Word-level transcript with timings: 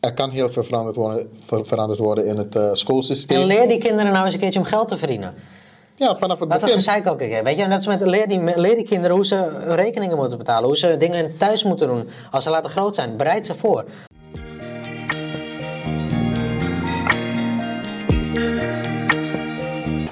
er 0.00 0.14
kan 0.14 0.30
heel 0.30 0.50
veel 0.50 0.64
veranderd 0.64 0.96
worden, 0.96 1.28
ver- 1.46 1.66
veranderd 1.66 1.98
worden 2.00 2.26
in 2.26 2.36
het 2.36 2.56
eh, 2.56 2.68
schoolsysteem. 2.72 3.40
En 3.40 3.46
leer 3.46 3.68
die 3.68 3.78
kinderen 3.78 4.12
nou 4.12 4.24
eens 4.24 4.34
een 4.34 4.40
keertje 4.40 4.58
om 4.58 4.64
geld 4.64 4.88
te 4.88 4.98
verdienen. 4.98 5.34
Ja, 5.96 6.16
vanaf 6.16 6.38
het 6.38 6.48
Laat 6.48 6.60
dat 6.60 6.60
begin. 6.60 6.76
gezeik 6.76 7.06
ook 7.06 7.20
een 7.20 7.28
keer. 7.28 7.44
Weet 7.44 7.58
je, 7.58 7.64
net 7.64 7.76
als 7.76 7.86
met 7.86 8.00
leer 8.00 8.28
die, 8.28 8.40
leer 8.56 8.74
die 8.74 8.84
kinderen 8.84 9.16
hoe 9.16 9.26
ze 9.26 9.34
hun 9.34 9.76
rekeningen 9.76 10.16
moeten 10.16 10.38
betalen. 10.38 10.64
Hoe 10.66 10.76
ze 10.76 10.96
dingen 10.96 11.36
thuis 11.36 11.64
moeten 11.64 11.88
doen. 11.88 12.08
Als 12.30 12.44
ze 12.44 12.50
later 12.50 12.70
groot 12.70 12.94
zijn. 12.94 13.16
Bereid 13.16 13.46
ze 13.46 13.54
voor. 13.54 13.84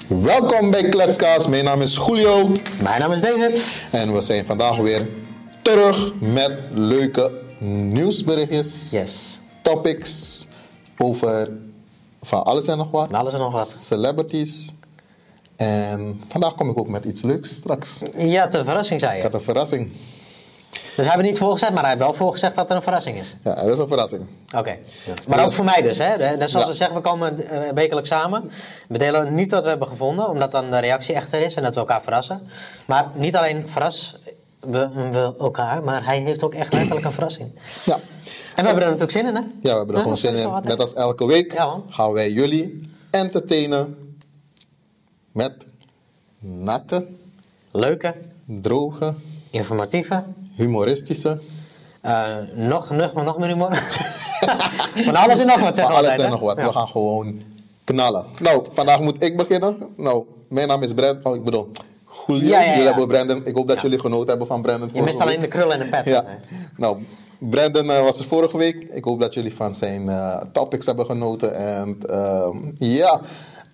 Welkom 0.09 0.71
bij 0.71 0.89
Kletskaas. 0.89 1.47
Mijn 1.47 1.65
naam 1.65 1.83
is 1.83 1.97
Julio 2.07 2.51
Mijn 2.83 3.01
naam 3.01 3.13
is 3.13 3.21
David. 3.21 3.75
en 3.93 4.13
we 4.15 4.21
zijn 4.21 4.47
vandaag 4.47 4.77
weer 4.77 5.09
terug 5.63 6.13
met 6.21 6.53
leuke 6.73 7.31
nieuwsberichtjes, 7.59 8.89
Yes. 8.91 9.41
Topics 9.71 10.47
over 10.99 11.51
van 12.23 12.45
alles 12.45 12.67
en 12.67 12.77
nog 12.77 12.91
wat, 12.91 13.13
alles 13.13 13.33
en 13.33 13.39
nog 13.39 13.53
wat. 13.53 13.69
celebrities. 13.69 14.75
En 15.57 16.21
vandaag 16.27 16.55
kom 16.55 16.71
ik 16.71 16.79
ook 16.79 16.89
met 16.89 17.05
iets 17.05 17.23
leuks 17.23 17.51
straks. 17.51 18.03
Ja, 18.19 18.49
ter 18.49 18.65
verrassing 18.65 19.01
zei 19.01 19.13
Ik 19.13 19.17
je. 19.19 19.23
had 19.25 19.35
een 19.35 19.41
verrassing. 19.41 19.91
Dus 20.97 21.07
hij 21.07 21.15
heeft 21.15 21.29
niet 21.29 21.39
voorgezegd, 21.39 21.73
maar 21.73 21.81
hij 21.83 21.91
heeft 21.91 22.03
wel 22.03 22.13
voorgezegd 22.15 22.55
dat 22.57 22.71
er 22.71 22.77
een 22.77 22.83
verrassing 22.83 23.19
is. 23.19 23.37
Ja, 23.45 23.57
er 23.57 23.73
is 23.73 23.79
een 23.79 23.89
verrassing. 23.89 24.27
Oké. 24.57 24.77
Maar 25.29 25.45
ook 25.45 25.53
voor 25.53 25.65
mij 25.65 25.83
dus, 25.83 25.99
hè? 25.99 26.17
Net 26.17 26.51
zoals 26.51 26.65
Ja. 26.67 26.71
we 26.71 26.77
zeggen, 26.77 26.97
we 26.97 27.03
komen 27.03 27.49
eh, 27.51 27.73
wekelijks 27.73 28.09
samen. 28.09 28.51
We 28.89 28.99
delen 28.99 29.35
niet 29.35 29.51
wat 29.51 29.63
we 29.63 29.69
hebben 29.69 29.89
gevonden, 29.89 30.29
omdat 30.29 30.53
dan 30.53 30.71
de 30.71 30.79
reactie 30.79 31.15
echter 31.15 31.41
is 31.41 31.55
en 31.55 31.63
dat 31.63 31.75
we 31.75 31.81
elkaar 31.81 32.03
verrassen. 32.03 32.49
Maar 32.87 33.07
niet 33.15 33.37
alleen 33.37 33.65
verras 33.69 34.17
we, 34.67 34.89
we 35.13 35.35
elkaar, 35.39 35.85
maar 35.85 36.05
hij 36.05 36.21
heeft 36.21 36.43
ook 36.43 36.55
echt 36.55 36.73
letterlijk 36.73 37.07
een 37.07 37.13
verrassing. 37.13 37.51
Ja, 37.85 37.95
En 37.95 38.01
we 38.65 38.69
hebben 38.69 38.83
er 38.85 38.91
natuurlijk 38.91 39.11
zin 39.11 39.27
in, 39.27 39.35
hè? 39.35 39.41
ja 39.41 39.49
we 39.61 39.69
hebben 39.69 39.95
er 39.95 40.01
gewoon 40.01 40.17
zin 40.17 40.35
in. 40.35 40.51
Net 40.63 40.81
als 40.81 40.95
elke 40.95 41.27
week 41.27 41.53
Ja, 41.53 41.81
gaan 41.89 42.13
wij 42.13 42.31
jullie 42.31 42.91
entertainen 43.11 44.17
met 45.33 45.67
natte, 46.39 47.07
Leuke, 47.71 48.15
droge, 48.45 49.15
informatieve, 49.51 50.25
humoristische, 50.55 51.41
eh, 52.01 52.37
nog, 52.55 52.91
nog, 52.91 53.15
nog 53.15 53.39
meer 53.39 53.49
humor. 53.49 53.75
Van 55.07 55.17
alles 55.17 55.39
en 55.39 55.47
nog 55.47 55.61
wat, 55.61 55.65
Maar 55.65 55.75
zeggen 55.77 55.95
we 55.95 56.01
alles 56.01 56.19
en 56.19 56.31
nog 56.31 56.41
wat. 56.41 56.57
Ja. 56.57 56.67
We 56.67 56.73
gaan 56.73 56.89
gewoon 56.89 57.41
knallen. 57.85 58.25
Nou, 58.41 58.67
vandaag 58.71 59.01
moet 59.01 59.23
ik 59.23 59.37
beginnen. 59.37 59.77
Nou, 59.97 60.25
mijn 60.49 60.69
naam 60.69 60.83
is 60.83 60.93
Brand. 60.93 61.25
Oh, 61.25 61.37
ik 61.37 61.45
bedoel, 61.45 61.71
Julio. 62.27 62.47
Ja, 62.47 62.61
ja, 62.61 62.65
ja. 62.65 62.71
Jullie 62.71 62.87
hebben 62.87 63.09
Brandon. 63.09 63.41
Ik 63.45 63.55
hoop 63.55 63.69
dat 63.69 63.81
jullie 63.81 64.01
genoten 64.01 64.29
hebben 64.29 64.47
van 64.47 64.63
Brandon. 64.63 64.91
Je 64.93 65.03
mist 65.03 65.21
alleen 65.21 65.41
de 65.41 65.49
krul 65.49 65.73
en 65.73 65.79
de 65.79 65.89
pet. 65.89 66.05
Ja. 66.05 66.25
Nou, 66.77 66.99
Brandon 67.39 67.91
eh, 67.91 68.03
was 68.03 68.19
er 68.19 68.25
vorige 68.25 68.57
week. 68.57 68.85
Ik 68.91 69.05
hoop 69.05 69.21
dat 69.21 69.35
jullie 69.35 69.55
van 69.55 69.75
zijn 69.75 70.09
eh, 70.09 70.43
topics 70.53 70.87
hebben 70.87 71.07
genoten. 71.07 71.55
En 71.55 71.99
ehm, 72.07 72.57
ja, 72.79 73.21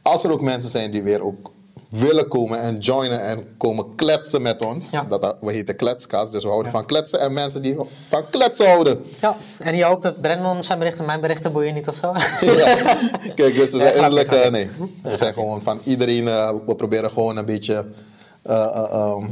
als 0.03 0.25
er 0.25 0.33
ook 0.33 0.41
mensen 0.41 0.71
zijn 0.71 0.91
die 0.91 1.03
weer 1.03 1.25
ook 1.25 1.51
willen 1.89 2.29
komen 2.29 2.61
en 2.61 2.79
joinen 2.79 3.23
en 3.23 3.57
komen 3.57 3.95
kletsen 3.95 4.43
met 4.43 4.61
ons. 4.63 4.91
Ja. 4.91 5.07
Dat, 5.09 5.37
we 5.41 5.53
heten 5.53 5.77
Kletskast, 5.77 6.33
dus 6.33 6.43
we 6.43 6.49
houden 6.49 6.73
van 6.73 6.87
kletsen. 6.87 7.21
En 7.21 7.33
mensen 7.33 7.63
die 7.63 7.77
van 8.09 8.23
kletsen 8.31 8.67
houden. 8.67 9.05
Ja, 9.21 9.37
en 9.59 9.77
je 9.77 9.85
hoopt 9.85 10.03
dat 10.03 10.21
Brandon 10.21 10.63
zijn 10.63 10.79
berichten, 10.79 11.05
mijn 11.05 11.21
berichten 11.21 11.53
boeien 11.53 11.75
niet 11.75 11.89
of 11.89 11.97
zo? 11.97 12.13
Ja. 12.57 12.97
Kijk, 13.35 13.55
dus 13.55 13.71
we 13.71 13.93
zijn 13.97 14.17
eh, 14.17 14.51
nee. 14.51 14.71
We 15.03 15.17
zijn 15.17 15.33
gewoon 15.33 15.63
van 15.63 15.81
iedereen, 15.85 16.25
we 16.67 16.75
proberen 16.77 17.11
gewoon 17.11 17.37
een 17.37 17.45
beetje, 17.45 17.85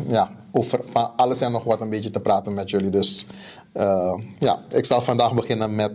ja, 0.08 0.30
over 0.52 0.80
van 0.90 1.10
alles 1.16 1.40
en 1.40 1.52
nog 1.52 1.64
wat 1.64 1.80
een 1.80 1.90
beetje 1.90 2.10
te 2.10 2.20
praten 2.20 2.54
met 2.54 2.70
jullie. 2.70 2.90
Dus 2.90 3.26
eh, 3.72 4.14
ja, 4.38 4.58
ik 4.68 4.84
zal 4.84 5.02
vandaag 5.02 5.34
beginnen 5.34 5.74
met 5.74 5.92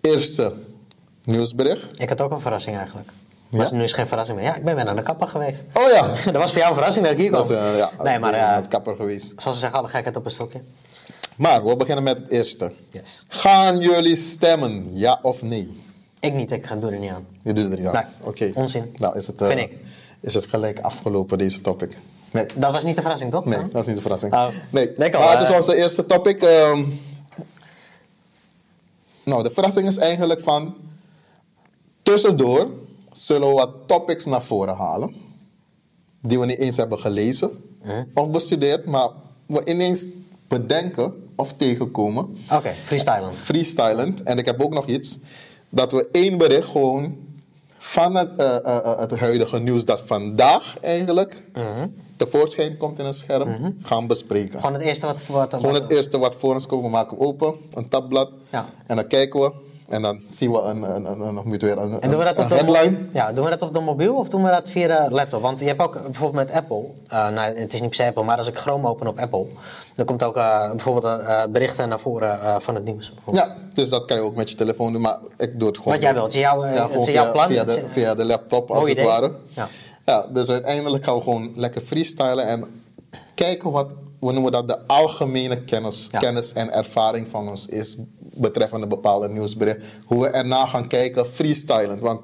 eerste 0.00 0.52
nieuwsbericht. 1.24 2.00
Ik 2.00 2.08
had 2.08 2.20
ook 2.20 2.30
een 2.30 2.40
verrassing 2.40 2.76
eigenlijk. 2.76 3.08
Ja? 3.48 3.58
Maar 3.58 3.72
nu 3.74 3.82
is 3.82 3.90
het 3.90 3.98
geen 3.98 4.06
verrassing 4.08 4.38
meer. 4.38 4.46
Ja, 4.46 4.54
ik 4.54 4.64
ben 4.64 4.74
weer 4.74 4.84
naar 4.84 4.96
de 4.96 5.02
kapper 5.02 5.28
geweest. 5.28 5.64
Oh 5.74 5.90
ja, 5.90 6.14
dat 6.32 6.36
was 6.36 6.50
voor 6.50 6.58
jou 6.58 6.68
een 6.68 6.74
verrassing 6.76 7.04
dat 7.04 7.14
ik 7.14 7.20
hier 7.20 7.30
kwam. 7.30 7.50
eh, 7.50 7.76
ja, 7.78 7.90
nee, 8.02 8.18
maar 8.18 8.34
eh, 8.34 8.54
met 8.54 8.68
kapper 8.68 8.96
geweest. 8.96 9.32
zoals 9.36 9.56
ze 9.56 9.62
zeggen, 9.62 9.78
alle 9.78 9.88
gekheid 9.88 10.16
op 10.16 10.24
een 10.24 10.30
stokje. 10.30 10.60
Maar 11.36 11.64
we 11.64 11.76
beginnen 11.76 12.04
met 12.04 12.18
het 12.18 12.30
eerste. 12.30 12.72
Yes. 12.90 13.24
Gaan 13.28 13.78
jullie 13.78 14.16
stemmen, 14.16 14.96
ja 14.98 15.18
of 15.22 15.42
nee? 15.42 15.80
Ik 16.20 16.34
niet, 16.34 16.52
ik 16.52 16.66
ga- 16.66 16.76
doe 16.76 16.90
er 16.90 16.98
niet 16.98 17.10
aan. 17.10 17.26
Je 17.42 17.52
doet 17.52 17.70
het 17.70 17.78
niet 17.78 17.88
aan. 17.88 17.92
Nee, 17.94 18.28
Oké. 18.28 18.50
onzin. 18.54 18.94
Nou, 18.96 19.16
is 19.18 19.26
het, 19.26 19.40
eh, 19.40 19.48
Vind 19.48 19.60
ik. 19.60 19.72
Is 20.26 20.34
het 20.34 20.46
gelijk 20.46 20.80
afgelopen, 20.80 21.38
deze 21.38 21.60
topic? 21.60 21.96
Nee. 22.30 22.46
Dat 22.54 22.72
was 22.72 22.84
niet 22.84 22.96
de 22.96 23.02
verrassing, 23.02 23.30
toch? 23.30 23.44
Nee, 23.44 23.68
dat 23.72 23.80
is 23.80 23.86
niet 23.86 23.94
de 23.94 24.00
verrassing. 24.00 24.32
Oh. 24.32 24.48
Nee, 24.70 24.92
maar 24.96 25.32
het 25.32 25.42
is 25.42 25.48
eh. 25.48 25.56
onze 25.56 25.76
eerste 25.76 26.06
topic. 26.06 26.42
ehm. 26.42 26.84
nou, 29.22 29.42
de 29.42 29.50
verrassing 29.50 29.86
is 29.86 29.96
eigenlijk 29.96 30.40
van... 30.40 30.74
Tussendoor 32.02 32.70
zullen 33.12 33.48
we 33.48 33.54
wat 33.54 33.70
topics 33.86 34.24
naar 34.24 34.42
voren 34.42 34.76
halen. 34.76 35.14
Die 36.22 36.38
we 36.40 36.46
niet 36.46 36.58
eens 36.58 36.76
hebben 36.76 36.98
gelezen 36.98 37.50
of 38.14 38.30
bestudeerd. 38.30 38.86
Maar 38.86 39.08
we 39.46 39.64
ineens 39.64 40.04
bedenken 40.48 41.30
of 41.34 41.52
tegenkomen. 41.52 42.36
Oké, 42.52 42.74
freestylend. 42.84 43.40
Freestylend. 43.40 44.22
En 44.22 44.38
ik 44.38 44.46
heb 44.46 44.62
ook 44.62 44.72
nog 44.72 44.86
iets. 44.86 45.18
Dat 45.68 45.92
we 45.92 46.08
één 46.12 46.38
bericht 46.38 46.68
gewoon 46.68 47.16
van 47.78 48.14
het, 48.14 48.30
eh, 48.36 48.56
eh, 48.56 48.76
eh, 48.76 48.98
het 48.98 49.18
huidige 49.18 49.58
nieuws 49.58 49.84
dat 49.84 50.02
vandaag 50.06 50.76
eigenlijk 50.80 51.42
Mhm. 51.52 51.88
tevoorschijn 52.16 52.76
komt 52.76 52.98
in 52.98 53.04
het 53.04 53.16
scherm, 53.16 53.76
gaan 53.82 54.06
bespreken. 54.06 54.60
Gewoon 54.60 54.74
het 54.74 54.82
eerste 54.82 55.06
wat... 55.06 55.26
wat 55.26 55.54
Gewoon 55.54 55.74
het 55.74 55.92
eerste 55.92 56.18
wat 56.18 56.34
voor 56.38 56.54
ons 56.54 56.66
komt, 56.66 56.82
we 56.82 56.88
maken 56.88 57.20
open, 57.20 57.54
een 57.70 57.88
tabblad. 57.88 58.30
Ja. 58.50 58.66
En 58.86 58.96
dan 58.96 59.06
kijken 59.06 59.40
we. 59.40 59.52
En 59.88 60.02
dan 60.02 60.20
zien 60.24 60.52
we 60.52 60.58
een, 60.58 60.82
een, 60.82 61.20
een, 61.20 61.58
weer 61.58 61.78
een, 61.78 62.00
En 62.00 62.10
doen 62.10 62.18
we 62.18 62.24
dat 62.24 62.38
op 62.38 62.48
de. 62.48 63.06
Ja, 63.12 63.32
doen 63.32 63.44
we 63.44 63.50
dat 63.50 63.62
op 63.62 63.74
de 63.74 63.80
mobiel 63.80 64.14
of 64.14 64.28
doen 64.28 64.42
we 64.42 64.50
dat 64.50 64.70
via 64.70 65.06
de 65.06 65.14
laptop? 65.14 65.42
Want 65.42 65.60
je 65.60 65.66
hebt 65.66 65.82
ook 65.82 66.02
bijvoorbeeld 66.02 66.46
met 66.46 66.56
Apple, 66.56 66.84
eh, 67.08 67.28
nou, 67.28 67.56
het 67.56 67.74
is 67.74 67.80
niet 67.80 67.88
per 67.88 67.98
se 67.98 68.06
Apple, 68.06 68.22
maar 68.22 68.38
als 68.38 68.46
ik 68.46 68.58
Chrome 68.58 68.88
open 68.88 69.06
op 69.06 69.18
Apple, 69.18 69.46
dan 69.94 70.06
komt 70.06 70.22
ook 70.22 70.36
eh, 70.36 70.70
bijvoorbeeld 70.70 71.20
eh, 71.20 71.44
berichten 71.50 71.88
naar 71.88 72.00
voren 72.00 72.62
van 72.62 72.74
het 72.74 72.84
nieuws. 72.84 73.12
Ja, 73.32 73.56
dus 73.72 73.88
dat 73.88 74.04
kan 74.04 74.16
je 74.16 74.22
ook 74.22 74.36
met 74.36 74.50
je 74.50 74.56
telefoon 74.56 74.92
doen, 74.92 75.02
maar 75.02 75.18
ik 75.36 75.58
doe 75.58 75.68
het 75.68 75.76
gewoon. 75.76 75.92
Wat 75.92 76.02
jij 76.02 76.14
wilt, 76.14 76.32
jouw, 76.32 76.64
Ja, 76.64 76.70
het 76.70 76.82
gewoon 76.82 77.06
is 77.06 77.12
jouw 77.12 77.24
via, 77.24 77.32
plan. 77.32 77.48
Via 77.48 77.64
de, 77.64 77.86
via 77.92 78.14
de 78.14 78.24
laptop 78.24 78.70
als 78.70 78.88
het 78.88 79.02
ware. 79.02 79.32
Ja. 79.48 79.68
Ja, 80.06 80.26
dus 80.28 80.48
uiteindelijk 80.48 81.04
gaan 81.04 81.16
we 81.16 81.22
gewoon 81.22 81.52
lekker 81.54 81.80
freestylen 81.80 82.46
en 82.46 82.82
kijken 83.34 83.70
wat, 83.70 83.86
we 84.20 84.32
noemen 84.32 84.52
dat 84.52 84.68
de 84.68 84.86
algemene 84.86 85.64
kennis, 85.64 86.08
Ja. 86.10 86.18
kennis 86.18 86.52
en 86.52 86.70
ervaring 86.72 87.28
van 87.28 87.48
ons 87.48 87.66
is 87.66 87.96
betreffende 88.20 88.86
bepaalde 88.86 89.28
nieuwsbericht. 89.28 89.84
Hoe 90.06 90.20
we 90.22 90.28
erna 90.28 90.66
gaan 90.66 90.88
kijken, 90.88 91.26
freestylend. 91.26 92.00
Want 92.00 92.20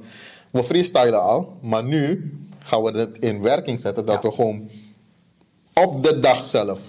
we 0.51 0.63
freestylen 0.65 1.23
al, 1.23 1.57
maar 1.63 1.85
nu 1.85 2.33
gaan 2.59 2.83
we 2.83 2.99
het 2.99 3.19
in 3.19 3.43
werking 3.43 3.81
zetten 3.81 4.07
dat 4.07 4.23
Ja. 4.23 4.29
we 4.29 4.35
gewoon 4.35 4.71
op 5.75 6.03
de 6.03 6.21
dag 6.21 6.45
zelf 6.45 6.81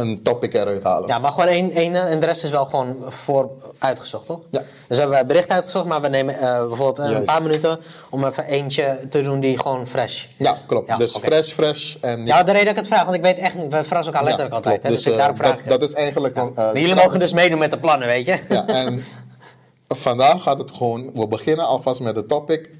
een 0.00 0.22
topic 0.22 0.54
eruit 0.54 0.82
halen. 0.82 1.08
Ja, 1.08 1.18
maar 1.18 1.30
gewoon 1.30 1.48
één, 1.48 1.70
één 1.70 1.94
eh, 1.94 2.10
en 2.10 2.20
de 2.20 2.26
rest 2.26 2.44
is 2.44 2.50
wel 2.50 2.66
gewoon 2.66 2.96
voor 3.08 3.50
uitgezocht, 3.78 4.26
toch? 4.26 4.40
Ja. 4.50 4.62
Dus 4.88 4.98
we 4.98 5.04
hebben 5.04 5.26
bericht 5.26 5.48
uitgezocht, 5.48 5.86
maar 5.86 6.00
we 6.00 6.08
nemen 6.08 6.34
eh, 6.34 6.58
bijvoorbeeld 6.66 6.98
eh, 6.98 7.16
een 7.16 7.24
paar 7.24 7.42
minuten 7.42 7.78
om 8.10 8.24
even 8.24 8.44
eentje 8.44 8.98
te 9.10 9.22
doen 9.22 9.40
die 9.40 9.58
gewoon 9.58 9.86
fresh 9.86 10.14
is. 10.14 10.28
Ja, 10.36 10.56
klopt. 10.66 10.88
Ja, 10.88 10.96
dus 10.96 11.16
fresh, 11.16 11.52
fresh 11.52 11.96
en 12.00 12.26
Ja, 12.26 12.42
de 12.42 12.52
reden 12.52 12.66
dat 12.66 12.76
ik 12.76 12.78
het 12.78 12.88
vraag, 12.88 13.04
want 13.04 13.16
ik 13.16 13.22
weet 13.22 13.38
echt 13.38 13.54
niet, 13.54 13.72
we 13.72 13.84
verrassen 13.84 14.12
elkaar 14.12 14.28
letterlijk 14.28 14.50
Ja, 14.50 14.56
altijd. 14.56 14.82
Hè, 14.82 14.88
dus, 14.88 15.06
ik 15.06 15.12
eh, 15.12 15.18
daarom 15.18 15.36
vraag 15.36 15.58
ik 15.58 15.68
dat, 15.68 15.80
dat 15.80 15.88
is 15.88 15.94
eigenlijk... 15.94 16.34
Ja. 16.34 16.42
een, 16.42 16.52
Maar 16.54 16.78
jullie 16.78 16.94
mogen 16.94 17.18
dus 17.18 17.32
meedoen 17.32 17.58
met 17.58 17.70
de 17.70 17.78
plannen, 17.78 18.08
weet 18.08 18.26
je? 18.26 18.38
Ja, 18.48 18.66
en 18.66 19.04
vandaag 19.88 20.42
gaat 20.42 20.58
het 20.58 20.70
gewoon... 20.70 21.10
We 21.14 21.28
beginnen 21.28 21.66
alvast 21.66 22.00
met 22.00 22.16
het 22.16 22.28
topic 22.28 22.70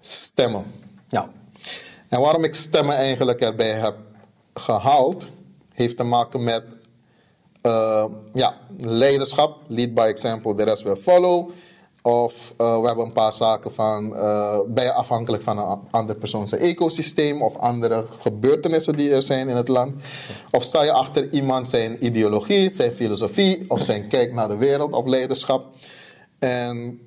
stemmen. 0.00 0.64
Ja. 1.08 1.28
En 2.08 2.20
waarom 2.20 2.44
ik 2.44 2.54
stemmen 2.54 2.96
eigenlijk 2.96 3.40
erbij 3.40 3.72
heb 3.72 3.94
gehaald... 4.54 5.28
heeft 5.78 5.96
te 5.96 6.02
maken 6.04 6.44
met 6.44 6.64
eh, 7.60 8.04
ja, 8.32 8.54
leiderschap. 8.78 9.62
Lead 9.66 9.94
by 9.94 10.00
example, 10.00 10.54
the 10.54 10.64
rest 10.64 10.82
will 10.82 10.96
follow. 10.96 11.50
Of 12.02 12.54
eh, 12.56 12.80
we 12.80 12.86
hebben 12.86 13.04
een 13.04 13.12
paar 13.12 13.34
zaken 13.34 13.74
van... 13.74 14.16
eh, 14.16 14.58
ben 14.68 14.84
je 14.84 14.92
afhankelijk 14.92 15.42
van 15.42 15.58
een 15.58 15.64
a- 15.64 15.80
andere 15.90 16.18
persoon 16.18 16.48
zijn 16.48 16.60
ecosysteem... 16.60 17.42
of 17.42 17.56
andere 17.56 18.04
gebeurtenissen 18.18 18.96
die 18.96 19.10
er 19.10 19.22
zijn 19.22 19.48
in 19.48 19.56
het 19.56 19.68
land. 19.68 19.94
Of 20.50 20.62
sta 20.62 20.82
je 20.82 20.92
achter 20.92 21.32
iemand 21.32 21.68
zijn 21.68 22.04
ideologie, 22.06 22.70
zijn 22.70 22.94
filosofie... 22.94 23.64
of 23.70 23.80
zijn 23.82 24.08
kijk 24.08 24.32
naar 24.32 24.48
de 24.48 24.56
wereld 24.56 24.92
of 24.92 25.06
leiderschap. 25.06 25.74
En 26.38 27.00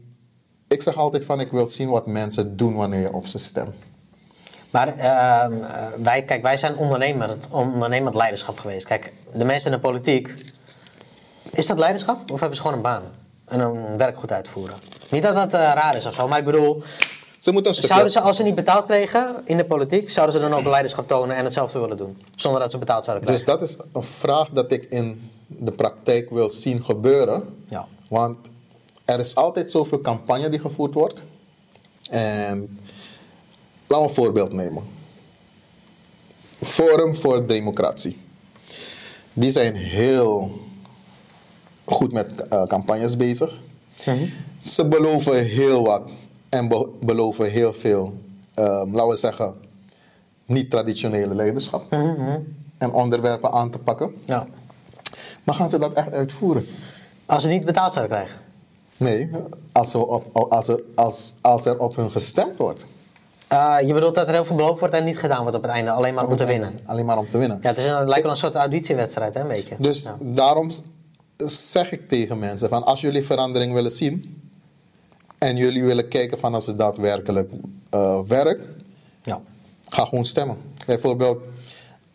ik 0.68 0.82
zeg 0.82 0.96
altijd 0.98 1.26
van... 1.26 1.40
ik 1.40 1.52
wil 1.52 1.68
zien 1.68 1.90
wat 1.90 2.08
mensen 2.08 2.58
doen 2.58 2.76
wanneer 2.76 3.02
je 3.02 3.14
op 3.14 3.28
ze 3.28 3.38
stemt. 3.38 3.76
Maar 4.72 4.88
ehm, 4.98 5.64
eh, 5.64 5.88
wij, 5.98 6.24
kijk, 6.24 6.42
wij 6.42 6.58
zijn 6.58 6.76
ondernemend, 6.78 7.48
ondernemend 7.52 8.16
leiderschap 8.16 8.60
geweest. 8.60 8.88
Kijk, 8.88 9.14
de 9.34 9.46
mensen 9.46 9.72
in 9.72 9.78
de 9.78 9.84
politiek, 9.84 10.34
is 11.52 11.66
dat 11.66 11.80
leiderschap? 11.80 12.32
Of 12.32 12.40
hebben 12.40 12.56
ze 12.56 12.62
gewoon 12.62 12.78
een 12.78 12.84
baan? 12.84 13.04
En 13.46 13.60
een 13.60 13.98
werk 13.98 14.18
goed 14.18 14.32
uitvoeren? 14.32 14.78
Niet 15.10 15.24
dat 15.24 15.36
dat 15.36 15.54
eh, 15.54 15.60
raar 15.60 15.96
is 15.96 16.06
of 16.06 16.14
zo, 16.14 16.28
maar 16.28 16.40
ik 16.40 16.46
bedoel, 16.46 16.84
Ze 17.40 17.52
moeten 17.52 17.70
een 17.72 17.78
stukje... 17.78 17.94
zouden 17.94 18.12
ze 18.12 18.20
als 18.20 18.38
ze 18.38 18.44
niet 18.44 18.56
betaald 18.56 18.86
kregen 18.86 19.36
in 19.46 19.58
de 19.58 19.66
politiek, 19.66 20.10
zouden 20.10 20.36
ze 20.36 20.42
dan 20.50 20.54
ook 20.60 20.66
leiderschap 20.66 21.08
tonen 21.08 21.36
en 21.36 21.44
hetzelfde 21.44 21.80
willen 21.80 21.98
doen? 21.98 22.24
Zonder 22.36 22.62
dat 22.62 22.72
ze 22.72 22.78
betaald 22.78 23.06
zouden 23.06 23.28
Dus 23.28 23.44
krijgen? 23.44 23.66
dat 23.68 23.70
is 23.70 23.86
een 23.94 24.04
vraag 24.04 24.50
dat 24.50 24.72
ik 24.72 24.84
in 24.90 25.30
de 25.48 25.72
praktijk 25.72 26.30
wil 26.30 26.50
zien 26.50 26.84
gebeuren. 26.84 27.44
Ja. 27.68 27.88
Want 28.10 28.38
er 29.06 29.20
is 29.20 29.36
altijd 29.36 29.72
zoveel 29.72 30.02
campagne 30.02 30.50
die 30.50 30.60
gevoerd 30.60 30.94
wordt. 30.94 31.22
En 32.10 32.80
laten 33.92 34.06
we 34.06 34.10
een 34.10 34.16
voorbeeld 34.24 34.54
nemen. 34.54 34.84
Forum 36.62 37.16
voor 37.16 37.48
Democratie. 37.48 38.18
Die 39.34 39.52
zijn 39.52 39.76
heel 39.76 40.52
goed 41.86 42.12
met 42.12 42.48
eh, 42.48 42.64
campagnes 42.68 43.18
bezig. 43.18 43.54
Ze 44.60 44.86
beloven 44.88 45.46
heel 45.46 45.84
wat 45.84 46.10
en 46.50 46.68
be- 46.68 46.88
beloven 47.02 47.52
heel 47.52 47.74
veel, 47.74 48.14
ehm, 48.54 48.92
laten 48.96 49.08
we 49.10 49.16
zeggen, 49.16 49.54
niet-traditionele 50.46 51.36
leiderschap 51.36 51.92
en 52.78 52.92
onderwerpen 52.92 53.52
aan 53.52 53.72
te 53.72 53.78
pakken. 53.78 54.14
Ja. 54.26 54.48
Maar 55.44 55.56
gaan 55.56 55.70
ze 55.70 55.80
dat 55.80 55.94
echt 55.94 56.12
uitvoeren? 56.12 56.66
Als 57.26 57.44
ze 57.44 57.50
niet 57.50 57.66
betaald 57.66 57.94
zouden 57.94 58.16
krijgen. 58.18 58.40
Nee, 58.98 59.30
als, 59.72 59.94
er 59.94 60.06
op, 60.06 60.38
als, 60.52 60.70
als, 60.96 61.34
als 61.42 61.66
er 61.66 61.80
op 61.80 61.96
hun 61.96 62.12
gestemd 62.12 62.58
wordt. 62.58 62.86
Eh, 63.52 63.78
je 63.88 63.94
bedoelt 63.94 64.16
dat 64.16 64.28
er 64.28 64.34
heel 64.34 64.46
veel 64.46 64.56
beloofd 64.56 64.80
wordt 64.80 64.94
en 64.96 65.04
niet 65.04 65.18
gedaan 65.20 65.42
wordt 65.42 65.56
op 65.56 65.62
het 65.62 65.72
einde, 65.72 65.92
alleen 65.92 66.14
maar 66.14 66.28
om 66.28 66.36
te 66.36 66.46
winnen. 66.46 66.80
Alleen 66.86 67.06
maar 67.06 67.18
om 67.18 67.26
te 67.30 67.38
winnen. 67.38 67.60
Ja, 67.62 67.70
het, 67.70 67.78
is 67.78 67.86
een, 67.86 67.96
het 67.96 68.08
lijkt 68.08 68.22
wel 68.24 68.32
een 68.32 68.38
soort 68.38 68.56
auditiewedstrijd, 68.56 69.34
hè, 69.34 69.42
een 69.42 69.48
beetje. 69.48 69.76
Dus 69.80 70.04
Ja. 70.04 70.18
daarom 70.20 70.72
zeg 71.46 71.92
ik 71.92 72.08
tegen 72.10 72.40
mensen 72.40 72.70
van 72.70 72.84
als 72.84 73.02
jullie 73.02 73.26
verandering 73.26 73.74
willen 73.74 73.92
zien 73.92 74.42
en 75.38 75.58
jullie 75.58 75.84
willen 75.84 76.08
kijken 76.08 76.40
van 76.40 76.54
als 76.54 76.66
het 76.66 76.78
daadwerkelijk 76.78 77.52
eh, 77.90 78.20
werkt, 78.28 78.64
Ja. 79.24 79.42
ga 79.90 80.06
gewoon 80.06 80.26
stemmen. 80.26 80.58
Bijvoorbeeld 80.86 81.44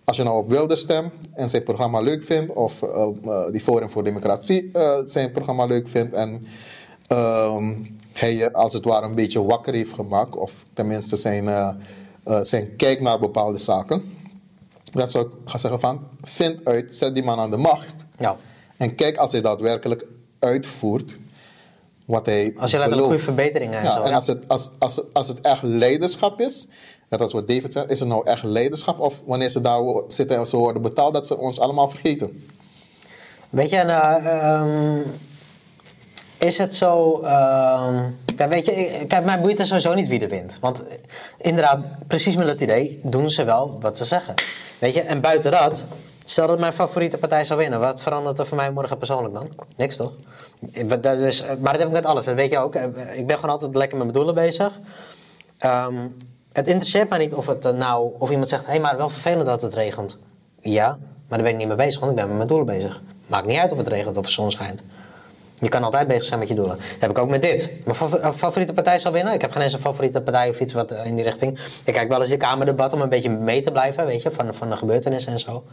als 0.05 0.17
je 0.17 0.23
nou 0.23 0.37
op 0.39 0.51
Wilder 0.51 0.77
stemt 0.77 1.13
en 1.35 1.49
zijn 1.49 1.63
programma 1.63 2.01
leuk 2.01 2.25
vindt 2.25 2.53
of 2.55 2.83
eh, 2.83 3.07
die 3.51 3.61
Forum 3.61 3.91
voor 3.91 4.05
Democratie 4.05 4.71
zijn 5.05 5.33
programma 5.33 5.65
leuk 5.65 5.89
vindt 5.89 6.15
en 6.15 6.47
ehm, 7.07 7.75
hij 8.13 8.35
je 8.37 8.53
als 8.53 8.73
het 8.73 8.85
ware 8.85 9.07
een 9.07 9.15
beetje 9.15 9.45
wakker 9.45 9.75
heeft 9.75 9.93
gemaakt 9.93 10.37
of 10.37 10.53
tenminste 10.73 11.17
zijn, 11.17 11.49
eh, 11.49 11.75
eh, 12.25 12.41
zijn 12.43 12.77
kijk 12.77 13.01
naar 13.01 13.19
bepaalde 13.19 13.59
zaken. 13.59 14.03
Dan 14.93 15.11
zou 15.11 15.27
ik 15.27 15.33
gaan 15.45 15.61
zeggen 15.61 15.81
van 15.81 16.09
vind 16.23 16.65
uit, 16.65 16.97
zet 16.97 17.15
die 17.15 17.25
man 17.25 17.39
aan 17.39 17.51
de 17.51 17.57
macht. 17.57 17.95
ja. 18.19 18.37
En 18.77 18.95
kijk 18.95 19.17
als 19.17 19.33
hij 19.33 19.41
daadwerkelijk 19.41 20.07
uitvoert 20.39 21.19
wat 22.05 22.27
hij 22.27 22.55
Als 22.59 22.71
je 22.71 22.79
letterlijk 22.79 23.09
goede 23.09 23.23
verbeteringen 23.23 23.79
en 23.79 23.85
Ja, 23.85 23.93
zo. 23.93 24.01
en 24.01 24.09
ja. 24.09 24.15
als 24.15 24.27
het, 24.27 24.49
als, 24.49 24.71
als, 24.79 25.01
als 25.13 25.29
het 25.29 25.41
echt 25.41 25.63
leiderschap 25.63 26.41
is, 26.41 26.67
net 27.09 27.21
als 27.21 27.33
wat 27.33 27.49
David 27.49 27.73
zegt, 27.73 27.91
is 27.91 28.01
het 28.01 28.09
nou 28.09 28.27
echt 28.27 28.43
leiderschap? 28.43 28.99
Of 28.99 29.23
wanneer 29.25 29.49
ze 29.49 29.61
daar 29.61 29.81
zitten 30.09 30.37
en 30.37 30.47
ze 30.47 30.57
worden 30.57 30.83
betaald, 30.83 31.15
dat 31.15 31.27
ze 31.27 31.37
ons 31.37 31.61
allemaal 31.61 31.91
vergeten? 31.91 32.45
Weet 33.51 33.71
je, 33.71 33.77
en, 33.77 33.89
eh, 33.89 34.27
ehm, 34.27 35.03
is 36.39 36.59
het 36.59 36.75
zo. 36.75 37.21
ehm, 37.21 38.03
ja, 38.37 38.49
weet 38.49 38.67
je, 38.67 39.05
kijk, 39.09 39.25
mij 39.25 39.41
boeit 39.41 39.59
er 39.61 39.67
sowieso 39.67 39.95
niet 39.95 40.09
wie 40.09 40.21
er 40.21 40.29
wint. 40.29 40.59
Want 40.61 40.87
eh, 40.87 40.95
inderdaad, 41.37 41.79
precies 42.07 42.37
met 42.37 42.47
dat 42.47 42.61
idee 42.61 43.01
doen 43.03 43.31
ze 43.31 43.45
wel 43.45 43.77
wat 43.81 43.97
ze 43.97 44.05
zeggen. 44.05 44.35
Weet 44.79 44.95
je, 44.95 45.01
en 45.03 45.21
buiten 45.21 45.51
dat, 45.51 45.85
stel 46.25 46.47
dat 46.47 46.59
mijn 46.59 46.73
favoriete 46.73 47.19
partij 47.19 47.45
zou 47.45 47.59
winnen, 47.59 47.81
wat 47.81 48.01
verandert 48.01 48.39
er 48.39 48.47
voor 48.47 48.57
mij 48.57 48.71
morgen 48.71 48.99
persoonlijk 48.99 49.35
dan? 49.35 49.49
Niks 49.77 49.97
toch? 49.97 50.13
Ben- 50.87 51.01
dat 51.01 51.19
is, 51.19 51.41
eh, 51.41 51.49
maar 51.49 51.73
dat 51.73 51.79
heb 51.81 51.89
ik 51.89 51.95
met 51.95 52.07
alles, 52.07 52.25
dat 52.25 52.35
weet 52.35 52.51
je 52.53 52.59
ook. 52.59 52.75
Eh, 52.75 53.19
Ik 53.19 53.27
ben 53.27 53.37
gewoon 53.37 53.51
altijd 53.51 53.75
lekker 53.75 53.97
met 53.99 54.07
mijn 54.07 54.19
doelen 54.19 54.35
bezig. 54.35 54.81
Ehm, 55.59 55.95
het 56.53 56.67
interesseert 56.69 57.09
mij 57.09 57.19
niet 57.19 57.35
of, 57.35 57.47
het, 57.47 57.65
eh, 57.65 57.73
nou, 57.73 58.11
of 58.19 58.31
iemand 58.31 58.49
zegt: 58.49 58.65
hé, 58.65 58.71
hey, 58.71 58.81
maar 58.81 58.97
wel 58.97 59.09
vervelend 59.09 59.47
dat 59.47 59.63
het 59.63 59.75
regent. 59.75 60.19
Ja, 60.61 60.89
maar 61.29 61.39
daar 61.39 61.43
ben 61.43 61.53
ik 61.53 61.57
niet 61.57 61.67
mee 61.69 61.77
bezig, 61.77 62.01
want 62.01 62.13
ik 62.13 62.19
ben 62.19 62.27
met 62.27 62.37
mijn 62.37 62.49
doelen 62.49 62.67
bezig. 62.67 63.03
Maakt 63.27 63.47
niet 63.47 63.59
uit 63.59 63.73
of 63.73 63.79
het 63.79 63.89
regent 63.89 64.17
of 64.17 64.25
de 64.25 64.31
zon 64.33 64.51
schijnt. 64.51 64.83
Je 65.61 65.69
kan 65.69 65.83
altijd 65.83 66.09
bezig 66.09 66.25
zijn 66.25 66.39
met 66.39 66.49
je 66.49 66.55
doelen. 66.55 66.77
Dat 66.77 67.01
heb 67.01 67.11
ik 67.11 67.19
ook 67.19 67.29
met 67.29 67.43
dit. 67.43 67.73
Mijn 67.85 68.13
eh, 68.23 68.33
favoriete 68.33 68.73
partij 68.73 68.99
zal 68.99 69.13
winnen. 69.13 69.33
Ik 69.33 69.41
heb 69.41 69.53
geen 69.53 69.63
eens 69.63 69.73
een 69.73 69.81
favoriete 69.81 70.21
partij 70.21 70.49
of 70.49 70.61
iets 70.61 70.73
wat 70.73 70.91
eh, 70.91 71.07
in 71.07 71.15
die 71.15 71.25
richting. 71.25 71.59
Ik 71.85 71.93
kijk 71.93 72.09
wel 72.09 72.21
eens 72.21 72.29
die 72.29 72.39
kamerdebat 72.39 72.93
om 72.93 73.01
een 73.01 73.09
beetje 73.09 73.31
mee 73.31 73.61
te 73.61 73.73
blijven, 73.73 74.07
weet 74.07 74.23
je, 74.23 74.31
van, 74.31 74.55
van 74.55 74.71
de 74.71 74.77
gebeurtenissen 74.77 75.33
en 75.33 75.41
zo. 75.41 75.65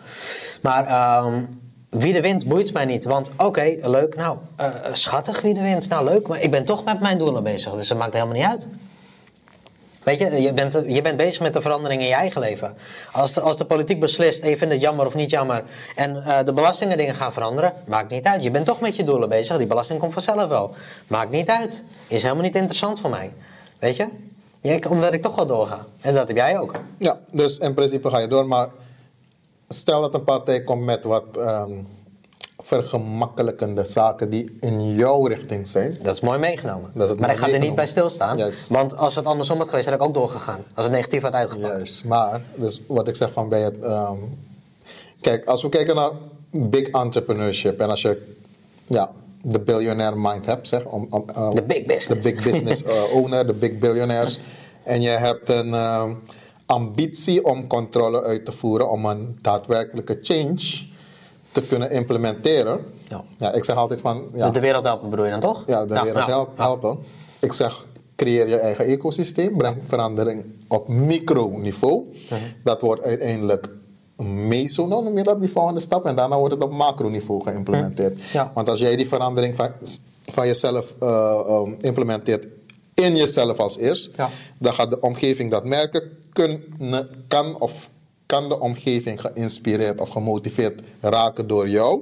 Maar 0.62 0.86
ehm, 0.88 1.42
wie 1.90 2.16
er 2.16 2.22
wint, 2.22 2.48
boeit 2.48 2.74
mij 2.74 2.86
niet. 2.86 3.04
Want 3.04 3.32
oké, 3.38 3.76
leuk, 3.82 4.16
nou, 4.16 4.38
eh, 4.56 4.68
schattig 4.94 5.42
wie 5.42 5.56
er 5.56 5.64
wint. 5.64 5.90
Nou, 5.90 6.06
leuk, 6.06 6.28
maar 6.28 6.42
ik 6.42 6.52
ben 6.52 6.66
toch 6.66 6.84
met 6.86 7.00
mijn 7.00 7.18
doelen 7.18 7.44
bezig. 7.44 7.74
Dus 7.74 7.88
dat 7.88 7.98
maakt 7.98 8.14
helemaal 8.14 8.36
niet 8.36 8.46
uit. 8.46 8.68
Weet 10.04 10.20
je, 10.20 10.42
je 10.42 10.54
bent, 10.54 10.74
je 10.88 11.02
bent 11.02 11.18
bezig 11.18 11.42
met 11.42 11.54
de 11.54 11.62
verandering 11.62 12.02
in 12.02 12.08
je 12.08 12.14
eigen 12.14 12.42
leven. 12.42 12.76
Als 13.12 13.34
de, 13.34 13.42
als 13.42 13.58
de 13.58 13.66
politiek 13.66 14.00
beslist 14.00 14.44
en 14.44 14.50
je 14.50 14.58
vindt 14.58 14.74
het 14.74 14.84
jammer 14.84 15.06
of 15.06 15.16
niet 15.16 15.30
jammer 15.30 15.64
en 15.96 16.24
eh, 16.24 16.46
de 16.46 16.54
belastingen 16.54 16.98
dingen 16.98 17.16
gaan 17.16 17.34
veranderen, 17.34 17.74
maakt 17.86 18.12
niet 18.12 18.26
uit. 18.26 18.44
Je 18.44 18.52
bent 18.52 18.66
toch 18.66 18.80
met 18.80 18.96
je 18.96 19.04
doelen 19.04 19.30
bezig, 19.30 19.58
die 19.58 19.68
belasting 19.68 20.00
komt 20.00 20.14
vanzelf 20.14 20.48
wel. 20.48 20.74
Maakt 21.08 21.32
niet 21.32 21.50
uit. 21.50 21.84
Is 22.08 22.22
helemaal 22.22 22.44
niet 22.44 22.56
interessant 22.56 23.00
voor 23.00 23.10
mij. 23.10 23.32
Weet 23.80 23.96
je? 23.96 24.08
Omdat 24.90 25.14
ik 25.14 25.22
toch 25.22 25.36
wel 25.36 25.48
doorga. 25.48 25.86
En 26.02 26.14
dat 26.14 26.28
heb 26.28 26.38
jij 26.38 26.60
ook. 26.60 26.74
Ja, 26.98 27.20
dus 27.32 27.58
in 27.58 27.74
principe 27.74 28.10
ga 28.10 28.20
je 28.20 28.28
door, 28.28 28.48
maar 28.48 28.70
stel 29.68 30.02
dat 30.02 30.14
een 30.14 30.24
partij 30.24 30.64
komt 30.64 30.84
met 30.84 31.04
wat 31.04 31.26
ehm, 31.38 31.72
vergemakkelijkende 32.64 33.86
zaken 33.86 34.30
die 34.30 34.58
in 34.60 34.96
jouw 34.96 35.26
richting 35.26 35.68
zijn. 35.68 35.98
Dat 36.02 36.16
is 36.16 36.22
mooi 36.22 36.40
meegenomen. 36.40 36.92
Dat 36.94 37.04
is 37.04 37.10
het 37.10 37.20
maar 37.20 37.32
ik 37.32 37.38
ga 37.38 37.50
er 37.50 37.60
niet 37.60 37.76
bij 37.76 37.88
stilstaan. 37.88 38.40
Want 38.70 38.98
als 38.98 39.16
het 39.16 39.26
andersom 39.26 39.58
had 39.58 39.70
geweest, 39.70 39.86
had 39.90 39.96
ik 39.96 40.04
ook 40.04 40.14
doorgegaan. 40.14 40.60
Als 40.76 40.86
het 40.86 40.96
negatief 40.96 41.22
had 41.22 41.34
uitgepakt. 41.34 41.74
Juist, 41.74 42.04
maar 42.06 42.42
dus 42.56 42.82
wat 42.88 43.08
ik 43.08 43.16
zeg 43.16 43.32
van 43.32 43.50
bij 43.50 43.62
het. 43.62 43.80
ehm, 43.80 44.18
kijk, 45.22 45.46
als 45.46 45.62
we 45.62 45.70
kijken 45.70 45.96
naar 45.96 46.12
big 46.52 46.88
entrepreneurship 46.90 47.80
en 47.80 47.90
als 47.90 48.02
je 48.02 48.36
ja, 48.88 49.10
de 49.42 49.60
billionaire 49.60 50.16
mind 50.18 50.46
hebt, 50.46 50.68
zeg, 50.68 50.84
om, 50.86 51.08
om, 51.10 51.24
eh, 51.36 51.52
De 51.52 51.62
big 51.62 51.86
business. 51.86 52.08
de 52.08 52.16
big 52.34 52.44
business 52.44 52.84
eh, 52.94 53.16
owner, 53.16 53.48
de 53.48 53.54
big 53.54 53.78
billionaires, 53.78 54.40
en 54.84 55.02
je 55.02 55.10
hebt 55.10 55.50
een 55.50 55.74
ehm, 55.74 56.14
ambitie 56.66 57.46
om 57.46 57.68
controle 57.68 58.24
uit 58.24 58.46
te 58.46 58.52
voeren, 58.52 58.90
om 58.90 59.06
een 59.06 59.38
daadwerkelijke 59.42 60.18
change 60.22 60.92
te 61.54 61.62
kunnen 61.62 61.92
implementeren. 61.92 62.80
Ja. 63.08 63.24
Ja, 63.38 63.52
ik 63.52 63.64
zeg 63.64 63.76
altijd 63.76 64.00
van. 64.00 64.24
Ja, 64.34 64.50
De 64.50 64.60
wereld 64.60 64.84
helpen 64.84 65.10
bedoel 65.10 65.26
je 65.26 65.32
dan 65.32 65.40
toch? 65.40 65.64
ja, 65.68 65.86
de 65.86 66.02
wereld 66.04 66.26
help- 66.26 66.58
helpen. 66.58 66.98
Ik 67.40 67.54
zeg, 67.54 67.86
creëer 68.16 68.48
je 68.48 68.58
eigen 68.58 68.86
ecosysteem, 68.86 69.58
breng 69.58 69.78
verandering 69.88 70.44
op 70.68 70.88
microniveau. 70.88 72.06
Mhm. 72.30 72.40
Dat 72.64 72.82
wordt 72.82 73.04
uiteindelijk 73.04 73.70
meso, 74.26 74.88
noem 74.88 75.18
je 75.18 75.24
dat, 75.24 75.42
die 75.42 75.50
volgende 75.52 75.80
stap. 75.80 76.06
En 76.06 76.16
daarna 76.16 76.38
wordt 76.38 76.54
het 76.54 76.64
op 76.64 76.72
macroniveau 76.72 77.44
geïmplementeerd. 77.44 78.14
Mhm. 78.14 78.24
Ja. 78.34 78.52
Want 78.54 78.70
als 78.70 78.80
jij 78.80 78.96
die 78.96 79.08
verandering 79.08 79.56
van, 79.56 79.70
van 80.32 80.48
jezelf 80.48 80.96
eh, 81.00 81.40
ehm, 81.48 81.74
implementeert 81.80 82.46
in 82.94 83.16
jezelf 83.16 83.58
als 83.58 83.78
eerst, 83.78 84.12
Ja. 84.18 84.30
dan 84.60 84.74
gaat 84.74 84.90
de 84.90 85.00
omgeving 85.00 85.52
dat 85.52 85.66
merken. 85.66 86.04
Kunnen, 86.34 86.64
kan 87.28 87.60
of 87.60 87.90
kan 88.34 88.50
de 88.50 88.60
omgeving 88.60 89.22
geïnspireerd 89.22 90.02
of 90.02 90.10
gemotiveerd 90.10 90.82
raken 91.02 91.48
door 91.48 91.70
jou? 91.70 92.02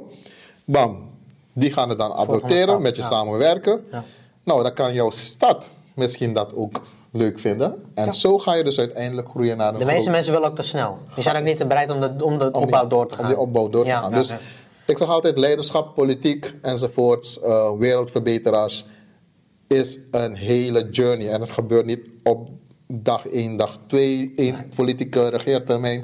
Bam, 0.66 1.10
die 1.54 1.72
gaan 1.72 1.90
het 1.90 1.98
dan 1.98 2.12
adopteren, 2.14 2.82
met 2.82 2.96
je 2.96 3.02
ja. 3.02 3.08
samenwerken. 3.08 3.84
Ja. 3.92 4.04
Nou, 4.44 4.64
dan 4.64 4.74
kan 4.74 4.94
jouw 4.94 5.10
stad 5.10 5.72
misschien 5.96 6.34
dat 6.34 6.54
ook 6.56 6.82
leuk 7.12 7.40
vinden. 7.40 7.76
En 7.94 8.14
zo 8.14 8.38
ga 8.40 8.54
je 8.54 8.64
dus 8.64 8.80
uiteindelijk 8.80 9.30
groeien 9.30 9.58
naar 9.58 9.74
een 9.74 9.80
De 9.80 9.86
meeste 9.86 10.02
groot- 10.02 10.14
mensen 10.14 10.34
willen 10.34 10.50
ook 10.50 10.56
te 10.56 10.64
snel. 10.64 10.98
Die 11.14 11.24
zijn 11.24 11.36
ook 11.36 11.44
niet 11.44 11.68
bereid 11.68 11.90
om 11.90 12.00
de, 12.00 12.08
om 12.26 12.38
de 12.38 12.46
om 12.46 12.52
die- 12.52 12.62
opbouw 12.62 12.88
door 12.88 13.08
te 13.08 13.16
gaan. 13.16 13.24
Om 13.24 13.30
die 13.30 13.40
opbouw 13.40 13.70
door 13.70 13.84
te 13.86 13.90
gaan. 13.90 14.12
dus 14.12 14.32
ik 14.86 14.98
zeg 14.98 15.08
altijd 15.08 15.38
leiderschap, 15.38 15.96
politiek 15.96 16.54
enzovoorts, 16.62 17.40
eh, 17.42 17.72
wereldverbeteraars 17.78 18.86
is 19.68 20.00
een 20.12 20.36
hele 20.36 20.90
journey. 20.90 21.30
En 21.30 21.42
het 21.42 21.52
gebeurt 21.52 21.86
niet 21.86 22.10
op 22.24 22.50
dag 22.92 23.28
1, 23.28 23.58
dag 23.58 23.78
2, 23.88 24.34
één 24.36 24.72
politieke 24.76 25.30
regeertermijn. 25.30 26.04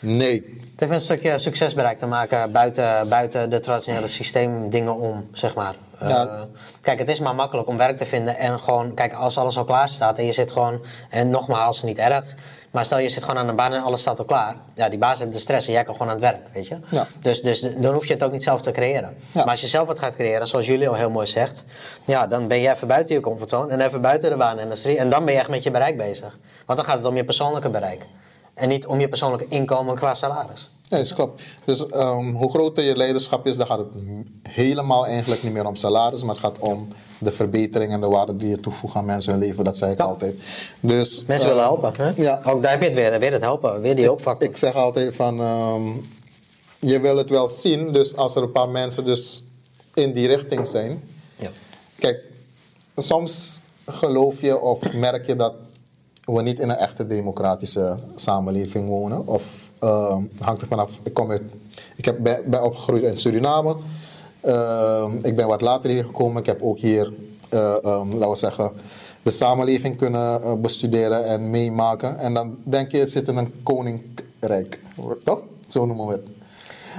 Nee. 0.00 0.34
Het 0.78 0.80
heeft 0.80 0.90
met 0.92 1.10
een 1.10 1.16
stukje 1.16 1.38
succesbereik 1.38 1.98
te 1.98 2.06
maken 2.06 2.52
buiten, 2.52 3.08
buiten 3.08 3.50
de 3.50 3.60
traditionele 3.60 4.06
systeemdingen 4.06 4.96
om, 4.96 5.28
zeg 5.32 5.54
maar. 5.54 5.74
Eh, 5.98 6.42
kijk, 6.80 6.98
het 6.98 7.08
is 7.08 7.20
maar 7.20 7.34
makkelijk 7.34 7.68
om 7.68 7.76
werk 7.76 7.96
te 7.98 8.06
vinden 8.06 8.38
en 8.38 8.60
gewoon, 8.60 8.94
kijk, 8.94 9.12
als 9.12 9.38
alles 9.38 9.58
al 9.58 9.64
klaar 9.64 9.88
staat 9.88 10.18
en 10.18 10.24
je 10.24 10.32
zit 10.32 10.52
gewoon, 10.52 10.80
en 11.10 11.30
nogmaals, 11.30 11.82
niet 11.82 11.98
erg, 11.98 12.34
maar 12.70 12.84
stel 12.84 12.98
je 12.98 13.08
zit 13.08 13.24
gewoon 13.24 13.40
aan 13.40 13.48
een 13.48 13.56
baan 13.56 13.72
en 13.72 13.82
alles 13.82 14.00
staat 14.00 14.18
al 14.18 14.24
klaar. 14.24 14.56
Ja, 14.74 14.88
die 14.88 14.98
baas 14.98 15.18
heeft 15.18 15.32
de 15.32 15.38
stress 15.38 15.66
en 15.66 15.72
jij 15.72 15.84
kan 15.84 15.94
gewoon 15.94 16.08
aan 16.08 16.22
het 16.22 16.24
werk, 16.24 16.46
weet 16.52 16.66
je. 16.66 16.78
Ja. 16.90 17.06
Dus, 17.20 17.42
dus 17.42 17.60
dan 17.60 17.94
hoef 17.94 18.06
je 18.06 18.12
het 18.12 18.22
ook 18.22 18.32
niet 18.32 18.42
zelf 18.42 18.60
te 18.60 18.70
creëren. 18.70 19.16
Ja. 19.32 19.40
Maar 19.40 19.50
als 19.50 19.60
je 19.60 19.68
zelf 19.68 19.86
wat 19.86 19.98
gaat 19.98 20.14
creëren, 20.14 20.46
zoals 20.46 20.66
jullie 20.66 20.88
al 20.88 20.94
heel 20.94 21.10
mooi 21.10 21.26
zegt, 21.26 21.64
ja, 22.04 22.26
dan 22.26 22.48
ben 22.48 22.58
je 22.58 22.70
even 22.70 22.88
buiten 22.88 23.14
je 23.14 23.20
comfortzone 23.20 23.72
en 23.72 23.80
even 23.80 24.00
buiten 24.00 24.30
de 24.30 24.36
baanindustrie 24.36 24.98
en 24.98 25.10
dan 25.10 25.24
ben 25.24 25.34
je 25.34 25.40
echt 25.40 25.48
met 25.48 25.62
je 25.62 25.70
bereik 25.70 25.96
bezig. 25.96 26.38
Want 26.66 26.78
dan 26.78 26.88
gaat 26.88 26.96
het 26.96 27.06
om 27.06 27.16
je 27.16 27.24
persoonlijke 27.24 27.70
bereik. 27.70 28.06
En 28.54 28.68
niet 28.68 28.86
om 28.86 29.00
je 29.00 29.08
persoonlijke 29.08 29.46
inkomen 29.48 29.94
qua 29.94 30.14
salaris. 30.14 30.70
Ja, 30.90 30.96
dat 30.98 31.12
klopt. 31.14 31.42
Dus 31.64 31.86
ehm, 31.86 32.32
hoe 32.34 32.50
groter 32.50 32.84
je 32.84 32.96
leiderschap 32.96 33.46
is, 33.46 33.56
dan 33.56 33.66
gaat 33.66 33.78
het 33.78 33.88
helemaal 34.42 35.06
eigenlijk 35.06 35.42
niet 35.42 35.52
meer 35.52 35.66
om 35.66 35.74
salaris, 35.76 36.22
maar 36.22 36.34
het 36.34 36.44
gaat 36.44 36.58
om 36.58 36.88
de 37.18 37.32
verbetering 37.32 37.92
en 37.92 38.00
de 38.00 38.06
waarde 38.08 38.36
die 38.36 38.48
je 38.48 38.60
toevoegt 38.60 38.94
aan 38.96 39.04
mensen 39.04 39.32
hun 39.32 39.40
leven. 39.40 39.64
Dat 39.64 39.76
zei 39.76 39.92
ik 39.92 39.98
Ja. 39.98 40.04
altijd. 40.04 40.34
Dus, 40.80 41.24
Mensen 41.26 41.48
eh, 41.48 41.54
willen 41.54 41.68
helpen. 41.68 41.92
Hè? 41.96 42.22
ja. 42.22 42.40
Ook 42.44 42.62
daar 42.62 42.70
heb 42.70 42.80
je 42.80 42.86
het 42.86 42.94
weer. 42.94 43.18
Weer 43.18 43.32
het 43.32 43.42
helpen. 43.42 43.80
Weer 43.80 43.96
die 43.96 44.04
hulpfactor. 44.04 44.48
Ik 44.48 44.56
zeg 44.56 44.74
altijd 44.74 45.16
van, 45.16 45.40
ehm, 45.40 45.82
je 46.78 47.00
wil 47.00 47.16
het 47.16 47.30
wel 47.30 47.48
zien, 47.48 47.92
dus 47.92 48.16
als 48.16 48.34
er 48.34 48.42
een 48.42 48.52
paar 48.52 48.68
mensen 48.68 49.04
dus 49.04 49.44
in 49.94 50.12
die 50.12 50.26
richting 50.26 50.66
zijn. 50.66 51.02
Ja. 51.36 51.50
Kijk, 51.98 52.20
soms 52.96 53.60
geloof 53.86 54.40
je 54.40 54.60
of 54.60 54.92
merk 54.92 55.26
je 55.26 55.36
dat 55.36 55.54
we 56.24 56.42
niet 56.42 56.58
in 56.58 56.68
een 56.68 56.76
echte 56.76 57.06
democratische 57.06 57.96
samenleving 58.14 58.88
wonen. 58.88 59.26
Of 59.26 59.42
ehm, 59.80 60.22
hangt 60.40 60.60
er 60.60 60.66
vanaf. 60.66 60.90
Ik, 61.02 61.14
kom 61.14 61.30
uit, 61.30 61.42
ik 61.96 62.04
heb, 62.04 62.18
ben, 62.22 62.42
ben 62.46 62.64
opgegroeid 62.64 63.02
in 63.02 63.16
Suriname. 63.16 63.76
Ehm, 64.40 65.16
ik 65.22 65.36
ben 65.36 65.46
wat 65.46 65.60
later 65.60 65.90
hier 65.90 66.04
gekomen. 66.04 66.40
Ik 66.40 66.46
heb 66.46 66.62
ook 66.62 66.78
hier, 66.78 67.12
eh, 67.48 67.84
ehm, 67.84 68.08
laten 68.08 68.30
we 68.30 68.36
zeggen, 68.36 68.72
de 69.22 69.30
samenleving 69.30 69.96
kunnen 69.96 70.42
eh, 70.42 70.54
bestuderen 70.54 71.24
en 71.24 71.50
meemaken. 71.50 72.18
En 72.18 72.34
dan 72.34 72.56
denk 72.62 72.90
je, 72.90 73.06
zit 73.06 73.28
in 73.28 73.36
een 73.36 73.62
koninkrijk. 73.62 74.80
Toch? 75.24 75.40
Zo 75.66 75.86
noemen 75.86 76.06
we 76.06 76.12
het. 76.12 76.28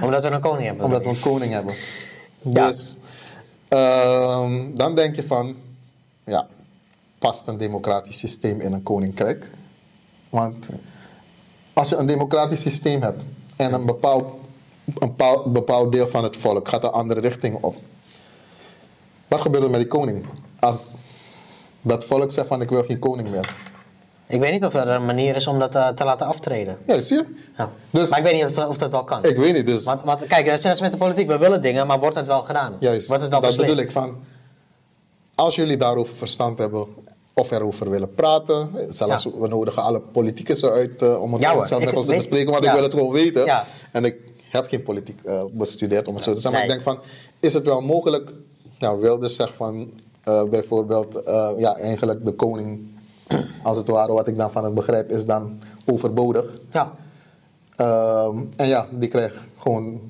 Omdat 0.02 0.22
we 0.22 0.30
een 0.30 0.40
koning 0.40 0.66
hebben. 0.66 0.84
Omdat 0.84 1.02
we 1.02 1.08
een 1.08 1.20
koning 1.20 1.52
hebben. 1.52 1.74
Ja. 2.42 2.66
Dus 2.66 2.96
dan 4.74 4.94
denk 4.94 5.16
je 5.16 5.26
van, 5.26 5.56
ja, 6.24 6.48
past 7.18 7.46
een 7.46 7.56
democratisch 7.56 8.18
systeem 8.18 8.60
in 8.60 8.72
een 8.72 8.82
koninkrijk? 8.82 9.50
Want 10.28 10.66
als 11.72 11.88
je 11.88 11.96
een 11.96 12.06
democratisch 12.06 12.60
systeem 12.60 13.02
hebt 13.02 13.22
en 13.56 13.72
een 13.72 13.86
bepaald, 13.86 14.24
een 14.98 15.14
bepaald, 15.52 15.92
deel 15.92 16.08
van 16.08 16.24
het 16.24 16.36
volk 16.36 16.68
gaat 16.68 16.84
een 16.84 16.90
andere 16.90 17.20
richting 17.20 17.58
op, 17.62 17.76
wat 19.28 19.40
gebeurt 19.40 19.64
er 19.64 19.70
met 19.70 19.80
die 19.80 19.88
koning? 19.88 20.24
Als 20.58 20.92
dat 21.82 22.04
volk 22.04 22.30
zegt 22.30 22.48
van 22.48 22.62
ik 22.62 22.68
wil 22.68 22.84
geen 22.84 22.98
koning 22.98 23.30
meer. 23.30 23.54
Ik 24.26 24.40
weet 24.40 24.52
niet 24.52 24.64
of 24.64 24.74
er 24.74 24.88
een 24.88 25.06
manier 25.06 25.36
is 25.36 25.46
om 25.46 25.58
dat 25.58 25.74
eh, 25.74 25.88
te 25.88 26.04
laten 26.04 26.26
aftreden. 26.26 26.78
Ja, 26.86 27.00
zie 27.00 27.16
je? 27.16 27.24
Ja. 27.56 27.70
Dus- 27.90 28.08
maar 28.10 28.18
ik 28.18 28.24
weet 28.24 28.34
niet 28.34 28.44
of, 28.44 28.52
dat- 28.52 28.68
of 28.68 28.76
dat 28.78 28.90
wel 28.90 29.04
kan. 29.04 29.24
Ik 29.24 29.36
weet 29.36 29.54
niet, 29.54 29.66
dus 29.66 29.84
Want, 29.84 30.02
want 30.02 30.26
kijk, 30.26 30.46
dat 30.46 30.58
is 30.58 30.62
net 30.62 30.72
als 30.72 30.80
met 30.80 30.92
de 30.92 30.96
politiek. 30.96 31.26
We 31.26 31.38
willen 31.38 31.62
dingen, 31.62 31.86
maar 31.86 31.98
wordt 32.00 32.16
het 32.16 32.26
wel 32.26 32.42
gedaan? 32.42 32.76
Juist, 32.80 33.06
wordt 33.08 33.22
het 33.22 33.30
wel 33.30 33.40
dat 33.40 33.50
beslist? 33.56 33.68
bedoel 33.70 33.84
ik 33.84 33.90
van. 33.92 34.16
Als 35.34 35.54
jullie 35.54 35.76
daarover 35.76 36.16
verstand 36.16 36.58
hebben 36.58 36.86
of 37.34 37.50
erover 37.50 37.90
willen 37.90 38.14
praten, 38.14 38.70
zelfs 38.88 39.24
Ja. 39.24 39.30
we 39.38 39.48
nodigen 39.48 39.82
alle 39.82 40.00
politicus 40.00 40.64
uit 40.64 41.02
eh, 41.02 41.22
om 41.22 41.32
het 41.32 41.42
Ja 41.42 41.66
zelf 41.66 41.84
met 41.84 41.96
ons 41.96 42.06
te 42.06 42.14
bespreken, 42.14 42.50
want 42.50 42.64
ja. 42.64 42.70
ik 42.70 42.74
wil 42.76 42.84
het 42.84 42.94
gewoon 42.94 43.12
weten. 43.12 43.64
En 43.92 44.04
ik 44.04 44.16
heb 44.50 44.68
geen 44.68 44.82
politiek 44.82 45.20
eh, 45.24 45.42
bestudeerd 45.52 46.08
om 46.08 46.14
het 46.14 46.24
zo 46.24 46.34
te 46.34 46.40
zeggen, 46.40 46.60
maar 46.60 46.68
Nee. 46.68 46.78
ik 46.78 46.84
denk 46.84 46.96
van, 46.96 47.06
is 47.40 47.54
het 47.54 47.64
wel 47.64 47.80
mogelijk, 47.80 48.32
nou 48.78 49.00
Wilders 49.00 49.36
zegt 49.36 49.54
van 49.54 49.92
eh, 50.24 50.42
bijvoorbeeld, 50.44 51.22
ja 51.56 51.76
eigenlijk 51.76 52.24
de 52.24 52.32
koning, 52.32 52.86
als 53.62 53.76
het 53.76 53.86
ware, 53.86 54.12
wat 54.12 54.26
ik 54.26 54.36
dan 54.36 54.50
van 54.50 54.64
het 54.64 54.74
begrijp, 54.74 55.10
is 55.10 55.26
dan 55.26 55.60
overbodig. 55.86 56.44
Ja. 56.70 56.92
Ehm, 57.76 58.36
en 58.56 58.68
ja, 58.68 58.88
die 58.90 59.08
krijgt 59.08 59.36
gewoon 59.58 60.00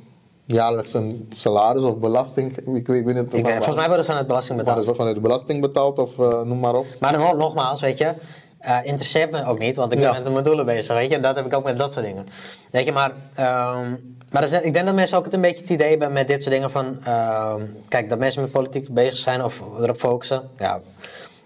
jaarlijks 0.52 0.94
een 0.94 1.26
salaris 1.30 1.82
of 1.82 1.96
belasting. 1.96 2.56
Ik 2.56 2.64
weet, 2.66 2.76
ik 3.00 3.04
weet 3.04 3.14
niet 3.14 3.34
Ik, 3.34 3.42
waar- 3.44 3.52
volgens 3.54 3.76
mij 3.76 3.84
wordt 3.84 3.98
het 3.98 4.06
vanuit 4.06 4.26
belasting 4.26 4.58
betaald. 4.58 4.78
is 4.78 4.84
dat 4.86 4.96
vanuit 4.96 5.14
de 5.14 5.20
belasting 5.20 5.60
betaald 5.60 5.98
of 5.98 6.18
eh, 6.18 6.42
noem 6.42 6.58
maar 6.60 6.74
op. 6.74 6.86
Maar 7.00 7.12
dan, 7.12 7.36
nogmaals, 7.38 7.80
weet 7.80 7.98
je, 7.98 8.14
eh 8.58 8.78
interesseert 8.82 9.30
me 9.30 9.44
ook 9.46 9.58
niet, 9.58 9.76
want 9.76 9.92
ik 9.92 9.98
ben 9.98 10.08
Ja. 10.08 10.18
met 10.20 10.32
mijn 10.32 10.44
doelen 10.44 10.64
bezig, 10.66 10.94
weet 10.94 11.10
je. 11.10 11.20
Dat 11.20 11.36
heb 11.36 11.46
ik 11.46 11.54
ook 11.54 11.64
met 11.64 11.78
dat 11.78 11.92
soort 11.92 12.04
dingen. 12.04 12.26
Weet 12.70 12.84
je, 12.84 12.92
maar, 12.92 13.12
ehm, 13.34 13.94
maar 14.30 14.42
is- 14.42 14.52
ik 14.52 14.72
denk 14.72 14.86
dat 14.86 14.94
mensen 14.94 15.18
ook 15.18 15.24
het 15.24 15.32
een 15.34 15.40
beetje 15.40 15.60
het 15.60 15.70
idee 15.70 15.90
hebben 15.90 16.12
met 16.12 16.26
dit 16.26 16.42
soort 16.42 16.54
dingen 16.54 16.70
van, 16.70 16.98
ehm, 17.04 17.60
kijk, 17.88 18.08
dat 18.08 18.18
mensen 18.18 18.42
met 18.42 18.50
politiek 18.50 18.88
bezig 18.94 19.16
zijn 19.16 19.44
of 19.44 19.62
erop 19.80 19.96
focussen. 19.98 20.42
Ja, 20.56 20.80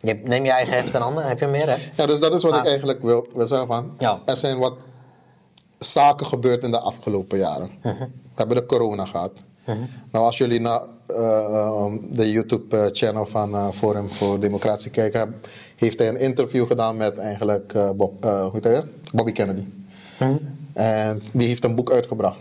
je, 0.01 0.21
neem 0.25 0.45
je 0.45 0.51
eigen 0.51 0.77
heft 0.77 0.95
en 0.95 1.01
handen, 1.01 1.25
heb 1.27 1.39
je 1.41 1.47
meer, 1.47 1.69
hè? 1.69 1.77
Ja, 1.97 2.07
dus 2.07 2.21
dat 2.21 2.35
is 2.35 2.43
wat 2.43 2.57
ik 2.57 2.65
eigenlijk 2.67 3.03
wil, 3.03 3.27
wil 3.35 3.47
zeggen 3.47 3.67
van. 3.67 3.95
Ja. 3.99 4.19
Er 4.25 4.37
zijn 4.37 4.59
wat 4.59 4.75
zaken 5.79 6.27
gebeurd 6.27 6.63
in 6.63 6.71
de 6.71 6.79
afgelopen 6.81 7.39
jaren. 7.39 7.71
We 8.35 8.41
hebben 8.41 8.57
de 8.57 8.67
corona 8.67 9.05
gehad. 9.05 9.33
Nou, 10.13 10.25
als 10.25 10.39
jullie 10.39 10.61
naar 10.61 10.81
eh, 11.07 11.45
eh, 11.45 11.93
de 12.11 12.31
YouTube-channel 12.31 13.27
van 13.27 13.55
eh, 13.55 13.69
Forum 13.71 14.11
voor 14.11 14.41
Democratie 14.41 14.91
kijken, 14.91 15.35
heeft 15.77 15.99
hij 15.99 16.09
een 16.09 16.17
interview 16.17 16.67
gedaan 16.67 16.97
met 16.97 17.17
eigenlijk 17.19 17.75
eh, 17.75 17.91
Bob, 17.91 18.25
eh, 18.25 18.47
hoe? 18.47 18.85
Bobby 19.13 19.33
Kennedy. 19.33 19.65
Mhm. 20.19 20.37
En 20.73 21.21
die 21.33 21.49
heeft 21.49 21.65
een 21.65 21.75
boek 21.75 21.91
uitgebracht. 21.91 22.39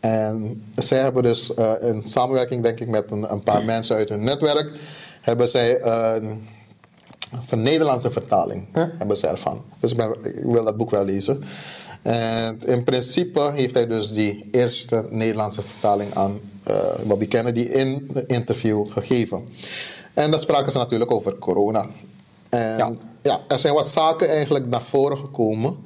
En 0.00 0.62
zij 0.76 0.98
hebben 0.98 1.22
dus 1.22 1.54
eh, 1.54 1.72
in 1.80 2.04
samenwerking, 2.04 2.62
denk 2.62 2.80
ik, 2.80 2.88
met 2.88 3.10
een, 3.10 3.32
een 3.32 3.42
paar 3.42 3.64
mensen 3.64 3.96
uit 3.96 4.08
hun 4.08 4.24
netwerk, 4.24 4.78
hebben 5.20 5.48
zij 5.48 5.82
een, 5.82 6.48
een 7.50 7.60
Nederlandse 7.60 8.10
vertaling 8.10 8.66
hebben 8.72 9.16
ze 9.16 9.26
ervan. 9.26 9.62
Dus 9.80 9.90
ik, 9.90 9.96
ben, 9.96 10.14
ik 10.22 10.44
wil 10.44 10.64
dat 10.64 10.76
boek 10.76 10.90
wel 10.90 11.04
lezen. 11.04 11.44
En 12.04 12.60
in 12.64 12.84
principe 12.84 13.50
heeft 13.54 13.74
hij 13.74 13.86
dus 13.86 14.12
die 14.12 14.48
eerste 14.50 15.06
Nederlandse 15.10 15.62
vertaling 15.62 16.14
aan 16.14 16.40
eh, 16.62 16.76
Bobby 17.04 17.28
Kennedy 17.28 17.60
in 17.60 18.08
de 18.12 18.26
interview 18.26 18.90
gegeven. 18.92 19.48
En 20.14 20.30
dan 20.30 20.40
spraken 20.40 20.72
ze 20.72 20.78
natuurlijk 20.78 21.10
over 21.12 21.38
corona. 21.38 21.86
En 22.48 22.76
Ja. 22.76 22.92
ja, 23.22 23.40
er 23.48 23.58
zijn 23.58 23.74
wat 23.74 23.88
zaken 23.88 24.28
eigenlijk 24.28 24.66
naar 24.66 24.82
voren 24.82 25.18
gekomen 25.18 25.76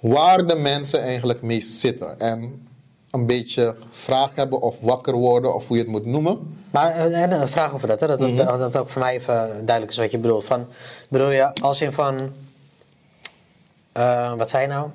waar 0.00 0.46
de 0.46 0.54
mensen 0.54 1.00
eigenlijk 1.02 1.42
mee 1.42 1.60
zitten. 1.60 2.20
En 2.20 2.66
een 3.10 3.26
beetje 3.26 3.74
vraag 3.90 4.34
hebben 4.34 4.60
of 4.60 4.76
wakker 4.80 5.14
worden 5.14 5.54
of 5.54 5.66
hoe 5.68 5.76
je 5.76 5.82
het 5.82 5.92
moet 5.92 6.06
noemen. 6.06 6.56
Maar 6.70 6.90
eh, 6.90 7.22
en 7.22 7.32
een 7.40 7.48
vraag 7.48 7.74
over 7.74 7.88
dat, 7.88 8.00
hè? 8.00 8.06
Dat, 8.06 8.20
Mhm. 8.20 8.36
dat, 8.36 8.58
dat 8.58 8.76
ook 8.76 8.88
voor 8.88 9.02
mij 9.02 9.14
even 9.14 9.36
duidelijk 9.64 9.90
is 9.90 9.96
wat 9.96 10.10
je 10.10 10.18
bedoelt. 10.18 10.44
Van, 10.44 10.66
bedoel 11.08 11.30
je 11.30 11.54
als 11.54 11.80
in 11.80 11.92
van, 11.92 12.32
eh, 13.92 14.32
wat 14.34 14.48
zei 14.48 14.62
je 14.62 14.68
nou? 14.68 14.88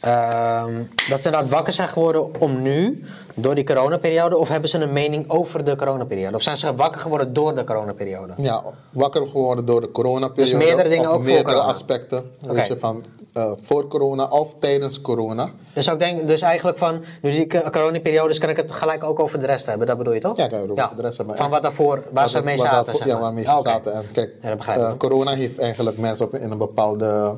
Ehm, 0.00 0.82
dat 1.08 1.20
ze 1.20 1.24
inderdaad 1.26 1.48
wakker 1.50 1.72
zijn 1.72 1.88
geworden 1.88 2.40
om 2.40 2.62
nu, 2.62 3.04
door 3.34 3.54
die 3.54 3.64
coronaperiode, 3.64 4.36
of 4.36 4.48
hebben 4.48 4.68
ze 4.70 4.78
een 4.78 4.92
mening 4.92 5.30
over 5.30 5.64
de 5.64 5.76
coronaperiode? 5.76 6.36
Of 6.36 6.42
zijn 6.42 6.56
ze 6.56 6.74
wakker 6.74 7.00
geworden 7.00 7.32
door 7.32 7.54
de 7.54 7.64
coronaperiode? 7.64 8.32
Ja, 8.36 8.62
wakker 8.90 9.26
geworden 9.26 9.64
door 9.64 9.80
de 9.80 9.90
coronaperiode. 9.90 10.50
Dus 10.56 10.64
meerdere 10.66 10.88
dingen 10.88 11.08
op 11.10 11.14
ook 11.16 11.22
meerdere 11.22 11.56
aspecten. 11.60 12.30
Weet 12.46 12.66
je, 12.66 12.76
van 12.78 13.04
eh, 13.32 13.52
voor 13.60 13.86
corona 13.88 14.24
of 14.28 14.54
tijdens 14.60 15.00
corona. 15.00 15.50
Dus, 15.72 15.90
ook 15.90 15.98
denk, 15.98 16.28
dus 16.28 16.40
eigenlijk 16.40 16.78
van, 16.78 17.04
nu 17.22 17.30
die 17.30 17.46
co- 17.46 17.70
coronaperiodes 17.70 18.38
kan 18.38 18.48
ik 18.48 18.56
het 18.56 18.72
gelijk 18.72 19.04
ook 19.04 19.18
over 19.20 19.40
de 19.40 19.46
rest 19.46 19.66
hebben, 19.66 19.86
dat 19.86 19.98
bedoel 19.98 20.12
je 20.12 20.20
toch? 20.20 20.36
Ja, 20.36 20.44
ook 20.44 20.70
over 20.80 20.96
de 20.96 21.02
rest 21.02 21.16
hebben. 21.18 21.36
Van 21.36 21.50
wat 21.50 21.62
daarvoor, 21.62 22.02
waar 22.12 22.22
Wat 22.22 22.30
ze 22.30 22.42
mee 22.42 22.56
zaten. 22.56 22.72
daarvoor- 22.74 22.96
zeg 22.96 23.06
Ja, 23.06 23.18
waarmee 23.18 23.44
ze 23.44 23.50
Ah, 23.50 23.60
zaten. 23.60 23.92
En 23.94 24.04
kijk, 24.12 24.30
Ja, 24.42 24.50
ik 24.50 24.64
eh, 24.66 24.92
corona 24.98 25.34
heeft 25.34 25.58
eigenlijk 25.58 25.98
mensen 25.98 26.26
op, 26.26 26.34
in 26.34 26.50
een 26.50 26.58
bepaalde 26.58 27.36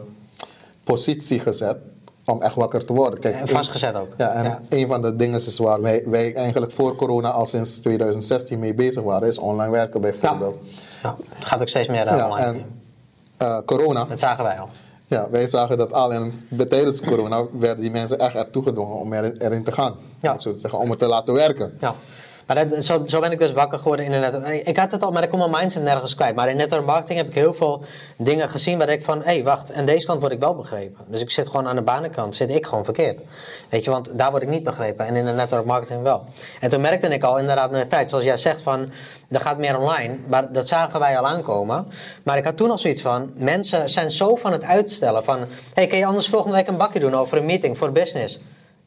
positie 0.84 1.40
gezet 1.40 1.76
om 2.24 2.42
echt 2.42 2.54
wakker 2.54 2.84
te 2.84 2.92
worden. 2.92 3.20
Kijk, 3.20 3.34
En 3.40 3.48
vastgezet 3.48 3.94
ook. 3.94 4.08
Ja, 4.16 4.32
en 4.32 4.44
Ja. 4.44 4.60
een 4.68 4.86
van 4.86 5.02
de 5.02 5.16
dingen 5.16 5.34
is 5.38 5.58
waar 5.58 5.80
wij, 5.80 6.02
wij 6.06 6.34
eigenlijk 6.34 6.72
voor 6.72 6.96
corona 6.96 7.30
al 7.30 7.46
sinds 7.46 7.78
2016 7.78 8.58
mee 8.58 8.74
bezig 8.74 9.02
waren, 9.02 9.28
is 9.28 9.38
online 9.38 9.70
werken 9.70 10.00
Ja. 10.02 10.10
bijvoorbeeld. 10.10 10.56
Ja, 11.02 11.16
het 11.34 11.44
gaat 11.46 11.60
ook 11.60 11.68
steeds 11.68 11.88
meer 11.88 12.04
Ja, 12.06 12.24
online. 12.28 12.46
en 12.46 12.64
eh, 13.36 13.58
corona, 13.66 14.04
Dat 14.04 14.18
zagen 14.18 14.44
wij 14.44 14.58
al. 14.58 14.68
ja, 15.06 15.28
wij 15.30 15.48
zagen 15.48 15.78
dat 15.78 15.92
al 15.92 16.12
en 16.12 16.46
tijdens 16.68 17.00
corona 17.00 17.44
werden 17.58 17.80
die 17.80 17.90
mensen 17.90 18.18
echt 18.18 18.34
ertoe 18.34 18.62
gedwongen 18.62 18.96
om 18.96 19.12
er, 19.12 19.36
erin 19.38 19.62
te 19.64 19.72
gaan. 19.72 19.94
Ja. 20.20 20.28
om 20.28 20.34
het 20.34 20.42
Zo 20.42 20.52
te 20.52 20.58
zeggen, 20.58 20.78
om 20.78 20.90
het 20.90 20.98
te 20.98 21.06
laten 21.06 21.34
werken. 21.34 21.76
Ja. 21.80 21.94
Maar 22.50 22.68
dat, 22.68 22.84
zo, 22.84 23.20
ben 23.20 23.32
ik 23.32 23.38
dus 23.38 23.52
wakker 23.52 23.78
geworden 23.78 24.04
in 24.04 24.12
de 24.12 24.18
net. 24.18 24.66
Ik 24.66 24.76
had 24.76 24.92
het 24.92 25.02
al, 25.02 25.12
maar 25.12 25.22
ik 25.22 25.30
kom 25.30 25.38
mijn 25.38 25.50
mindset 25.50 25.82
nergens 25.82 26.14
kwijt. 26.14 26.34
Maar 26.34 26.48
in 26.48 26.56
network 26.56 26.86
marketing 26.86 27.18
heb 27.18 27.28
ik 27.28 27.34
heel 27.34 27.52
veel 27.52 27.82
dingen 28.16 28.48
gezien 28.48 28.78
waar 28.78 28.88
ik 28.88 29.04
van, 29.04 29.18
hé, 29.18 29.24
hey, 29.24 29.44
wacht, 29.44 29.70
en 29.70 29.84
deze 29.84 30.06
kant 30.06 30.20
word 30.20 30.32
ik 30.32 30.38
wel 30.38 30.54
begrepen. 30.54 31.04
Dus 31.08 31.20
ik 31.20 31.30
zit 31.30 31.46
gewoon 31.46 31.68
aan 31.68 31.76
de 31.76 31.82
banenkant, 31.82 32.36
zit 32.36 32.50
ik 32.50 32.66
gewoon 32.66 32.84
verkeerd. 32.84 33.20
Weet 33.68 33.84
je, 33.84 33.90
want 33.90 34.18
daar 34.18 34.30
word 34.30 34.42
ik 34.42 34.48
niet 34.48 34.64
begrepen 34.64 35.06
en 35.06 35.16
in 35.16 35.24
de 35.24 35.32
network 35.32 35.64
marketing 35.64 36.02
wel. 36.02 36.24
En 36.60 36.70
toen 36.70 36.80
merkte 36.80 37.08
ik 37.08 37.22
al 37.22 37.38
inderdaad 37.38 37.70
na 37.70 37.78
de 37.78 37.86
tijd, 37.86 38.10
zoals 38.10 38.24
jij 38.24 38.36
zegt, 38.36 38.62
van, 38.62 38.92
er 39.28 39.40
gaat 39.40 39.58
meer 39.58 39.78
online. 39.78 40.16
Maar 40.26 40.52
dat 40.52 40.68
zagen 40.68 41.00
wij 41.00 41.18
al 41.18 41.26
aankomen. 41.26 41.86
Maar 42.22 42.36
ik 42.36 42.44
had 42.44 42.56
toen 42.56 42.70
al 42.70 42.78
zoiets 42.78 43.02
van, 43.02 43.32
mensen 43.34 43.88
zijn 43.88 44.10
zo 44.10 44.34
van 44.34 44.52
het 44.52 44.64
uitstellen 44.64 45.24
van, 45.24 45.38
hé, 45.38 45.46
hey, 45.74 45.86
kun 45.86 45.98
je 45.98 46.06
anders 46.06 46.28
volgende 46.28 46.56
week 46.56 46.66
een 46.66 46.76
bakje 46.76 47.00
doen 47.00 47.14
over 47.14 47.38
een 47.38 47.46
meeting 47.46 47.78
voor 47.78 47.92
business? 47.92 48.38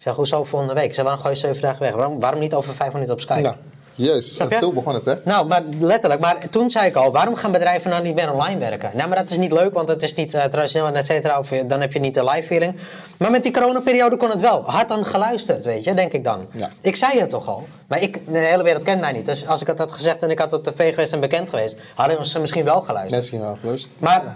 Zeg, 0.03 0.15
hoezo 0.15 0.43
volgende 0.43 0.73
week? 0.73 0.93
Zeg, 0.93 1.03
waarom 1.03 1.21
gooi 1.21 1.33
je 1.33 1.39
zeven 1.39 1.61
dagen 1.61 1.81
weg? 1.81 1.93
Waarom, 1.93 2.19
waarom 2.19 2.39
niet 2.39 2.53
over 2.53 2.73
vijf 2.73 2.93
minuten 2.93 3.13
op 3.13 3.21
Skype? 3.21 3.41
Ja, 3.41 3.55
juist. 3.95 4.39
En 4.39 4.57
zo 4.59 4.71
begon 4.71 4.93
het, 4.93 5.05
hè? 5.05 5.13
Nou, 5.25 5.47
maar 5.47 5.63
letterlijk. 5.79 6.21
Maar 6.21 6.37
toen 6.49 6.69
zei 6.69 6.85
ik 6.87 6.95
al, 6.95 7.11
waarom 7.11 7.35
gaan 7.35 7.51
bedrijven 7.51 7.89
nou 7.89 8.03
niet 8.03 8.15
meer 8.15 8.31
online 8.31 8.59
werken? 8.59 8.91
Nou, 8.93 9.09
maar 9.09 9.17
dat 9.17 9.29
is 9.29 9.37
niet 9.37 9.51
leuk, 9.51 9.73
want 9.73 9.87
het 9.87 10.03
is 10.03 10.13
niet 10.13 10.33
uh, 10.33 10.43
traditioneel 10.43 10.87
en 10.87 10.95
et 10.95 11.05
cetera. 11.05 11.39
Of 11.39 11.49
dan 11.49 11.81
heb 11.81 11.93
je 11.93 11.99
niet 11.99 12.13
de 12.13 12.23
live 12.23 12.47
feeling. 12.47 12.75
Maar 13.17 13.31
met 13.31 13.43
die 13.43 13.51
coronaperiode 13.51 14.17
kon 14.17 14.29
het 14.29 14.41
wel. 14.41 14.63
Hard 14.65 14.91
aan 14.91 15.05
geluisterd, 15.05 15.65
weet 15.65 15.83
je, 15.83 15.93
denk 15.93 16.11
ik 16.11 16.23
dan. 16.23 16.47
Ja. 16.51 16.69
Ik 16.81 16.95
zei 16.95 17.19
het 17.19 17.29
toch 17.29 17.47
al. 17.47 17.67
Maar 17.87 18.01
ik, 18.01 18.19
de 18.31 18.37
hele 18.39 18.63
wereld 18.63 18.83
kent 18.83 19.01
mij 19.01 19.11
niet. 19.11 19.25
Dus 19.25 19.47
als 19.47 19.61
ik 19.61 19.67
het 19.67 19.77
had 19.77 19.91
gezegd 19.91 20.21
en 20.21 20.29
ik 20.29 20.39
had 20.39 20.53
op 20.53 20.63
tv 20.63 20.89
geweest 20.89 21.13
en 21.13 21.19
bekend 21.19 21.49
geweest, 21.49 21.77
hadden 21.95 22.25
ze 22.25 22.39
misschien 22.39 22.63
wel 22.63 22.81
geluisterd. 22.81 23.15
Misschien 23.19 23.39
wel 23.41 23.57
gelust. 23.61 23.89
Maar 23.97 24.35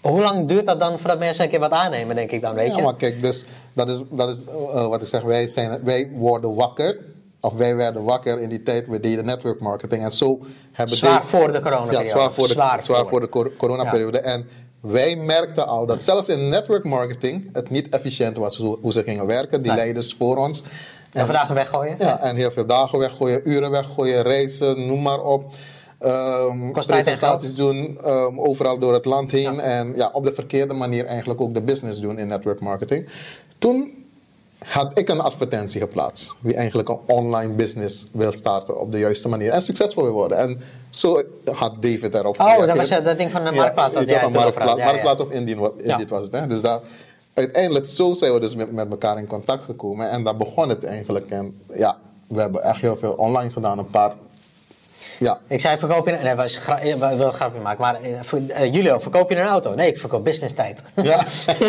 hoe 0.00 0.20
lang 0.20 0.48
duurt 0.48 0.66
dat 0.66 0.80
dan 0.80 0.98
voordat 0.98 1.18
mensen 1.18 1.44
een 1.44 1.50
keer 1.50 1.60
wat 1.60 1.70
aannemen, 1.70 2.16
denk 2.16 2.30
ik 2.30 2.42
dan, 2.42 2.54
weet 2.54 2.70
Ja, 2.70 2.76
je? 2.76 2.82
maar 2.82 2.96
kijk, 2.96 3.22
dus 3.22 3.44
dat 3.72 3.88
is, 3.88 3.98
dat 4.10 4.28
is 4.28 4.44
eh, 4.46 4.86
wat 4.88 5.02
ik 5.02 5.08
zeg. 5.08 5.22
Wij, 5.22 5.46
zijn, 5.46 5.80
wij 5.84 6.10
worden 6.14 6.54
wakker. 6.54 6.98
Of 7.40 7.52
wij 7.52 7.76
werden 7.76 8.04
wakker 8.04 8.40
in 8.40 8.48
die 8.48 8.62
tijd. 8.62 8.86
We 8.86 9.00
deden 9.00 9.24
network 9.24 9.60
marketing. 9.60 10.02
En 10.02 10.12
zo 10.12 10.40
hebben 10.72 10.96
Zwaar 10.96 11.24
voor 11.24 11.52
de 11.52 11.60
coronaperiode. 11.60 12.04
Ja, 12.04 12.10
zwaar 12.10 12.32
voor 12.32 12.46
de, 12.46 12.52
Zwaar 12.52 12.82
zwaar 12.82 12.98
voor. 13.00 13.08
voor 13.08 13.20
de 13.20 13.28
cor- 13.28 13.56
coronaperiode. 13.56 14.20
En 14.20 14.46
wij 14.80 15.16
merkten 15.16 15.66
al 15.66 15.86
dat 15.86 16.04
zelfs 16.04 16.28
in 16.28 16.48
network 16.48 16.84
marketing 16.84 17.48
het 17.52 17.70
niet 17.70 17.88
efficiënt 17.88 18.36
was 18.36 18.56
hoe, 18.56 18.92
ze 18.92 19.02
gingen 19.02 19.26
werken. 19.26 19.62
Die 19.62 19.70
Nee. 19.72 19.80
leiders 19.80 20.14
voor 20.18 20.36
ons. 20.36 20.62
En 21.12 21.24
vandaag 21.26 21.48
weggooien? 21.48 21.96
Ja, 21.98 22.20
en 22.20 22.36
heel 22.36 22.50
veel 22.50 22.66
dagen 22.66 22.98
weggooien, 22.98 23.40
uren 23.50 23.70
weggooien, 23.70 24.22
reizen, 24.22 24.86
noem 24.86 25.02
maar 25.02 25.22
op. 25.22 25.54
en 25.98 26.72
presentaties 26.86 27.54
doen 27.54 27.98
ehm, 28.04 28.38
overal 28.40 28.78
door 28.78 28.92
het 28.92 29.04
land 29.04 29.30
heen. 29.30 29.60
En 29.60 29.92
ja, 29.96 30.10
op 30.12 30.24
de 30.24 30.32
verkeerde 30.34 30.74
manier 30.74 31.04
eigenlijk 31.04 31.40
ook 31.40 31.54
de 31.54 31.62
business 31.62 32.00
doen 32.00 32.18
in 32.18 32.28
network 32.28 32.60
marketing. 32.60 33.08
Toen 33.60 34.04
had 34.64 34.98
ik 34.98 35.08
een 35.08 35.20
advertentie 35.20 35.80
geplaatst. 35.80 36.36
Wie 36.40 36.54
eigenlijk 36.54 36.88
een 36.88 36.98
online 37.06 37.52
business 37.52 38.06
wil 38.12 38.32
starten 38.32 38.80
op 38.80 38.92
de 38.92 38.98
juiste 38.98 39.28
manier. 39.28 39.50
En 39.50 39.62
succesvol 39.62 40.02
wil 40.02 40.12
worden. 40.12 40.38
En 40.38 40.60
zo 40.90 41.22
had 41.52 41.82
David 41.82 42.14
erop 42.14 42.40
Oh, 42.40 42.66
dat 42.66 42.76
was 42.76 42.90
het, 42.90 43.04
dat 43.04 43.18
ding 43.18 43.30
van 43.30 43.44
de 43.44 43.50
marktplaats. 43.52 43.94
wat 43.94 44.08
Ja, 44.08 44.20
van 44.20 44.32
marktplaats. 44.32 44.70
Ja, 44.70 44.76
ja. 44.78 44.84
marktplaats 44.84 45.20
of 45.20 45.30
Indien, 45.30 45.58
Ja. 45.84 46.04
was 46.08 46.22
het. 46.22 46.32
Hè? 46.32 46.46
Dus 46.46 46.60
daar, 46.60 46.80
uiteindelijk 47.34 47.84
zo 47.84 48.14
zijn 48.14 48.32
we 48.32 48.40
dus 48.40 48.54
met, 48.54 48.72
met 48.72 48.90
elkaar 48.90 49.18
in 49.18 49.26
contact 49.26 49.64
gekomen. 49.64 50.10
En 50.10 50.24
daar 50.24 50.36
begon 50.36 50.68
het 50.68 50.84
eigenlijk. 50.84 51.30
En 51.30 51.60
ja, 51.74 51.98
we 52.26 52.40
hebben 52.40 52.62
echt 52.62 52.80
heel 52.80 52.96
veel 52.96 53.12
online 53.12 53.50
gedaan. 53.50 53.78
Een 53.78 53.90
paar... 53.90 54.12
Ja, 55.20 55.38
Ik 55.46 55.60
zei, 55.60 55.78
verkoop 55.78 56.06
je... 56.06 56.12
Nee, 56.22 56.34
was 56.34 56.56
gra- 56.56 56.78
ik 56.80 56.96
wil 56.98 57.10
een 57.26 57.32
grapje 57.32 57.60
maken. 57.60 57.80
Maar 57.80 58.00
eh, 58.00 58.62
eh, 58.62 58.74
Julio, 58.74 58.98
verkoop 58.98 59.30
je 59.30 59.36
een 59.36 59.46
auto? 59.46 59.74
Nee, 59.74 59.88
ik 59.88 59.98
verkoop 59.98 60.24
business 60.24 60.54
tijd. 60.54 60.82
ja. 61.02 61.24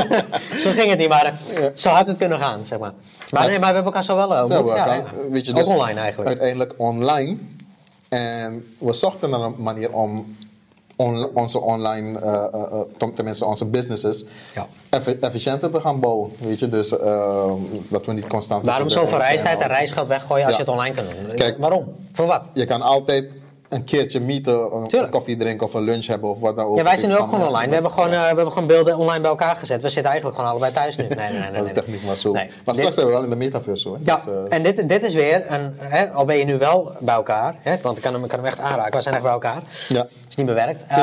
zo 0.64 0.72
ging 0.72 0.90
het 0.90 0.98
niet, 1.00 1.10
maar 1.10 1.26
eh, 1.26 1.66
zo 1.74 1.90
had 1.90 2.08
het 2.08 2.18
kunnen 2.18 2.40
gaan, 2.40 2.66
zeg 2.66 2.80
maar. 2.80 2.92
Maar, 3.32 3.42
Ja. 3.44 3.48
nee, 3.50 3.60
maar 3.60 3.68
we 3.70 3.74
hebben 3.76 3.84
elkaar 3.94 4.04
zo 4.04 4.16
wel 4.16 4.32
eh, 4.34 4.38
Zo 4.38 4.44
ontmoet. 4.44 4.64
we 4.64 4.70
Ja, 4.70 4.78
elkaar, 4.78 4.98
ja. 4.98 5.30
weet 5.30 5.46
je, 5.46 5.52
Ook 5.52 5.58
dus 5.58 5.68
online 5.68 6.00
eigenlijk. 6.00 6.30
Uiteindelijk 6.30 6.74
online. 6.78 7.38
En 8.10 8.66
we 8.78 8.94
zochten 8.94 9.30
naar 9.30 9.40
een 9.40 9.56
manier 9.58 9.92
om 9.94 10.36
on- 10.96 11.30
onze 11.34 11.60
online, 11.62 12.20
eh, 12.20 12.34
eh, 12.34 12.54
eh, 12.54 12.80
ten- 12.98 13.14
tenminste 13.14 13.46
onze 13.46 13.66
businesses, 13.66 14.24
Ja. 14.56 14.68
effi- 14.90 15.18
efficiënter 15.22 15.72
te 15.72 15.80
gaan 15.82 16.00
bouwen. 16.00 16.32
Weet 16.40 16.60
je, 16.60 16.70
dus 16.70 16.98
eh, 17.00 17.52
dat 17.90 18.06
we 18.06 18.14
niet 18.14 18.28
constant. 18.28 18.66
Waarom 18.66 18.90
zoveel 18.90 19.18
reistijd 19.18 19.62
en 19.62 19.68
reisgeld 19.68 20.08
weggooien 20.08 20.46
als 20.46 20.56
je 20.56 20.62
het 20.62 20.72
online 20.72 20.96
kan 20.96 21.04
doen? 21.06 21.36
Kijk. 21.36 21.58
Waarom? 21.58 21.96
Voor 22.14 22.26
wat? 22.26 22.46
Je 22.54 22.66
kan 22.66 22.82
altijd 22.82 23.26
een 23.72 23.84
keertje 23.84 24.20
meeten, 24.20 24.74
een 24.94 25.10
koffie 25.10 25.38
drinken 25.38 25.68
of 25.68 25.74
een 25.74 25.82
lunch 25.84 26.06
hebben 26.06 26.30
of 26.30 26.40
wat 26.40 26.56
dan 26.56 26.66
ook. 26.66 26.78
Ja, 26.78 26.84
wij 26.84 26.98
zijn 26.98 27.12
nu 27.12 27.18
ook 27.18 27.30
gewoon 27.30 27.48
online. 27.48 27.68
We 27.68 27.74
hebben 27.74 27.92
gewoon, 27.92 28.12
eh, 28.12 28.20
we 28.20 28.26
hebben 28.26 28.52
gewoon 28.52 28.68
beelden 28.68 28.98
online 28.98 29.22
bij 29.22 29.30
elkaar 29.30 29.56
gezet. 29.56 29.82
We 29.82 29.90
zitten 29.90 30.12
eigenlijk 30.12 30.36
gewoon 30.40 30.52
allebei 30.52 30.74
thuis 30.74 30.96
nu. 30.96 31.08
Nee, 31.22 31.30
nee, 31.32 31.40
nee. 31.52 31.62
nee, 31.62 31.74
Dat 31.74 31.88
is 31.88 32.02
maar 32.02 32.16
zo. 32.16 32.32
Nee. 32.32 32.46
Maar 32.46 32.56
Dit- 32.66 32.76
straks 32.76 32.96
zijn 32.96 33.06
we 33.08 33.12
wel 33.12 33.24
in 33.24 33.30
de 33.30 33.36
metaverse 33.36 33.88
hoor. 33.88 33.98
Ja, 34.04 34.16
Dus, 34.16 34.26
eh, 34.34 34.58
en 34.58 34.64
dit, 34.64 34.90
dit 34.90 35.04
is 35.04 35.14
weer, 35.14 35.52
een, 35.52 35.76
hè, 35.78 36.10
al 36.12 36.26
ben 36.26 36.38
je 36.38 36.44
nu 36.46 36.58
wel 36.58 36.92
bij 37.00 37.16
elkaar, 37.16 37.56
hè, 37.62 37.78
want 37.82 37.98
ik 37.98 38.04
kan 38.04 38.14
hem, 38.14 38.24
ik 38.24 38.30
kan 38.30 38.40
hem 38.40 38.48
echt 38.48 38.60
aanraken, 38.60 38.94
we 38.94 39.02
zijn 39.02 39.14
echt 39.16 39.24
bij 39.24 39.34
elkaar. 39.34 39.62
ja. 39.88 40.08
is 40.30 40.36
niet 40.36 40.46
bewerkt. 40.46 40.86
Ehm, 40.88 41.00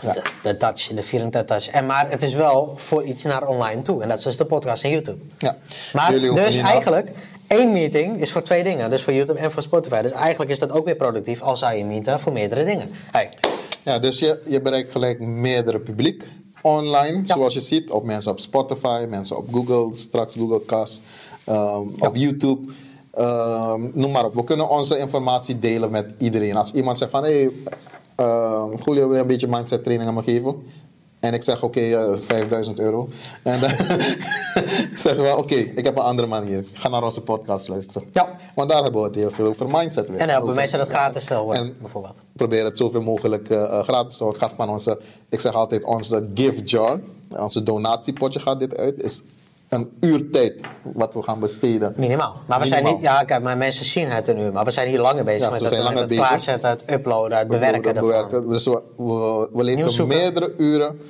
Ja. 0.00 0.12
de, 0.12 0.22
de 0.42 0.56
touch, 0.56 0.86
de 0.94 1.02
24 1.02 1.44
touch. 1.58 1.68
En, 1.74 1.86
maar 1.86 2.10
het 2.10 2.22
is 2.22 2.34
wel 2.34 2.72
voor 2.76 3.02
iets 3.04 3.22
naar 3.22 3.46
online 3.46 3.82
toe. 3.82 4.02
En 4.02 4.08
dat 4.08 4.18
is 4.18 4.24
dus 4.24 4.36
de 4.36 4.44
podcast 4.44 4.84
en 4.84 4.90
YouTube. 4.90 5.18
ja. 5.38 5.56
Maar 5.92 6.10
dus 6.10 6.56
eigenlijk, 6.56 7.10
één 7.48 7.72
meeting 7.72 8.20
is 8.20 8.32
voor 8.32 8.42
twee 8.42 8.64
dingen. 8.64 8.90
Dus 8.90 9.02
voor 9.02 9.12
YouTube 9.12 9.38
en 9.38 9.52
voor 9.52 9.62
Spotify. 9.62 10.02
Dus 10.02 10.10
eigenlijk 10.12 10.50
is 10.50 10.58
dat 10.58 10.72
ook 10.72 10.84
weer 10.84 10.96
productief, 10.96 11.42
al 11.42 11.56
zou 11.56 11.74
je 11.76 11.84
meeten 11.84 12.20
voor 12.20 12.32
meerdere 12.32 12.64
dingen. 12.64 12.88
Hey, 13.10 13.28
Ja, 13.84 13.98
dus 13.98 14.18
je, 14.18 14.42
je 14.46 14.60
bereikt 14.62 14.90
gelijk 14.90 15.20
meerdere 15.20 15.78
publiek 15.78 16.26
online, 16.62 17.16
Ja. 17.16 17.24
zoals 17.24 17.54
je 17.54 17.60
ziet. 17.60 17.90
Op 17.90 18.04
mensen 18.04 18.32
op 18.32 18.40
Spotify, 18.40 19.06
mensen 19.08 19.36
op 19.36 19.48
Google, 19.52 19.96
straks 19.96 20.34
Google 20.34 20.64
Cast, 20.64 21.02
ehm, 21.44 21.82
op 21.98 22.10
YouTube. 22.16 22.72
Ehm, 23.12 23.80
noem 23.92 24.10
maar 24.10 24.24
op. 24.24 24.34
We 24.34 24.44
kunnen 24.44 24.68
onze 24.68 24.98
informatie 24.98 25.58
delen 25.58 25.90
met 25.90 26.06
iedereen. 26.18 26.56
Als 26.56 26.72
iemand 26.72 26.98
zegt 26.98 27.10
van, 27.10 27.24
hé, 27.24 27.30
hey, 27.32 27.50
ehm, 28.16 28.68
Julio 28.84 29.06
wil 29.06 29.14
je 29.14 29.20
een 29.20 29.26
beetje 29.26 29.48
mindset 29.48 29.82
training 29.84 30.08
aan 30.08 30.14
me 30.14 30.22
geven? 30.22 30.62
En 31.20 31.34
ik 31.34 31.42
zeg, 31.42 31.62
oké, 31.62 31.80
eh, 31.80 32.16
5000 32.26 32.78
euro. 32.78 33.08
En 33.42 33.60
dan 33.60 33.70
zeggen 35.04 35.22
we, 35.22 35.36
oké, 35.36 35.54
ik 35.54 35.84
heb 35.84 35.96
een 35.96 36.02
andere 36.02 36.28
manier. 36.28 36.64
Ga 36.72 36.88
naar 36.88 37.02
onze 37.02 37.20
podcast 37.20 37.68
luisteren. 37.68 38.08
Ja. 38.12 38.36
Want 38.54 38.70
daar 38.70 38.82
hebben 38.82 39.00
we 39.00 39.06
het 39.06 39.16
heel 39.16 39.30
veel 39.30 39.46
over 39.46 39.66
mindset. 39.70 40.08
weer. 40.08 40.18
en 40.18 40.28
helpen 40.28 40.54
mensen 40.54 40.78
dat 40.78 40.88
gratis 40.88 41.24
te 41.24 41.34
horen, 41.34 41.56
En- 41.58 41.76
bijvoorbeeld. 41.80 42.16
probeer 42.32 42.64
het 42.64 42.76
zoveel 42.76 43.02
mogelijk 43.02 43.48
eh, 43.50 43.62
eh, 43.62 43.82
gratis 43.82 44.16
te 44.16 44.22
houden. 44.22 44.40
Het 44.40 44.50
gaat 44.50 44.58
van 44.66 44.70
onze, 44.74 45.00
ik 45.28 45.40
zeg 45.40 45.52
altijd, 45.54 45.84
onze 45.84 46.28
gift 46.34 46.70
jar. 46.70 47.00
Onze 47.36 47.62
donatiepotje 47.62 48.40
gaat 48.40 48.58
dit 48.58 48.76
uit. 48.76 49.02
Is 49.02 49.22
een 49.68 49.90
uur 50.00 50.30
tijd 50.30 50.60
wat 50.82 51.14
we 51.14 51.22
gaan 51.22 51.40
besteden. 51.40 51.92
Minimaal. 51.96 52.36
Maar 52.46 52.60
we 52.60 52.66
zijn 52.66 52.84
niet, 52.84 53.00
ja, 53.00 53.24
kijk, 53.24 53.42
maar 53.42 53.56
mensen 53.56 53.84
zien 53.84 54.10
het 54.10 54.28
een 54.28 54.38
uur. 54.38 54.52
Maar 54.52 54.64
we 54.64 54.70
zijn 54.70 54.88
hier 54.88 55.00
langer 55.00 55.24
bezig 55.24 55.42
Ja, 55.42 55.50
met 55.50 55.58
het, 55.60 55.68
zijn 55.68 55.80
met 55.82 55.88
langer 55.88 56.00
het 56.00 56.08
bezig. 56.08 56.26
klaarzetten, 56.26 56.70
het 56.70 56.82
uploaden, 56.90 57.38
het 57.38 57.48
bewerken 57.48 57.82
We- 57.82 57.88
we- 57.88 57.88
ervan. 58.12 58.28
bewerken. 58.28 58.48
Dus 58.48 58.64
we, 58.64 58.82
we, 58.96 59.48
we 59.52 59.64
leveren 59.64 60.06
meerdere 60.06 60.54
uren 60.56 61.00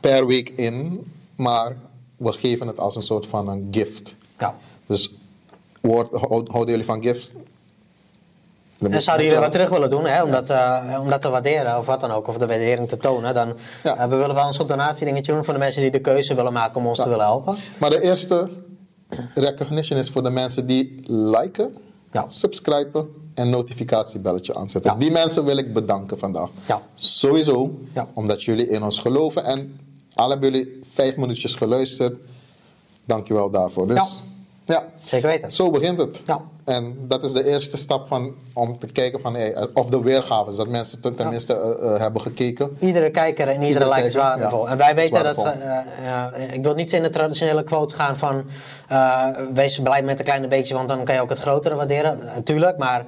per 0.00 0.26
week 0.26 0.48
in. 0.56 1.06
Maar 1.36 1.76
we 2.16 2.32
geven 2.32 2.66
het 2.66 2.78
als 2.78 2.96
een 2.96 3.02
soort 3.02 3.26
van 3.26 3.48
een 3.48 3.68
gift. 3.70 4.14
Ja. 4.38 4.54
Dus 4.86 5.14
houden 5.82 6.66
jullie 6.66 6.84
van 6.84 7.02
gifts? 7.02 7.32
En 8.80 9.02
zouden 9.02 9.26
jullie 9.26 9.40
wat 9.40 9.52
terug 9.52 9.68
willen 9.68 9.90
doen, 9.90 10.04
hè, 10.06 10.22
om, 10.22 10.30
dat, 10.30 10.50
eh, 10.50 10.98
om 11.02 11.10
dat 11.10 11.22
te 11.22 11.28
waarderen 11.28 11.78
of 11.78 11.86
wat 11.86 12.00
dan 12.00 12.10
ook, 12.10 12.28
of 12.28 12.38
de 12.38 12.46
waardering 12.46 12.88
te 12.88 12.96
tonen, 12.96 13.34
dan 13.34 13.52
Ja. 13.82 13.96
eh, 13.96 14.08
we 14.08 14.16
willen 14.16 14.34
wel 14.34 14.46
een 14.46 14.52
soort 14.52 14.68
donatiedingetje 14.68 15.32
doen 15.32 15.44
voor 15.44 15.52
de 15.54 15.58
mensen 15.60 15.82
die 15.82 15.90
de 15.90 16.00
keuze 16.00 16.34
willen 16.34 16.52
maken 16.52 16.76
om 16.76 16.86
ons 16.86 16.96
Ja. 16.98 17.02
te 17.04 17.08
willen 17.10 17.24
helpen. 17.24 17.56
Maar 17.78 17.90
de 17.90 18.02
eerste 18.02 18.50
recognition 19.34 19.98
is 19.98 20.10
voor 20.10 20.22
de 20.22 20.30
mensen 20.30 20.66
die 20.66 21.02
liken, 21.12 21.74
Ja. 22.12 22.28
subscriben 22.28 23.08
en 23.34 23.50
notificatiebelletje 23.50 24.54
aanzetten. 24.54 24.98
Die 24.98 25.10
mensen 25.10 25.44
wil 25.44 25.56
ik 25.56 25.72
bedanken 25.74 26.18
vandaag. 26.18 26.48
Ja. 26.66 26.80
Sowieso, 26.94 27.78
omdat 28.14 28.42
jullie 28.42 28.68
in 28.68 28.82
ons 28.82 28.98
geloven 28.98 29.44
en 29.44 29.80
al 30.14 30.30
hebben 30.30 30.50
jullie 30.52 30.80
vijf 30.94 31.16
minuutjes 31.16 31.54
geluisterd. 31.54 32.16
Dankjewel 33.04 33.50
daarvoor. 33.50 33.86
Dus 33.88 34.22
ja, 34.64 34.84
Zeker 35.04 35.28
weten. 35.28 35.52
zo 35.52 35.70
begint 35.70 35.98
het. 35.98 36.22
Ja. 36.24 36.40
En 36.66 36.96
dat 37.08 37.24
is 37.24 37.32
de 37.32 37.44
eerste 37.46 37.76
stap 37.76 38.08
van, 38.08 38.34
om 38.52 38.78
te 38.78 38.86
kijken 38.86 39.20
van, 39.20 39.34
hey, 39.34 39.66
of 39.74 39.86
de 39.88 40.02
weergaves, 40.02 40.56
dat 40.56 40.68
mensen 40.68 41.00
ten- 41.00 41.14
tenminste 41.16 41.54
eh, 41.60 41.94
eh, 41.94 42.00
hebben 42.00 42.20
gekeken. 42.22 42.76
Iedere 42.80 43.10
kijker 43.10 43.46
en 43.48 43.52
iedere, 43.62 43.68
Iedere 43.72 43.90
like 43.94 44.06
is 44.06 44.12
kijker, 44.12 44.28
waardevol. 44.30 44.64
ja. 44.64 44.70
En 44.70 44.76
wij 44.78 44.94
weten 44.94 45.24
dat, 45.24 45.44
eh, 45.44 46.54
ik 46.54 46.62
wil 46.62 46.74
niet 46.74 46.92
in 46.92 47.02
de 47.02 47.10
traditionele 47.10 47.64
quote 47.64 47.94
gaan 47.94 48.16
van 48.16 48.44
wees 49.54 49.80
blij 49.82 50.02
met 50.02 50.18
een 50.18 50.24
kleine 50.24 50.48
beetje, 50.48 50.74
want 50.74 50.88
dan 50.88 51.04
kan 51.04 51.14
je 51.14 51.20
ook 51.20 51.28
het 51.30 51.38
grotere 51.38 51.74
waarderen. 51.74 52.18
Natuurlijk, 52.34 52.78
maar 52.78 53.04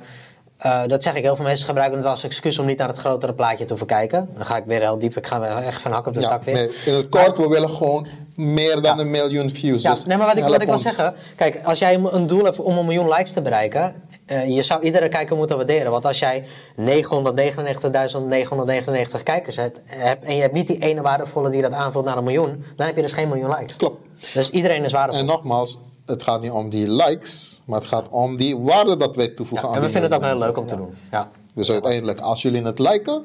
eh, 0.59 0.83
dat 0.87 1.03
zeg 1.03 1.15
ik, 1.15 1.23
heel 1.23 1.37
veel 1.37 1.45
mensen 1.45 1.67
gebruiken 1.67 1.99
het 1.99 2.07
als 2.07 2.25
excuus 2.25 2.59
om 2.59 2.67
niet 2.67 2.79
naar 2.79 2.89
het 2.89 2.97
grotere 2.97 3.33
plaatje 3.33 3.63
te 3.65 3.69
hoeven 3.69 3.87
kijken. 3.87 4.29
Dan 4.37 4.47
ga 4.47 4.57
ik 4.57 4.65
weer 4.67 4.81
heel 4.81 4.99
diep, 4.99 5.17
ik 5.17 5.27
ga 5.27 5.63
echt 5.63 5.81
van 5.81 5.93
hak 5.93 6.07
op 6.07 6.15
de 6.15 6.21
Ja, 6.21 6.29
tak 6.29 6.43
weer. 6.43 6.55
nee, 6.55 6.71
in 6.85 6.95
het 6.95 7.09
kort, 7.09 7.39
we 7.39 7.49
willen 7.49 7.71
gewoon 7.71 8.07
meer 8.35 8.83
dan 8.83 8.99
een 8.99 9.11
miljoen 9.11 9.51
views. 9.51 9.83
Ja, 9.83 9.91
Dus 9.93 10.05
nee, 10.05 10.17
maar 10.17 10.27
wat 10.27 10.37
ik, 10.37 10.45
wat 10.45 10.61
ik 10.61 10.69
wil 10.69 10.79
zeggen, 10.79 11.15
kijk, 11.37 11.61
als 11.65 11.79
jij 11.79 11.95
een 11.95 12.27
doel 12.27 12.45
hebt 12.45 12.59
om 12.59 12.79
een 12.79 12.85
miljoen 12.87 13.09
likes 13.09 13.31
te 13.33 13.43
bereiken, 13.43 13.95
eh, 14.27 14.49
je 14.49 14.63
zou 14.63 14.83
iedere 14.83 15.09
kijker 15.09 15.37
moeten 15.37 15.57
waarderen. 15.57 15.91
Want 15.91 16.05
als 16.05 16.19
jij 16.19 16.45
999.999 16.77 19.23
kijkers 19.23 19.57
hebt, 19.57 19.81
hebt 19.85 20.25
en 20.25 20.35
je 20.35 20.41
hebt 20.41 20.53
niet 20.53 20.67
die 20.67 20.79
ene 20.79 21.01
waardevolle 21.01 21.51
die 21.51 21.63
dat 21.63 21.73
aanvult 21.73 22.05
naar 22.05 22.17
een 22.17 22.25
miljoen, 22.25 22.65
dan 22.77 22.87
heb 22.87 22.97
je 22.97 23.03
dus 23.03 23.13
geen 23.13 23.29
miljoen 23.29 23.51
likes. 23.51 23.77
Klopt. 23.77 24.07
Dus 24.35 24.51
iedereen 24.51 24.85
is 24.85 24.93
waardevol. 24.93 25.21
En 25.21 25.27
nogmaals, 25.27 25.79
het 26.09 26.23
gaat 26.23 26.41
niet 26.41 26.51
om 26.51 26.71
die 26.71 26.91
likes, 26.91 27.63
maar 27.67 27.79
het 27.81 27.89
gaat 27.89 28.09
om 28.09 28.37
die 28.37 28.57
waarde 28.59 28.97
dat 28.97 29.17
wij 29.17 29.29
toevoegen 29.29 29.69
Ja, 29.69 29.75
aan 29.75 29.81
en 29.81 29.87
we 29.87 29.93
vinden 29.93 30.11
het 30.11 30.21
ook 30.23 30.27
heel 30.27 30.39
leuk 30.39 30.57
om 30.59 30.67
te 30.67 30.77
doen. 30.77 30.95
Ja. 31.11 31.31
Dus 31.55 31.71
uiteindelijk, 31.71 32.21
als 32.21 32.43
jullie 32.43 32.63
het 32.63 32.79
liken, 32.79 33.25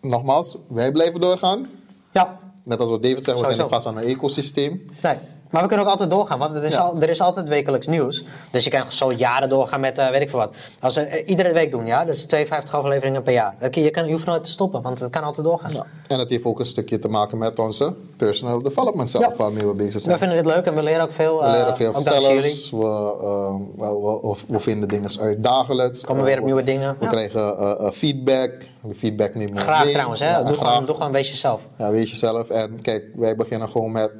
nogmaals, 0.00 0.56
wij 0.68 0.92
blijven 0.92 1.20
doorgaan. 1.20 1.66
ja, 2.12 2.38
Net 2.62 2.78
als 2.80 2.90
wat 2.90 3.02
David 3.02 3.24
zegt, 3.24 3.38
we 3.38 3.44
zijn 3.44 3.58
niet 3.58 3.68
vast 3.68 3.86
aan 3.86 3.96
een 3.96 4.04
ecosysteem. 4.04 4.86
nee. 5.02 5.16
Maar 5.54 5.62
we 5.62 5.68
kunnen 5.68 5.86
ook 5.86 5.92
altijd 5.92 6.10
doorgaan, 6.10 6.38
want 6.38 6.54
het 6.54 6.62
is 6.64 6.72
Ja. 6.72 6.78
al, 6.80 6.96
er 7.00 7.08
is 7.08 7.20
altijd 7.20 7.48
wekelijks 7.48 7.86
nieuws. 7.86 8.24
Dus 8.50 8.64
je 8.64 8.70
kan 8.70 8.92
zo 8.92 9.12
jaren 9.12 9.48
doorgaan 9.48 9.80
met 9.80 9.98
eh, 9.98 10.08
weet 10.10 10.20
ik 10.20 10.28
veel 10.30 10.38
wat. 10.38 10.54
Als 10.80 10.94
we 10.94 11.00
eh, 11.00 11.28
iedere 11.28 11.52
week 11.52 11.70
doen, 11.70 11.86
ja, 11.86 12.04
dus 12.04 12.24
52 12.24 12.74
afleveringen 12.74 13.22
per 13.22 13.32
jaar. 13.32 13.54
Dat 13.60 13.74
Je, 13.74 13.80
je, 13.82 13.90
kan, 13.90 14.06
je 14.06 14.12
hoeft 14.12 14.26
nooit 14.26 14.44
te 14.44 14.50
stoppen, 14.50 14.82
want 14.82 15.00
het 15.00 15.10
kan 15.10 15.22
altijd 15.22 15.46
doorgaan. 15.46 15.72
Ja. 15.72 15.86
En 16.08 16.18
het 16.18 16.30
heeft 16.30 16.44
ook 16.44 16.58
een 16.60 16.66
stukje 16.66 16.98
te 16.98 17.08
maken 17.08 17.38
met 17.38 17.58
onze 17.58 17.94
personal 18.16 18.62
development 18.62 19.10
zelf, 19.10 19.24
Ja. 19.24 19.32
waarmee 19.36 19.66
we 19.66 19.74
bezig 19.74 19.92
We 19.94 20.00
zijn. 20.00 20.18
vinden 20.18 20.36
dit 20.36 20.46
leuk 20.46 20.64
en 20.66 20.74
we 20.74 20.82
leren 20.82 21.02
ook 21.02 21.12
veel. 21.12 21.38
We 21.38 21.44
eh, 21.44 21.52
leren 21.52 21.76
veel 21.76 21.92
jullie. 21.92 22.42
zelfs. 22.42 22.70
We, 22.70 22.84
eh, 23.22 23.54
we, 23.76 24.18
we, 24.22 24.34
we 24.48 24.60
vinden 24.60 24.88
dingen 24.88 25.10
uit 25.20 25.44
dagelijks. 25.44 26.04
Komen 26.04 26.22
Eh, 26.22 26.28
weer 26.28 26.34
op 26.36 26.40
we- 26.40 26.46
nieuwe 26.46 26.62
dingen. 26.62 26.96
We 27.00 27.06
krijgen 27.06 27.58
eh, 27.58 27.70
eh, 27.86 27.92
feedback. 27.92 28.50
De 28.82 28.94
feedback 28.94 29.34
nemen 29.34 29.54
we 29.54 29.60
Graag 29.60 29.84
mee. 29.84 29.92
trouwens, 29.92 30.20
hè? 30.20 30.44
Doe, 30.44 30.54
graag. 30.54 30.68
Gewoon, 30.72 30.86
doe 30.86 30.94
gewoon 30.96 31.12
wees 31.12 31.28
jezelf. 31.28 31.62
Ja, 31.78 31.90
weet 31.90 32.10
je 32.10 32.16
zelf. 32.16 32.48
En 32.48 32.80
kijk, 32.82 33.04
wij 33.14 33.36
beginnen 33.36 33.68
gewoon 33.68 33.92
met 33.92 34.10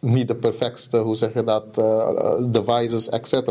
niet 0.00 0.28
de 0.28 0.36
perfectste, 0.36 0.98
hoe 0.98 1.16
zeg 1.16 1.34
je 1.34 1.44
dat, 1.44 1.64
eh, 1.74 1.84
eh, 1.84 2.44
devices, 2.48 3.08
etc. 3.08 3.48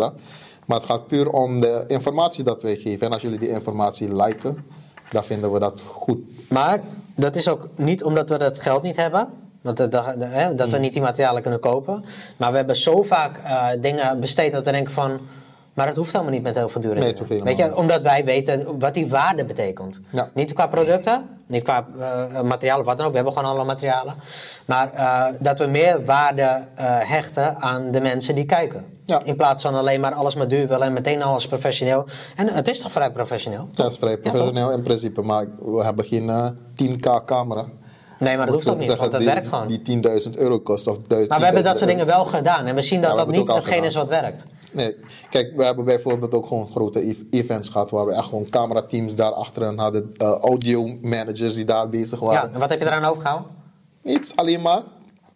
Maar 0.65 0.77
het 0.77 0.85
gaat 0.85 1.07
puur 1.07 1.29
om 1.29 1.61
de 1.61 1.83
informatie 1.87 2.43
dat 2.43 2.61
wij 2.61 2.75
geven. 2.75 3.07
En 3.07 3.11
als 3.11 3.21
jullie 3.21 3.39
die 3.39 3.49
informatie 3.49 4.15
liken, 4.15 4.65
dan 5.11 5.23
vinden 5.23 5.51
we 5.51 5.59
dat 5.59 5.81
goed. 5.81 6.19
Maar 6.49 6.81
dat 7.15 7.35
is 7.35 7.47
ook 7.47 7.67
niet 7.75 8.03
omdat 8.03 8.29
we 8.29 8.37
dat 8.37 8.59
geld 8.59 8.83
niet 8.83 8.95
hebben. 8.95 9.29
Dat, 9.61 9.77
dat, 9.77 9.91
dat, 9.91 10.05
hè, 10.19 10.55
dat 10.55 10.71
we 10.71 10.77
niet 10.77 10.93
die 10.93 11.01
materialen 11.01 11.41
kunnen 11.41 11.59
kopen. 11.59 12.03
Maar 12.37 12.51
we 12.51 12.57
hebben 12.57 12.75
zo 12.75 13.01
vaak 13.01 13.37
eh, 13.37 13.67
dingen 13.79 14.19
besteed 14.19 14.51
dat 14.51 14.65
we 14.65 14.71
denken 14.71 14.93
van... 14.93 15.19
Maar 15.75 15.87
dat 15.87 15.95
hoeft 15.95 16.11
helemaal 16.11 16.33
niet 16.33 16.43
met 16.43 16.55
heel 16.55 16.69
veel 16.69 16.81
dure 16.81 16.93
Nee, 16.99 17.13
dingen. 17.13 17.27
hoeft 17.27 17.43
Weet 17.43 17.57
je, 17.57 17.75
omdat 17.75 18.01
wij 18.01 18.25
weten 18.25 18.79
wat 18.79 18.93
die 18.93 19.09
waarde 19.09 19.45
betekent. 19.45 19.99
Ja. 20.09 20.29
Niet 20.33 20.53
qua 20.53 20.67
producten, 20.67 21.29
Niet 21.47 21.63
qua 21.63 21.87
eh, 21.99 22.41
materialen 22.41 22.79
of 22.79 22.85
wat 22.85 22.97
dan 22.97 23.05
ook. 23.05 23.11
We 23.11 23.17
hebben 23.17 23.37
gewoon 23.37 23.55
alle 23.55 23.63
materialen. 23.65 24.15
Maar 24.65 24.93
eh, 24.93 25.25
dat 25.39 25.59
we 25.59 25.65
meer 25.65 26.05
waarde 26.05 26.41
eh, 26.41 26.85
hechten 26.99 27.61
aan 27.61 27.91
de 27.91 28.01
mensen 28.01 28.35
die 28.35 28.45
kijken. 28.45 28.85
Ja. 29.05 29.21
In 29.23 29.35
plaats 29.35 29.63
van 29.63 29.75
alleen 29.75 29.99
maar 29.99 30.13
alles 30.13 30.35
maar 30.35 30.47
duur 30.47 30.67
willen 30.67 30.87
en 30.87 30.93
meteen 30.93 31.23
alles 31.23 31.47
professioneel. 31.47 32.05
En 32.35 32.47
het 32.47 32.67
is 32.67 32.79
toch 32.79 32.91
vrij 32.91 33.11
professioneel? 33.11 33.69
Dat 33.73 33.91
is 33.91 33.97
vrij 33.97 34.17
professioneel 34.17 34.71
in 34.71 34.83
principe, 34.83 35.21
maar 35.21 35.45
we 35.59 35.83
hebben 35.83 36.05
geen 36.05 36.29
eh, 36.29 36.47
10k 36.83 37.25
camera. 37.25 37.65
Nee, 38.19 38.37
maar 38.37 38.45
dat 38.45 38.55
hoeft 38.55 38.69
ook 38.69 38.77
niet, 38.77 38.95
want 38.95 39.11
dat 39.11 39.19
die, 39.19 39.29
werkt 39.29 39.47
gewoon. 39.47 39.67
Die 39.67 40.01
10.000 40.27 40.31
euro 40.35 40.59
kost 40.59 40.87
of 40.87 40.97
1000 40.97 41.29
Maar 41.29 41.39
we 41.39 41.45
hebben 41.45 41.63
dat 41.63 41.77
soort 41.77 41.89
10.000 41.89 41.95
dingen 41.97 42.05
wel 42.13 42.25
gedaan. 42.25 42.65
En 42.65 42.75
we 42.75 42.81
zien 42.81 43.01
dat 43.01 43.11
Ja, 43.11 43.17
dat 43.17 43.27
niet 43.27 43.53
hetgeen 43.53 43.83
is 43.83 43.95
wat 43.95 44.09
werkt. 44.09 44.45
Nee, 44.75 44.95
kijk, 45.29 45.51
we 45.55 45.63
hebben 45.63 45.85
bijvoorbeeld 45.85 46.33
ook 46.33 46.45
gewoon 46.45 46.67
grote 46.67 46.99
ev- 47.01 47.19
events 47.29 47.69
gehad 47.69 47.89
waar 47.89 48.05
we 48.05 48.11
echt 48.13 48.25
gewoon 48.25 48.49
camerateams 48.49 49.15
daar 49.15 49.31
achterin 49.31 49.77
hadden, 49.77 50.11
eh, 50.17 50.27
audio 50.31 50.97
managers 51.01 51.53
die 51.53 51.65
daar 51.65 51.89
bezig 51.89 52.19
Ja, 52.19 52.25
waren. 52.25 52.53
en 52.53 52.59
wat 52.59 52.69
heb 52.69 52.79
je 52.79 52.85
eraan 52.85 53.03
overgehouden? 53.05 53.47
Niets, 54.01 54.35
alleen 54.35 54.61
maar 54.61 54.81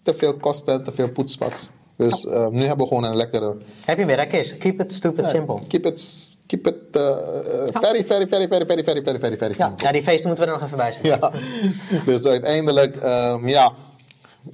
te 0.02 0.14
veel 0.14 0.34
kosten 0.38 0.74
en 0.74 0.84
te 0.84 0.92
veel 0.92 1.10
poetspas. 1.10 1.70
Dus 1.96 2.26
eh, 2.28 2.48
nu 2.48 2.60
hebben 2.64 2.88
we 2.88 2.94
gewoon 2.96 3.04
een 3.04 3.16
lekkere. 3.16 3.58
Heb 3.86 3.98
je 3.98 4.06
weer, 4.06 4.18
dat 4.18 4.34
is. 4.34 4.58
Keep 4.58 4.80
it 4.82 4.94
stupid 4.94 5.28
simple. 5.28 5.60
Keep 5.68 5.86
it, 5.86 6.30
keep 6.46 6.68
it 6.68 6.76
eh, 6.92 7.18
very, 7.82 8.06
very, 8.06 8.28
very, 8.28 8.48
very, 8.48 8.66
very, 8.66 8.84
very, 8.84 9.04
very, 9.04 9.20
very, 9.20 9.38
very 9.38 9.54
Ja, 9.58 9.66
simple. 9.68 9.86
ja, 9.86 9.92
die 9.92 10.04
feesten 10.04 10.28
moeten 10.28 10.46
we 10.46 10.52
er 10.52 10.58
nog 10.58 10.66
even 10.68 10.78
bij 10.78 10.92
zijn. 10.92 11.06
Ja, 11.06 11.32
dus 12.12 12.26
uiteindelijk, 12.26 12.96
ehm, 12.96 13.48
ja, 13.48 13.74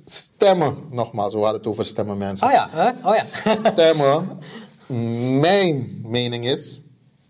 stemmen, 0.06 0.76
nogmaals, 0.92 1.34
we 1.34 1.40
hadden 1.40 1.58
het 1.58 1.68
over 1.70 1.86
stemmen 1.86 2.18
mensen. 2.18 2.48
Oh 2.48 2.54
ja, 2.54 2.68
hè? 2.72 2.90
oh 3.10 3.16
ja. 3.16 3.24
Stemmen, 3.24 4.30
mijn 5.40 6.02
mening 6.04 6.46
is, 6.46 6.82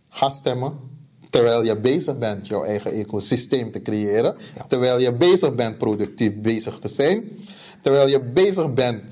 ga 0.10 0.30
stemmen 0.30 0.94
terwijl 1.36 1.64
je 1.64 1.78
bezig 1.78 2.18
bent 2.18 2.48
jouw 2.48 2.64
eigen 2.64 2.92
ecosysteem 2.92 3.72
te 3.72 3.82
creëren. 3.82 4.36
Terwijl 4.68 5.00
je 5.00 5.14
bezig 5.14 5.56
bent 5.56 5.78
productief 5.78 6.34
bezig 6.36 6.80
te 6.80 6.88
zijn. 6.88 7.24
Terwijl 7.82 8.08
je 8.08 8.22
bezig 8.22 8.74
bent 8.74 9.04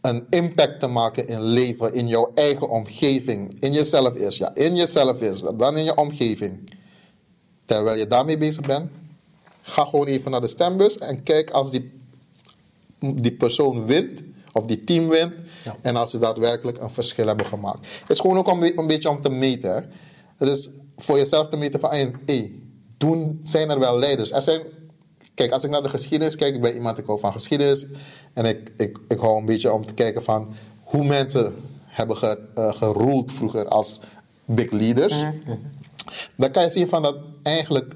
een 0.00 0.26
impact 0.30 0.80
te 0.80 0.86
maken 0.86 1.26
in 1.26 1.42
leven, 1.42 1.94
in 1.94 2.08
jouw 2.08 2.32
eigen 2.34 2.68
omgeving. 2.68 3.56
In 3.60 3.72
jezelf 3.72 4.14
eerst, 4.14 4.38
ja. 4.38 4.54
In 4.54 4.76
jezelf 4.76 5.20
eerst, 5.20 5.58
dan 5.58 5.76
in 5.76 5.84
je 5.84 5.96
omgeving. 5.96 6.70
Terwijl 7.64 7.98
je 7.98 8.06
daarmee 8.06 8.38
bezig 8.38 8.66
bent, 8.66 8.90
ga 9.62 9.84
gewoon 9.84 10.06
even 10.06 10.30
naar 10.30 10.40
de 10.40 10.46
stembus 10.46 10.98
en 10.98 11.22
kijk 11.22 11.50
als 11.50 11.70
die, 11.70 11.92
die 12.98 13.32
persoon 13.32 13.86
wint, 13.86 14.20
of 14.54 14.66
die 14.66 14.84
team 14.84 15.08
wint, 15.08 15.32
Ja. 15.64 15.76
en 15.80 15.96
als 15.96 16.10
ze 16.10 16.18
daadwerkelijk 16.18 16.78
een 16.78 16.90
verschil 16.90 17.26
hebben 17.26 17.46
gemaakt. 17.46 17.86
Het 18.00 18.10
is 18.10 18.20
gewoon 18.20 18.36
ook 18.38 18.48
een, 18.48 18.58
be- 18.60 18.78
een 18.78 18.86
beetje 18.86 19.08
om 19.10 19.20
te 19.22 19.30
meten. 19.30 19.74
Hè. 19.74 19.80
Het 20.36 20.48
is 20.48 20.68
voor 20.96 21.16
jezelf 21.16 21.48
te 21.48 21.56
meten 21.56 21.80
van, 21.80 21.90
hé, 21.90 22.10
hey, 22.26 22.52
doen, 22.96 23.40
zijn 23.44 23.70
er 23.70 23.78
wel 23.78 23.98
leiders? 23.98 24.30
Er 24.32 24.42
zijn, 24.42 24.60
kijk, 25.34 25.50
als 25.52 25.64
ik 25.64 25.70
naar 25.70 25.82
de 25.82 25.88
geschiedenis 25.88 26.36
kijk, 26.36 26.54
ik 26.54 26.60
ben 26.60 26.74
iemand, 26.74 26.98
ik 26.98 27.06
hou 27.06 27.18
van 27.18 27.32
geschiedenis, 27.32 27.86
en 28.32 28.44
ik, 28.44 28.72
ik, 28.76 28.98
ik 29.08 29.18
hou 29.18 29.38
een 29.38 29.44
beetje 29.46 29.72
om 29.72 29.86
te 29.86 29.94
kijken 29.94 30.22
van 30.22 30.54
hoe 30.82 31.04
mensen 31.04 31.54
hebben 31.84 32.16
ge, 32.16 32.38
eh, 32.54 32.74
geroeld 32.74 33.32
vroeger 33.32 33.68
als 33.68 34.00
big 34.44 34.70
leaders 34.70 35.14
dan 36.36 36.50
kan 36.50 36.62
je 36.62 36.68
zien 36.68 36.88
van 36.88 37.02
dat 37.02 37.16
eigenlijk, 37.42 37.94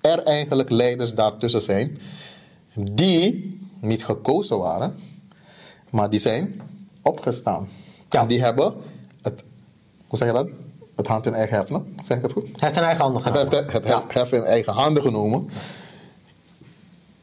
er 0.00 0.22
eigenlijk 0.22 0.70
leiders 0.70 1.14
daartussen 1.14 1.62
zijn 1.62 1.98
die 2.74 3.58
niet 3.80 4.04
gekozen 4.04 4.58
waren, 4.58 4.94
maar 5.90 6.10
die 6.10 6.18
zijn 6.18 6.60
opgestaan. 7.02 7.68
Ja. 8.10 8.20
En 8.20 8.28
die 8.28 8.40
hebben 8.42 8.74
het, 9.22 9.42
hoe 10.06 10.18
zeg 10.18 10.28
je 10.28 10.34
dat? 10.34 10.48
Het 10.96 11.06
hand 11.06 11.26
in 11.26 11.34
eigen 11.34 11.56
hef, 11.56 11.68
zeg 12.04 12.16
ik 12.16 12.22
het 12.22 12.32
goed? 12.32 12.42
Hij 12.42 12.52
heeft 12.58 12.74
zijn 12.74 12.84
eigen 12.86 13.04
handen 13.04 13.22
Het, 13.22 13.32
genomen. 13.36 13.70
heeft, 13.72 13.84
het 14.04 14.12
hef 14.14 14.32
in 14.32 14.42
eigen 14.44 14.72
handen 14.72 15.02
genomen. 15.02 15.48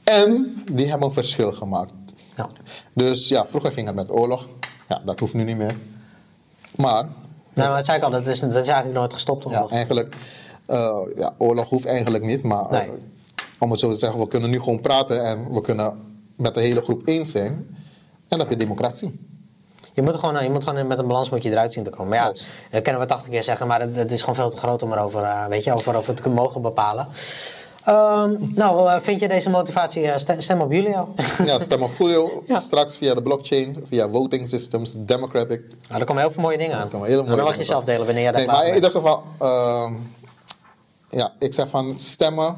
En 0.03 0.55
die 0.71 0.89
hebben 0.89 1.07
een 1.07 1.13
verschil 1.13 1.53
gemaakt. 1.53 1.91
Ja. 2.37 2.47
Dus 2.93 3.27
ja, 3.27 3.45
vroeger 3.47 3.71
ging 3.71 3.87
het 3.87 3.95
met 3.95 4.11
oorlog. 4.11 4.47
Ja, 4.89 5.01
dat 5.05 5.19
hoeft 5.19 5.33
nu 5.33 5.43
niet 5.43 5.57
meer. 5.57 5.77
Maar 6.75 7.03
Nou, 7.53 7.67
maar 7.69 7.75
dat 7.77 7.85
zei 7.85 7.97
ik 7.97 8.03
al, 8.03 8.09
dat 8.11 8.27
is, 8.27 8.39
dat 8.39 8.49
is 8.55 8.67
eigenlijk 8.67 8.93
nooit 8.97 9.13
gestopt. 9.13 9.43
Ja, 9.43 9.49
oorlog. 9.49 9.71
eigenlijk, 9.71 10.15
eh, 10.65 10.97
ja, 11.15 11.33
oorlog 11.37 11.69
hoeft 11.69 11.85
eigenlijk 11.85 12.23
niet, 12.23 12.43
maar 12.43 12.63
eh, 12.69 12.71
Nee. 12.71 12.89
om 13.59 13.71
het 13.71 13.79
zo 13.79 13.91
te 13.91 13.97
zeggen, 13.97 14.19
we 14.19 14.27
kunnen 14.27 14.49
nu 14.49 14.59
gewoon 14.59 14.79
praten 14.79 15.25
en 15.25 15.53
we 15.53 15.61
kunnen 15.61 15.93
met 16.35 16.53
de 16.53 16.61
hele 16.61 16.81
groep 16.81 17.01
eens 17.07 17.31
zijn. 17.31 17.77
En 18.27 18.37
dan 18.37 18.39
heb 18.39 18.49
je 18.49 18.55
democratie. 18.55 19.19
Je 19.93 20.01
moet, 20.01 20.15
gewoon, 20.15 20.43
je 20.43 20.49
moet 20.49 20.63
gewoon 20.63 20.87
met 20.87 20.99
een 20.99 21.07
balans 21.07 21.29
moet 21.29 21.43
je 21.43 21.49
eruit 21.49 21.73
zien 21.73 21.83
te 21.83 21.89
komen. 21.89 22.07
Maar 22.07 22.17
ja, 22.17 22.33
dat 22.69 22.81
kunnen 22.81 23.01
we 23.01 23.07
80 23.07 23.29
keer 23.29 23.43
zeggen, 23.43 23.67
maar 23.67 23.81
het, 23.81 23.95
het 23.95 24.11
is 24.11 24.19
gewoon 24.19 24.35
veel 24.35 24.49
te 24.49 24.57
groot 24.57 24.83
om 24.83 24.93
erover, 24.93 25.23
eh, 25.23 25.45
weet 25.45 25.63
je, 25.63 25.73
over, 25.73 25.95
over 25.95 26.13
te 26.15 26.29
mogen 26.29 26.61
bepalen. 26.61 27.07
Ehm, 27.83 28.35
nou, 28.39 28.89
eh, 28.89 28.99
vind 28.99 29.19
je 29.19 29.27
deze 29.27 29.49
motivatie, 29.49 30.11
eh, 30.11 30.37
stem, 30.37 30.61
op 30.61 30.71
Julio. 30.71 31.13
Ja, 31.45 31.59
stem 31.59 31.83
op 31.83 31.91
Julio, 31.97 32.43
Ja. 32.47 32.59
straks 32.59 32.97
via 32.97 33.13
de 33.13 33.21
blockchain, 33.21 33.83
via 33.87 34.09
voting 34.09 34.49
systems, 34.49 34.93
democratic. 34.95 35.61
nou, 35.87 35.99
er 35.99 36.05
komen 36.05 36.21
heel 36.21 36.31
veel 36.31 36.41
mooie 36.41 36.57
dingen 36.57 36.77
aan. 36.77 36.89
komen 36.89 37.07
hele 37.07 37.15
Nou, 37.21 37.27
dan 37.27 37.37
mooie 37.37 37.49
mag 37.49 37.59
je 37.59 37.63
zelf 37.65 37.85
delen 37.85 38.05
wanneer 38.05 38.23
jij 38.23 38.31
daar 38.31 38.41
Nee, 38.41 38.49
maar 38.49 38.67
in 38.67 38.75
ieder 38.75 38.91
geval, 38.91 39.23
ehm, 39.39 39.93
ja, 41.09 41.33
ik 41.39 41.53
zeg 41.53 41.69
van 41.69 41.99
stemmen 41.99 42.55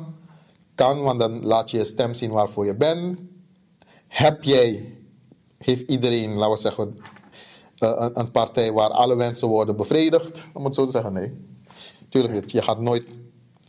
kan, 0.75 1.01
want 1.01 1.19
dan 1.19 1.45
laat 1.45 1.71
je 1.71 1.77
je 1.77 1.86
stem 1.86 2.13
zien 2.13 2.32
waarvoor 2.32 2.65
je 2.65 2.75
bent. 2.75 3.19
Heb 4.08 4.43
jij, 4.43 4.96
heeft 5.58 5.89
iedereen, 5.91 6.34
laten 6.34 6.54
we 6.54 6.60
zeggen, 6.60 7.00
eh, 7.78 7.93
een, 7.98 8.20
een 8.20 8.32
partij 8.32 8.72
waar 8.72 8.89
alle 8.89 9.15
wensen 9.15 9.48
worden 9.48 9.76
bevredigd? 9.76 10.43
Om 10.54 10.65
het 10.65 10.76
zo 10.76 10.86
te 10.86 10.91
zeggen, 10.91 11.13
nee. 11.13 11.34
Tuurlijk 12.10 12.34
niet. 12.34 12.52
Je 12.52 12.62
gaat 12.62 12.80
nooit. 12.80 13.04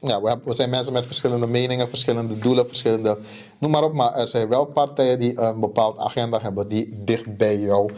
Ja, 0.00 0.20
we, 0.22 0.28
hebben- 0.28 0.48
we 0.48 0.54
zijn 0.54 0.70
mensen 0.70 0.92
met 0.92 1.06
verschillende 1.06 1.46
meningen, 1.46 1.88
verschillende 1.88 2.38
doelen, 2.38 2.68
verschillende. 2.68 3.18
Noem 3.58 3.70
maar 3.70 3.82
op, 3.84 3.92
maar 3.92 4.14
er 4.14 4.28
zijn 4.28 4.48
wel 4.48 4.64
partijen 4.64 5.18
die 5.18 5.40
een 5.40 5.60
bepaald 5.60 5.98
agenda 5.98 6.40
hebben 6.40 6.68
die 6.68 7.00
dicht 7.04 7.36
bij 7.36 7.58
jouw 7.58 7.88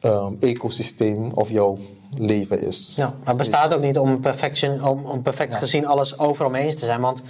ehm, 0.00 0.32
ecosysteem 0.40 1.30
of 1.34 1.50
jouw 1.50 1.78
leven 2.16 2.60
is. 2.60 2.94
Ja, 2.96 3.08
maar 3.18 3.26
het 3.28 3.36
bestaat 3.36 3.74
ook 3.74 3.80
niet 3.82 3.98
om, 3.98 4.20
perfection, 4.20 4.84
om, 4.84 5.04
om 5.04 5.22
perfect 5.22 5.54
gezien 5.54 5.86
alles 5.86 6.18
overal 6.18 6.50
mee 6.50 6.64
eens 6.64 6.74
te 6.76 6.84
zijn. 6.84 7.00
Want 7.00 7.22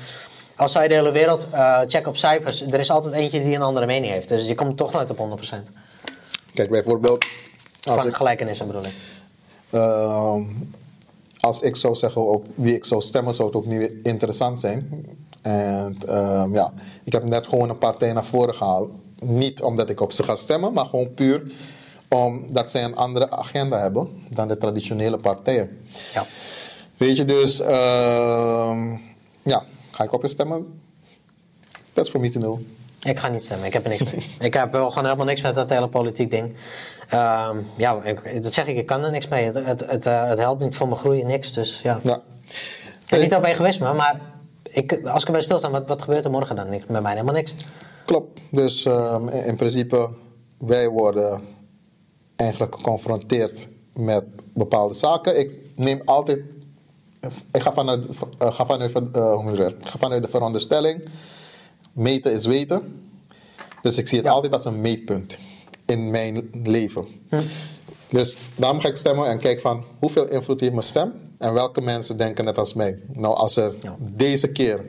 als 0.57 0.73
zij 0.73 0.89
de 0.89 0.95
hele 0.95 1.13
wereld 1.13 1.47
eh 1.51 1.79
checken 1.87 2.07
op 2.09 2.17
cijfers, 2.17 2.63
er 2.63 2.79
is 2.81 2.91
altijd 2.91 3.15
eentje 3.15 3.41
die 3.41 3.55
een 3.55 3.63
andere 3.63 3.87
mening 3.87 4.13
heeft. 4.13 4.29
Dus 4.29 4.47
je 4.47 4.55
komt 4.55 4.77
toch 4.77 4.93
nooit 4.93 5.11
op 5.11 5.19
100%. 5.19 5.71
Kijk, 6.55 6.71
bijvoorbeeld, 6.71 7.27
als 7.83 7.97
Van 8.01 8.07
ik, 8.09 8.15
gelijkenissen 8.15 8.67
bedoel 8.67 8.85
ik. 8.85 8.93
ehm, 9.71 10.43
als 11.41 11.61
ik 11.61 11.77
zou 11.77 11.95
zeggen 11.95 12.27
op 12.27 12.47
wie 12.55 12.75
ik 12.75 12.85
zou 12.85 13.03
stemmen, 13.03 13.35
zou 13.35 13.49
het 13.49 13.57
ook 13.57 13.67
niet 13.67 13.91
interessant 14.03 14.61
zijn. 14.61 15.07
En 15.43 15.97
ehm, 16.07 16.55
ja, 16.55 16.73
ik 17.05 17.13
heb 17.13 17.25
net 17.25 17.47
gewoon 17.47 17.69
een 17.69 17.79
partij 17.79 18.13
naar 18.13 18.25
voren 18.25 18.55
gehaald. 18.55 18.91
Niet 19.21 19.63
omdat 19.63 19.91
ik 19.91 20.01
op 20.01 20.13
ze 20.13 20.23
ga 20.23 20.37
stemmen, 20.37 20.73
maar 20.73 20.85
gewoon 20.85 21.15
puur 21.15 21.53
omdat 22.09 22.71
zij 22.71 22.85
een 22.85 22.97
andere 22.97 23.31
agenda 23.31 23.79
hebben 23.79 24.09
dan 24.29 24.49
de 24.49 24.59
traditionele 24.59 25.17
partijen. 25.17 25.79
Ja. 26.15 26.27
Weet 26.97 27.17
je, 27.17 27.25
dus 27.25 27.61
ehm, 27.61 28.97
ja, 29.43 29.65
ga 29.91 30.05
ik 30.05 30.13
op 30.13 30.23
je 30.23 30.29
stemmen? 30.29 30.81
That's 31.93 32.11
for 32.11 32.21
me 32.21 32.29
to 32.31 32.41
know. 32.41 32.61
Ik 33.03 33.19
ga 33.19 33.29
niet 33.29 33.43
stemmen, 33.43 33.67
ik 33.67 33.73
heb 33.73 33.85
er 33.85 33.91
niks 33.91 34.13
mee. 34.13 34.37
ik 34.49 34.55
heb 34.55 34.73
wel 34.73 34.89
gewoon 34.89 35.05
helemaal 35.05 35.27
niks 35.27 35.41
met 35.41 35.55
dat 35.55 35.71
hele 35.71 35.89
politiek 35.89 36.31
ding. 36.31 36.55
Ehm, 37.09 37.57
ja, 37.77 38.03
ik, 38.03 38.43
dat 38.43 38.53
zeg 38.53 38.67
ik, 38.67 38.77
ik 38.77 38.87
kan 38.87 39.05
er 39.05 39.11
niks 39.11 39.29
mee. 39.29 39.45
Het, 39.45 39.55
het, 39.67 39.91
het, 39.91 40.07
eh, 40.07 40.29
het 40.29 40.39
helpt 40.39 40.61
niet 40.61 40.77
voor 40.77 40.87
mijn 40.87 40.99
groei, 40.99 41.25
niks. 41.25 41.53
Dus 41.53 41.81
ja. 41.83 42.01
Ja. 42.03 42.21
En 43.07 43.21
niet 43.21 43.35
op 43.35 43.45
egoïsme, 43.45 43.93
maar 43.93 44.21
ik, 44.63 45.07
als 45.07 45.21
ik 45.21 45.27
erbij 45.27 45.43
stilsta, 45.43 45.71
wat, 45.71 45.89
wat 45.89 46.03
gebeurt 46.03 46.25
er 46.25 46.31
morgen 46.31 46.57
dan? 46.57 46.69
Niks, 46.69 46.85
met 46.89 47.03
mij 47.03 47.13
helemaal 47.13 47.35
niks. 47.35 47.55
Klopt. 48.05 48.41
Dus 48.51 48.85
ehm, 48.85 49.29
in, 49.29 49.45
in 49.45 49.57
principe, 49.57 50.11
wij 50.59 50.89
worden 50.89 51.43
eigenlijk 52.37 52.75
geconfronteerd 52.77 53.69
met 53.95 54.25
bepaalde 54.55 54.95
zaken. 54.95 55.39
Ik 55.39 55.61
neem 55.77 56.03
altijd, 56.05 56.41
ik 57.53 57.63
ga 57.63 57.73
vanuit, 57.73 58.07
eh, 58.39 58.55
ga 58.55 58.67
vanuit, 58.67 58.93
eh, 59.13 59.67
ik 59.79 59.87
ga 59.87 59.99
vanuit 59.99 60.23
de 60.23 60.29
veronderstelling, 60.29 61.09
meten 61.93 62.33
is 62.33 62.45
weten. 62.47 63.11
Dus 63.83 63.97
ik 63.99 64.09
zie 64.09 64.19
het 64.19 64.27
Ja. 64.27 64.33
altijd 64.33 64.53
als 64.53 64.65
een 64.65 64.81
meetpunt 64.81 65.37
in 65.87 66.11
mijn 66.11 66.51
leven. 66.63 67.07
Dus 68.09 68.37
daarom 68.57 68.81
ga 68.81 68.89
ik 68.89 68.97
stemmen 68.97 69.27
en 69.27 69.39
kijk 69.39 69.61
van 69.61 69.85
hoeveel 69.99 70.29
invloed 70.29 70.61
heeft 70.61 70.73
mijn 70.73 70.85
stem 70.85 71.13
en 71.39 71.53
welke 71.53 71.81
mensen 71.81 72.17
denken 72.17 72.45
net 72.45 72.59
als 72.59 72.75
mij. 72.75 72.99
Nou, 73.13 73.35
als 73.35 73.57
er 73.57 73.75
Ja. 73.83 73.97
deze 74.01 74.49
keer 74.53 74.85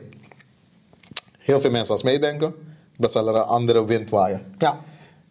heel 1.38 1.60
veel 1.60 1.70
mensen 1.70 1.92
als 1.92 2.02
mij 2.02 2.18
denken, 2.18 2.54
dan 2.98 3.10
zal 3.10 3.28
er 3.28 3.34
een 3.34 3.42
andere 3.42 3.84
wind 3.84 4.10
waaien. 4.10 4.54
Ja, 4.58 4.80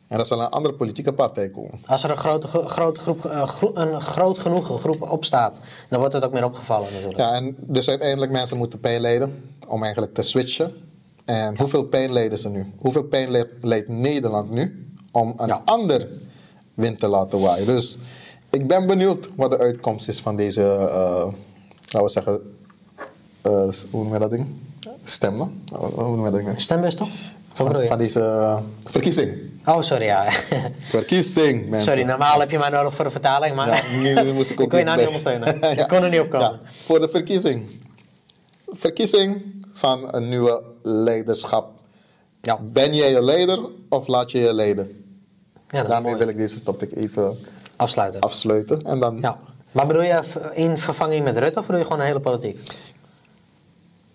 En 0.08 0.18
dan 0.20 0.28
zal 0.28 0.42
een 0.42 0.50
andere 0.50 0.76
politieke 0.76 1.14
partij 1.14 1.50
komen. 1.50 1.80
als 1.86 2.04
er 2.04 2.10
een 2.12 2.18
grote, 2.18 2.48
gro- 2.48 2.68
grote 2.68 3.00
groep, 3.00 3.26
eh, 3.26 3.46
een 3.74 4.02
groot 4.02 4.38
genoeg 4.40 4.80
groep 4.80 5.02
opstaat, 5.12 5.60
dan 5.90 6.00
wordt 6.00 6.14
het 6.14 6.24
ook 6.26 6.32
meer 6.32 6.44
opgevallen 6.46 6.88
natuurlijk. 6.92 7.18
Ja, 7.20 7.34
en 7.34 7.56
dus 7.60 7.90
uiteindelijk 7.90 8.32
mensen 8.32 8.58
moeten 8.58 8.80
pijn 8.80 9.32
om 9.68 9.84
eigenlijk 9.84 10.14
te 10.14 10.22
switchen. 10.22 10.74
En 11.26 11.58
hoeveel 11.58 11.84
pijn 11.84 12.12
lijden 12.14 12.40
ze 12.40 12.50
nu? 12.50 12.66
Hoeveel 12.78 13.04
pijn 13.04 13.32
le- 13.32 13.48
leidt 13.62 13.88
Nederland 13.88 14.50
nu 14.52 14.88
om 15.12 15.34
een 15.38 15.48
Ja. 15.48 15.62
ander 15.66 16.08
wind 16.74 17.00
te 17.00 17.08
laten 17.08 17.40
waaien? 17.40 17.66
Dus 17.66 17.98
ik 18.50 18.68
ben 18.68 18.88
benieuwd 18.88 19.30
wat 19.36 19.52
de 19.52 19.58
uitkomst 19.58 20.08
is 20.08 20.20
van 20.20 20.36
deze, 20.36 20.62
eh, 20.64 21.28
laten 21.86 22.04
we 22.04 22.10
zeggen, 22.10 22.40
eh, 23.42 23.52
hoe 23.92 24.04
noem 24.04 24.14
je 24.14 24.20
dat 24.20 24.30
ding? 24.32 24.48
Stemmen? 25.04 25.64
Hoe 25.74 26.16
noem 26.16 26.26
je 26.26 26.32
dat 26.32 26.42
ding? 26.46 26.62
Stembus 26.62 26.96
toch? 26.96 27.10
Van, 27.54 27.98
deze 27.98 28.20
eh, 28.20 28.58
verkiezing. 28.86 29.32
Oh, 29.66 29.82
sorry, 29.82 30.06
ja. 30.06 30.32
Verkiezing, 30.80 31.70
mensen. 31.70 31.92
sorry, 31.92 32.08
normaal 32.08 32.40
heb 32.40 32.52
je 32.52 32.58
mij 32.58 32.70
nodig 32.70 32.94
voor 32.94 33.06
de 33.06 33.12
vertaling, 33.12 33.56
maar 33.56 33.68
Ja, 34.02 34.22
nu, 34.24 34.34
moest 34.34 34.50
ik 34.52 34.60
ook 34.60 34.64
ik 34.66 34.70
kon 34.70 34.80
je 34.80 34.86
nou 34.86 34.98
niet 34.98 35.24
bij. 35.24 35.36
ondersteunen. 35.36 35.78
Ik 35.84 35.88
kon 35.88 36.04
er 36.04 36.10
niet 36.10 36.20
op 36.20 36.30
komen. 36.30 36.50
Ja, 36.52 36.60
voor 36.84 37.00
de 37.00 37.10
verkiezing. 37.10 37.82
Verkiezing 38.72 39.42
van 39.74 40.16
een 40.16 40.30
nieuwe 40.30 40.64
leiderschap. 40.82 41.72
Ja, 42.42 42.60
Ben 42.62 42.94
jij 42.96 43.12
je 43.12 43.22
leider 43.24 43.60
of 43.90 44.08
laat 44.08 44.32
je 44.32 44.40
je 44.40 44.54
leiden? 44.54 45.04
ja 45.70 45.84
Daarmee 45.84 46.02
mooi. 46.12 46.18
wil 46.24 46.28
ik 46.34 46.38
deze 46.38 46.64
topic 46.64 46.92
even 46.96 47.38
Afsluiten. 47.76 48.20
afsluiten. 48.22 48.82
En 48.86 49.00
dan 49.00 49.18
Ja. 49.22 49.38
Maar 49.72 49.88
bedoel 49.88 50.02
je 50.04 50.22
in 50.54 50.78
vervanging 50.78 51.24
met 51.24 51.38
Rutte 51.38 51.60
of 51.60 51.66
bedoel 51.66 51.80
je 51.80 51.86
gewoon 51.88 52.00
de 52.02 52.06
hele 52.08 52.20
politiek? 52.20 52.60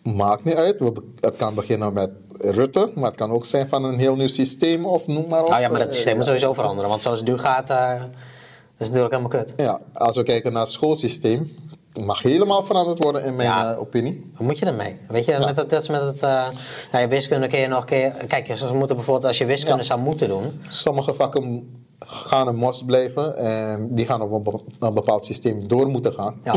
maakt 0.02 0.44
niet 0.44 0.54
uit. 0.54 0.80
Het 1.20 1.36
kan 1.36 1.54
beginnen 1.54 1.92
met 1.92 2.10
Rutte, 2.38 2.90
maar 2.94 3.04
het 3.04 3.16
kan 3.16 3.30
ook 3.30 3.46
zijn 3.46 3.68
van 3.68 3.84
een 3.84 3.98
heel 3.98 4.16
nieuw 4.16 4.26
systeem 4.28 4.86
of 4.86 5.06
noem 5.06 5.28
maar 5.28 5.42
op. 5.42 5.48
Nou 5.48 5.60
ja, 5.60 5.68
maar 5.68 5.78
dat 5.78 5.88
Eh, 5.88 5.94
systeem 5.94 6.16
moet 6.16 6.24
sowieso 6.24 6.52
veranderen, 6.52 6.88
want 6.90 7.02
zoals 7.02 7.18
het 7.20 7.28
nu 7.28 7.38
gaat, 7.38 7.70
eh, 7.70 7.92
is 7.94 8.86
het 8.86 8.94
natuurlijk 8.94 9.12
helemaal 9.14 9.44
kut. 9.44 9.52
Ja, 9.56 9.80
als 9.92 10.16
we 10.16 10.22
kijken 10.22 10.52
naar 10.52 10.62
het 10.62 10.72
schoolsysteem, 10.72 11.56
mag 12.04 12.22
helemaal 12.22 12.64
veranderd 12.64 13.02
worden 13.02 13.24
in 13.24 13.36
mijn 13.36 13.48
Ja. 13.48 13.72
eh, 13.72 13.80
opinie. 13.80 14.30
Hoe 14.36 14.46
moet 14.46 14.58
je 14.58 14.66
ermee? 14.66 14.96
Weet 15.08 15.24
je, 15.24 15.38
met 15.44 15.56
dat, 15.56 15.70
dat 15.70 15.82
is 15.82 15.88
met 15.88 16.00
het. 16.02 16.22
eh 16.22 16.46
nou, 16.92 17.02
je 17.02 17.08
wiskunde 17.08 17.46
kun 17.46 17.58
je 17.58 17.66
nog 17.68 17.80
een 17.80 17.86
keer. 17.86 18.10
Kijk, 18.10 18.56
ze 18.56 18.74
moeten 18.74 18.96
bijvoorbeeld 18.96 19.26
als 19.26 19.38
je 19.38 19.44
wiskunde 19.44 19.78
Ja. 19.78 19.84
zou 19.84 20.00
moeten 20.00 20.28
doen. 20.28 20.60
Sommige 20.68 21.14
vakken 21.14 21.76
gaan 21.98 22.48
een 22.48 22.56
mos 22.56 22.84
blijven 22.84 23.36
en 23.36 23.94
die 23.94 24.06
gaan 24.06 24.22
op 24.22 24.32
een 24.32 24.42
be- 24.42 24.86
een 24.86 24.94
bepaald 24.94 25.24
systeem 25.24 25.68
door 25.68 25.86
moeten 25.88 26.12
gaan. 26.12 26.40
Ja, 26.42 26.54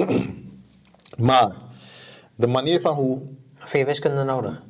Maar 1.17 1.51
de 2.35 2.47
manier 2.47 2.81
van 2.81 2.95
hoe, 2.95 3.19
vind 3.55 3.71
je 3.71 3.85
wiskunde 3.85 4.23
nodig? 4.23 4.61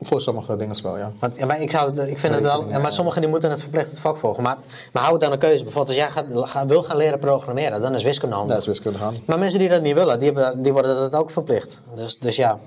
Voor 0.00 0.20
sommige 0.20 0.56
dingen 0.56 0.82
wel, 0.82 0.98
ja. 0.98 1.12
Want, 1.18 1.36
ja, 1.36 1.46
maar 1.46 1.60
ik, 1.60 1.70
zou 1.70 1.96
het, 1.96 2.08
ik 2.10 2.18
vind 2.18 2.34
het 2.34 2.42
wel. 2.42 2.62
Maar 2.62 2.92
sommigen 2.92 3.20
die 3.20 3.30
moeten 3.30 3.50
het 3.50 3.60
verplicht 3.60 3.90
het 3.90 3.98
vak 4.00 4.16
volgen. 4.16 4.42
Maar, 4.42 4.56
maar 4.92 5.02
hou 5.02 5.14
het 5.14 5.22
dan 5.22 5.32
een 5.32 5.38
keuze. 5.38 5.62
Bijvoorbeeld, 5.64 5.96
als 5.98 6.06
jij 6.06 6.10
gaat, 6.10 6.48
ga- 6.50 6.66
wil 6.66 6.82
gaan 6.82 6.96
leren 6.96 7.18
programmeren, 7.18 7.80
dan 7.80 7.94
is 7.94 8.02
wiskunde 8.02 8.34
handig. 8.34 8.52
Dat 8.52 8.62
is 8.62 8.68
wiskunde 8.68 8.98
gaan. 8.98 9.14
Maar 9.26 9.38
mensen 9.38 9.58
die 9.58 9.68
dat 9.68 9.82
niet 9.82 9.94
willen, 9.94 10.18
die, 10.18 10.32
hebben, 10.32 10.62
die 10.62 10.72
worden 10.72 10.96
dat 10.96 11.14
ook 11.14 11.30
verplicht. 11.30 11.80
Dus, 11.94 12.18
dus 12.18 12.36
ja. 12.36 12.58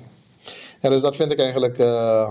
Ja, 0.79 0.89
dus 0.89 1.01
dat 1.01 1.15
vind 1.15 1.31
ik 1.31 1.39
eigenlijk. 1.39 1.77
eh, 1.77 2.29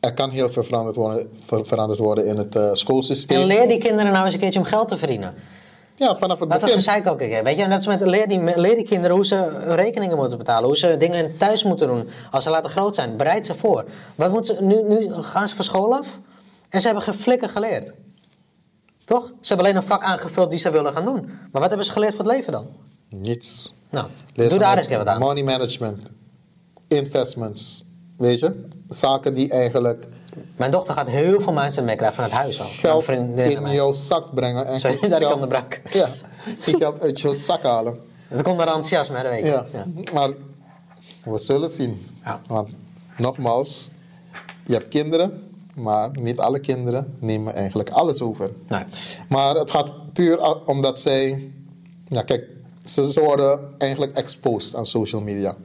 er 0.00 0.14
kan 0.14 0.30
heel 0.30 0.50
veel 0.50 0.64
veranderd 0.64 0.96
worden, 0.96 1.28
ver- 1.46 1.66
veranderd 1.66 1.98
worden 1.98 2.26
in 2.26 2.36
het 2.36 2.56
eh, 2.56 2.68
schoolsysteem. 2.72 3.40
En 3.40 3.46
leer 3.46 3.68
die 3.68 3.78
kinderen 3.78 4.12
nou 4.12 4.24
eens 4.24 4.34
een 4.34 4.40
keertje 4.40 4.58
om 4.58 4.64
geld 4.64 4.88
te 4.88 4.98
verdienen. 4.98 5.34
Ja, 5.98 6.16
vanaf 6.16 6.38
het 6.40 6.50
dat 6.50 6.60
begin. 6.60 6.74
gezeik 6.74 7.06
ook 7.06 7.20
een 7.20 7.28
keer. 7.28 7.44
Weet 7.44 7.58
je, 7.58 7.64
net 7.64 7.76
als 7.76 7.86
met 7.86 8.00
leer 8.00 8.28
die, 8.28 8.58
leer 8.58 8.74
die 8.74 8.84
kinderen 8.84 9.16
hoe 9.16 9.26
ze 9.26 9.58
rekeningen 9.74 10.16
moeten 10.16 10.38
betalen. 10.38 10.64
Hoe 10.66 10.76
ze 10.76 10.96
dingen 10.96 11.36
thuis 11.36 11.64
moeten 11.64 11.86
doen. 11.86 12.08
Als 12.30 12.44
ze 12.44 12.50
later 12.50 12.70
groot 12.70 12.94
zijn, 12.94 13.16
bereid 13.16 13.46
ze 13.46 13.54
voor. 13.54 13.84
Wat 14.14 14.30
moeten 14.30 14.56
ze, 14.56 14.62
nu, 14.62 14.82
nu 14.82 15.22
gaan 15.22 15.48
ze 15.48 15.54
van 15.54 15.64
school 15.64 15.94
af 15.94 16.18
en 16.68 16.80
ze 16.80 16.86
hebben 16.86 17.04
geen 17.04 17.14
flikker 17.14 17.48
geleerd. 17.48 17.92
Toch? 19.04 19.26
Ze 19.26 19.48
hebben 19.48 19.66
alleen 19.66 19.76
een 19.76 19.88
vak 19.88 20.02
aangevuld 20.02 20.50
die 20.50 20.58
ze 20.58 20.70
willen 20.70 20.92
gaan 20.92 21.04
doen. 21.04 21.24
Maar 21.24 21.60
wat 21.60 21.68
hebben 21.68 21.84
ze 21.86 21.92
geleerd 21.92 22.14
voor 22.14 22.24
het 22.24 22.32
leven 22.32 22.52
dan? 22.52 22.66
Niets. 23.08 23.74
Nou, 23.90 24.06
Lees 24.34 24.48
doe 24.48 24.58
daar 24.58 24.72
eens 24.72 24.82
een 24.82 24.88
keer 24.88 24.98
wat 24.98 25.06
aan. 25.06 25.18
Money 25.18 25.42
management, 25.42 26.02
investments, 26.88 27.84
weet 28.16 28.38
je, 28.38 28.64
zaken 28.88 29.34
die 29.34 29.50
eigenlijk 29.50 30.06
Mijn 30.56 30.70
dochter 30.70 30.94
gaat 30.94 31.08
heel 31.08 31.40
veel 31.40 31.52
mindset 31.52 31.84
meekrijgen 31.84 32.16
van 32.16 32.24
het 32.24 32.32
huis 32.32 32.60
al. 32.60 32.66
geld 32.68 33.08
in 33.08 33.70
jouw 33.72 33.92
zak 33.92 34.34
brengen 34.34 34.66
en 34.66 34.80
Sorry 34.80 34.96
goed 34.96 35.08
dat 35.08 35.18
ik 35.18 35.24
geld- 35.26 35.34
onderbrak. 35.34 35.80
Ja, 35.90 36.08
die 36.64 36.76
geld 36.76 37.00
uit 37.00 37.20
jouw 37.20 37.32
zak 37.32 37.62
halen. 37.62 37.98
Dat 38.28 38.42
komt 38.42 38.56
door 38.56 38.66
enthousiasme, 38.66 39.22
dat 39.22 39.30
weet 39.30 39.40
ik. 39.40 39.46
Ja. 39.46 39.66
Ja. 39.72 39.86
maar 40.12 40.30
we 41.24 41.38
zullen 41.38 41.70
zien. 41.70 42.06
Ja. 42.24 42.40
Want 42.46 42.70
nogmaals, 43.16 43.90
je 44.66 44.72
hebt 44.72 44.88
kinderen, 44.88 45.42
maar 45.74 46.10
niet 46.12 46.38
alle 46.38 46.58
kinderen 46.58 47.16
nemen 47.20 47.54
eigenlijk 47.54 47.90
alles 47.90 48.20
over. 48.20 48.50
Nee. 48.68 48.84
Maar 49.28 49.54
het 49.54 49.70
gaat 49.70 50.12
puur 50.12 50.64
omdat 50.66 51.00
zij, 51.00 51.50
ja 52.08 52.22
kijk, 52.22 52.44
ze, 52.84 53.12
ze 53.12 53.20
worden 53.20 53.60
eigenlijk 53.78 54.16
exposed 54.16 54.74
aan 54.74 54.86
social 54.86 55.20
media. 55.20 55.56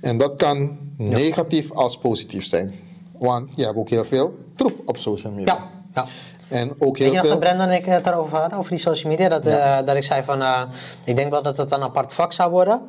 En 0.00 0.18
dat 0.18 0.36
kan 0.36 0.78
negatief 0.96 1.72
als 1.72 1.98
positief 1.98 2.46
zijn. 2.46 2.74
Want 3.18 3.50
je 3.54 3.64
hebt 3.64 3.76
ook 3.76 3.88
heel 3.88 4.04
veel 4.04 4.34
troep 4.56 4.82
op 4.84 4.96
social 4.96 5.32
media. 5.32 5.54
Ja, 5.54 5.68
ja. 5.94 6.06
En 6.48 6.74
ook 6.78 6.96
Weet 6.96 6.98
heel 6.98 7.12
je 7.12 7.18
nog 7.18 7.28
dat. 7.28 7.40
Brenda 7.40 7.64
en 7.64 7.74
ik 7.74 7.84
het 7.84 8.04
daarover 8.04 8.38
hadden, 8.38 8.58
over 8.58 8.70
die 8.70 8.80
social 8.80 9.12
media? 9.12 9.28
Dat, 9.28 9.46
eh, 9.46 9.78
dat 9.84 9.96
ik 9.96 10.02
zei 10.02 10.22
van, 10.22 10.42
eh, 10.42 10.62
ik 11.04 11.16
denk 11.16 11.30
wel 11.30 11.42
dat 11.42 11.56
het 11.56 11.72
een 11.72 11.82
apart 11.82 12.14
vak 12.14 12.32
zou 12.32 12.50
worden. 12.50 12.80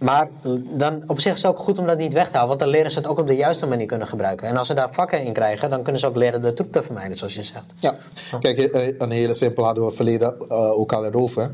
Maar 0.00 0.28
dan 0.76 1.02
op 1.06 1.20
zich 1.20 1.34
is 1.34 1.42
het 1.42 1.50
ook 1.50 1.58
goed 1.58 1.78
om 1.78 1.86
dat 1.86 1.98
niet 1.98 2.12
weg 2.12 2.26
te 2.26 2.32
halen, 2.32 2.48
want 2.48 2.60
dan 2.60 2.68
leren 2.68 2.90
ze 2.90 2.98
het 2.98 3.06
ook 3.06 3.18
op 3.18 3.26
de 3.26 3.34
juiste 3.34 3.66
manier 3.66 3.86
kunnen 3.86 4.08
gebruiken. 4.08 4.48
En 4.48 4.56
als 4.56 4.66
ze 4.66 4.74
daar 4.74 4.92
vakken 4.92 5.24
in 5.24 5.32
krijgen, 5.32 5.70
dan 5.70 5.82
kunnen 5.82 6.00
ze 6.00 6.06
ook 6.06 6.16
leren 6.16 6.42
de 6.42 6.52
troep 6.52 6.72
te 6.72 6.82
vermijden, 6.82 7.16
zoals 7.16 7.34
je 7.34 7.42
zegt. 7.42 7.72
Ja, 7.78 7.96
kijk, 8.40 8.58
eh, 8.58 8.94
een 8.98 9.10
hele 9.10 9.34
simpel 9.34 9.64
hadden 9.64 9.86
we 9.86 9.92
verleden 9.92 10.48
eh, 10.48 10.78
ook 10.78 10.92
al 10.92 11.04
erover. 11.04 11.50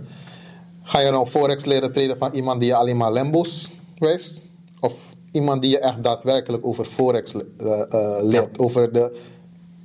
Ga 0.83 1.01
je 1.01 1.11
nou 1.11 1.27
forex 1.27 1.65
leren 1.65 1.93
treden 1.93 2.17
van 2.17 2.33
iemand 2.33 2.61
die 2.61 2.69
je 2.69 2.75
alleen 2.75 2.97
maar 2.97 3.13
Lambo's 3.13 3.71
wijst? 3.99 4.43
Of 4.81 4.95
iemand 5.37 5.63
die 5.63 5.71
je 5.71 5.79
echt 5.79 6.03
daadwerkelijk 6.03 6.67
over 6.67 6.85
forex 6.85 7.35
eh, 7.35 7.81
eh, 7.81 8.23
leert? 8.23 8.59
Over 8.59 8.93
de 8.93 9.19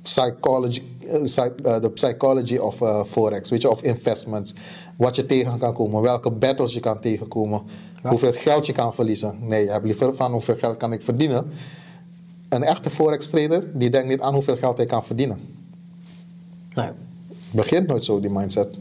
psychology, 0.02 0.82
eh, 1.00 1.80
de 1.80 1.90
psychology 1.94 2.56
of 2.56 2.76
forex, 3.08 3.50
weet 3.50 3.62
je, 3.62 3.70
of 3.70 3.82
investments. 3.82 4.54
Wat 4.96 5.16
je 5.16 5.26
tegen 5.26 5.58
kan 5.58 5.74
komen, 5.74 6.00
welke 6.02 6.30
battles 6.30 6.72
je 6.72 6.80
kan 6.80 7.00
tegenkomen, 7.00 7.62
hoeveel 8.02 8.32
geld 8.32 8.66
je 8.66 8.72
kan 8.72 8.94
verliezen. 8.94 9.38
Nee, 9.40 9.64
je 9.64 9.70
hebt 9.70 9.84
liever 9.84 10.14
van 10.14 10.32
hoeveel 10.32 10.56
geld 10.56 10.76
kan 10.76 10.92
ik 10.92 11.02
verdienen. 11.02 11.50
Een 12.48 12.62
echte 12.62 12.90
forex 12.90 13.28
trader, 13.28 13.78
die 13.78 13.90
denkt 13.90 14.08
niet 14.08 14.20
aan 14.20 14.34
hoeveel 14.34 14.56
geld 14.56 14.76
hij 14.76 14.86
kan 14.86 15.04
verdienen 15.04 15.52
Nee. 16.74 16.90
begint 17.50 17.86
nooit 17.86 18.04
zo, 18.04 18.20
die 18.20 18.30
mindset. 18.30 18.78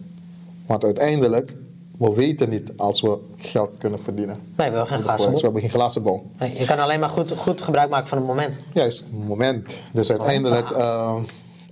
Want 0.65 0.83
uiteindelijk, 0.83 1.53
we 2.01 2.13
weten 2.15 2.49
niet 2.49 2.71
als 2.77 3.01
we 3.01 3.19
geld 3.37 3.71
kunnen 3.77 3.99
verdienen. 3.99 4.35
Nee, 4.35 4.53
we 4.55 4.61
hebben 4.63 4.87
geen 4.87 4.97
We 4.97 5.03
glazen 5.03 5.31
bol. 5.31 5.41
hebben 5.41 5.61
geen 5.61 5.69
glazen 5.69 6.03
bol. 6.03 6.31
Nee, 6.39 6.59
je 6.59 6.65
kan 6.65 6.79
alleen 6.79 6.99
maar 6.99 7.09
goed, 7.09 7.31
goed 7.31 7.61
gebruik 7.61 7.89
maken 7.89 8.07
van 8.07 8.17
het 8.17 8.27
moment. 8.27 8.55
Juist, 8.73 9.03
moment. 9.25 9.79
Dus 9.93 10.09
uiteindelijk 10.09 10.69
eh, 10.69 11.15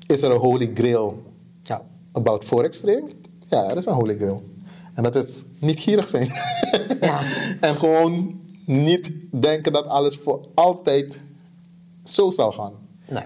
is 0.07 0.21
er 0.21 0.31
een 0.31 0.37
holy 0.39 0.71
grail 0.73 1.23
Ja. 1.63 1.81
about 2.11 2.43
forex 2.43 2.79
trading. 2.79 3.13
Ja, 3.47 3.69
er 3.69 3.77
is 3.77 3.85
een 3.85 3.93
holy 3.93 4.15
grail. 4.15 4.43
En 4.93 5.03
dat 5.03 5.15
is 5.15 5.43
niet 5.59 5.79
gierig 5.79 6.07
zijn. 6.07 6.31
Ja. 7.01 7.19
en 7.69 7.75
gewoon 7.75 8.39
niet 8.65 9.11
denken 9.31 9.73
dat 9.73 9.85
alles 9.87 10.15
voor 10.15 10.39
altijd 10.53 11.19
zo 12.03 12.29
zal 12.31 12.51
gaan. 12.51 12.73
Nee. 13.07 13.23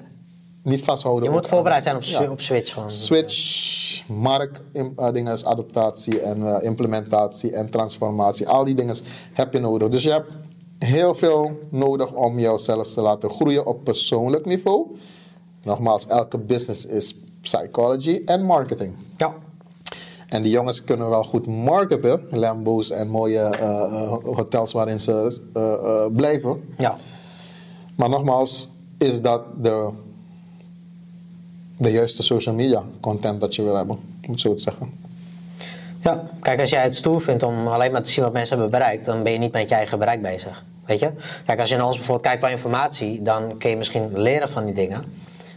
Niet 0.63 0.83
vasthouden. 0.83 1.23
Je 1.23 1.29
moet 1.29 1.47
voorbereid 1.47 1.83
zijn 1.83 1.95
op, 1.95 2.01
Ja. 2.03 2.31
op 2.31 2.41
switch 2.41 2.73
gewoon. 2.73 2.89
switch, 2.91 4.07
markt, 4.07 4.61
eh, 4.73 5.11
dingen 5.11 5.45
adaptatie 5.45 6.19
en 6.19 6.47
eh, 6.47 6.63
implementatie 6.63 7.51
en 7.51 7.69
transformatie. 7.69 8.47
Al 8.47 8.63
die 8.63 8.75
dingen 8.75 8.95
heb 9.33 9.53
je 9.53 9.59
nodig. 9.59 9.89
Dus 9.89 10.03
je 10.03 10.11
hebt 10.11 10.37
heel 10.79 11.13
veel 11.13 11.59
nodig 11.69 12.13
om 12.13 12.39
jezelf 12.39 12.87
te 12.93 13.01
laten 13.01 13.29
groeien 13.29 13.65
op 13.65 13.83
persoonlijk 13.83 14.45
niveau. 14.45 14.95
Nogmaals, 15.63 16.07
elke 16.07 16.37
business 16.37 16.85
is 16.85 17.15
psychology 17.41 18.21
en 18.25 18.45
marketing. 18.45 18.95
Ja. 19.17 19.33
En 20.27 20.41
die 20.41 20.51
jongens 20.51 20.83
kunnen 20.83 21.09
wel 21.09 21.23
goed 21.23 21.47
marketen, 21.47 22.27
Lambo's 22.29 22.91
en 22.91 23.07
mooie 23.09 23.39
eh, 23.39 24.17
hotels 24.23 24.71
waarin 24.71 24.99
ze 24.99 25.39
blijven. 26.13 26.63
Ja. 26.77 26.97
Maar 27.95 28.09
nogmaals, 28.09 28.69
is 28.97 29.21
dat 29.21 29.41
de, 29.57 29.91
de 31.83 31.91
juiste 31.91 32.23
social 32.23 32.55
media 32.55 32.83
content 33.01 33.41
dat 33.41 33.55
je 33.55 33.63
wil 33.63 33.75
hebben, 33.75 33.95
om 34.25 34.31
het 34.31 34.39
zo 34.39 34.53
te 34.53 34.61
zeggen. 34.61 34.91
Ja, 36.01 36.23
kijk, 36.41 36.59
als 36.59 36.69
jij 36.69 36.83
het 36.83 36.95
stoer 36.95 37.21
vindt 37.21 37.43
om 37.43 37.67
alleen 37.67 37.91
maar 37.91 38.03
te 38.03 38.09
zien 38.09 38.23
wat 38.23 38.33
mensen 38.33 38.57
hebben 38.59 38.79
bereikt, 38.79 39.05
dan 39.05 39.23
ben 39.23 39.31
je 39.31 39.37
niet 39.37 39.51
met 39.51 39.69
je 39.69 39.75
eigen 39.75 39.99
bereik 39.99 40.21
bezig. 40.21 40.63
Weet 40.85 40.99
je? 40.99 41.11
Kijk, 41.45 41.59
als 41.59 41.69
je 41.69 41.75
naar 41.75 41.85
ons 41.85 41.95
bijvoorbeeld 41.95 42.27
kijkt 42.27 42.41
bij 42.41 42.51
informatie, 42.51 43.21
dan 43.21 43.57
kun 43.57 43.69
je 43.69 43.77
misschien 43.77 44.09
leren 44.13 44.49
van 44.49 44.65
die 44.65 44.73
dingen. 44.73 45.03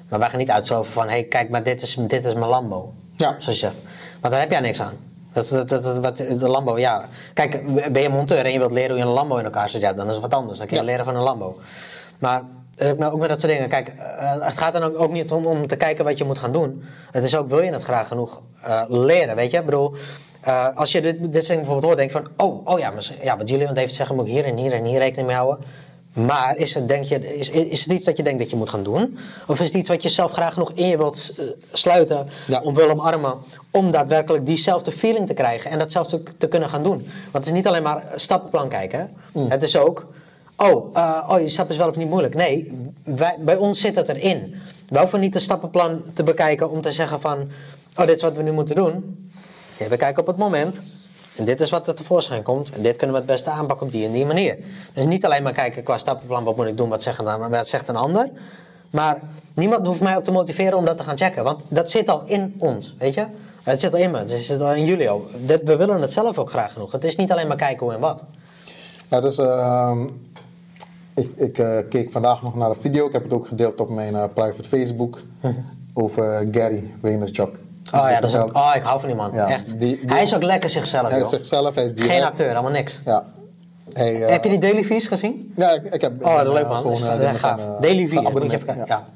Maar 0.08 0.18
wij 0.18 0.28
gaan 0.30 0.38
niet 0.38 0.50
uitsloven 0.50 0.92
van, 0.92 1.04
hé, 1.04 1.10
hey, 1.10 1.24
kijk, 1.24 1.48
maar 1.50 1.62
dit 1.62 1.82
is, 1.82 1.96
dit 2.06 2.24
is 2.24 2.34
mijn 2.34 2.46
Lambo. 2.46 2.92
Ja. 3.16 3.28
Zoals 3.38 3.44
je 3.60 3.66
zegt. 3.66 3.74
Want 4.20 4.32
daar 4.32 4.42
heb 4.42 4.50
jij 4.50 4.60
niks 4.60 4.80
aan. 4.80 4.92
Dat, 5.32 5.48
dat, 5.48 5.68
dat, 5.68 5.82
dat- 5.82 5.98
wat, 5.98 6.16
de 6.16 6.48
Lambo, 6.48 6.78
ja. 6.78 7.04
Kijk, 7.34 7.62
ben 7.92 8.02
je 8.02 8.08
monteur 8.08 8.44
en 8.44 8.52
je 8.52 8.58
wilt 8.58 8.70
leren 8.72 8.90
hoe 8.90 8.98
je 8.98 9.04
een 9.04 9.10
Lambo 9.14 9.36
in 9.36 9.44
elkaar 9.44 9.68
zet, 9.70 9.80
ja, 9.80 9.92
dan 9.92 10.06
is 10.06 10.12
het 10.12 10.22
wat 10.22 10.34
anders. 10.34 10.58
Dan 10.58 10.66
kun 10.66 10.76
je 10.76 10.82
Ja. 10.82 10.88
leren 10.88 11.04
van 11.04 11.16
een 11.16 11.22
Lambo. 11.22 11.58
Maar 12.18 12.42
nou, 12.76 13.12
ook 13.12 13.18
met 13.20 13.28
dat 13.28 13.40
soort 13.40 13.52
dingen. 13.52 13.68
Kijk, 13.68 13.88
eh, 13.88 14.40
het 14.40 14.58
gaat 14.58 14.72
dan 14.72 14.82
ook, 14.82 15.00
ook 15.00 15.12
niet 15.12 15.32
om, 15.32 15.46
om 15.46 15.66
te 15.66 15.76
kijken 15.76 16.04
wat 16.04 16.18
je 16.18 16.24
moet 16.24 16.38
gaan 16.38 16.52
doen. 16.52 16.82
Het 17.10 17.24
is 17.24 17.36
ook, 17.36 17.48
wil 17.48 17.60
je 17.62 17.72
het 17.72 17.82
graag 17.82 18.08
genoeg 18.08 18.42
eh, 18.62 18.82
leren, 18.88 19.36
weet 19.36 19.50
je? 19.50 19.58
Ik 19.58 19.64
bedoel, 19.64 19.94
eh, 20.40 20.76
als 20.76 20.92
je 20.92 21.00
dit, 21.02 21.18
dit 21.20 21.32
soort 21.32 21.46
dingen 21.46 21.64
bijvoorbeeld 21.64 21.84
hoort, 21.84 21.96
denk 21.96 22.12
je 22.12 22.32
van... 22.36 22.46
Oh, 22.46 22.66
oh 22.66 22.78
ja, 22.78 22.90
maar, 22.90 23.10
ja, 23.22 23.36
wat 23.36 23.48
Julian 23.48 23.74
David 23.74 23.94
zeggen, 23.94 24.16
moet 24.16 24.26
ik 24.26 24.32
hier 24.32 24.44
en 24.44 24.56
hier 24.56 24.72
en 24.72 24.84
hier 24.84 24.98
rekening 24.98 25.26
mee 25.26 25.36
houden. 25.36 25.64
Maar 26.12 26.56
is 26.56 26.74
het, 26.74 26.88
denk 26.88 27.04
je, 27.04 27.36
is, 27.38 27.50
is 27.50 27.82
het 27.84 27.92
iets 27.92 28.04
dat 28.04 28.16
je 28.16 28.22
denkt 28.22 28.38
dat 28.38 28.50
je 28.50 28.56
moet 28.56 28.70
gaan 28.70 28.82
doen? 28.82 29.18
Of 29.46 29.60
is 29.60 29.66
het 29.66 29.76
iets 29.76 29.88
wat 29.88 30.02
je 30.02 30.08
zelf 30.08 30.32
graag 30.32 30.56
nog 30.56 30.72
in 30.74 30.86
je 30.88 30.96
wilt 30.96 31.32
eh, 31.38 31.44
sluiten, 31.72 32.28
Ja. 32.46 32.60
om 32.60 32.74
wil 32.74 32.90
omarmen, 32.90 33.34
om 33.70 33.90
daadwerkelijk 33.90 34.46
diezelfde 34.46 34.92
feeling 34.92 35.26
te 35.26 35.34
krijgen 35.34 35.70
en 35.70 35.78
dat 35.78 35.92
zelf 35.92 36.06
te, 36.06 36.22
te 36.38 36.48
kunnen 36.48 36.68
gaan 36.68 36.82
doen? 36.82 36.96
Want 36.96 37.32
het 37.32 37.46
is 37.46 37.52
niet 37.52 37.66
alleen 37.66 37.82
maar 37.82 38.04
stappenplan 38.14 38.68
kijken. 38.68 39.10
hè. 39.32 39.40
Het 39.48 39.62
is 39.62 39.76
ook, 39.76 40.06
oh, 40.56 40.96
eh, 40.96 41.24
oh, 41.28 41.40
je 41.40 41.48
stap 41.48 41.70
is 41.70 41.76
wel 41.76 41.88
of 41.88 41.96
niet 41.96 42.08
moeilijk. 42.08 42.34
Nee, 42.34 42.72
wij, 43.04 43.36
bij 43.40 43.56
ons 43.56 43.80
zit 43.80 43.96
het 43.96 44.08
erin. 44.08 44.54
We 44.88 44.98
hoeven 44.98 45.20
niet 45.20 45.34
een 45.34 45.40
stappenplan 45.40 46.02
te 46.12 46.22
bekijken 46.22 46.70
om 46.70 46.80
te 46.80 46.92
zeggen 46.92 47.20
van, 47.20 47.38
oh, 47.96 48.06
dit 48.06 48.16
is 48.16 48.22
wat 48.22 48.36
we 48.36 48.42
nu 48.42 48.52
moeten 48.52 48.74
doen. 48.74 49.28
We 49.88 49.96
kijken 49.96 50.20
op 50.20 50.26
het 50.26 50.36
moment. 50.36 50.80
En 51.36 51.44
dit 51.44 51.60
is 51.60 51.70
wat 51.70 51.88
er 51.88 51.94
tevoorschijn 51.94 52.42
komt. 52.42 52.70
En 52.70 52.82
dit 52.82 52.96
kunnen 52.96 53.14
we 53.16 53.22
het 53.22 53.30
beste 53.30 53.50
aanpakken 53.50 53.86
op 53.86 53.92
die 53.92 54.06
en 54.06 54.12
die 54.12 54.26
manier. 54.26 54.56
Dus 54.94 55.04
niet 55.04 55.24
alleen 55.24 55.42
maar 55.42 55.52
kijken 55.52 55.82
qua 55.82 55.98
stappenplan, 55.98 56.44
wat 56.44 56.56
moet 56.56 56.66
ik 56.66 56.76
doen, 56.76 56.88
wat 56.88 57.02
zegt 57.02 57.18
een, 57.18 57.48
wat 57.50 57.68
zegt 57.68 57.88
een 57.88 57.96
ander. 57.96 58.28
Maar 58.90 59.20
niemand 59.54 59.86
hoeft 59.86 60.00
mij 60.00 60.16
ook 60.16 60.24
te 60.24 60.30
motiveren 60.32 60.78
om 60.78 60.84
dat 60.84 60.96
te 60.96 61.02
gaan 61.02 61.16
checken. 61.16 61.44
Want 61.44 61.64
dat 61.68 61.90
zit 61.90 62.08
al 62.08 62.22
in 62.26 62.54
ons, 62.58 62.94
weet 62.98 63.14
je. 63.14 63.26
Het 63.62 63.80
zit 63.80 63.92
al 63.92 63.98
in 64.00 64.10
me, 64.10 64.18
het 64.18 64.30
zit 64.30 64.60
al 64.60 64.74
in 64.74 64.84
jullie. 64.84 65.10
Dit- 65.46 65.62
We 65.62 65.76
willen 65.76 66.00
het 66.00 66.12
zelf 66.12 66.38
ook 66.38 66.50
graag 66.50 66.72
genoeg. 66.72 66.92
Het 66.92 67.04
is 67.04 67.16
niet 67.16 67.32
alleen 67.32 67.46
maar 67.46 67.56
kijken 67.56 67.86
hoe 67.86 67.94
en 67.94 68.00
wat. 68.00 68.22
Ja, 69.08 69.20
dus 69.20 69.38
ehm, 69.38 70.06
ik, 71.16 71.30
ik 71.36 71.58
eh, 71.58 71.78
keek 71.88 72.12
vandaag 72.12 72.42
nog 72.42 72.54
naar 72.56 72.68
een 72.70 72.76
video. 72.80 73.06
Ik 73.06 73.12
heb 73.12 73.22
het 73.22 73.32
ook 73.32 73.46
gedeeld 73.46 73.80
op 73.80 73.88
mijn 73.90 74.14
eh, 74.16 74.24
private 74.34 74.68
Facebook. 74.68 75.18
Over 75.94 76.48
Gary 76.50 76.90
Vaynerchuk. 77.02 77.48
Oh 77.92 78.08
ja, 78.10 78.20
dat 78.20 78.30
is 78.30 78.36
ook, 78.36 78.56
oh, 78.56 78.72
ik 78.74 78.82
hou 78.82 79.00
van 79.00 79.08
die 79.08 79.18
man. 79.18 79.30
Ja, 79.34 79.48
Echt. 79.48 79.66
die- 79.66 79.78
die 79.78 80.00
hij 80.06 80.22
is 80.22 80.34
ook 80.34 80.42
lekker 80.42 80.70
zichzelf, 80.70 81.08
Hij 81.08 81.18
joh. 81.18 81.26
is 81.26 81.32
zichzelf, 81.36 81.74
hij 81.74 81.84
is 81.84 81.94
direct. 81.94 82.12
Geen 82.12 82.22
acteur, 82.22 82.52
allemaal 82.52 82.70
niks. 82.72 83.00
Ja. 83.04 83.24
Eh, 83.92 84.28
Heb 84.28 84.42
je 84.44 84.48
die 84.50 84.58
Daily 84.58 84.82
V's 84.84 85.06
gezien? 85.06 85.52
Ja, 85.56 85.70
ik, 85.70 85.82
ik 85.94 86.00
heb... 86.00 86.24
Oh, 86.24 86.36
ben, 86.36 86.52
leuk 86.52 86.62
eh, 86.62 86.68
man. 86.68 86.82
Dat 86.82 86.92
is 86.92 87.02
gewoon, 87.02 87.18
eh, 87.20 87.28
echt 87.28 87.38
gaaf. 87.38 87.60
eh, 87.60 87.80
Daily 87.80 88.06
V, 88.06 88.12
moet 88.12 88.12
je 88.12 88.18
geabonneerd. 88.18 88.52
even 88.52 88.66
kijken. 88.66 88.84
Ja. 88.86 89.06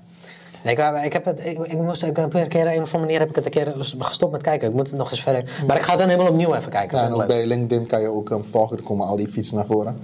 Nee, 0.62 0.76
ik, 0.76 1.04
ik 1.04 1.12
heb 1.12 1.24
het, 1.24 1.40
ik, 1.44 1.58
ik 1.58 1.78
moest, 1.78 2.02
ik 2.02 2.16
heb 2.16 2.34
een 2.34 2.48
keer, 2.48 2.66
een 2.66 2.82
of 2.82 2.94
andere 2.94 2.98
manier 2.98 3.18
heb 3.18 3.28
ik 3.28 3.34
het 3.34 3.44
een 3.44 3.50
keer 3.50 3.72
gestopt 3.98 4.32
met 4.32 4.42
kijken. 4.42 4.68
Ik 4.68 4.74
moet 4.74 4.88
het 4.88 4.98
nog 4.98 5.10
eens 5.10 5.22
verder. 5.22 5.44
Maar 5.66 5.76
ik 5.76 5.82
ga 5.82 5.90
het 5.90 5.98
dan 5.98 6.08
helemaal 6.08 6.30
opnieuw 6.30 6.54
even 6.54 6.70
kijken. 6.70 6.98
Ja, 6.98 7.04
en 7.04 7.12
ook 7.12 7.26
bij 7.26 7.46
LinkedIn 7.46 7.86
kan 7.86 8.00
je 8.00 8.08
ook 8.08 8.28
hem 8.28 8.44
volgen. 8.44 8.76
Er 8.76 8.82
komen 8.82 9.06
al 9.06 9.16
die 9.16 9.28
fietsen 9.28 9.56
naar 9.56 9.66
voren. 9.66 10.00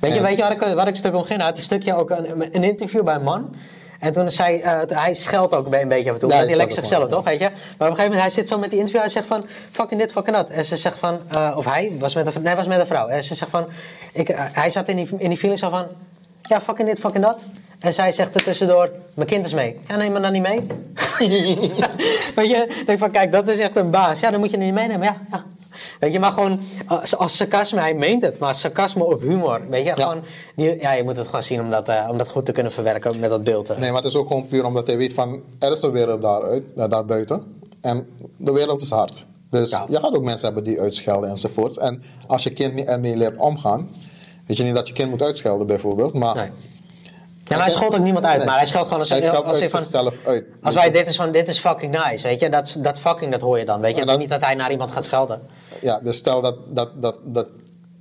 Weet 0.00 0.14
je, 0.14 0.20
weet 0.20 0.36
je 0.36 0.42
waar 0.42 0.52
ik, 0.52 0.74
waar 0.74 0.88
ik 0.88 0.96
stuk 0.96 1.14
om 1.14 1.22
ging? 1.22 1.42
Had 1.42 1.56
een 1.56 1.62
stukje 1.62 1.94
ook 1.94 2.10
een, 2.10 2.54
een 2.54 2.64
interview 2.64 3.04
bij 3.04 3.14
een 3.14 3.22
man. 3.22 3.54
En 4.00 4.12
toen 4.12 4.30
zei 4.30 4.56
uh, 4.56 4.80
hij 4.86 5.14
scheldt 5.14 5.54
ook 5.54 5.74
een 5.74 5.88
beetje 5.88 6.08
af 6.08 6.14
en 6.14 6.20
toe. 6.20 6.30
Ja, 6.30 6.36
hij 6.36 6.46
lekker 6.46 6.70
scheldt 6.70 6.88
zichzelf, 6.88 7.08
toch? 7.08 7.24
Weet 7.24 7.38
je? 7.38 7.44
Maar 7.44 7.54
op 7.54 7.80
een 7.80 7.86
gegeven 7.86 8.02
moment, 8.02 8.20
hij 8.20 8.30
zit 8.30 8.48
zo 8.48 8.58
met 8.58 8.70
die 8.70 8.78
interview. 8.78 9.02
Hij 9.02 9.10
zegt 9.10 9.26
van, 9.26 9.44
fucking 9.70 10.00
dit, 10.00 10.12
fucking 10.12 10.36
dat. 10.36 10.50
En 10.50 10.64
ze 10.64 10.76
zegt 10.76 10.98
van, 10.98 11.18
uh, 11.34 11.54
of 11.56 11.64
hij 11.64 11.96
was 11.98 12.14
met 12.14 12.34
een, 12.34 12.42
nee, 12.42 12.54
was 12.54 12.66
met 12.66 12.80
een 12.80 12.86
vrouw. 12.86 13.06
En 13.06 13.22
ze 13.22 13.34
zegt 13.34 13.50
van, 13.50 13.66
ik, 14.12 14.30
uh, 14.30 14.36
hij 14.38 14.70
zat 14.70 14.88
in 14.88 14.96
die, 14.96 15.08
in 15.18 15.28
die 15.28 15.38
feeling 15.38 15.60
zo 15.60 15.68
van, 15.68 15.86
ja, 16.42 16.60
fucking 16.60 16.88
dit, 16.88 16.98
fucking 16.98 17.24
dat. 17.24 17.46
En 17.78 17.92
zij 17.92 18.12
zegt 18.12 18.34
er 18.34 18.42
tussendoor, 18.42 18.90
mijn 19.14 19.28
kind 19.28 19.46
is 19.46 19.54
mee. 19.54 19.78
Ja, 19.88 19.96
neem 19.96 20.12
maar 20.12 20.22
dan 20.22 20.32
niet 20.32 20.42
mee. 20.42 20.66
Weet 22.36 22.50
je, 22.50 22.66
ik 22.80 22.86
denk 22.86 22.98
van, 22.98 23.10
kijk, 23.10 23.32
dat 23.32 23.48
is 23.48 23.58
echt 23.58 23.76
een 23.76 23.90
baas. 23.90 24.20
Ja, 24.20 24.30
dan 24.30 24.40
moet 24.40 24.50
je 24.50 24.56
er 24.56 24.64
niet 24.64 24.74
meenemen. 24.74 25.06
Ja, 25.06 25.16
ja. 25.30 25.44
Weet 26.00 26.12
je, 26.12 26.18
maar 26.18 26.30
gewoon 26.32 26.60
als, 26.86 27.16
als 27.16 27.36
sarcasme, 27.36 27.80
hij 27.80 27.94
meent 27.94 28.22
het, 28.22 28.38
maar 28.38 28.54
sarcasme 28.54 29.04
op 29.04 29.20
humor. 29.20 29.60
Weet 29.70 29.82
je, 29.84 29.88
Ja. 29.88 29.94
gewoon, 29.94 30.22
die, 30.56 30.80
ja, 30.80 30.92
je 30.92 31.02
moet 31.02 31.16
het 31.16 31.26
gewoon 31.26 31.42
zien 31.42 31.60
om 31.60 31.70
dat, 31.70 31.88
uh, 31.88 32.08
om 32.10 32.18
dat 32.18 32.28
goed 32.28 32.44
te 32.46 32.52
kunnen 32.52 32.72
verwerken 32.72 33.18
met 33.20 33.30
dat 33.30 33.44
beeld. 33.44 33.68
Nee, 33.78 33.90
maar 33.92 34.02
het 34.02 34.10
is 34.10 34.16
ook 34.16 34.26
gewoon 34.26 34.46
puur 34.46 34.64
omdat 34.64 34.86
hij 34.86 34.96
weet 34.96 35.12
van 35.12 35.40
er 35.58 35.70
is 35.72 35.82
een 35.82 35.90
wereld 35.90 36.22
daaruit, 36.22 36.62
uh, 36.76 36.84
daarbuiten. 36.88 37.42
En 37.80 38.06
de 38.36 38.52
wereld 38.52 38.82
is 38.82 38.90
hard. 38.90 39.26
Dus 39.50 39.70
Ja. 39.70 39.86
je 39.88 39.96
gaat 40.00 40.14
ook 40.16 40.24
mensen 40.24 40.46
hebben 40.46 40.64
die 40.64 40.80
uitschelden 40.80 41.30
enzovoort. 41.30 41.76
En 41.76 42.02
als 42.26 42.42
je 42.42 42.50
kind 42.50 42.74
niet 42.74 42.86
ermee 42.86 43.16
leert 43.16 43.36
omgaan, 43.38 43.88
weet 44.46 44.56
je 44.56 44.62
niet 44.62 44.74
dat 44.74 44.88
je 44.88 44.94
kind 44.94 45.10
moet 45.10 45.22
uitschelden 45.22 45.66
bijvoorbeeld. 45.66 46.14
Maar 46.14 46.34
Nee. 46.34 46.50
Ja, 47.48 47.56
maar 47.56 47.64
hij 47.64 47.74
schold 47.74 47.94
ook 47.94 48.00
niemand 48.00 48.24
uit, 48.24 48.36
Nee. 48.36 48.46
maar 48.46 48.56
hij 48.56 48.66
scheldt 48.66 48.86
gewoon 48.86 49.00
als, 49.00 49.08
hij 49.08 49.30
als 49.30 49.58
hij 49.58 49.68
van, 49.68 49.82
zichzelf 49.82 50.18
uit. 50.24 50.46
Als 50.62 50.74
wij, 50.74 50.90
dit 50.90 51.08
is 51.08 51.16
van, 51.16 51.32
dit 51.32 51.48
is 51.48 51.58
fucking 51.58 51.92
nice, 52.04 52.26
weet 52.26 52.40
je, 52.40 52.48
dat, 52.50 52.76
dat 52.78 53.00
fucking, 53.00 53.30
dat 53.30 53.40
hoor 53.40 53.58
je 53.58 53.64
dan, 53.64 53.80
weet 53.80 53.94
je. 53.94 54.00
En 54.00 54.06
dan- 54.06 54.18
niet 54.18 54.28
dat 54.28 54.44
hij 54.44 54.54
naar 54.54 54.70
iemand 54.70 54.90
gaat 54.90 55.04
schelden. 55.04 55.40
Ja, 55.80 56.00
dus 56.02 56.16
stel 56.16 56.40
dat, 56.42 56.56
dat, 56.68 56.88
dat, 57.02 57.16
dat 57.24 57.46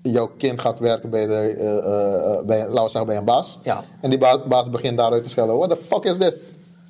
jouw 0.01 0.29
kind 0.37 0.61
gaat 0.61 0.79
werken 0.79 1.09
bij, 1.09 1.25
de, 1.25 1.33
eh, 1.33 1.77
eh, 1.77 2.45
bij, 2.45 2.57
laten 2.59 2.73
we 2.83 2.89
zeggen, 2.89 3.05
bij 3.05 3.17
een 3.17 3.25
baas. 3.25 3.59
Ja. 3.63 3.83
En 4.01 4.09
die 4.09 4.19
ba- 4.19 4.47
baas 4.47 4.69
begint 4.69 4.97
daaruit 4.97 5.23
te 5.23 5.29
schelden. 5.29 5.57
What 5.57 5.69
the 5.69 5.77
fuck 5.87 6.03
is 6.03 6.17
this? 6.17 6.41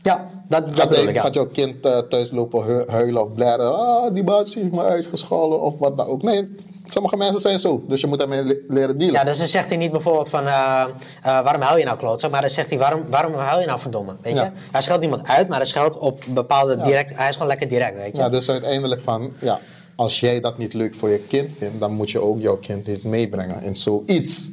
Ja, 0.01 0.29
dat, 0.47 0.65
dat 0.65 0.75
Gaat, 0.79 0.89
bedoel 0.89 1.07
ik, 1.07 1.15
ja. 1.15 1.21
gaat 1.21 1.33
jouw 1.33 1.47
kind 1.47 1.85
eh, 1.85 1.97
thuis 1.97 2.31
lopen 2.31 2.63
hu- 2.63 2.85
huilen 2.87 3.23
of 3.23 3.33
blaren? 3.33 3.77
Ah, 3.77 4.13
die 4.13 4.23
baas 4.23 4.53
heeft 4.55 4.71
me 4.71 4.81
uitgescholden 4.83 5.61
of 5.61 5.73
wat 5.79 5.97
dan 5.97 6.07
ook. 6.07 6.21
Nee, 6.21 6.55
sommige 6.87 7.17
mensen 7.17 7.41
zijn 7.41 7.59
zo. 7.59 7.83
Dus 7.87 8.01
je 8.01 8.07
moet 8.07 8.19
daarmee 8.19 8.43
le- 8.43 8.57
leren 8.67 8.97
dealen. 8.97 9.15
Ja, 9.15 9.23
dus 9.23 9.37
dan 9.37 9.47
zegt 9.47 9.69
hij 9.69 9.77
niet 9.77 9.91
bijvoorbeeld 9.91 10.29
van, 10.29 10.47
eh, 10.47 10.53
eh, 10.81 10.87
waarom 11.23 11.61
huil 11.61 11.77
je 11.77 11.85
nou 11.85 11.97
klootzak? 11.97 12.31
Maar 12.31 12.41
dan 12.41 12.49
zegt 12.49 12.69
hij, 12.69 12.77
waarom, 12.79 13.03
waarom 13.09 13.33
huil 13.33 13.59
je 13.59 13.65
nou 13.65 13.79
verdomme? 13.79 14.15
Weet 14.21 14.33
je? 14.33 14.39
Ja. 14.39 14.51
Hij 14.71 14.81
scheldt 14.81 15.01
niemand 15.01 15.27
uit, 15.27 15.47
maar 15.47 15.57
hij 15.57 15.65
scheldt 15.67 15.97
op 15.97 16.23
bepaalde 16.27 16.77
Ja. 16.77 16.83
direct, 16.83 17.11
hij 17.15 17.27
is 17.27 17.33
gewoon 17.33 17.47
lekker 17.47 17.67
direct, 17.67 17.95
weet 17.97 18.15
je. 18.15 18.21
Ja, 18.21 18.29
dus 18.29 18.49
uiteindelijk 18.49 19.01
van, 19.01 19.33
ja, 19.39 19.59
als 19.95 20.19
jij 20.19 20.39
dat 20.39 20.57
niet 20.57 20.73
leuk 20.73 20.95
voor 20.95 21.09
je 21.09 21.19
kind 21.19 21.51
vindt, 21.57 21.79
dan 21.79 21.91
moet 21.93 22.11
je 22.11 22.21
ook 22.21 22.41
jouw 22.41 22.57
kind 22.57 22.87
niet 22.87 23.03
meebrengen 23.03 23.63
in 23.63 23.75
zoiets. 23.75 24.49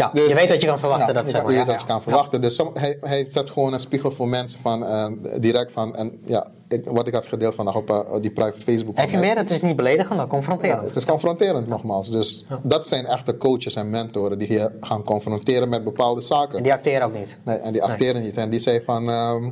Ja, 0.00 0.10
Dus- 0.14 0.28
je 0.28 0.34
weet 0.34 0.48
wat 0.48 0.60
je 0.60 0.66
kan 0.66 0.78
verwachten. 0.78 1.06
Ja, 1.06 1.12
dat, 1.12 1.30
zeg 1.30 1.46
je 1.46 1.52
ja, 1.52 1.64
wat 1.66 1.80
je 1.80 1.86
kan 1.86 2.02
verwachten. 2.02 2.40
Dus 2.40 2.54
som- 2.54 2.70
hij, 2.74 2.96
hij 3.00 3.24
zet 3.28 3.50
gewoon 3.50 3.72
een 3.72 3.78
spiegel 3.80 4.12
voor 4.12 4.28
mensen 4.28 4.60
van, 4.60 4.84
eh, 4.86 5.06
direct 5.38 5.72
van, 5.72 5.96
en 5.96 6.20
ja, 6.26 6.46
ik, 6.68 6.84
wat 6.84 7.06
ik 7.06 7.14
had 7.14 7.26
gedeeld 7.26 7.54
vandaag 7.54 7.74
op 7.76 7.90
eh, 7.90 8.00
die 8.20 8.30
private 8.30 8.60
Facebook. 8.60 8.96
Heb 8.96 9.10
je 9.10 9.18
meer? 9.18 9.36
Het 9.36 9.50
is 9.50 9.62
niet 9.62 9.76
beledigend, 9.76 10.16
maar 10.18 10.26
confronterend. 10.26 10.82
het 10.82 10.96
is 10.96 11.04
confronterend 11.04 11.68
nogmaals. 11.68 12.10
Dus 12.10 12.46
dat 12.62 12.88
zijn 12.88 13.06
echte 13.06 13.36
coaches 13.36 13.74
en 13.74 13.90
mentoren 13.90 14.38
die 14.38 14.52
je 14.52 14.70
gaan 14.80 15.02
confronteren 15.04 15.68
met 15.68 15.84
bepaalde 15.84 16.20
zaken. 16.20 16.56
En 16.56 16.62
die 16.62 16.72
acteren 16.72 17.06
ook 17.06 17.14
niet. 17.14 17.38
Nee, 17.44 17.56
en 17.56 17.72
die 17.72 17.82
acteren 17.82 18.22
niet. 18.22 18.36
En 18.36 18.50
die 18.50 18.60
zei 18.60 18.80
van, 18.84 19.10
ehm, 19.10 19.50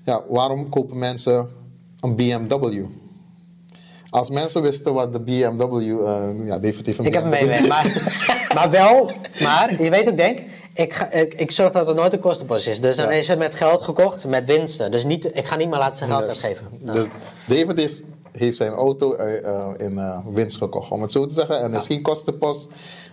ja, 0.00 0.22
waarom 0.28 0.68
kopen 0.68 0.98
mensen 0.98 1.48
een 2.00 2.16
BMW? 2.16 2.84
Als 4.16 4.30
mensen 4.30 4.62
wisten 4.62 4.94
wat 4.94 5.12
de 5.12 5.20
BMW, 5.20 5.72
eh, 5.72 6.46
ja, 6.46 6.58
definitief 6.58 6.98
een 6.98 7.04
Ik 7.04 7.14
heb 7.14 7.22
hem 7.22 7.30
mee, 7.48 7.66
maar, 7.68 8.14
maar 8.54 8.70
wel, 8.70 9.10
maar 9.42 9.82
je 9.82 9.90
weet 9.90 10.08
ook 10.08 10.16
denk, 10.16 10.40
ik, 10.74 10.92
ga, 10.94 11.10
ik, 11.10 11.34
ik 11.34 11.50
zorg 11.50 11.72
dat 11.72 11.86
het 11.86 11.96
nooit 11.96 12.12
een 12.12 12.20
kostenpost 12.20 12.66
is. 12.66 12.80
Dus 12.80 12.96
dan 12.96 13.06
Ja. 13.06 13.12
is 13.12 13.28
het 13.28 13.38
met 13.38 13.54
geld 13.54 13.80
gekocht, 13.80 14.24
met 14.24 14.44
winsten. 14.44 14.90
Dus 14.90 15.04
niet, 15.04 15.30
ik 15.36 15.46
ga 15.46 15.56
niet 15.56 15.68
meer 15.68 15.78
laten 15.78 15.96
zijn 15.96 16.10
geld 16.10 16.24
Dus- 16.26 16.42
uitgeven. 16.44 16.66
Nou, 16.80 16.98
Dus 16.98 17.06
David 17.46 17.78
is, 17.78 18.02
heeft 18.32 18.56
zijn 18.56 18.72
auto 18.72 19.14
eh, 19.14 19.44
eh, 19.48 19.68
in 19.76 20.00
winst 20.32 20.56
gekocht, 20.56 20.90
om 20.90 21.02
het 21.02 21.12
zo 21.12 21.26
te 21.26 21.34
zeggen. 21.34 21.60
En 21.60 21.74
is 21.74 21.86
geen 21.86 22.02
kostenpost. 22.02 22.68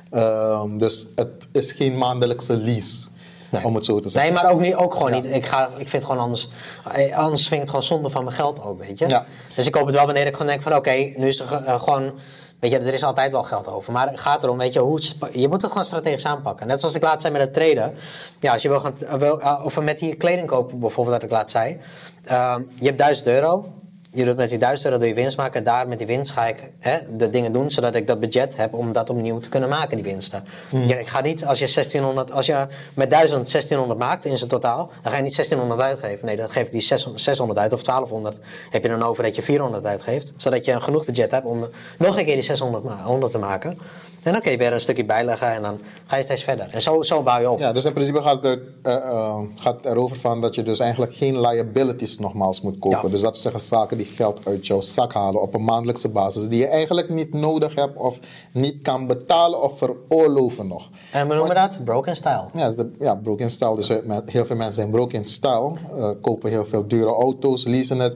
Ehm, 0.10 0.78
dus 0.78 1.08
het 1.16 1.48
is 1.52 1.72
geen 1.72 1.98
maandelijkse 1.98 2.58
lease, 2.58 3.08
Nee. 3.54 3.66
om 3.66 3.76
het 3.76 3.86
zo 3.86 4.00
te 4.00 4.10
zeggen. 4.10 4.34
Nee, 4.34 4.42
maar 4.44 4.52
ook, 4.52 4.60
niet, 4.60 4.76
ook 4.76 4.94
gewoon 4.94 5.10
Ja. 5.10 5.16
niet. 5.16 5.26
Ik, 5.36 5.46
ga, 5.46 5.66
ik 5.66 5.90
vind 5.90 5.92
het 5.92 6.04
gewoon 6.06 6.22
anders. 6.22 6.48
eh, 6.94 7.18
Anders 7.18 7.42
vind 7.42 7.54
ik 7.54 7.60
het 7.60 7.70
gewoon 7.70 7.84
zonde 7.84 8.10
van 8.10 8.24
mijn 8.24 8.36
geld 8.36 8.64
ook, 8.64 8.80
weet 8.80 9.00
je. 9.00 9.08
Ja. 9.08 9.26
Dus 9.56 9.66
ik 9.66 9.72
koop 9.72 9.86
het 9.86 9.96
wel 9.96 10.06
wanneer 10.06 10.26
ik 10.26 10.32
gewoon 10.34 10.48
denk 10.48 10.62
van 10.62 10.76
oké, 10.76 10.92
nu 11.16 11.28
is 11.28 11.40
er 11.40 11.54
eh, 11.66 11.82
gewoon. 11.82 12.12
Weet 12.60 12.72
je, 12.72 12.80
er 12.80 12.94
is 12.94 13.04
altijd 13.04 13.32
wel 13.32 13.44
geld 13.44 13.68
over. 13.68 13.94
Maar 13.94 14.10
het 14.10 14.20
gaat 14.20 14.44
erom, 14.44 14.58
weet 14.58 14.74
je, 14.74 14.80
hoe 14.80 15.02
je 15.32 15.48
moet 15.48 15.62
het 15.62 15.72
gewoon 15.72 15.86
strategisch 15.86 16.26
aanpakken. 16.26 16.68
Net 16.68 16.80
zoals 16.80 16.96
ik 16.96 17.04
laat 17.04 17.22
zei 17.22 17.34
met 17.34 17.42
het 17.42 17.54
traden. 17.54 17.96
Ja, 18.40 18.54
als 18.54 18.62
je 18.62 18.70
wil 18.70 18.80
gaan, 18.80 18.94
wil, 19.18 19.42
eh, 19.42 19.62
of 19.66 19.80
met 19.82 20.00
die 20.00 20.16
kleding 20.16 20.48
kopen 20.48 20.80
bijvoorbeeld, 20.80 21.16
dat 21.16 21.26
ik 21.30 21.32
laat 21.36 21.52
zei. 21.52 21.80
Ehm, 22.24 22.62
je 22.80 22.86
hebt 22.86 22.98
1000 22.98 23.28
euro. 23.28 23.66
Je 24.16 24.26
doet 24.26 24.36
met 24.36 24.50
die 24.50 24.58
1000 24.58 24.86
euro 24.88 25.00
doe 25.00 25.08
je 25.08 25.14
winst 25.14 25.38
maken. 25.38 25.64
Daar 25.64 25.88
met 25.88 25.98
die 25.98 26.08
winst 26.08 26.32
ga 26.32 26.48
ik 26.48 26.70
hè, 26.80 26.98
de 27.18 27.30
dingen 27.30 27.52
doen, 27.54 27.72
zodat 27.72 27.96
ik 27.96 28.08
dat 28.08 28.20
budget 28.20 28.56
heb 28.58 28.74
om 28.74 28.92
dat 28.92 29.10
opnieuw 29.10 29.40
te 29.40 29.50
kunnen 29.50 29.70
maken, 29.70 29.96
die 29.96 30.06
winsten. 30.06 30.44
Ja, 30.70 30.96
ik 30.96 31.08
ga 31.08 31.22
niet, 31.22 31.46
als 31.46 31.60
je 31.60 31.66
1600, 31.74 32.32
als 32.32 32.46
je 32.46 32.68
met 32.94 33.10
1000 33.10 33.52
1600 33.52 34.00
maakt 34.00 34.26
in 34.26 34.38
zijn 34.38 34.50
totaal, 34.50 34.92
dan 35.02 35.12
ga 35.12 35.18
je 35.18 35.24
niet 35.24 35.36
1600 35.36 35.82
uitgeven. 35.90 36.26
Nee, 36.26 36.36
dan 36.36 36.50
geef 36.50 36.66
ik 36.66 36.72
die 36.72 36.82
600, 36.82 37.24
600 37.24 37.60
uit 37.60 37.74
of 37.74 37.82
1200. 37.84 38.38
Heb 38.70 38.84
je 38.84 38.90
dan 38.90 39.04
over 39.04 39.24
dat 39.24 39.36
je 39.36 39.42
400 39.42 39.86
uitgeeft, 39.86 40.34
zodat 40.38 40.66
je 40.66 40.72
een 40.72 40.82
genoeg 40.82 41.06
budget 41.06 41.32
hebt 41.32 41.46
om 41.46 41.68
nog 41.98 42.18
een 42.18 42.26
keer 42.26 42.34
die 42.34 42.44
600 42.44 42.84
ma- 42.84 43.04
100 43.04 43.32
te 43.32 43.38
maken. 43.40 43.78
En 44.24 44.32
dan 44.32 44.42
kun 44.42 44.52
je 44.52 44.58
weer 44.58 44.74
een 44.74 44.80
stukje 44.80 45.06
bijleggen 45.06 45.48
en 45.52 45.62
dan 45.62 45.80
ga 46.06 46.16
je 46.16 46.24
steeds 46.24 46.44
verder. 46.44 46.68
En 46.72 46.82
zo, 46.82 47.02
zo 47.02 47.22
bouw 47.24 47.40
je 47.40 47.50
op. 47.50 47.60
Ja, 47.60 47.72
dus 47.74 47.86
in 47.86 47.94
principe 47.94 48.22
gaat 48.22 48.44
het, 48.44 48.60
er, 48.84 48.94
eh, 49.02 49.40
gaat 49.56 49.86
erover 49.86 50.18
van 50.18 50.42
dat 50.42 50.56
je 50.56 50.64
dus 50.64 50.80
eigenlijk 50.80 51.14
geen 51.14 51.42
liabilities 51.42 52.18
nogmaals 52.20 52.62
moet 52.62 52.80
kopen. 52.80 53.02
Ja. 53.04 53.10
Dus 53.10 53.22
dat 53.22 53.38
zeggen 53.38 53.62
zaken 53.62 53.98
die 53.98 54.03
geld 54.06 54.40
uit 54.46 54.68
jouw 54.68 54.82
zak 54.82 55.14
halen 55.14 55.42
op 55.42 55.54
een 55.54 55.64
maandelijkse 55.64 56.10
basis. 56.10 56.48
Die 56.48 56.60
je 56.60 56.68
eigenlijk 56.68 57.10
niet 57.10 57.34
nodig 57.34 57.76
hebt 57.76 57.98
of 57.98 58.20
niet 58.52 58.82
kan 58.82 59.08
betalen 59.08 59.62
of 59.62 59.78
veroorloven 59.78 60.68
nog. 60.68 60.90
En 61.12 61.28
we 61.28 61.36
noemen 61.36 61.56
dat 61.56 61.84
broken 61.84 62.16
style. 62.16 62.46
Ja, 62.54 62.70
de- 62.72 62.92
ja 63.00 63.16
broken 63.16 63.50
style. 63.50 63.76
Dus 63.76 63.90
eh, 63.90 63.98
met- 64.06 64.32
heel 64.32 64.46
veel 64.46 64.56
mensen 64.56 64.74
zijn 64.74 64.90
broken 64.90 65.24
style. 65.24 65.72
eh, 65.98 66.10
kopen 66.22 66.50
heel 66.50 66.66
veel 66.66 66.88
dure 66.88 67.10
auto's, 67.10 67.64
leasen 67.66 68.00
het 68.00 68.14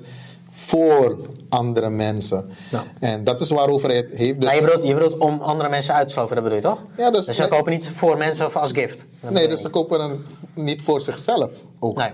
voor 0.49 1.17
andere 1.49 1.89
mensen. 1.89 2.49
Ja. 2.71 2.83
En 2.99 3.23
dat 3.23 3.41
is 3.41 3.49
waarover 3.49 3.87
hij 3.89 3.97
het 3.97 4.13
heeft. 4.13 4.35
Dus, 4.41 4.45
Maar 4.45 4.55
je 4.55 4.61
bedoelt, 4.65 4.83
je 4.83 4.93
bedoelt 4.93 5.17
om 5.17 5.39
andere 5.39 5.69
mensen 5.69 5.93
uit 5.93 6.07
te 6.07 6.13
sloven, 6.13 6.35
dat 6.35 6.43
bedoel 6.43 6.57
je 6.59 6.63
toch? 6.63 6.83
Ja, 6.97 7.11
dus- 7.11 7.25
dus 7.25 7.35
ze 7.35 7.41
nee. 7.41 7.49
kopen 7.51 7.71
niet 7.71 7.89
voor 7.89 8.17
mensen 8.17 8.45
of 8.45 8.55
als 8.55 8.71
gift. 8.71 9.05
Dat 9.21 9.31
nee, 9.31 9.47
dus 9.47 9.61
ze 9.61 9.69
kopen 9.69 10.01
het 10.09 10.19
niet 10.55 10.81
voor 10.81 11.01
zichzelf 11.01 11.51
ook. 11.79 11.97
Nee. 11.97 12.11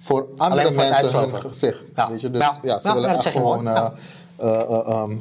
Voor 0.00 0.28
andere 0.36 0.72
voor 0.72 0.82
mensen 0.82 1.18
hun 1.18 1.40
gezicht. 1.40 1.84
Ja. 1.94 2.10
Weet 2.10 2.20
je? 2.20 2.30
Dus 2.30 2.40
Ja. 2.40 2.58
ja, 2.62 2.78
ze 2.80 2.88
Ja, 2.88 2.94
willen 2.94 3.10
echt 3.10 3.26
gewoon 3.26 3.68
eh, 3.68 3.90
eh, 4.36 4.60
eh, 4.60 4.88
ehm, 4.88 5.16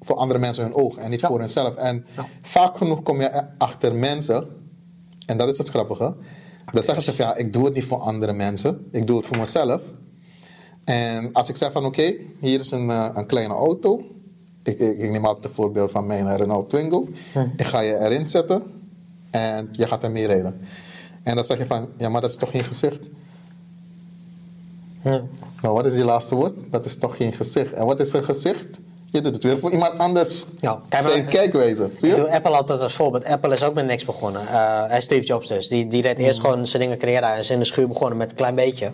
voor 0.00 0.16
andere 0.16 0.40
mensen 0.40 0.64
hun 0.64 0.74
oog 0.74 0.96
en 0.96 1.10
niet 1.10 1.20
voor 1.20 1.38
hunzelf. 1.38 1.74
En 1.74 2.06
vaak 2.42 2.76
genoeg 2.76 3.02
kom 3.02 3.20
je 3.20 3.44
achter 3.58 3.94
mensen, 3.94 4.46
en 5.26 5.36
dat 5.36 5.48
is 5.48 5.58
het 5.58 5.68
grappige. 5.68 6.14
Dan 6.72 6.82
zeggen 6.82 7.02
ze 7.02 7.14
van 7.14 7.24
ja, 7.24 7.34
ik 7.34 7.52
doe 7.52 7.64
het 7.64 7.74
niet 7.74 7.84
voor 7.84 7.98
andere 7.98 8.32
mensen, 8.32 8.88
ik 8.90 9.06
doe 9.06 9.16
het 9.16 9.26
voor 9.26 9.38
mezelf. 9.38 9.82
En 10.84 11.32
als 11.32 11.48
ik 11.48 11.56
zeg 11.56 11.72
van 11.72 11.84
oké, 11.84 12.14
hier 12.40 12.60
is 12.60 12.70
een, 12.70 12.88
een 12.88 13.26
kleine 13.26 13.54
auto. 13.54 14.04
Ik, 14.62 14.78
ik, 14.78 14.98
ik 14.98 15.10
neem 15.10 15.24
altijd 15.24 15.44
het 15.44 15.54
voorbeeld 15.54 15.90
van 15.90 16.06
mijn 16.06 16.36
Renault 16.36 16.68
Twingo. 16.68 17.08
Hm. 17.32 17.38
Ik 17.56 17.66
ga 17.66 17.80
je 17.80 17.98
erin 17.98 18.28
zetten. 18.28 18.62
En 19.30 19.68
je 19.72 19.86
gaat 19.86 20.02
ermee 20.02 20.26
rijden. 20.26 20.60
En 21.22 21.34
dan 21.34 21.44
zeg 21.44 21.58
je 21.58 21.66
van, 21.66 21.88
ja, 21.98 22.08
maar 22.08 22.20
dat 22.20 22.30
is 22.30 22.36
toch 22.36 22.50
geen 22.50 22.64
gezicht? 22.64 23.00
Ja. 25.04 25.22
Maar 25.62 25.72
wat 25.72 25.86
is 25.86 25.94
die 25.94 26.04
laatste 26.04 26.34
woord? 26.34 26.54
Dat 26.70 26.84
is 26.84 26.98
toch 26.98 27.16
geen 27.16 27.32
gezicht. 27.32 27.72
En 27.72 27.86
wat 27.86 28.00
is 28.00 28.12
een 28.12 28.24
gezicht? 28.24 28.80
Je 29.10 29.20
doet 29.20 29.34
het 29.34 29.42
weer 29.42 29.58
voor 29.58 29.70
iemand 29.70 29.98
anders. 29.98 30.44
Ja, 30.60 30.80
kijk 30.88 31.02
Zijn 31.02 31.22
maar- 31.22 31.32
kijkwijze. 31.32 31.90
Zie 31.96 32.08
Ik 32.10 32.16
je? 32.16 32.22
doe 32.22 32.32
Apple 32.32 32.50
altijd 32.56 32.82
als 32.82 32.94
voorbeeld. 32.94 33.24
Apple 33.24 33.52
is 33.52 33.62
ook 33.62 33.74
met 33.74 33.86
niks 33.86 34.04
begonnen. 34.04 34.46
En 34.90 35.02
Steve 35.02 35.26
Jobs 35.26 35.48
dus. 35.48 35.68
Die, 35.68 35.88
die 35.88 36.02
deed 36.02 36.18
Mm. 36.18 36.24
eerst 36.24 36.40
gewoon 36.40 36.66
zijn 36.66 36.82
dingen 36.82 36.98
creëren. 36.98 37.28
Hij 37.28 37.38
is 37.38 37.50
in 37.50 37.58
de 37.58 37.64
schuur 37.64 37.88
begonnen 37.88 38.16
met 38.18 38.30
een 38.30 38.36
klein 38.36 38.54
beetje. 38.54 38.92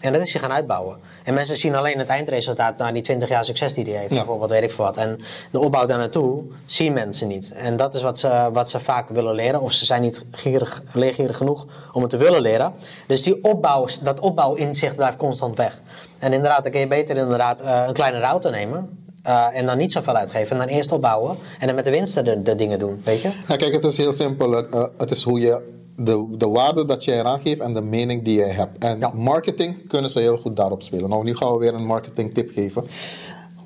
En 0.00 0.12
dat 0.12 0.22
is 0.22 0.32
hij 0.32 0.42
gaan 0.42 0.52
uitbouwen. 0.52 0.96
En 1.22 1.34
mensen 1.34 1.56
zien 1.56 1.74
alleen 1.74 1.98
het 1.98 2.08
eindresultaat 2.08 2.78
na 2.78 2.92
die 2.92 3.02
20 3.02 3.28
jaar 3.28 3.44
succes 3.44 3.74
die 3.74 3.84
hij 3.84 3.92
heeft. 3.94 4.10
Ja. 4.10 4.16
Bijvoorbeeld, 4.16 4.50
weet 4.50 4.62
ik 4.62 4.70
veel 4.70 4.84
wat. 4.84 4.96
En 4.96 5.20
de 5.50 5.58
opbouw 5.60 5.86
daar 5.86 5.98
naartoe 5.98 6.42
zien 6.66 6.92
mensen 6.92 7.28
niet. 7.28 7.52
En 7.52 7.76
dat 7.76 7.94
is 7.94 8.02
wat 8.02 8.18
ze, 8.18 8.48
wat 8.52 8.70
ze 8.70 8.80
vaak 8.80 9.08
willen 9.08 9.34
leren. 9.34 9.60
Of 9.60 9.72
ze 9.72 9.84
zijn 9.84 10.02
niet 10.02 10.24
gierig, 10.30 10.82
leergierig 10.92 11.36
genoeg 11.36 11.66
om 11.92 12.00
het 12.00 12.10
te 12.10 12.16
willen 12.16 12.40
leren. 12.40 12.72
Dus 13.06 13.22
die 13.22 13.44
opbouw, 13.44 13.86
dat 14.02 14.20
opbouwinzicht 14.20 14.96
blijft 14.96 15.16
constant 15.16 15.56
weg. 15.56 15.80
En 16.18 16.32
inderdaad, 16.32 16.62
dan 16.62 16.72
kun 16.72 16.80
je 16.80 16.86
beter 16.88 17.16
inderdaad 17.16 17.60
eh, 17.60 17.84
een 17.86 17.92
kleinere 17.92 18.24
auto 18.24 18.50
nemen. 18.50 19.02
Eh, 19.24 19.46
en 19.52 19.66
dan 19.66 19.78
niet 19.78 19.92
zoveel 19.92 20.14
uitgeven. 20.16 20.50
En 20.60 20.66
dan 20.66 20.76
eerst 20.76 20.92
opbouwen. 20.92 21.36
En 21.58 21.66
dan 21.66 21.76
met 21.76 21.84
de 21.84 21.90
winsten 21.90 22.24
de, 22.24 22.42
de 22.42 22.54
dingen 22.54 22.78
doen. 22.78 23.00
Weet 23.04 23.22
je? 23.22 23.28
Ja, 23.48 23.56
kijk, 23.56 23.72
het 23.72 23.84
is 23.84 23.96
heel 23.96 24.12
simpel. 24.12 24.66
Eh, 24.68 24.84
het 24.98 25.10
is 25.10 25.22
hoe 25.22 25.40
je 25.40 25.72
de, 25.96 26.26
de 26.38 26.48
waarde 26.48 26.84
dat 26.84 27.04
jij 27.04 27.18
eraan 27.18 27.40
geeft 27.40 27.60
en 27.60 27.74
de 27.74 27.82
mening 27.82 28.24
die 28.24 28.38
je 28.38 28.44
hebt. 28.44 28.78
En 28.84 28.98
Ja. 28.98 29.10
marketing 29.14 29.88
kunnen 29.88 30.10
ze 30.10 30.20
heel 30.20 30.36
goed 30.38 30.56
daarop 30.56 30.82
spelen. 30.82 31.08
Nou, 31.10 31.24
nu 31.24 31.36
gaan 31.36 31.52
we 31.52 31.58
weer 31.58 31.74
een 31.74 31.86
marketing 31.86 32.34
tip 32.34 32.50
geven. 32.50 32.84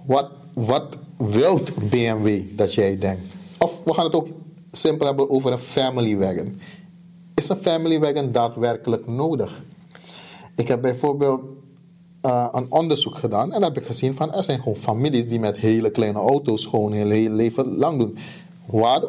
Wat, 0.07 0.31
wat 0.55 0.97
wilt 1.17 1.91
BMW 1.91 2.41
dat 2.57 2.75
jij 2.75 2.99
denkt? 2.99 3.35
Of 3.59 3.73
we 3.85 3.95
gaan 3.95 4.05
het 4.05 4.15
ook 4.15 4.29
simpel 4.71 5.07
hebben 5.07 5.31
over 5.31 5.53
een 5.53 5.59
family 5.59 6.17
wagon. 6.17 6.61
Is 7.35 7.49
een 7.49 7.57
family 7.57 7.99
wagon 8.01 8.33
daadwerkelijk 8.33 9.07
nodig? 9.07 9.63
Ik 10.57 10.69
heb 10.69 10.81
bijvoorbeeld 10.83 11.41
eh, 12.21 12.49
een 12.53 12.67
onderzoek 12.73 13.17
gedaan 13.17 13.53
en 13.53 13.63
heb 13.63 13.77
ik 13.77 13.87
gezien 13.87 14.15
van 14.17 14.35
er 14.35 14.43
zijn 14.43 14.59
gewoon 14.59 14.77
families 14.77 15.27
die 15.27 15.41
met 15.41 15.57
hele 15.57 15.91
kleine 15.91 16.19
auto's 16.19 16.67
gewoon 16.67 16.93
hun 16.93 17.11
hele 17.11 17.35
leven 17.35 17.77
lang 17.77 17.99
doen. 17.99 18.19
Waar, 18.67 19.03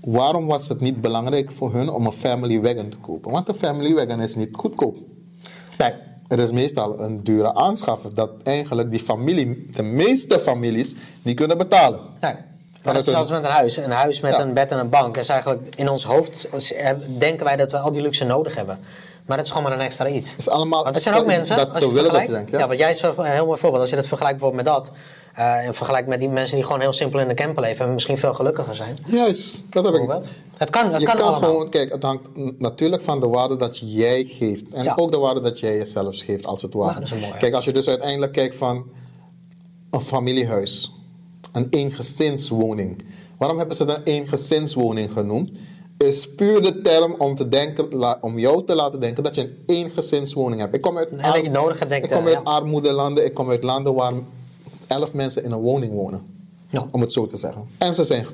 waarom 0.00 0.46
was 0.46 0.68
het 0.68 0.80
niet 0.80 1.00
belangrijk 1.00 1.50
voor 1.52 1.72
hun 1.72 1.88
om 1.88 2.06
een 2.06 2.12
family 2.12 2.60
wagon 2.60 2.88
te 2.88 2.96
kopen? 2.96 3.30
Want 3.30 3.48
een 3.48 3.54
family 3.54 3.94
wagon 3.94 4.20
is 4.20 4.34
niet 4.34 4.48
goedkoop. 4.52 4.96
Nee. 5.78 5.92
Het 6.28 6.38
is 6.38 6.52
meestal 6.52 7.00
een 7.00 7.22
dure 7.24 7.54
aanschaf 7.54 8.00
dat 8.14 8.30
eigenlijk 8.42 8.90
die 8.90 9.00
familie, 9.00 9.68
de 9.70 9.82
meeste 9.82 10.40
families, 10.40 10.94
niet 11.22 11.36
kunnen 11.36 11.58
betalen. 11.58 12.00
Nee. 12.20 12.34
Dat 12.82 12.96
is 12.96 13.04
zelfs 13.04 13.30
met 13.30 13.44
een 13.44 13.50
huis. 13.50 13.76
Een 13.76 13.90
huis 13.90 14.20
met 14.20 14.32
Ja. 14.36 14.40
een 14.40 14.54
bed 14.54 14.70
en 14.70 14.78
een 14.78 14.88
bank 14.88 15.16
is 15.16 15.28
eigenlijk 15.28 15.74
in 15.74 15.88
ons 15.88 16.04
hoofd 16.04 16.48
eh, 16.72 16.90
denken 17.18 17.44
wij 17.44 17.56
dat 17.56 17.72
we 17.72 17.78
al 17.78 17.92
die 17.92 18.02
luxe 18.02 18.24
nodig 18.24 18.54
hebben. 18.54 18.78
Maar 19.30 19.38
dat 19.38 19.48
is 19.48 19.52
gewoon 19.54 19.68
maar 19.70 19.78
een 19.78 19.84
extra 19.86 20.08
iets. 20.08 20.34
Is 20.36 20.48
allemaal 20.48 20.82
Want 20.84 20.96
er 20.96 21.02
zijn 21.02 21.14
ook 21.14 21.26
mensen. 21.26 21.56
dat 21.56 21.74
ze 21.76 21.92
willen 21.92 22.12
dat 22.12 22.22
je 22.26 22.30
denkt. 22.30 22.50
Ja. 22.50 22.58
Ja, 22.58 22.68
wat 22.68 22.78
jij 22.78 22.90
is 22.90 23.02
een 23.02 23.14
heel 23.24 23.46
mooi 23.46 23.58
voorbeeld. 23.58 23.80
Als 23.80 23.90
je 23.90 23.96
dat 23.96 24.06
vergelijkt 24.06 24.38
bijvoorbeeld 24.38 24.66
met 24.66 24.74
dat. 24.84 24.92
eh, 25.34 25.66
en 25.66 25.74
vergelijkt 25.74 26.08
met 26.08 26.20
die 26.20 26.28
mensen 26.28 26.56
die 26.56 26.64
gewoon 26.64 26.80
heel 26.80 26.92
simpel 26.92 27.20
in 27.20 27.28
de 27.28 27.34
camper 27.34 27.62
leven 27.62 27.86
en 27.86 27.92
misschien 27.94 28.18
veel 28.18 28.34
gelukkiger 28.34 28.74
zijn. 28.74 28.96
Juist, 29.06 29.64
dat 29.72 29.84
heb 29.84 29.94
ik. 29.94 30.00
Het 30.56 30.70
kan, 30.70 30.92
het 30.92 31.00
je 31.00 31.06
kan, 31.06 31.34
gewoon, 31.34 31.68
kijk, 31.68 31.92
het 31.92 32.02
hangt 32.02 32.22
natuurlijk 32.58 33.02
van 33.02 33.20
de 33.20 33.28
waarde 33.28 33.56
dat 33.56 33.78
jij 33.78 34.24
geeft. 34.24 34.68
En 34.68 34.84
Ja. 34.84 34.92
ook 34.96 35.10
de 35.12 35.18
waarde 35.18 35.40
dat 35.40 35.60
jij 35.60 35.76
jezelf 35.76 36.18
geeft, 36.18 36.46
als 36.46 36.62
het 36.62 36.74
ware. 36.74 36.86
Nou, 36.90 37.00
dat 37.00 37.08
is 37.08 37.14
een 37.14 37.20
mooie. 37.20 37.36
Kijk, 37.38 37.54
als 37.54 37.64
je 37.64 37.72
dus 37.72 37.88
uiteindelijk 37.88 38.32
kijkt 38.32 38.56
van 38.56 38.84
een 39.90 40.00
familiehuis, 40.00 40.92
een 41.52 41.66
eengezinswoning. 41.70 43.04
Waarom 43.38 43.58
hebben 43.58 43.76
ze 43.76 43.84
een 43.84 44.02
eengezinswoning 44.02 45.12
genoemd? 45.12 45.50
Is 46.04 46.34
puur 46.34 46.62
de 46.62 46.80
term 46.80 47.14
om, 47.18 47.34
te 47.34 47.48
denken, 47.48 48.22
om 48.22 48.38
jou 48.38 48.64
te 48.64 48.74
laten 48.74 49.00
denken 49.00 49.22
dat 49.22 49.34
je 49.34 49.40
een 49.40 49.62
eengezinswoning 49.66 50.60
hebt. 50.60 50.74
Ik 50.74 50.80
kom 50.80 50.98
uit, 50.98 51.12
nodig 51.50 51.78
hebt, 51.78 51.92
ik 51.92 52.08
kom 52.10 52.26
uit 52.26 52.32
ja. 52.32 52.40
armoedelanden, 52.40 53.24
ik 53.24 53.34
kom 53.34 53.50
uit 53.50 53.62
landen 53.62 53.94
waar 53.94 54.12
elf 54.86 55.12
mensen 55.12 55.44
in 55.44 55.52
een 55.52 55.60
woning 55.60 55.92
wonen. 55.92 56.26
Ja. 56.68 56.88
Om 56.90 57.00
het 57.00 57.12
zo 57.12 57.26
te 57.26 57.36
zeggen. 57.36 57.68
En 57.78 57.94
ze 57.94 58.04
zijn 58.04 58.26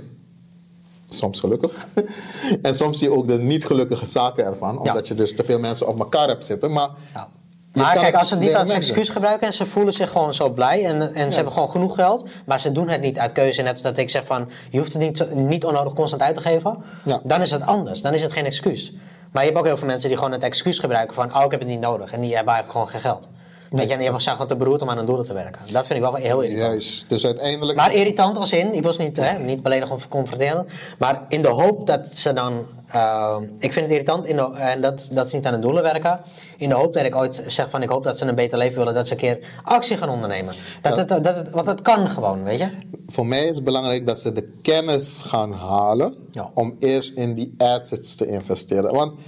soms 1.08 1.40
gelukkig. 1.40 1.86
en 2.62 2.76
soms 2.76 2.98
zie 2.98 3.08
je 3.08 3.14
ook 3.14 3.26
de 3.26 3.38
niet 3.38 3.66
gelukkige 3.66 4.06
zaken 4.06 4.44
ervan. 4.44 4.78
Omdat 4.78 5.08
je 5.08 5.14
dus 5.14 5.36
te 5.36 5.44
veel 5.44 5.58
mensen 5.58 5.88
op 5.88 5.98
elkaar 5.98 6.28
hebt 6.28 6.46
zitten. 6.46 6.72
Maar 6.72 6.90
Ja. 7.14 7.28
Maar 7.76 7.94
kijk, 7.94 8.14
als 8.14 8.28
ze 8.28 8.34
het 8.34 8.42
niet 8.42 8.54
als 8.54 8.70
excuus 8.70 9.08
gebruiken 9.08 9.46
en 9.46 9.52
ze 9.52 9.66
voelen 9.66 9.92
zich 9.92 10.10
gewoon 10.10 10.34
zo 10.34 10.50
blij 10.50 10.84
en, 10.84 11.14
en 11.14 11.28
ze 11.30 11.34
hebben 11.36 11.52
gewoon 11.52 11.70
genoeg 11.70 11.94
geld, 11.94 12.26
maar 12.46 12.60
ze 12.60 12.72
doen 12.72 12.88
het 12.88 13.00
niet 13.00 13.18
uit 13.18 13.32
keuze, 13.32 13.62
net 13.62 13.78
zoals 13.78 13.94
dat 13.94 14.04
ik 14.04 14.10
zeg 14.10 14.24
van, 14.26 14.48
je 14.70 14.78
hoeft 14.78 14.92
het 14.92 15.02
niet, 15.02 15.34
niet 15.34 15.64
onnodig 15.64 15.92
constant 15.92 16.22
uit 16.22 16.34
te 16.34 16.40
geven, 16.40 16.76
Ja. 17.04 17.20
dan 17.24 17.40
is 17.40 17.50
het 17.50 17.62
anders, 17.66 18.00
dan 18.00 18.14
is 18.14 18.22
het 18.22 18.32
geen 18.32 18.44
excuus. 18.44 18.92
Maar 19.32 19.42
je 19.42 19.48
hebt 19.48 19.60
ook 19.60 19.66
heel 19.66 19.76
veel 19.76 19.86
mensen 19.86 20.08
die 20.08 20.18
gewoon 20.18 20.32
het 20.32 20.42
excuus 20.42 20.78
gebruiken 20.78 21.14
van, 21.14 21.34
oh 21.36 21.44
ik 21.44 21.50
heb 21.50 21.60
het 21.60 21.68
niet 21.68 21.80
nodig 21.80 22.12
en 22.12 22.20
die 22.20 22.34
hebben 22.34 22.54
eigenlijk 22.54 22.72
gewoon 22.72 22.88
geen 23.02 23.10
geld. 23.12 23.28
Weet 23.70 23.88
je, 23.90 23.96
zijn 24.16 24.20
gewoon 24.20 24.46
te 24.46 24.56
beroerd 24.56 24.82
om 24.82 24.90
aan 24.90 24.96
hun 24.96 25.06
doelen 25.06 25.24
te 25.24 25.32
werken. 25.32 25.60
Dat 25.72 25.86
vind 25.86 25.98
ik 25.98 26.04
wel 26.10 26.14
heel 26.14 26.40
irritant. 26.40 26.70
Juist. 26.70 27.08
Dus 27.08 27.24
uiteindelijk... 27.24 27.78
Maar 27.78 27.94
irritant 27.94 28.36
als 28.36 28.52
in, 28.52 28.74
ik 28.74 28.82
was 28.82 28.98
niet, 28.98 29.16
hè, 29.16 29.38
niet 29.38 29.62
beledigend 29.62 29.98
of 29.98 30.08
confronterend, 30.08 30.66
maar 30.98 31.24
in 31.28 31.42
de 31.42 31.48
hoop 31.48 31.86
dat 31.86 32.06
ze 32.06 32.32
dan, 32.32 32.66
eh, 32.86 33.36
ik 33.58 33.72
vind 33.72 33.84
het 33.84 33.90
irritant 33.90 34.26
in 34.26 34.36
de, 34.36 34.42
en 34.42 34.80
dat, 34.80 35.08
dat 35.12 35.30
ze 35.30 35.36
niet 35.36 35.46
aan 35.46 35.52
hun 35.52 35.60
doelen 35.60 35.82
werken, 35.82 36.20
in 36.56 36.68
de 36.68 36.74
hoop 36.74 36.94
dat 36.94 37.04
ik 37.04 37.16
ooit 37.16 37.44
zeg 37.46 37.70
van 37.70 37.82
ik 37.82 37.88
hoop 37.88 38.04
dat 38.04 38.18
ze 38.18 38.24
een 38.24 38.34
beter 38.34 38.58
leven 38.58 38.78
willen, 38.78 38.94
dat 38.94 39.06
ze 39.06 39.12
een 39.12 39.18
keer 39.18 39.38
actie 39.62 39.96
gaan 39.96 40.08
ondernemen. 40.08 40.54
Dat 40.82 40.92
Ja. 40.96 40.98
het, 40.98 41.24
dat 41.24 41.34
het, 41.34 41.50
want 41.50 41.66
het 41.66 41.82
kan 41.82 42.08
gewoon, 42.08 42.42
weet 42.42 42.58
je. 42.58 42.68
Voor 43.06 43.26
mij 43.26 43.44
is 43.46 43.54
het 43.56 43.64
belangrijk 43.64 44.06
dat 44.06 44.18
ze 44.18 44.32
de 44.32 44.52
kennis 44.62 45.22
gaan 45.24 45.52
halen 45.52 46.14
Ja. 46.30 46.50
om 46.54 46.76
eerst 46.78 47.12
in 47.16 47.34
die 47.34 47.54
assets 47.58 48.14
te 48.14 48.26
investeren. 48.26 48.92
Want 48.94 49.18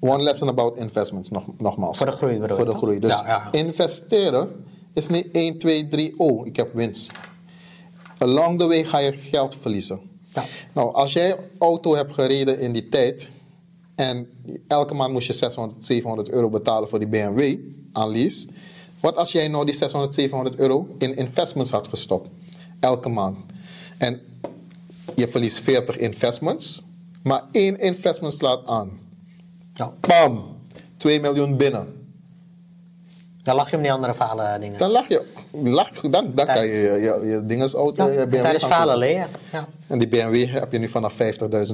one 0.00 0.22
lesson 0.22 0.48
about 0.48 0.78
investments, 0.78 1.30
nog, 1.30 1.44
nogmaals. 1.58 1.98
Voor 1.98 2.06
de 2.06 2.12
groei 2.12 2.38
bedoel 2.38 2.56
Voor 2.56 2.66
de 2.66 2.74
groei. 2.74 2.98
Dus 2.98 3.22
investeren 3.50 4.64
is 4.92 5.06
niet 5.06 5.28
1, 5.32 5.58
2, 5.58 5.88
3, 5.88 6.14
oh, 6.16 6.46
ik 6.46 6.56
heb 6.56 6.74
winst. 6.74 7.10
Along 8.18 8.58
the 8.58 8.66
way 8.66 8.84
ga 8.84 8.98
je 8.98 9.16
geld 9.16 9.56
verliezen. 9.60 10.00
Ja. 10.28 10.44
Nou, 10.72 10.94
als 10.94 11.12
jij 11.12 11.36
auto 11.58 11.94
hebt 11.94 12.14
gereden 12.14 12.60
in 12.60 12.72
die 12.72 12.88
tijd 12.88 13.30
en 13.94 14.28
elke 14.68 14.94
maand 14.94 15.12
moest 15.12 15.26
je 15.26 15.32
600, 15.32 15.84
700 15.84 16.30
euro 16.30 16.48
betalen 16.48 16.88
voor 16.88 16.98
die 16.98 17.08
BMW 17.08 17.56
aan 17.92 18.10
lease. 18.10 18.48
Wat 19.00 19.16
als 19.16 19.32
jij 19.32 19.48
nou 19.48 19.64
die 19.64 19.74
600, 19.74 20.14
700 20.14 20.56
euro 20.56 20.88
in 20.98 21.16
investments 21.16 21.70
had 21.70 21.88
gestopt? 21.88 22.28
Elke 22.80 23.08
maand. 23.08 23.36
En 23.98 24.20
je 25.14 25.28
verliest 25.28 25.60
40 25.60 25.96
investments, 25.96 26.84
maar 27.22 27.42
één 27.52 27.76
investment 27.76 28.32
slaat 28.32 28.66
aan. 28.66 28.98
Ja. 29.78 29.92
Bam! 30.00 30.56
2 30.96 31.20
miljoen 31.20 31.56
binnen. 31.56 31.96
Dan 33.42 33.56
lach 33.56 33.70
je 33.70 33.76
om 33.76 33.82
die 33.82 33.92
andere 33.92 34.14
falen 34.14 34.60
dingen. 34.60 34.78
Dan 34.78 34.90
lach 34.90 35.08
je. 35.08 35.22
Lach, 35.52 35.90
dan, 36.00 36.32
dan 36.34 36.46
kan 36.46 36.66
je 36.66 36.72
je, 36.72 36.92
je, 37.00 37.26
je 37.26 37.46
dingesauto, 37.46 38.10
Ja, 38.10 38.26
BMW 38.26 38.40
tijdens 38.40 38.64
gaan 38.64 38.72
falen 38.72 39.08
je. 39.08 39.24
Ja. 39.52 39.66
En 39.86 39.98
die 39.98 40.08
BMW 40.08 40.50
heb 40.50 40.72
je 40.72 40.78
nu 40.78 40.88
vanaf 40.88 41.12
50.000 41.12 41.18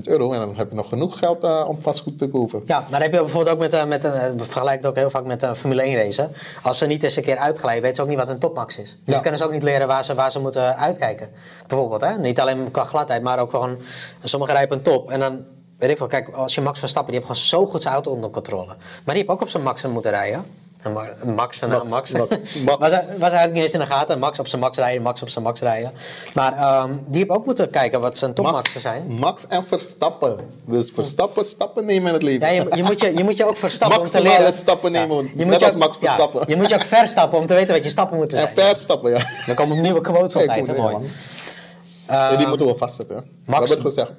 euro 0.05 0.33
en 0.33 0.39
dan 0.39 0.57
heb 0.57 0.69
je 0.71 0.77
nog 0.77 0.89
genoeg 0.89 1.19
geld 1.19 1.45
eh, 1.45 1.65
om 1.69 1.79
vastgoed 1.81 2.19
te 2.19 2.29
kopen. 2.29 2.63
Ja, 2.67 2.85
maar 2.91 3.03
heb 3.03 3.13
je 3.13 3.19
bijvoorbeeld 3.19 3.55
ook 3.55 3.61
met, 3.61 3.73
eh, 3.73 3.85
met 3.85 4.05
eh, 4.05 4.13
we 4.37 4.45
vergelijken 4.45 4.81
het 4.81 4.87
ook 4.87 4.97
heel 4.97 5.11
vaak 5.11 5.25
met 5.25 5.43
een 5.43 5.57
Formule 5.57 5.83
1 5.83 5.95
race. 5.95 6.29
Als 6.63 6.79
ze 6.79 6.87
niet 6.87 7.03
eens 7.03 7.17
een 7.17 7.23
keer 7.23 7.37
uitglijden, 7.37 7.83
weten 7.83 7.97
ze 7.97 8.03
ook 8.03 8.09
niet 8.09 8.19
wat 8.19 8.29
een 8.29 8.39
topmax 8.39 8.79
is. 8.79 8.99
Dus 9.05 9.15
Ja. 9.15 9.21
kunnen 9.21 9.39
ze 9.39 9.45
ook 9.47 9.53
niet 9.53 9.63
leren 9.63 9.87
waar 9.87 10.05
ze, 10.05 10.15
waar 10.15 10.31
ze 10.31 10.41
moeten 10.41 10.77
uitkijken. 10.77 11.29
Bijvoorbeeld, 11.67 12.01
hè? 12.01 12.19
niet 12.19 12.41
alleen 12.41 12.71
qua 12.71 12.85
gladheid, 12.85 13.23
maar 13.23 13.39
ook 13.39 13.51
gewoon, 13.51 13.77
sommigen 14.23 14.55
rijpen 14.55 14.77
een 14.77 14.83
top. 14.83 15.11
En 15.11 15.21
dan, 15.21 15.45
weet 15.79 15.91
ik 15.91 15.97
veel, 15.97 16.07
kijk, 16.07 16.29
als 16.29 16.55
je 16.55 16.61
Max 16.61 16.79
Verstappen, 16.79 17.13
die 17.13 17.21
heeft 17.23 17.33
gewoon 17.33 17.49
zo 17.49 17.71
goed 17.73 17.83
zijn 17.83 17.95
auto 17.95 18.11
onder 18.11 18.31
controle. 18.31 18.67
Maar 18.67 19.15
die 19.15 19.17
heeft 19.17 19.29
ook 19.29 19.41
op 19.41 19.49
zijn 19.49 19.63
Max 19.63 19.87
moeten 19.87 20.11
rijden. 20.11 20.45
En 20.83 20.93
Ma- 20.93 21.15
Max, 21.35 21.61
en 21.61 21.69
Max, 21.71 21.91
Max. 21.91 22.13
Max, 22.13 22.29
Max. 22.65 22.79
was, 22.79 22.91
was 22.91 23.01
eigenlijk 23.19 23.53
niet 23.53 23.63
eens 23.63 23.73
in 23.73 23.79
de 23.81 23.87
gaten. 23.87 24.19
Max 24.19 24.39
op 24.39 24.47
zijn 24.49 24.61
Max 24.61 24.79
rijden, 24.79 25.03
Max 25.03 25.23
op 25.23 25.29
zijn 25.29 25.45
Max 25.45 25.61
rijden. 25.61 25.93
Maar 26.35 26.57
ehm, 26.57 26.93
die 27.07 27.19
heeft 27.19 27.31
ook 27.31 27.47
moeten 27.47 27.71
kijken 27.71 28.01
wat 28.01 28.19
zijn 28.19 28.35
topmaxen 28.35 28.81
zijn. 28.81 29.07
Max 29.13 29.47
en 29.49 29.65
Verstappen. 29.67 30.37
Dus 30.65 30.91
Verstappen 30.95 31.45
stappen 31.45 31.85
nemen 31.87 32.09
in 32.09 32.15
het 32.15 32.23
leven. 32.23 32.47
Ja, 32.47 32.53
je, 32.63 32.77
je, 32.77 32.83
moet 32.83 33.01
je, 33.01 33.15
je 33.17 33.25
moet 33.25 33.37
je 33.37 33.45
ook 33.45 33.57
verstappen 33.57 34.01
om 34.01 34.07
te 34.07 34.23
leren. 34.23 34.53
stappen 34.53 34.93
nemen, 34.93 35.31
Je 35.37 35.45
net 35.45 35.63
als 35.65 35.73
ook- 35.75 35.79
Max 35.79 35.97
ja, 36.01 36.07
Verstappen. 36.07 36.45
je 36.47 36.57
moet 36.57 36.69
je 36.69 36.75
ook 36.75 36.83
verstappen 36.85 37.39
om 37.39 37.47
te 37.47 37.55
weten 37.55 37.75
wat 37.75 37.85
je 37.85 37.91
stappen 37.91 38.17
moeten 38.17 38.39
en 38.39 38.51
zijn. 38.55 38.67
verstappen, 38.67 39.11
ja. 39.11 39.27
Dan 39.47 39.55
komen 39.55 39.81
nieuwe 39.81 40.01
quotes 40.01 40.35
altijd, 40.37 40.67
hè, 40.67 40.75
mooi. 40.77 40.95
Eh, 40.95 42.15
Ja, 42.15 42.37
die 42.37 42.47
moeten 42.47 42.67
we 42.67 42.77
vastzetten. 42.77 43.17
Max- 43.47 43.59
hebben 43.69 43.77
het 43.87 43.95
gezegd. 43.95 44.11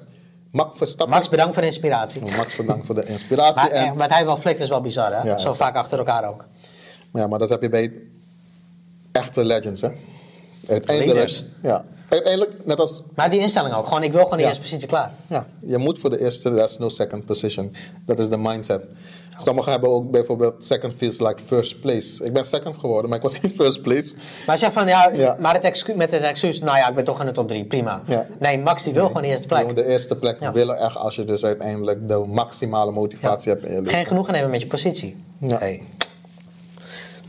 Max 0.56 0.78
Verstappen. 0.78 1.14
Max, 1.14 1.28
bedankt 1.28 1.52
voor 1.52 1.62
de 1.62 1.68
inspiratie. 1.68 2.20
Max, 2.36 2.56
bedankt 2.56 2.86
voor 2.86 2.94
de 2.94 3.04
inspiratie. 3.04 3.62
Maar, 3.62 3.70
en, 3.70 3.84
eh, 3.86 3.96
wat 3.96 4.10
hij 4.10 4.24
wel 4.24 4.36
flikt 4.36 4.60
is 4.60 4.68
wel 4.68 4.80
bizar, 4.80 5.12
hè? 5.14 5.22
Ja, 5.28 5.38
Zo 5.38 5.52
vaak 5.52 5.74
achter 5.76 5.98
elkaar 5.98 6.28
ook. 6.28 6.44
ja, 7.12 7.26
maar 7.26 7.38
dat 7.38 7.48
heb 7.48 7.62
je 7.62 7.68
bij 7.68 7.92
echte 9.12 9.44
legends, 9.44 9.80
hè. 9.80 9.88
Uiteindelijk, 10.68 11.14
Leaders. 11.16 11.44
ja. 11.62 11.84
uiteindelijk, 12.08 12.66
net 12.66 12.78
als 12.78 13.02
Maar 13.14 13.30
die 13.30 13.40
instelling 13.40 13.74
ook. 13.74 13.86
Gewoon, 13.86 14.02
ik 14.02 14.12
wil 14.12 14.22
gewoon 14.22 14.36
die 14.38 14.46
Ja. 14.46 14.52
eerste 14.52 14.62
positie 14.64 14.88
klaar. 14.88 15.12
Ja, 15.26 15.46
je 15.60 15.78
moet 15.78 15.98
voor 15.98 16.10
de 16.10 16.20
eerste, 16.20 16.50
there's 16.54 16.78
no 16.78 16.88
second 16.88 17.24
position. 17.24 17.74
Dat 18.06 18.18
is 18.18 18.28
de 18.28 18.36
mindset. 18.36 18.84
Sommigen 19.36 19.70
hebben 19.72 19.90
ook 19.90 20.10
bijvoorbeeld 20.10 20.64
second 20.64 20.94
feels 20.96 21.18
like 21.20 21.36
first 21.46 21.80
place. 21.80 22.24
Ik 22.24 22.32
ben 22.32 22.44
second 22.44 22.76
geworden, 22.76 23.08
maar 23.08 23.18
ik 23.18 23.24
was 23.24 23.40
in 23.40 23.50
first 23.50 23.82
place. 23.82 24.14
Maar 24.46 24.58
zeg 24.58 24.72
van, 24.72 24.86
ja, 24.88 25.10
Ja. 25.14 25.36
maar 25.40 25.54
het 25.54 25.64
excu 25.64 25.94
met 25.94 26.10
het 26.10 26.22
excuus, 26.22 26.58
nou 26.60 26.76
ja, 26.78 26.88
ik 26.88 26.94
ben 26.94 27.04
toch 27.04 27.20
in 27.20 27.26
de 27.26 27.32
top 27.32 27.48
3, 27.48 27.64
prima. 27.64 28.02
Ja. 28.06 28.26
Nee, 28.38 28.58
Max 28.58 28.82
die 28.82 28.92
wil 28.92 29.06
gewoon 29.06 29.22
de 29.22 29.28
eerste 29.28 29.46
plek. 29.46 29.76
de 29.76 29.84
eerste 29.86 30.16
plek 30.16 30.40
Ja. 30.40 30.52
willen 30.52 30.78
echt 30.78 30.96
als 30.96 31.14
je 31.14 31.24
dus 31.24 31.44
uiteindelijk 31.44 32.08
de 32.08 32.24
maximale 32.26 32.90
motivatie 32.92 33.52
hebt 33.52 33.64
in 33.64 33.70
je 33.72 33.76
leven. 33.78 33.92
Geen 33.92 34.06
genoegen 34.06 34.32
nemen 34.32 34.50
met 34.50 34.60
je 34.60 34.66
positie. 34.66 35.16
Ja. 35.40 35.58
Hey. 35.58 35.82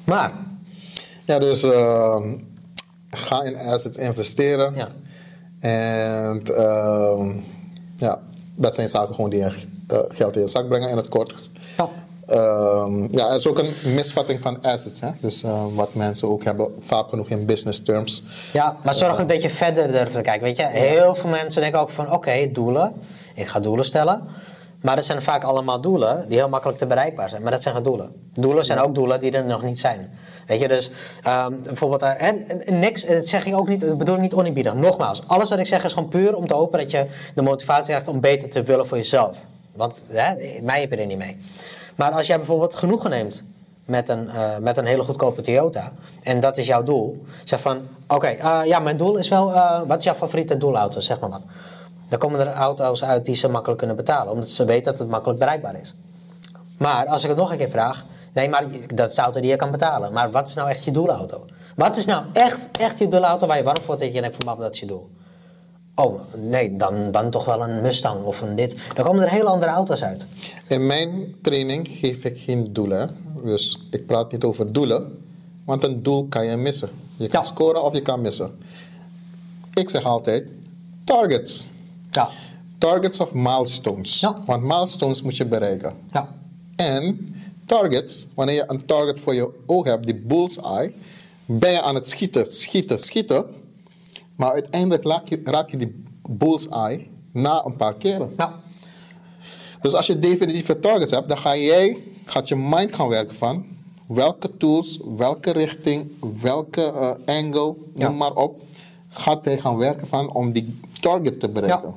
Maar, 0.04 0.32
Ja, 1.26 1.40
dus 1.40 1.64
ehm, 1.64 2.34
ga 3.10 3.44
in 3.44 3.56
assets 3.58 3.98
investeren. 3.98 4.76
ja. 4.76 4.88
En 5.60 6.42
ehm, 6.56 7.32
ja, 7.98 8.20
dat 8.56 8.76
zijn 8.76 8.90
zaken 8.90 9.16
gewoon 9.16 9.30
die 9.30 9.40
je 9.40 9.52
eh, 9.88 10.00
geld 10.10 10.36
in 10.36 10.42
je 10.42 10.48
zak 10.48 10.68
brengen 10.68 10.90
in 10.90 10.98
het 10.98 11.08
kort. 11.08 11.52
Ja. 11.78 11.90
Ehm, 12.28 13.08
ja, 13.12 13.30
er 13.30 13.36
is 13.36 13.48
ook 13.48 13.60
een 13.60 13.74
misvatting 13.96 14.42
van 14.42 14.62
assets. 14.62 15.02
Hè? 15.02 15.10
Dus 15.22 15.44
eh, 15.44 15.66
wat 15.76 15.94
mensen 15.94 16.28
ook 16.28 16.44
hebben, 16.44 16.76
vaak 16.80 17.10
genoeg 17.10 17.30
in 17.30 17.46
business 17.46 17.84
terms. 17.84 18.24
Ja, 18.54 18.76
maar 18.84 18.94
zorg 18.94 19.22
ook 19.22 19.28
dat 19.28 19.42
je 19.42 19.50
verder 19.50 19.92
durft 19.92 20.14
te 20.14 20.22
kijken. 20.22 20.44
Weet 20.44 20.58
je, 20.58 20.66
heel 20.66 21.16
veel 21.16 21.30
mensen 21.30 21.62
denken 21.62 21.80
ook 21.80 21.90
van, 21.90 22.12
oké, 22.12 22.52
doelen. 22.52 22.94
Ik 23.34 23.48
ga 23.48 23.60
doelen 23.60 23.86
stellen. 23.86 24.28
Maar 24.82 24.96
dat 24.96 25.06
zijn 25.06 25.22
vaak 25.22 25.44
allemaal 25.44 25.82
doelen 25.82 26.30
die 26.30 26.38
heel 26.38 26.50
makkelijk 26.50 26.78
te 26.78 26.86
bereikbaar 26.86 27.30
zijn. 27.30 27.42
Maar 27.42 27.52
dat 27.52 27.62
zijn 27.62 27.74
geen 27.76 27.84
doelen. 27.84 28.12
Doelen 28.34 28.66
zijn 28.66 28.80
ook 28.80 28.96
doelen 28.96 29.20
die 29.20 29.32
er 29.32 29.46
nog 29.46 29.64
niet 29.64 29.80
zijn. 29.80 30.10
Weet 30.46 30.62
je, 30.62 30.68
dus 30.68 30.90
ehm, 31.24 31.54
bijvoorbeeld, 31.64 32.02
eh, 32.02 32.28
en, 32.28 32.66
en 32.66 32.80
niks, 32.80 33.06
dat 33.06 33.28
zeg 33.28 33.46
ik 33.46 33.56
ook 33.56 33.68
niet, 33.68 33.80
dat 33.80 33.98
bedoel 33.98 34.16
ik 34.16 34.22
niet 34.22 34.34
oneerbiedig. 34.34 34.74
Nogmaals, 34.74 35.22
alles 35.28 35.50
wat 35.50 35.60
ik 35.60 35.68
zeg 35.68 35.84
is 35.84 35.94
gewoon 35.94 36.10
puur 36.10 36.36
om 36.36 36.48
te 36.48 36.54
hopen 36.54 36.80
dat 36.80 36.92
je 36.92 37.06
de 37.36 37.42
motivatie 37.42 37.86
krijgt 37.86 38.08
om 38.08 38.20
beter 38.20 38.50
te 38.50 38.64
willen 38.64 38.88
voor 38.88 38.98
jezelf. 38.98 39.38
Want 39.78 40.04
hè, 40.08 40.62
mij 40.62 40.80
heb 40.80 40.92
je 40.92 40.98
er 40.98 41.06
niet 41.06 41.18
mee. 41.18 41.38
Maar 41.96 42.12
als 42.12 42.28
jij 42.28 42.38
bijvoorbeeld 42.38 42.76
genoegen 42.76 43.10
neemt 43.10 43.44
met 43.86 44.10
een, 44.10 44.30
eh, 44.30 44.58
met 44.58 44.78
een 44.78 44.86
hele 44.86 45.02
goedkope 45.02 45.42
Toyota. 45.42 45.92
En 46.24 46.40
dat 46.40 46.58
is 46.58 46.66
jouw 46.66 46.84
doel. 46.84 47.26
Zeg 47.44 47.62
van, 47.62 47.82
oké, 48.08 48.28
eh, 48.28 48.60
ja, 48.66 48.80
mijn 48.80 48.98
doel 48.98 49.18
is 49.18 49.30
wel, 49.30 49.54
eh, 49.54 49.82
wat 49.88 49.98
is 49.98 50.04
jouw 50.04 50.14
favoriete 50.14 50.58
doelauto, 50.58 51.00
zeg 51.00 51.20
maar 51.20 51.30
wat. 51.30 51.44
Dan 52.10 52.20
komen 52.20 52.40
er 52.40 52.54
auto's 52.54 53.04
uit 53.04 53.26
die 53.26 53.36
ze 53.36 53.50
makkelijk 53.50 53.78
kunnen 53.78 53.98
betalen, 53.98 54.34
omdat 54.34 54.50
ze 54.50 54.66
weten 54.66 54.92
dat 54.92 55.00
het 55.00 55.10
makkelijk 55.10 55.40
bereikbaar 55.40 55.80
is. 55.80 55.94
Maar 56.78 57.06
als 57.06 57.24
ik 57.24 57.30
het 57.30 57.38
nog 57.38 57.52
een 57.52 57.58
keer 57.58 57.70
vraag, 57.70 58.06
nee, 58.34 58.50
maar 58.50 58.66
dat 58.94 59.10
is 59.10 59.16
de 59.16 59.22
auto 59.22 59.40
die 59.40 59.50
je 59.50 59.56
kan 59.56 59.72
betalen. 59.72 60.14
Maar 60.14 60.32
wat 60.32 60.48
is 60.48 60.54
nou 60.54 60.70
echt 60.70 60.84
je 60.84 60.92
doelauto? 60.92 61.46
Wat 61.76 61.98
is 61.98 62.06
nou 62.06 62.26
echt, 62.34 62.70
echt 62.80 63.00
je 63.00 63.08
doelauto 63.08 63.48
waar 63.48 63.58
je 63.58 63.64
warm 63.64 63.82
voor 63.82 63.98
dat 63.98 64.14
je 64.14 64.22
denkt 64.22 64.36
van, 64.44 64.60
dat 64.60 64.74
is 64.74 64.80
je 64.80 64.86
doel? 64.86 65.10
Oh, 66.00 66.20
nee, 66.36 66.78
dan, 66.78 67.12
dan 67.12 67.30
toch 67.30 67.46
wel 67.46 67.62
een 67.64 67.82
Mustang 67.82 68.24
of 68.24 68.42
een 68.42 68.56
dit. 68.56 68.76
Dan 68.96 69.06
komen 69.06 69.24
er 69.24 69.30
heel 69.30 69.46
andere 69.48 69.72
auto's 69.72 70.04
uit. 70.04 70.26
In 70.68 70.86
mijn 70.88 71.36
training 71.42 71.88
geef 71.92 72.24
ik 72.24 72.40
geen 72.40 72.74
doelen. 72.74 73.16
Dus 73.44 73.80
ik 73.92 74.06
praat 74.06 74.32
niet 74.32 74.44
over 74.44 74.74
doelen, 74.74 75.18
want 75.66 75.84
een 75.84 76.04
doel 76.04 76.26
kan 76.30 76.46
je 76.46 76.56
missen. 76.56 76.90
Je 77.16 77.28
kan 77.28 77.42
Ja. 77.42 77.48
scoren 77.48 77.84
of 77.84 77.94
je 77.94 78.02
kan 78.02 78.22
missen. 78.22 78.52
Ik 79.74 79.90
zeg 79.90 80.04
altijd 80.04 80.48
targets. 81.04 81.70
Ja, 82.12 82.30
Targets 82.78 83.20
of 83.20 83.34
milestones. 83.34 84.20
Ja. 84.20 84.42
Want 84.46 84.64
milestones 84.64 85.22
moet 85.22 85.38
je 85.38 85.46
bereiken. 85.46 85.94
ja, 86.12 86.30
En 86.76 87.36
targets, 87.66 88.28
wanneer 88.34 88.56
je 88.56 88.64
een 88.68 88.86
target 88.86 89.20
voor 89.20 89.34
je 89.34 89.50
oog 89.66 89.86
hebt, 89.86 90.06
die 90.06 90.16
bullseye, 90.16 90.94
ben 91.46 91.72
je 91.72 91.82
aan 91.82 91.96
het 91.96 92.08
schieten, 92.08 92.54
schieten, 92.54 93.00
schieten. 93.00 93.46
Maar 94.38 94.52
uiteindelijk 94.52 95.04
raak 95.06 95.28
je, 95.28 95.42
raak 95.44 95.70
je 95.70 95.78
die 95.78 96.04
bullseye 96.30 97.08
na 97.34 97.66
een 97.66 97.76
paar 97.76 97.94
keren. 97.96 98.34
ja. 98.38 98.54
Dus 99.82 99.94
als 99.94 100.08
je 100.08 100.20
definitieve 100.20 100.80
targets 100.80 101.12
hebt, 101.12 101.28
dan 101.28 101.38
ga 101.38 101.56
jij, 101.56 101.98
gaat 102.26 102.48
je 102.48 102.56
mind 102.56 102.96
gaan 102.96 103.08
werken 103.08 103.38
van 103.38 103.66
welke 104.08 104.58
tools, 104.58 105.00
welke 105.18 105.52
richting, 105.52 106.12
welke 106.42 106.82
eh, 106.92 107.36
angle, 107.36 107.76
Ja. 107.96 108.08
noem 108.08 108.18
maar 108.18 108.34
op, 108.34 108.62
gaat 109.10 109.46
hij 109.46 109.58
gaan 109.58 109.78
werken 109.78 110.08
van 110.08 110.32
om 110.34 110.52
die 110.52 110.80
target 111.00 111.40
te 111.40 111.50
bereiken. 111.50 111.96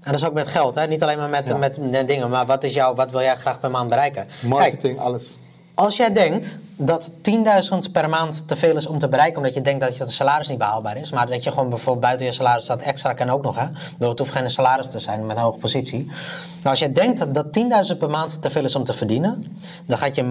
En 0.00 0.12
dat 0.12 0.14
is 0.20 0.26
ook 0.26 0.32
met 0.32 0.46
geld, 0.46 0.74
hè? 0.74 0.86
niet 0.86 1.02
alleen 1.02 1.18
maar 1.18 1.28
met, 1.28 1.48
Ja. 1.48 1.56
met, 1.56 1.78
dingen, 2.08 2.30
maar 2.30 2.46
wat, 2.46 2.64
is 2.64 2.74
jouw, 2.74 2.94
wat 2.94 3.10
wil 3.10 3.20
jij 3.20 3.36
graag 3.36 3.60
per 3.60 3.70
maand 3.70 3.88
bereiken? 3.88 4.26
Kijk, 4.26 4.42
Marketing, 4.52 4.98
alles. 4.98 5.38
Als 5.80 5.96
jij 5.96 6.12
denkt 6.12 6.58
dat 6.76 7.10
10.000 7.10 7.90
per 7.92 8.08
maand 8.08 8.48
te 8.48 8.56
veel 8.56 8.76
is 8.76 8.86
om 8.86 8.98
te 8.98 9.08
bereiken, 9.08 9.36
omdat 9.36 9.54
je 9.54 9.60
denkt 9.60 9.80
dat 9.80 9.92
je 9.92 9.98
dat 9.98 10.12
salaris 10.12 10.48
niet 10.48 10.58
behaalbaar 10.58 10.96
is, 10.96 11.10
maar 11.10 11.26
dat 11.26 11.44
je 11.44 11.50
gewoon 11.50 11.68
bijvoorbeeld 11.68 12.04
buiten 12.04 12.26
je 12.26 12.32
salaris 12.32 12.64
staat 12.64 12.82
extra 12.82 13.12
kan 13.12 13.30
ook 13.30 13.42
nog, 13.42 13.56
hè? 13.56 13.66
Bedoel, 13.92 14.08
Het 14.08 14.18
hoeft 14.18 14.32
geen 14.32 14.50
salaris 14.50 14.88
te 14.88 14.98
zijn 14.98 15.26
met 15.26 15.36
een 15.36 15.42
hoge 15.42 15.58
positie. 15.58 16.04
Maar 16.62 16.70
als 16.70 16.78
jij 16.78 16.92
denkt 16.92 17.18
dat, 17.18 17.34
dat 17.34 17.46
10.000 17.92 17.98
per 17.98 18.10
maand 18.10 18.42
te 18.42 18.50
veel 18.50 18.64
is 18.64 18.74
om 18.74 18.84
te 18.84 18.92
verdienen, 18.92 19.44
dan 19.86 19.98
gaat 19.98 20.16
je 20.16 20.22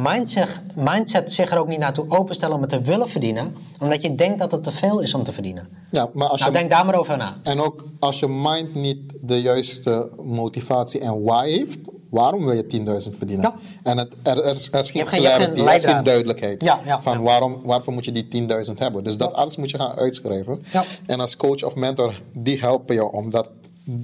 mindset 0.76 1.32
zich 1.32 1.52
er 1.52 1.60
ook 1.60 1.68
niet 1.68 1.80
naartoe 1.80 2.06
openstellen 2.10 2.56
om 2.56 2.62
het 2.62 2.70
te 2.70 2.82
willen 2.82 3.10
verdienen, 3.10 3.56
omdat 3.80 4.02
je 4.02 4.16
denkt 4.16 4.40
dat 4.40 4.52
het 4.52 4.64
te 4.64 4.72
veel 4.72 5.00
is 5.00 5.14
om 5.14 5.24
te 5.24 5.32
verdienen. 5.32 5.68
Ja, 5.92 6.10
maar 6.14 6.28
als 6.28 6.40
Nou, 6.40 6.52
je, 6.52 6.58
denk 6.58 6.70
daar 6.70 6.86
maar 6.86 6.96
over 6.96 7.18
na. 7.18 7.36
En 7.44 7.60
ook 7.60 7.86
als 8.00 8.20
je 8.20 8.28
mind 8.28 8.76
niet 8.76 9.00
de 9.22 9.42
juiste 9.42 10.10
motivatie 10.24 11.00
en 11.00 11.24
why 11.24 11.50
heeft, 11.50 11.80
waarom 12.10 12.46
wil 12.46 12.56
je 12.56 12.64
10.000 13.10 13.18
verdienen? 13.18 13.46
Ja. 13.46 13.56
En 13.84 13.98
het, 13.98 14.14
er, 14.24 14.44
er, 14.44 14.52
is, 14.56 14.70
er 14.72 14.80
is 14.80 14.92
geen 14.92 15.04
je 15.04 15.10
clarity, 15.10 15.62
er 15.62 15.76
is 15.76 16.04
duidelijkheid 16.04 16.64
Ja, 16.64 16.80
ja, 16.86 17.02
van. 17.02 17.22
Waarom, 17.22 17.62
waarvoor 17.64 17.94
moet 17.94 18.06
je 18.06 18.12
die 18.12 18.48
10.000 18.68 18.74
hebben. 18.76 19.04
Dus 19.04 19.18
dat 19.18 19.34
alles 19.34 19.58
moet 19.58 19.70
je 19.70 19.78
gaan 19.78 19.96
uitschrijven. 19.96 20.64
Ja. 20.72 20.84
En 21.06 21.20
als 21.20 21.38
coach 21.38 21.64
of 21.64 21.76
mentor, 21.76 22.22
die 22.34 22.60
helpen 22.60 22.96
jou 22.96 23.14
om 23.14 23.30
dat 23.30 23.50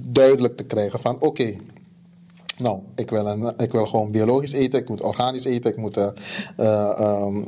duidelijk 0.06 0.56
te 0.56 0.64
krijgen 0.64 1.00
van 1.00 1.16
oké, 1.20 1.56
nou, 2.58 2.78
ik 2.94 3.10
wil, 3.10 3.26
een, 3.26 3.52
ik 3.56 3.72
wil 3.72 3.86
gewoon 3.86 4.10
biologisch 4.10 4.52
eten, 4.52 4.80
ik 4.80 4.88
moet 4.88 5.00
organisch 5.00 5.44
eten, 5.44 5.70
ik 5.70 5.76
moet... 5.76 5.96
ehm, 6.56 7.42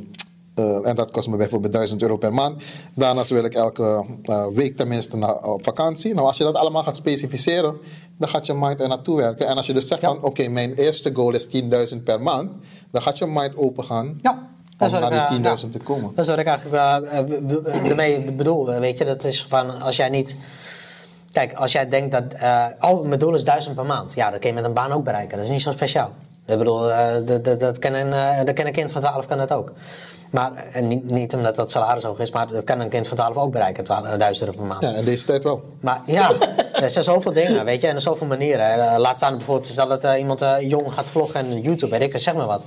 eh, 0.59 0.89
en 0.89 0.95
dat 0.95 1.11
kost 1.11 1.27
me 1.27 1.35
bijvoorbeeld 1.37 1.73
1000 1.73 2.01
euro 2.01 2.17
per 2.17 2.33
maand. 2.33 2.63
Daarnaast 2.95 3.29
wil 3.29 3.43
ik 3.43 3.53
elke 3.53 4.05
eh, 4.23 4.45
week 4.53 4.75
tenminste 4.75 5.17
naar, 5.17 5.43
op 5.43 5.63
vakantie. 5.63 6.13
Nou, 6.13 6.27
als 6.27 6.37
je 6.37 6.43
dat 6.43 6.55
allemaal 6.55 6.83
gaat 6.83 6.95
specificeren, 6.95 7.77
dan 8.17 8.29
gaat 8.29 8.45
je 8.45 8.53
mind 8.53 8.81
er 8.81 8.87
naartoe 8.87 9.17
werken. 9.17 9.47
En 9.47 9.55
als 9.57 9.65
je 9.65 9.73
dus 9.73 9.87
zegt 9.87 10.01
Ja. 10.01 10.07
van, 10.07 10.23
oké, 10.23 10.47
mijn 10.47 10.73
eerste 10.73 11.09
goal 11.13 11.33
is 11.33 11.47
10.000 11.93 12.03
per 12.03 12.21
maand, 12.21 12.51
dan 12.91 13.01
gaat 13.01 13.17
je 13.17 13.25
mind 13.25 13.57
open 13.57 13.83
gaan 13.83 14.19
Ja, 14.21 14.47
om 14.79 14.91
naar 14.91 15.29
die 15.29 15.47
eh, 15.49 15.55
10.000 15.65 15.69
te 15.71 15.77
komen. 15.83 16.11
Dat 16.15 16.25
is 16.25 16.29
wat 16.31 16.39
ik 16.39 16.45
eigenlijk 16.45 16.77
eh, 16.77 17.19
eh, 17.19 17.89
ermee 17.89 18.31
bedoel. 18.31 18.73
eh, 18.73 18.79
Weet 18.79 18.97
je, 18.97 19.05
dat 19.05 19.23
is 19.23 19.45
van 19.49 19.81
als 19.81 19.95
jij 19.95 20.09
niet. 20.09 20.35
Kijk, 21.31 21.53
als 21.53 21.71
jij 21.71 21.89
denkt 21.89 22.11
dat. 22.11 22.33
eh 22.33 22.65
oh, 22.79 23.05
mijn 23.05 23.19
doel 23.19 23.33
is 23.35 23.43
1000 23.43 23.75
per 23.75 23.85
maand. 23.85 24.13
Ja, 24.13 24.29
dat 24.29 24.39
kun 24.39 24.49
je 24.49 24.55
met 24.55 24.65
een 24.65 24.73
baan 24.73 24.91
ook 24.91 25.03
bereiken. 25.03 25.37
Dat 25.37 25.45
is 25.45 25.51
niet 25.51 25.61
zo 25.61 25.71
speciaal. 25.71 26.11
Ik 26.49 26.57
bedoel, 26.57 26.91
eh, 26.91 27.15
dat, 27.25 27.45
dat, 27.45 27.59
dat, 27.59 27.79
kan 27.79 27.93
een, 27.93 28.13
eh, 28.13 28.45
dat 28.45 28.55
kan 28.55 28.65
een 28.65 28.71
kind 28.71 28.91
van 28.91 29.01
12 29.01 29.27
kan 29.27 29.37
dat 29.37 29.51
ook. 29.51 29.71
Maar 30.29 30.51
en 30.71 30.87
niet, 30.87 31.09
niet 31.09 31.33
omdat 31.33 31.55
dat 31.55 31.71
salaris 31.71 32.03
hoog 32.03 32.19
is, 32.19 32.31
maar 32.31 32.47
dat 32.47 32.63
kan 32.63 32.79
een 32.79 32.89
kind 32.89 33.07
van 33.07 33.17
12 33.17 33.37
ook 33.37 33.51
bereiken, 33.51 33.83
12 33.83 34.05
eh, 34.05 34.17
1000 34.17 34.47
euro 34.47 34.59
per 34.59 34.67
maand. 34.67 34.83
Ja, 34.83 34.93
in 34.93 35.05
deze 35.05 35.25
tijd 35.25 35.43
wel. 35.43 35.63
Maar 35.79 36.01
ja, 36.05 36.31
er 36.81 36.89
zijn 36.89 37.03
zoveel 37.03 37.33
dingen, 37.33 37.65
weet 37.65 37.81
je, 37.81 37.87
en 37.87 37.95
er 37.95 38.01
zijn 38.01 38.13
zoveel 38.13 38.27
manieren. 38.27 38.65
Eh, 38.65 38.97
Laat 38.97 39.17
staan 39.17 39.37
bijvoorbeeld, 39.37 39.67
stel 39.67 39.87
dat 39.87 40.03
eh, 40.03 40.19
iemand 40.19 40.41
eh, 40.41 40.55
jong 40.59 40.93
gaat 40.93 41.09
vloggen 41.09 41.39
en 41.39 41.61
YouTube, 41.61 41.97
weet 41.97 42.13
ik, 42.13 42.19
zeg 42.21 42.33
maar 42.33 42.45
wat. 42.45 42.63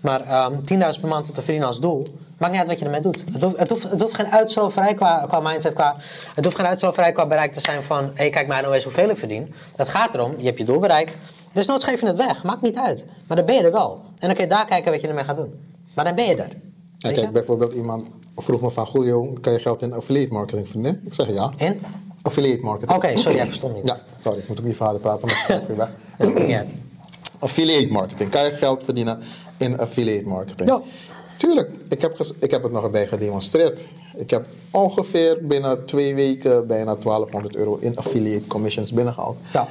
Maar 0.00 0.20
ehm 0.20 0.52
10.000 0.52 1.00
per 1.00 1.08
maand 1.08 1.24
te 1.24 1.42
verdienen 1.42 1.66
als 1.66 1.80
doel, 1.80 2.06
maakt 2.38 2.52
niet 2.52 2.60
uit 2.60 2.68
wat 2.70 2.78
je 2.78 2.84
ermee 2.84 3.00
doet. 3.00 3.24
Het 3.32 3.42
hoeft, 3.42 3.56
het 3.58 3.70
hoeft, 3.70 3.82
het 3.90 4.00
hoeft 4.00 4.14
geen 4.14 4.26
uitsloverij 4.32 4.94
qua, 4.94 5.26
qua 5.28 5.40
mindset, 5.40 5.74
qua, 5.74 5.96
het 6.34 6.44
hoeft 6.44 6.56
geen 6.56 6.66
uitsloverij 6.66 7.12
qua 7.12 7.26
bereik 7.26 7.52
te 7.52 7.60
zijn 7.60 7.82
van, 7.82 8.04
hé, 8.04 8.10
hey, 8.14 8.30
kijk 8.30 8.46
mij 8.46 8.60
nou 8.60 8.74
eens 8.74 8.84
hoeveel 8.84 9.08
ik 9.08 9.16
verdien. 9.16 9.54
Het 9.76 9.88
gaat 9.88 10.14
erom, 10.14 10.34
je 10.38 10.44
hebt 10.44 10.58
je 10.58 10.64
doel 10.64 10.78
bereikt, 10.78 11.16
dus 11.52 11.66
nooit 11.66 11.84
geef 11.84 12.00
je 12.00 12.06
het 12.06 12.16
weg, 12.16 12.44
maakt 12.44 12.62
niet 12.62 12.76
uit. 12.76 13.04
Maar 13.26 13.36
dan 13.36 13.46
ben 13.46 13.54
je 13.54 13.62
er 13.62 13.72
wel. 13.72 14.00
En 14.18 14.26
dan 14.26 14.34
kun 14.34 14.44
je 14.44 14.50
daar 14.50 14.66
kijken 14.66 14.92
wat 14.92 15.00
je 15.00 15.08
ermee 15.08 15.24
gaat 15.24 15.36
doen. 15.36 15.54
Maar 15.94 16.04
dan 16.04 16.14
ben 16.14 16.24
je 16.24 16.34
er. 16.34 16.48
Ja, 16.48 17.08
Weet 17.08 17.14
kijk, 17.14 17.26
je? 17.26 17.32
bijvoorbeeld 17.32 17.72
iemand 17.72 18.06
vroeg 18.36 18.60
me 18.60 18.70
van, 18.70 18.88
Julio, 18.92 19.32
kan 19.40 19.52
je 19.52 19.58
geld 19.58 19.82
in 19.82 19.92
affiliate 19.92 20.32
marketing 20.32 20.66
verdienen? 20.68 21.00
Ik 21.04 21.14
zeg 21.14 21.28
ja. 21.28 21.52
En? 21.56 21.80
Affiliate 22.22 22.64
marketing. 22.64 22.96
Oké, 22.96 23.16
sorry, 23.16 23.38
ik 23.38 23.46
verstond 23.46 23.74
niet. 23.74 23.86
Ja, 23.86 23.98
sorry, 24.20 24.38
ik 24.38 24.48
moet 24.48 24.58
ook 24.58 24.64
niet 24.64 24.76
vader 24.76 25.00
praten, 25.00 25.28
maar 25.28 25.62
ik 25.68 25.76
weg. 25.76 25.90
Dat. 26.64 26.72
Affiliate 27.38 27.92
marketing. 27.92 28.30
Kan 28.30 28.44
je 28.44 28.50
geld 28.50 28.84
verdienen 28.84 29.18
in 29.56 29.78
affiliate 29.78 30.28
marketing? 30.28 30.68
Ja. 30.68 30.80
Tuurlijk, 31.36 31.70
ik 31.88 32.00
heb, 32.00 32.18
ik 32.40 32.50
heb 32.50 32.62
het 32.62 32.72
nog 32.72 32.82
erbij 32.82 33.06
gedemonstreerd. 33.06 33.86
Ik 34.16 34.30
heb 34.30 34.46
ongeveer 34.70 35.38
binnen 35.42 35.86
twee 35.86 36.14
weken 36.14 36.66
bijna 36.66 36.94
1200 36.94 37.56
euro 37.56 37.76
in 37.76 37.96
affiliate 37.96 38.46
commissions 38.46 38.92
binnengehaald. 38.92 39.38
Ja. 39.52 39.68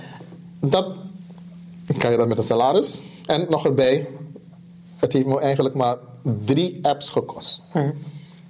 Dat 0.59 0.97
kan 1.97 2.11
je 2.11 2.18
dat 2.18 2.28
met 2.28 2.38
een 2.38 2.43
salaris. 2.43 3.03
En 3.26 3.45
nog 3.49 3.66
erbij, 3.66 4.07
het 4.95 5.13
heeft 5.13 5.26
me 5.26 5.39
eigenlijk 5.39 5.76
maar 5.76 5.97
drie 6.45 6.80
apps 6.82 7.09
gekost. 7.09 7.63
Mhm. 7.74 7.91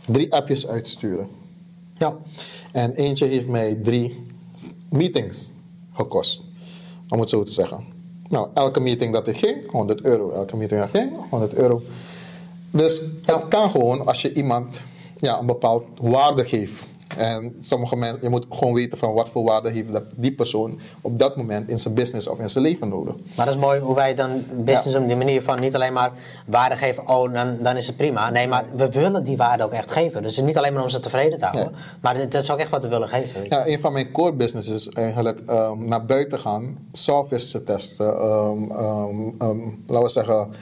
Drie 0.05 0.33
appjes 0.33 0.67
uitsturen. 0.67 1.27
Ja. 1.97 2.15
En 2.71 2.93
eentje 2.93 3.25
heeft 3.25 3.47
mij 3.47 3.75
drie 3.75 4.25
meetings 4.89 5.53
gekost. 5.93 6.43
Om 7.09 7.19
het 7.19 7.29
zo 7.29 7.43
te 7.43 7.51
zeggen. 7.51 7.83
Nou, 8.29 8.47
elke 8.53 8.79
meeting 8.79 9.13
dat 9.13 9.27
ik 9.27 9.37
ging, 9.37 9.71
100 9.71 10.01
euro. 10.01 10.31
Elke 10.31 10.57
meeting 10.57 10.79
dat 10.79 10.89
ik 10.89 10.95
ging, 10.95 11.29
100 11.29 11.53
euro. 11.53 11.81
Dus 12.75 13.01
dat 13.23 13.47
kan 13.47 13.69
gewoon 13.69 14.05
als 14.05 14.21
je 14.21 14.33
iemand 14.33 14.83
ja, 15.17 15.39
een 15.39 15.45
bepaald 15.45 15.85
waarde 16.01 16.45
geeft. 16.45 16.83
En 17.17 17.55
sommige 17.61 17.95
mensen, 17.95 18.19
je 18.21 18.29
moet 18.29 18.45
gewoon 18.49 18.73
weten 18.73 18.97
van 18.97 19.13
wat 19.13 19.29
voor 19.29 19.43
waarde 19.43 19.69
heeft 19.69 19.91
dat, 19.91 20.03
die 20.15 20.31
persoon 20.33 20.79
op 21.01 21.19
dat 21.19 21.35
moment 21.35 21.69
in 21.69 21.79
zijn 21.79 21.93
business 21.93 22.27
of 22.27 22.39
in 22.39 22.49
zijn 22.49 22.63
leven 22.63 22.89
nodig. 22.89 23.15
Maar 23.35 23.45
dat 23.45 23.55
is 23.55 23.61
mooi 23.61 23.79
hoe 23.79 23.95
wij 23.95 24.15
dan 24.15 24.43
business 24.55 24.95
op 24.95 25.07
die 25.07 25.15
manier 25.15 25.41
van 25.41 25.59
niet 25.59 25.75
alleen 25.75 25.93
maar 25.93 26.11
waarde 26.45 26.75
geven, 26.75 27.07
oh 27.07 27.33
dan, 27.33 27.57
dan 27.61 27.75
is 27.75 27.87
het 27.87 27.97
prima. 27.97 28.29
Nee, 28.29 28.47
maar 28.47 28.65
we 28.75 28.89
willen 28.89 29.23
die 29.23 29.37
waarde 29.37 29.63
ook 29.63 29.71
echt 29.71 29.91
geven. 29.91 30.21
Dus 30.21 30.31
het 30.31 30.39
is 30.39 30.47
niet 30.47 30.57
alleen 30.57 30.73
maar 30.73 30.83
om 30.83 30.89
ze 30.89 30.99
tevreden 30.99 31.39
te 31.39 31.45
houden, 31.45 31.75
maar 32.01 32.15
het 32.15 32.33
is 32.33 32.51
ook 32.51 32.59
echt 32.59 32.69
wat 32.69 32.83
we 32.83 32.89
willen 32.89 33.07
geven. 33.07 33.43
Ja, 33.49 33.67
een 33.67 33.79
van 33.79 33.93
mijn 33.93 34.11
core 34.11 34.33
businesses 34.33 34.87
is 34.87 34.93
eigenlijk 34.93 35.41
ehm, 35.45 35.85
naar 35.85 36.05
buiten 36.05 36.39
gaan, 36.39 36.77
software 36.91 37.43
te 37.43 37.63
testen, 37.63 38.17
ehm, 38.19 38.71
ehm, 39.37 39.59
laten 39.87 40.03
we 40.03 40.09
zeggen, 40.09 40.53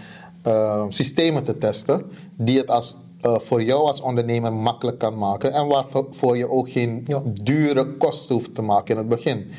ehm, 0.43 0.91
systemen 0.91 1.43
te 1.43 1.57
testen, 1.57 2.05
die 2.37 2.57
het 2.57 2.69
als, 2.69 2.95
eh, 3.21 3.35
voor 3.39 3.63
jou 3.63 3.85
als 3.85 4.01
ondernemer 4.01 4.53
makkelijk 4.53 4.97
kan 4.99 5.17
maken 5.17 5.53
en 5.53 5.67
waarvoor 5.67 6.37
je 6.37 6.49
ook 6.49 6.69
geen 6.69 7.01
Ja. 7.05 7.21
dure 7.43 7.97
kosten 7.97 8.35
hoeft 8.35 8.55
te 8.55 8.61
maken 8.61 8.91
in 8.93 8.97
het 8.99 9.09
begin. 9.09 9.51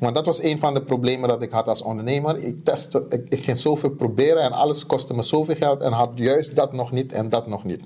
Want 0.00 0.14
dat 0.14 0.26
was 0.26 0.42
een 0.42 0.58
van 0.58 0.74
de 0.74 0.82
problemen 0.82 1.28
dat 1.28 1.42
ik 1.42 1.50
had 1.50 1.68
als 1.68 1.82
ondernemer. 1.82 2.36
Ik, 2.36 2.64
testte, 2.64 3.06
ik, 3.08 3.26
ik 3.28 3.40
ging 3.40 3.58
zoveel 3.58 3.90
proberen 3.90 4.42
en 4.42 4.52
alles 4.52 4.86
kostte 4.86 5.14
me 5.14 5.22
zoveel 5.22 5.54
geld 5.54 5.80
en 5.80 5.92
had 5.92 6.10
juist 6.14 6.54
dat 6.56 6.72
nog 6.72 6.92
niet 6.92 7.12
en 7.12 7.28
dat 7.28 7.46
nog 7.46 7.64
niet. 7.64 7.80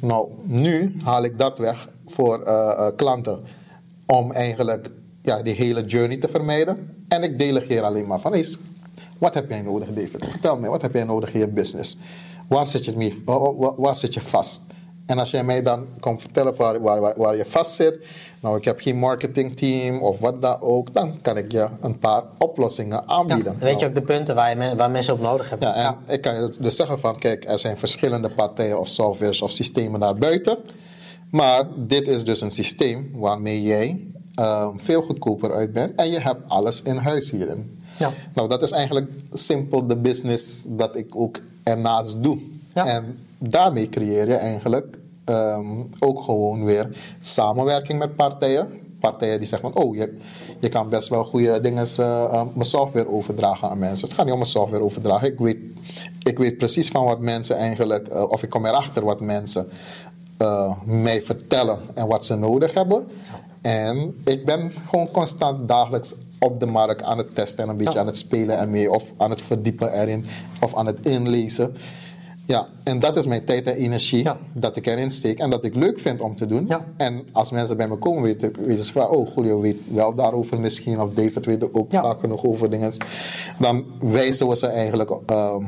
Nou, 0.00 0.28
nu 0.44 0.96
haal 1.04 1.24
ik 1.24 1.38
dat 1.38 1.58
weg 1.58 1.88
voor 2.06 2.42
eh, 2.42 2.70
eh, 2.70 2.96
klanten 2.96 3.40
om 4.06 4.32
eigenlijk 4.32 4.90
ja, 5.22 5.42
die 5.42 5.54
hele 5.54 5.84
journey 5.84 6.16
te 6.16 6.28
vermijden. 6.28 7.04
En 7.08 7.22
ik 7.22 7.38
delegeer 7.38 7.82
alleen 7.82 8.06
maar 8.06 8.20
van, 8.20 8.32
hey, 8.32 8.46
wat 9.22 9.34
heb 9.34 9.48
jij 9.50 9.62
nodig 9.62 9.88
David? 9.88 10.24
Vertel 10.30 10.58
me, 10.58 10.68
wat 10.68 10.82
heb 10.82 10.94
jij 10.94 11.04
nodig 11.04 11.34
in 11.34 11.40
je 11.40 11.48
business? 11.48 11.98
Waar 12.48 12.66
zit 12.66 12.84
je, 12.84 12.96
mee, 12.96 13.22
waar, 13.76 13.96
zit 13.96 14.14
je 14.14 14.20
vast? 14.20 14.62
En 15.06 15.18
als 15.18 15.30
jij 15.30 15.44
mij 15.44 15.62
dan 15.62 15.86
komt 16.00 16.20
vertellen 16.20 16.54
waar, 16.56 16.80
waar, 17.16 17.36
je 17.36 17.44
vast 17.44 17.74
zit, 17.74 17.98
nou 18.40 18.56
ik 18.56 18.64
heb 18.64 18.80
geen 18.80 18.96
marketingteam 18.98 20.00
of 20.02 20.18
wat 20.18 20.42
dan 20.42 20.60
ook, 20.60 20.92
dan 20.94 21.20
kan 21.20 21.36
ik 21.36 21.52
je 21.52 21.68
een 21.80 21.98
paar 21.98 22.22
oplossingen 22.38 23.02
Ja, 23.06 23.12
aanbieden. 23.14 23.44
dan 23.44 23.58
weet 23.58 23.80
je 23.80 23.86
Nou, 23.86 23.88
ook 23.88 23.94
de 23.94 24.02
punten 24.02 24.34
waar, 24.34 24.58
je, 24.58 24.76
waar 24.76 24.90
mensen 24.90 25.14
op 25.14 25.20
nodig 25.20 25.50
hebben. 25.50 25.68
ja, 25.68 25.98
en 26.06 26.14
ik 26.14 26.20
kan 26.20 26.34
je 26.34 26.54
dus 26.58 26.76
zeggen 26.76 27.00
van, 27.00 27.16
kijk, 27.18 27.44
er 27.48 27.58
zijn 27.58 27.78
verschillende 27.78 28.30
partijen 28.30 28.78
of 28.78 28.88
softwares 28.88 29.42
of 29.42 29.50
systemen 29.50 30.00
daar 30.00 30.16
buiten. 30.16 30.58
Maar 31.30 31.64
dit 31.76 32.08
is 32.08 32.24
dus 32.24 32.40
een 32.40 32.50
systeem 32.50 33.10
waarmee 33.14 33.62
jij 33.62 34.06
ehm, 34.34 34.76
veel 34.76 35.02
goedkoper 35.02 35.52
uit 35.52 35.72
bent 35.72 35.94
en 35.96 36.10
je 36.10 36.20
hebt 36.20 36.48
alles 36.48 36.82
in 36.82 36.96
huis 36.96 37.30
hierin. 37.30 37.80
Ja. 38.02 38.12
Nou, 38.34 38.48
dat 38.48 38.62
is 38.62 38.70
eigenlijk 38.70 39.10
simpel 39.32 39.86
de 39.86 39.96
business 39.96 40.62
dat 40.66 40.96
ik 40.96 41.16
ook 41.16 41.40
ernaast 41.62 42.22
doe. 42.22 42.38
Ja. 42.74 42.86
En 42.86 43.18
daarmee 43.38 43.88
creëer 43.88 44.28
je 44.28 44.34
eigenlijk 44.34 44.98
ehm, 45.24 45.66
ook 45.98 46.22
gewoon 46.22 46.64
weer 46.64 46.88
samenwerking 47.20 47.98
met 47.98 48.16
partijen. 48.16 48.80
Partijen 49.00 49.38
die 49.38 49.48
zeggen 49.48 49.72
van, 49.72 49.82
oh, 49.82 49.96
je, 49.96 50.18
je 50.60 50.68
kan 50.68 50.88
best 50.88 51.08
wel 51.08 51.24
goede 51.24 51.60
dingen, 51.60 51.86
eh, 51.96 52.24
eh, 52.24 52.42
mijn 52.54 52.68
software 52.68 53.08
overdragen 53.08 53.68
aan 53.68 53.78
mensen. 53.78 54.06
Het 54.06 54.16
gaat 54.16 54.24
niet 54.24 54.34
om 54.34 54.40
mijn 54.40 54.50
software 54.50 54.82
overdragen. 54.82 55.28
Ik 55.28 55.38
weet, 55.38 55.58
ik 56.22 56.38
weet 56.38 56.58
precies 56.58 56.88
van 56.88 57.04
wat 57.04 57.20
mensen 57.20 57.56
eigenlijk, 57.56 58.08
eh, 58.08 58.22
of 58.28 58.42
ik 58.42 58.50
kom 58.50 58.66
erachter 58.66 59.04
wat 59.04 59.20
mensen 59.20 59.68
mij 60.84 61.22
vertellen 61.22 61.78
en 61.94 62.06
wat 62.06 62.26
ze 62.26 62.34
nodig 62.34 62.74
hebben. 62.74 63.06
En 63.60 64.20
ik 64.24 64.44
ben 64.44 64.72
gewoon 64.90 65.10
constant 65.10 65.68
dagelijks 65.68 66.14
op 66.42 66.60
de 66.60 66.66
markt 66.66 67.02
aan 67.02 67.18
het 67.18 67.34
testen 67.34 67.64
en 67.64 67.70
een 67.70 67.76
beetje 67.76 67.92
Ja. 67.92 68.00
aan 68.00 68.06
het 68.06 68.16
spelen 68.16 68.58
ermee 68.58 68.90
of 68.90 69.12
aan 69.16 69.30
het 69.30 69.42
verdiepen 69.42 69.92
erin 70.00 70.24
of 70.60 70.74
aan 70.74 70.86
het 70.86 71.06
inlezen. 71.06 71.74
Ja, 72.44 72.66
en 72.84 72.98
dat 73.00 73.16
is 73.16 73.26
mijn 73.26 73.44
tijd 73.44 73.66
en 73.66 73.76
energie 73.76 74.22
Ja. 74.22 74.36
dat 74.54 74.76
ik 74.76 74.86
erin 74.86 75.10
steek 75.10 75.38
en 75.38 75.50
dat 75.50 75.64
ik 75.64 75.74
leuk 75.74 75.98
vind 76.00 76.20
om 76.20 76.36
te 76.36 76.46
doen. 76.46 76.64
Ja. 76.68 76.84
En 76.96 77.24
als 77.32 77.50
mensen 77.50 77.76
bij 77.76 77.88
me 77.88 77.96
komen, 77.96 78.22
weten, 78.22 78.52
weten 78.66 78.84
ze 78.84 78.92
van, 78.92 79.08
oh, 79.08 79.28
Julio 79.36 79.60
weet 79.60 79.76
wel 79.88 80.14
daarover 80.14 80.60
misschien, 80.60 81.00
of 81.00 81.12
David 81.12 81.46
weet 81.46 81.62
er 81.62 81.68
ook 81.72 81.90
vaak 81.92 82.20
genoeg 82.20 82.44
over 82.44 82.70
dingen. 82.70 82.92
Dan 83.58 83.84
wijzen 84.00 84.48
we 84.48 84.56
ze 84.56 84.66
eigenlijk 84.66 85.10
ehm, 85.26 85.64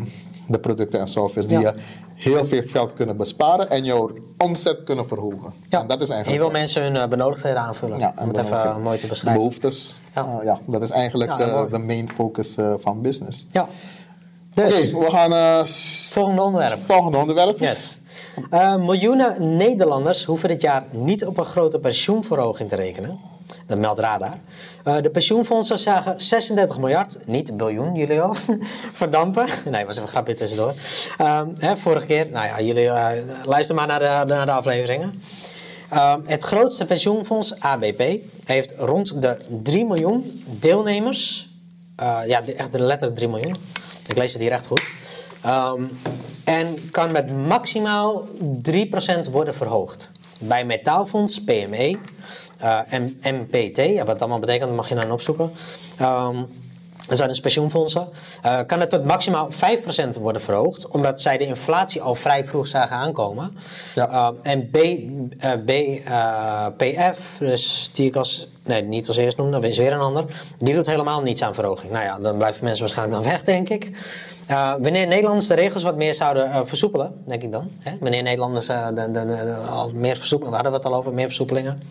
de 0.49 0.59
producten 0.59 1.01
en 1.01 1.07
softwares 1.07 1.49
die 1.49 1.59
Ja. 1.59 1.75
je 1.75 1.81
heel 2.15 2.45
veel 2.45 2.63
geld 2.67 2.93
kunnen 2.93 3.17
besparen 3.17 3.71
en 3.71 3.85
jouw 3.85 4.11
omzet 4.39 4.85
kunnen 4.85 5.07
verhogen. 5.07 5.53
Ja. 5.69 5.81
En 5.81 5.87
dat 5.87 6.01
is 6.01 6.09
je 6.09 6.15
eigenlijk... 6.15 6.43
wil 6.43 6.53
mensen 6.53 6.83
hun 6.83 6.97
eh, 6.97 7.09
benodigdheden 7.09 7.61
aanvullen. 7.61 7.99
Ja, 7.99 8.15
om 8.21 8.29
het 8.29 8.37
en 8.37 8.45
even 8.45 8.63
eh, 8.65 8.77
mooi 8.77 8.99
te 8.99 9.07
beschrijven. 9.07 9.41
behoeftes. 9.43 10.01
Ja. 10.15 10.23
Ja. 10.23 10.41
ja, 10.43 10.61
dat 10.67 10.83
is 10.83 10.91
eigenlijk 10.91 11.39
Ja, 11.39 11.65
de, 11.67 11.79
main 11.79 12.09
focus 12.15 12.57
eh, 12.57 12.73
van 12.79 13.01
business. 13.03 13.47
Ja. 13.53 13.69
Oké, 14.57 14.69
Dus, 14.69 14.93
we 14.93 15.07
gaan 15.11 15.33
uh, 15.33 15.65
volgende 16.13 16.43
onderwerp. 16.43 16.79
volgende 16.87 17.19
onderwerp. 17.19 17.59
Yes. 17.59 17.99
Eh, 18.51 18.77
miljoenen 18.77 19.57
Nederlanders 19.57 20.25
hoeven 20.25 20.49
dit 20.49 20.61
jaar 20.61 20.85
niet 20.91 21.27
op 21.27 21.39
een 21.39 21.45
grote 21.45 21.79
pensioenverhoging 21.79 22.69
te 22.69 22.77
rekenen. 22.77 23.19
Dat 23.67 23.79
meldt 23.79 23.99
Radar. 23.99 24.39
Eh, 24.85 24.97
de 25.03 25.11
pensioenfondsen 25.11 25.79
zagen 25.79 26.21
36 26.21 26.79
miljard, 26.79 27.19
niet 27.27 27.57
biljoen, 27.57 27.95
Julio, 27.95 28.35
verdampen. 28.93 29.47
Nee, 29.71 29.85
was 29.85 29.91
even 29.95 30.03
een 30.03 30.09
grapje 30.09 30.35
tussendoor. 30.35 30.75
Ehm, 31.19 31.49
hè, 31.59 31.77
vorige 31.77 32.07
keer, 32.07 32.27
nou 32.31 32.47
ja, 32.47 32.61
jullie 32.61 32.89
eh, 32.89 33.11
luister 33.45 33.75
maar 33.75 33.87
naar 33.87 33.99
de, 33.99 34.35
naar 34.35 34.47
de 34.47 34.53
afleveringen. 34.53 35.23
Ehm, 35.91 36.21
het 36.25 36.43
grootste 36.43 36.87
pensioenfonds, 36.87 37.61
ABP, 37.61 38.03
heeft 38.45 38.75
rond 38.79 39.23
de 39.23 39.37
3 39.63 39.85
miljoen 39.85 40.45
deelnemers. 40.47 41.53
Eh, 41.97 42.21
ja, 42.27 42.41
de- 42.41 42.55
echt 42.55 42.73
letterlijk 42.73 43.17
3 43.19 43.29
miljoen. 43.31 43.57
Ik 44.07 44.17
lees 44.17 44.33
het 44.33 44.43
hier 44.43 44.53
echt 44.53 44.67
goed. 44.67 44.83
Ehm, 45.43 45.83
en 46.45 46.91
kan 46.91 47.13
met 47.13 47.33
maximaal 47.47 48.27
3% 48.63 49.31
worden 49.31 49.55
verhoogd. 49.55 50.11
Bij 50.39 50.65
Metaalfonds, 50.65 51.45
PME 51.45 51.99
MPT, 53.23 53.77
ja, 53.77 53.97
wat 53.97 54.07
dat 54.07 54.21
allemaal 54.21 54.39
betekent, 54.39 54.67
dat 54.67 54.77
mag 54.77 54.89
je 54.89 54.95
dan 54.95 55.11
opzoeken. 55.13 55.51
Ehm, 55.99 56.37
dat 57.07 57.17
zijn 57.17 57.29
dus 57.29 57.41
pensioenfondsen. 57.41 58.09
eh, 58.43 58.59
kan 58.67 58.81
het 58.81 58.91
tot 58.91 59.05
maximaal 59.05 59.51
5% 59.51 60.17
worden 60.17 60.43
verhoogd, 60.43 60.89
omdat 60.89 61.21
zij 61.21 61.37
de 61.39 61.47
inflatie 61.47 62.03
al 62.03 62.15
vrij 62.15 62.45
vroeg 62.47 62.67
zagen 62.67 62.97
aankomen. 62.97 63.57
Ja. 63.95 64.09
Eh, 64.11 64.29
en 64.53 64.71
B, 64.71 64.77
eh, 64.77 65.51
B, 65.67 65.71
eh, 65.71 66.67
PF, 66.77 67.19
dus 67.39 67.91
die 67.93 68.07
ik 68.07 68.17
als, 68.17 68.49
nee, 68.63 68.83
niet 68.83 69.09
als 69.09 69.17
eerst 69.17 69.37
noemde, 69.37 69.61
dat 69.61 69.71
is 69.71 69.79
weer 69.79 69.93
een 69.93 70.01
ander, 70.01 70.25
die 70.59 70.75
doet 70.75 70.87
helemaal 70.87 71.23
niets 71.23 71.43
aan 71.43 71.55
verhoging. 71.55 71.93
Nou 71.93 72.05
ja, 72.05 72.19
dan 72.19 72.37
blijven 72.37 72.65
mensen 72.65 72.83
waarschijnlijk 72.85 73.23
dan 73.23 73.31
weg, 73.33 73.43
denk 73.43 73.69
ik. 73.69 73.91
Eh, 74.47 74.73
wanneer 74.81 75.07
Nederlanders 75.07 75.47
de 75.47 75.55
regels 75.55 75.83
wat 75.83 75.97
meer 75.97 76.15
zouden 76.15 76.51
eh, 76.51 76.61
versoepelen, 76.65 77.23
denk 77.27 77.43
ik 77.43 77.53
dan. 77.53 77.71
Hè? 77.79 77.97
Wanneer 78.01 78.23
Nederlanders 78.23 78.69
eh, 78.69 78.87
de, 78.87 78.95
de, 79.11 79.27
de- 79.27 79.55
al 79.71 79.91
meer 79.95 80.17
versoepelen, 80.17 80.51
we 80.53 80.57
hadden 80.59 80.75
het 80.75 80.85
al 80.85 80.95
over, 80.95 81.13
meer 81.13 81.27
versoepelingen. 81.27 81.83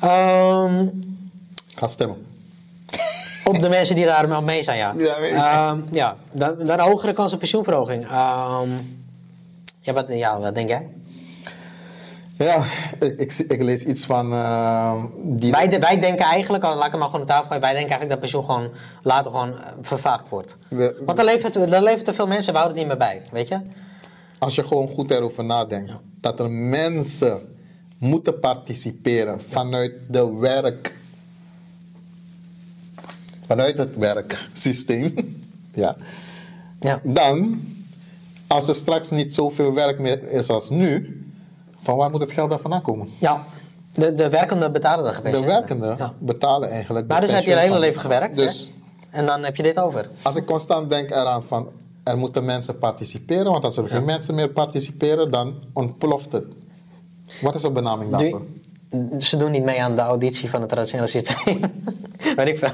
Ehm, 0.00 0.86
Ga 1.74 1.86
stemmen. 1.88 2.26
op 3.44 3.60
de 3.60 3.68
mensen 3.68 3.94
die 3.94 4.04
daar 4.04 4.34
al 4.34 4.42
mee 4.42 4.62
zijn, 4.62 4.78
ja. 4.78 4.94
Ja. 4.96 5.16
Ehm, 5.70 5.80
ja, 5.92 6.16
dan, 6.32 6.56
dan 6.66 6.80
hogere 6.80 7.12
kans 7.12 7.32
op 7.32 7.38
pensioenverhoging. 7.38 8.04
Ehm, 8.04 8.68
ja, 9.80 9.92
wat, 9.92 10.08
ja, 10.08 10.40
wat 10.40 10.54
denk 10.54 10.68
jij? 10.68 10.86
Ja, 12.32 12.64
ik, 12.98 13.18
ik, 13.20 13.32
ik 13.48 13.62
lees 13.62 13.82
iets 13.82 14.04
van 14.04 14.28
die. 15.22 15.50
Wij, 15.50 15.68
de- 15.68 15.78
wij 15.78 16.00
denken 16.00 16.24
eigenlijk, 16.24 16.64
laat 16.64 16.84
ik 16.84 16.90
hem 16.90 16.98
maar 17.00 17.08
gewoon 17.08 17.20
op 17.22 17.28
tafel 17.30 17.46
gooien, 17.46 17.62
wij 17.62 17.72
denken 17.72 17.90
eigenlijk 17.90 18.08
dat 18.10 18.18
pensioen 18.20 18.44
gewoon 18.44 18.70
later 19.02 19.32
gewoon 19.32 19.58
eh, 19.58 19.64
vervaagd 19.82 20.28
wordt. 20.28 20.56
de- 20.68 21.02
Want 21.04 21.16
dan 21.16 21.26
leven, 21.26 21.70
dan 21.70 21.82
leven 21.82 22.04
te 22.04 22.12
veel 22.14 22.26
mensen, 22.26 22.52
we 22.52 22.58
houden 22.58 22.78
het 22.78 22.88
niet 22.88 22.98
meer 22.98 23.08
bij, 23.08 23.22
weet 23.30 23.48
je? 23.48 23.60
als 24.38 24.54
je 24.54 24.64
gewoon 24.64 24.88
goed 24.88 25.10
erover 25.10 25.44
nadenkt, 25.44 25.92
dat 26.20 26.40
er 26.40 26.50
mensen 26.50 27.56
moeten 27.98 28.40
participeren 28.40 29.40
vanuit 29.48 29.92
de 30.08 30.34
werk. 30.34 30.96
Vanuit 33.46 33.78
het 33.78 33.96
werksysteem. 33.96 35.14
ja. 35.74 35.96
Ja. 36.80 37.00
Dan, 37.04 37.60
als 38.46 38.68
er 38.68 38.74
straks 38.74 39.10
niet 39.10 39.34
zoveel 39.34 39.74
werk 39.74 39.98
meer 39.98 40.28
is 40.28 40.48
als 40.48 40.70
nu, 40.70 41.22
van 41.82 41.96
waar 41.96 42.10
moet 42.10 42.20
het 42.20 42.32
geld 42.32 42.50
dan 42.50 42.60
vandaan 42.60 42.82
komen? 42.82 43.08
Ja, 43.18 43.44
de, 43.92 44.14
de 44.14 44.28
werkenden 44.28 44.72
betalen 44.72 45.22
de 45.22 45.30
De 45.30 45.94
Ja. 45.98 46.12
betalen 46.18 46.70
eigenlijk. 46.70 47.06
Maar 47.08 47.20
dus 47.20 47.30
heb 47.30 47.44
je 47.44 47.50
je 47.50 47.56
hele 47.56 47.78
leven 47.78 48.00
gewerkt, 48.00 48.34
Dus 48.36 48.60
hè? 48.60 48.76
En 49.18 49.26
dan 49.26 49.44
heb 49.44 49.56
je 49.56 49.62
dit 49.62 49.78
over. 49.80 50.08
als 50.22 50.36
ik 50.36 50.44
constant 50.46 50.90
denk 50.90 51.10
eraan 51.10 51.42
van 51.42 51.68
er 52.04 52.18
moeten 52.18 52.44
mensen 52.44 52.78
participeren, 52.78 53.52
want 53.52 53.64
als 53.64 53.76
er 53.76 53.88
geen 53.88 54.04
mensen 54.04 54.34
meer 54.34 54.48
participeren, 54.50 55.30
dan 55.30 55.54
ontploft 55.72 56.32
het. 56.32 56.44
Wat 57.40 57.54
is 57.54 57.62
de 57.62 57.70
benaming 57.70 58.10
daarvoor? 58.10 58.42
Ze 59.18 59.36
doen 59.36 59.50
niet 59.50 59.64
mee 59.64 59.82
aan 59.82 59.94
de 59.94 60.00
auditie 60.00 60.50
van 60.50 60.60
het 60.60 60.70
traditionele 60.70 61.08
systeem. 61.08 61.60
Weet 62.36 62.48
ik 62.48 62.58
veel. 62.58 62.70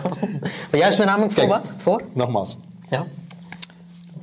Maar 0.70 0.80
juist 0.80 0.98
name 0.98 1.22
voor 1.24 1.32
Kijk. 1.34 1.48
wat? 1.48 1.70
Voor? 1.76 2.02
Nogmaals, 2.12 2.58
Ja. 2.88 3.06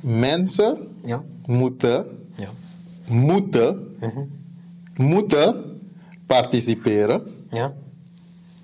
mensen 0.00 0.88
Ja. 1.04 1.22
moeten, 1.46 2.06
Ja. 2.36 2.48
moeten, 3.08 3.96
moeten 4.96 5.80
participeren, 6.26 7.22
Ja. 7.50 7.72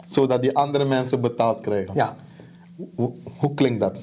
zodat 0.06 0.42
die 0.42 0.56
andere 0.56 0.84
mensen 0.84 1.20
betaald 1.20 1.60
krijgen. 1.60 1.94
Ja. 1.94 2.16
Hoe, 2.94 3.12
hoe 3.38 3.54
klinkt 3.54 3.80
dat? 3.80 3.98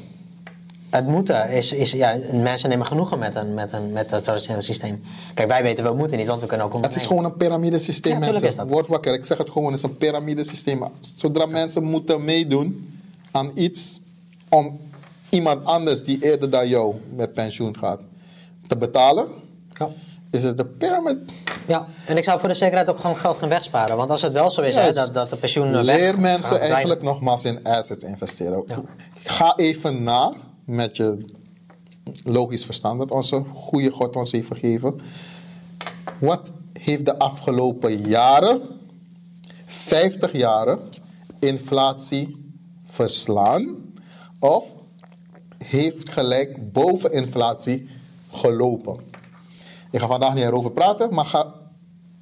Het 0.96 1.08
moeten 1.08 1.50
is, 1.50 1.72
is 1.72 1.91
ja, 1.91 2.18
mensen 2.32 2.70
nemen 2.70 2.86
genoegen 2.86 3.20
met, 3.20 3.36
een, 3.36 3.54
met, 3.54 3.72
een, 3.74 3.91
met 3.91 4.12
het 4.12 4.24
traditionele 4.24 4.62
systeem. 4.64 5.02
Kijk, 5.34 5.48
wij 5.48 5.64
weten 5.64 5.84
we 5.84 5.93
moeten 5.93 6.18
niet, 6.18 6.28
want 6.28 6.41
we 6.41 6.48
kunnen 6.48 6.66
ook 6.66 6.74
Het 6.74 6.84
ondernemen. 6.84 7.12
is 7.12 7.16
gewoon 7.18 7.32
een 7.32 7.38
piramidesysteem, 7.38 8.12
Ja, 8.14 8.20
mensen. 8.20 8.48
is 8.48 8.56
dat. 8.56 8.68
Word 8.70 8.88
wakker, 8.88 9.14
ik 9.14 9.26
zeg 9.26 9.38
het 9.38 9.50
gewoon, 9.50 9.68
het 9.72 9.84
is 9.84 9.89
een 9.89 9.98
piramidesysteem. 9.98 10.84
Zodra 11.16 11.46
mensen 11.46 11.84
moeten 11.84 12.24
meedoen 12.24 13.00
aan 13.32 13.52
iets 13.54 14.00
om 14.50 14.80
iemand 15.30 15.66
anders 15.66 16.04
die 16.04 16.18
eerder 16.24 16.50
dan 16.50 16.68
jou 16.68 16.96
met 17.16 17.34
pensioen 17.34 17.78
gaat 17.78 18.02
te 18.68 18.78
betalen, 18.78 19.28
Ja. 19.74 19.89
is 20.32 20.43
het 20.43 20.58
de 20.58 20.66
pyramid. 20.66 21.18
ja, 21.68 21.88
en 22.06 22.18
ik 22.18 22.24
zou 22.24 22.39
voor 22.39 22.50
de 22.50 22.56
zekerheid 22.56 22.89
ook 22.89 23.00
gewoon 23.00 23.18
geld 23.18 23.38
gaan 23.38 23.50
wegsparen. 23.50 23.98
Want 23.98 24.10
als 24.10 24.22
het 24.22 24.34
wel 24.34 24.52
zo 24.52 24.62
is, 24.62 24.76
hè, 24.76 24.91
dat, 24.91 25.14
dat 25.14 25.30
de 25.30 25.36
pensioen 25.38 25.72
weg 25.72 25.82
Leer 25.84 26.20
mensen 26.20 26.60
eigenlijk 26.60 27.02
nogmaals 27.02 27.46
in 27.46 27.64
assets 27.64 28.04
investeren. 28.06 28.64
Ga 29.24 29.54
even 29.56 30.04
na 30.04 30.34
met 30.66 30.97
je 30.97 31.26
logisch 32.24 32.66
verstand 32.66 32.99
dat 32.99 33.11
onze 33.11 33.43
goede 33.53 33.91
God 33.91 34.16
ons 34.16 34.32
heeft 34.32 34.47
gegeven. 34.47 34.99
Wat 36.20 36.49
heeft 36.74 37.05
de 37.05 37.18
afgelopen 37.18 38.01
jaren, 38.07 38.61
50 39.66 40.32
jaren, 40.32 40.80
inflatie 41.39 42.53
verslaan? 42.86 43.76
Of 44.39 44.66
heeft 45.57 46.09
gelijk 46.09 46.72
boven 46.72 47.11
inflatie 47.11 47.89
gelopen? 48.32 48.99
Ik 49.91 49.99
ga 49.99 50.07
vandaag 50.07 50.34
niet 50.34 50.43
erover 50.43 50.72
praten, 50.72 51.13
maar 51.13 51.26
ga, 51.26 51.53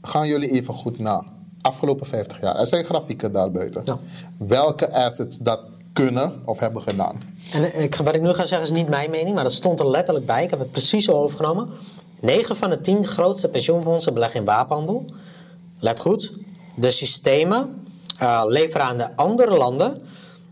gaan 0.02 0.28
jullie 0.28 0.50
even 0.50 0.74
goed 0.74 1.00
na. 1.00 1.24
Afgelopen 1.62 2.06
50 2.06 2.42
jaar. 2.42 2.56
Er 2.56 2.68
zijn 2.68 2.86
grafieken 2.86 3.32
daarbuiten. 3.32 3.82
Ja. 3.86 4.00
Welke 4.38 4.92
assets 4.94 5.38
dat 5.38 5.62
kunnen 5.94 6.42
of 6.46 6.60
hebben 6.60 6.82
gedaan. 6.82 7.22
En 7.52 7.82
ik, 7.82 7.96
wat 7.96 8.16
ik 8.16 8.22
nu 8.22 8.34
ga 8.34 8.46
zeggen 8.46 8.68
is 8.68 8.74
niet 8.74 8.90
mijn 8.90 9.10
mening, 9.10 9.36
maar 9.36 9.44
dat 9.44 9.54
stond 9.54 9.80
er 9.80 9.90
letterlijk 9.90 10.26
bij. 10.26 10.44
Ik 10.44 10.50
heb 10.50 10.60
het 10.60 10.72
precies 10.72 11.06
zo 11.06 11.12
overgenomen. 11.12 11.70
9 12.22 12.56
van 12.56 12.70
de 12.70 12.82
10 12.82 13.08
grootste 13.08 13.50
pensioenfondsen 13.50 14.14
beleggen 14.14 14.40
in 14.40 14.46
wapenhandel. 14.46 15.06
Let 15.80 16.00
goed. 16.00 16.34
De 16.76 16.92
systemen 16.92 17.88
eh, 18.20 18.44
leveren 18.48 18.86
aan 18.86 18.98
de 18.98 19.16
andere 19.16 19.58
landen 19.58 20.02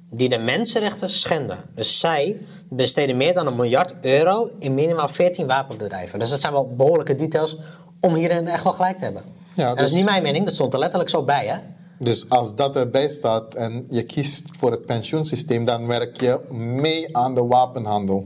die 0.09 0.29
de 0.29 0.37
mensenrechten 0.37 1.09
schenden. 1.09 1.57
Dus 1.75 1.99
zij 1.99 2.41
besteden 2.69 3.17
meer 3.17 3.33
dan 3.33 3.47
een 3.47 3.55
miljard 3.55 3.93
euro 4.01 4.49
in 4.59 4.73
minimaal 4.73 5.07
14 5.07 5.47
wapenbedrijven. 5.47 6.19
Dus 6.19 6.29
dat 6.29 6.39
zijn 6.39 6.53
wel 6.53 6.75
behoorlijke 6.75 7.15
details 7.15 7.57
om 7.99 8.15
hierin 8.15 8.47
echt 8.47 8.63
wel 8.63 8.73
gelijk 8.73 8.97
te 8.97 9.03
hebben. 9.03 9.23
Ja, 9.53 9.63
en 9.63 9.69
dat 9.69 9.77
is 9.77 9.89
dus- 9.89 9.99
niet 9.99 10.09
mijn 10.09 10.23
mening, 10.23 10.45
dat 10.45 10.53
stond 10.53 10.73
er 10.73 10.79
letterlijk 10.79 11.09
zo 11.09 11.23
bij. 11.23 11.47
Hè? 11.47 11.57
Dus 12.03 12.29
als 12.29 12.55
dat 12.55 12.75
erbij 12.75 13.09
staat 13.09 13.53
en 13.53 13.85
je 13.89 14.03
kiest 14.03 14.43
voor 14.57 14.71
het 14.71 14.85
pensioensysteem, 14.85 15.65
dan 15.65 15.87
werk 15.87 16.21
je 16.21 16.39
mee 16.51 17.17
aan 17.17 17.35
de 17.35 17.45
wapenhandel. 17.45 18.25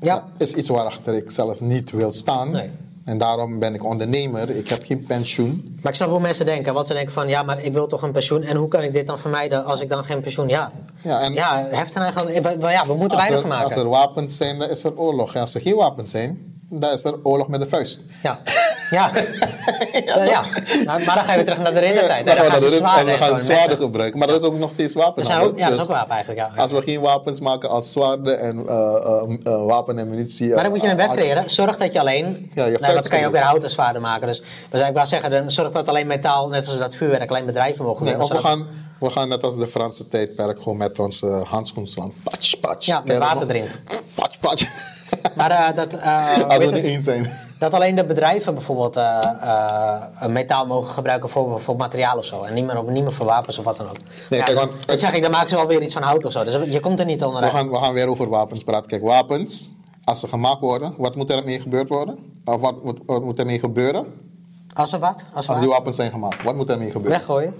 Ja. 0.00 0.14
Dat 0.14 0.48
is 0.48 0.52
iets 0.54 0.68
waarachter 0.68 1.14
ik 1.14 1.30
zelf 1.30 1.60
niet 1.60 1.90
wil 1.90 2.12
staan. 2.12 2.50
Nee. 2.50 2.70
En 3.04 3.18
daarom 3.18 3.58
ben 3.58 3.74
ik 3.74 3.84
ondernemer. 3.84 4.50
Ik 4.50 4.68
heb 4.68 4.84
geen 4.84 5.04
pensioen. 5.06 5.78
Maar 5.82 5.92
ik 5.92 5.98
snap 5.98 6.08
hoe 6.10 6.20
mensen 6.20 6.46
denken. 6.46 6.74
Want 6.74 6.86
ze 6.86 6.92
denken 6.92 7.12
van, 7.12 7.28
ja, 7.28 7.42
maar 7.42 7.62
ik 7.64 7.72
wil 7.72 7.86
toch 7.86 8.02
een 8.02 8.12
pensioen. 8.12 8.42
En 8.42 8.56
hoe 8.56 8.68
kan 8.68 8.82
ik 8.82 8.92
dit 8.92 9.06
dan 9.06 9.18
vermijden 9.18 9.64
als 9.64 9.80
ik 9.80 9.88
dan 9.88 10.04
geen 10.04 10.20
pensioen... 10.20 10.48
Ja, 10.48 10.72
Ja, 11.02 11.20
en 11.20 11.32
ja 11.34 11.66
heft 11.70 11.94
en 11.94 12.02
eigen... 12.02 12.24
we- 12.60 12.68
Ja, 12.70 12.86
we 12.86 12.94
moeten 12.94 13.18
weinig 13.18 13.40
van 13.40 13.48
maken. 13.48 13.64
als 13.64 13.76
er 13.76 13.88
wapens 13.88 14.36
zijn, 14.36 14.58
dan 14.58 14.68
is 14.68 14.84
er 14.84 14.98
oorlog. 14.98 15.34
En 15.34 15.40
als 15.40 15.54
er 15.54 15.60
geen 15.60 15.74
wapens 15.76 16.10
zijn, 16.10 16.38
dan 16.80 16.90
is 16.92 17.04
er 17.04 17.14
oorlog 17.22 17.48
met 17.48 17.60
de 17.60 17.68
vuist. 17.68 18.00
Ja. 18.22 18.38
Ja. 18.90 19.10
ja. 20.06 20.24
ja. 20.24 20.44
Maar, 20.84 21.02
maar 21.06 21.14
dan 21.14 21.24
ga 21.24 21.30
je 21.30 21.36
weer 21.36 21.44
terug 21.44 21.58
naar 21.60 21.74
de 21.74 21.80
riddertijd. 21.80 22.26
dan 22.26 22.36
gaan 22.36 22.58
ze 22.58 22.64
we 22.64 22.70
zwaarden 22.70 23.12
en 23.12 23.18
gaan 23.18 23.28
ze 23.28 23.52
en 23.52 23.56
zwaarden 23.56 23.76
gebruiken. 23.76 24.18
Maar 24.18 24.28
dat 24.28 24.36
is 24.36 24.42
ook 24.42 24.58
nog 24.58 24.70
steeds 24.70 24.92
Dat 24.92 25.02
wapenhandel. 25.02 25.42
zijn 25.42 25.52
ook, 25.52 25.58
ja, 25.58 25.64
dat 25.64 25.72
is 25.72 25.78
Dus 25.78 25.88
ook 25.88 25.94
wapen 25.96 26.14
eigenlijk, 26.14 26.40
ja. 26.54 26.62
Als 26.62 26.72
we 26.72 26.82
geen 26.82 27.00
wapens 27.00 27.40
maken 27.40 27.68
als 27.68 27.92
zwaarden 27.92 28.40
en 28.40 28.66
eh, 28.68 28.74
eh, 28.74 29.36
eh, 29.44 29.64
wapen 29.64 29.98
en 29.98 30.08
munitie. 30.10 30.54
Maar 30.54 30.62
dan 30.62 30.72
moet 30.72 30.82
je 30.82 30.88
een 30.88 30.96
wet 30.96 31.12
creëren. 31.12 31.50
Zorg 31.50 31.76
dat 31.76 31.92
je 31.92 32.00
alleen... 32.00 32.50
Ja, 32.54 32.64
je 32.64 32.78
nou, 32.80 32.94
dat 32.94 33.08
kan 33.08 33.20
je 33.20 33.26
ook 33.26 33.32
weer 33.32 33.42
houten 33.42 33.70
zwaarden 33.70 34.02
maken. 34.02 34.26
Dus 34.26 34.40
we 34.70 34.76
zijn, 34.76 34.88
ik 34.88 34.94
wou 34.94 35.06
zeggen, 35.06 35.30
dan 35.30 35.50
zorg 35.50 35.70
dat 35.70 35.88
alleen 35.88 36.06
metaal, 36.06 36.48
net 36.48 36.64
zoals 36.64 36.80
dat 36.80 36.96
vuurwerk, 36.96 37.30
alleen 37.30 37.46
bedrijven 37.46 37.84
mogen 37.84 38.04
Nee, 38.04 38.16
doen. 38.16 38.28
we 38.28 38.38
gaan, 38.38 38.66
we 39.00 39.10
gaan 39.10 39.28
net 39.28 39.42
als 39.42 39.56
de 39.56 39.66
Franse 39.66 40.08
tijdperk 40.08 40.58
gewoon 40.58 40.76
met 40.76 40.98
onze 40.98 41.26
handschoen 41.26 41.86
slaan. 41.86 42.12
Patsch, 42.22 42.54
patsch. 42.60 42.86
Ja, 42.86 43.02
met 43.04 43.18
water 43.18 43.48
erin. 43.50 43.68
Patsch, 44.14 44.38
patsch. 44.40 44.92
Maar 45.36 45.50
eh, 45.50 45.76
dat... 45.76 45.94
eh, 45.94 46.42
Als 46.48 46.64
we 46.64 46.70
het 46.72 46.84
eens 46.84 47.04
zijn. 47.04 47.30
Dat 47.58 47.74
alleen 47.74 47.94
de 47.94 48.04
bedrijven 48.04 48.54
bijvoorbeeld 48.54 48.96
eh, 48.96 50.26
metaal 50.28 50.66
mogen 50.66 50.94
gebruiken 50.94 51.28
voor, 51.28 51.60
voor 51.60 51.76
materiaal 51.76 52.18
of 52.18 52.24
zo. 52.24 52.42
En 52.42 52.54
niet 52.54 52.64
meer, 52.66 52.78
op- 52.78 52.90
niet 52.90 53.02
meer 53.02 53.12
voor 53.12 53.26
wapens 53.26 53.58
of 53.58 53.64
wat 53.64 53.76
dan 53.76 53.86
ook. 53.88 53.96
Nee, 54.30 54.38
ja, 54.40 54.44
kijk, 54.46 54.58
want- 54.58 54.86
dat 54.86 55.00
zeg 55.00 55.12
ik, 55.12 55.22
dan 55.22 55.30
maken 55.30 55.48
ze 55.48 55.56
wel 55.56 55.66
weer 55.66 55.82
iets 55.82 55.92
van 55.92 56.02
hout 56.02 56.24
of 56.24 56.32
zo. 56.32 56.44
Dus 56.44 56.70
je 56.72 56.80
komt 56.80 57.00
er 57.00 57.06
niet 57.06 57.20
We 57.20 57.26
onderuit. 57.26 57.52
gaan, 57.52 57.70
we 57.70 57.76
gaan 57.76 57.92
weer 57.92 58.08
over 58.08 58.28
wapens 58.28 58.62
praten. 58.64 58.90
Kijk, 58.90 59.02
wapens, 59.02 59.72
als 60.04 60.20
ze 60.20 60.28
gemaakt 60.28 60.60
worden, 60.60 60.94
wat 60.98 61.16
moet 61.16 61.30
er 61.30 61.44
mee 61.44 61.60
gebeurd 61.60 61.88
worden? 61.88 62.18
Of 62.44 62.60
wat, 62.60 62.84
moet- 62.84 63.00
wat 63.06 63.22
moet 63.22 63.38
er 63.38 63.46
mee 63.46 63.58
gebeuren 63.58 64.06
Als 64.74 64.92
er 64.92 64.98
wat? 64.98 65.24
Als 65.34 65.44
er 65.44 65.50
als 65.50 65.60
die 65.60 65.68
wapens 65.68 65.96
zijn 65.96 66.10
gemaakt? 66.10 66.42
Wat 66.42 66.54
moet 66.56 66.70
er 66.70 66.78
mee 66.78 66.90
gebeuren? 66.90 67.18
Weggooien? 67.18 67.54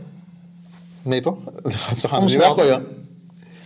Nee 1.03 1.21
toch? 1.21 1.37
Ze 1.97 2.09
gaan 2.09 2.21
niet 2.25 2.37
weggooien. 2.37 2.94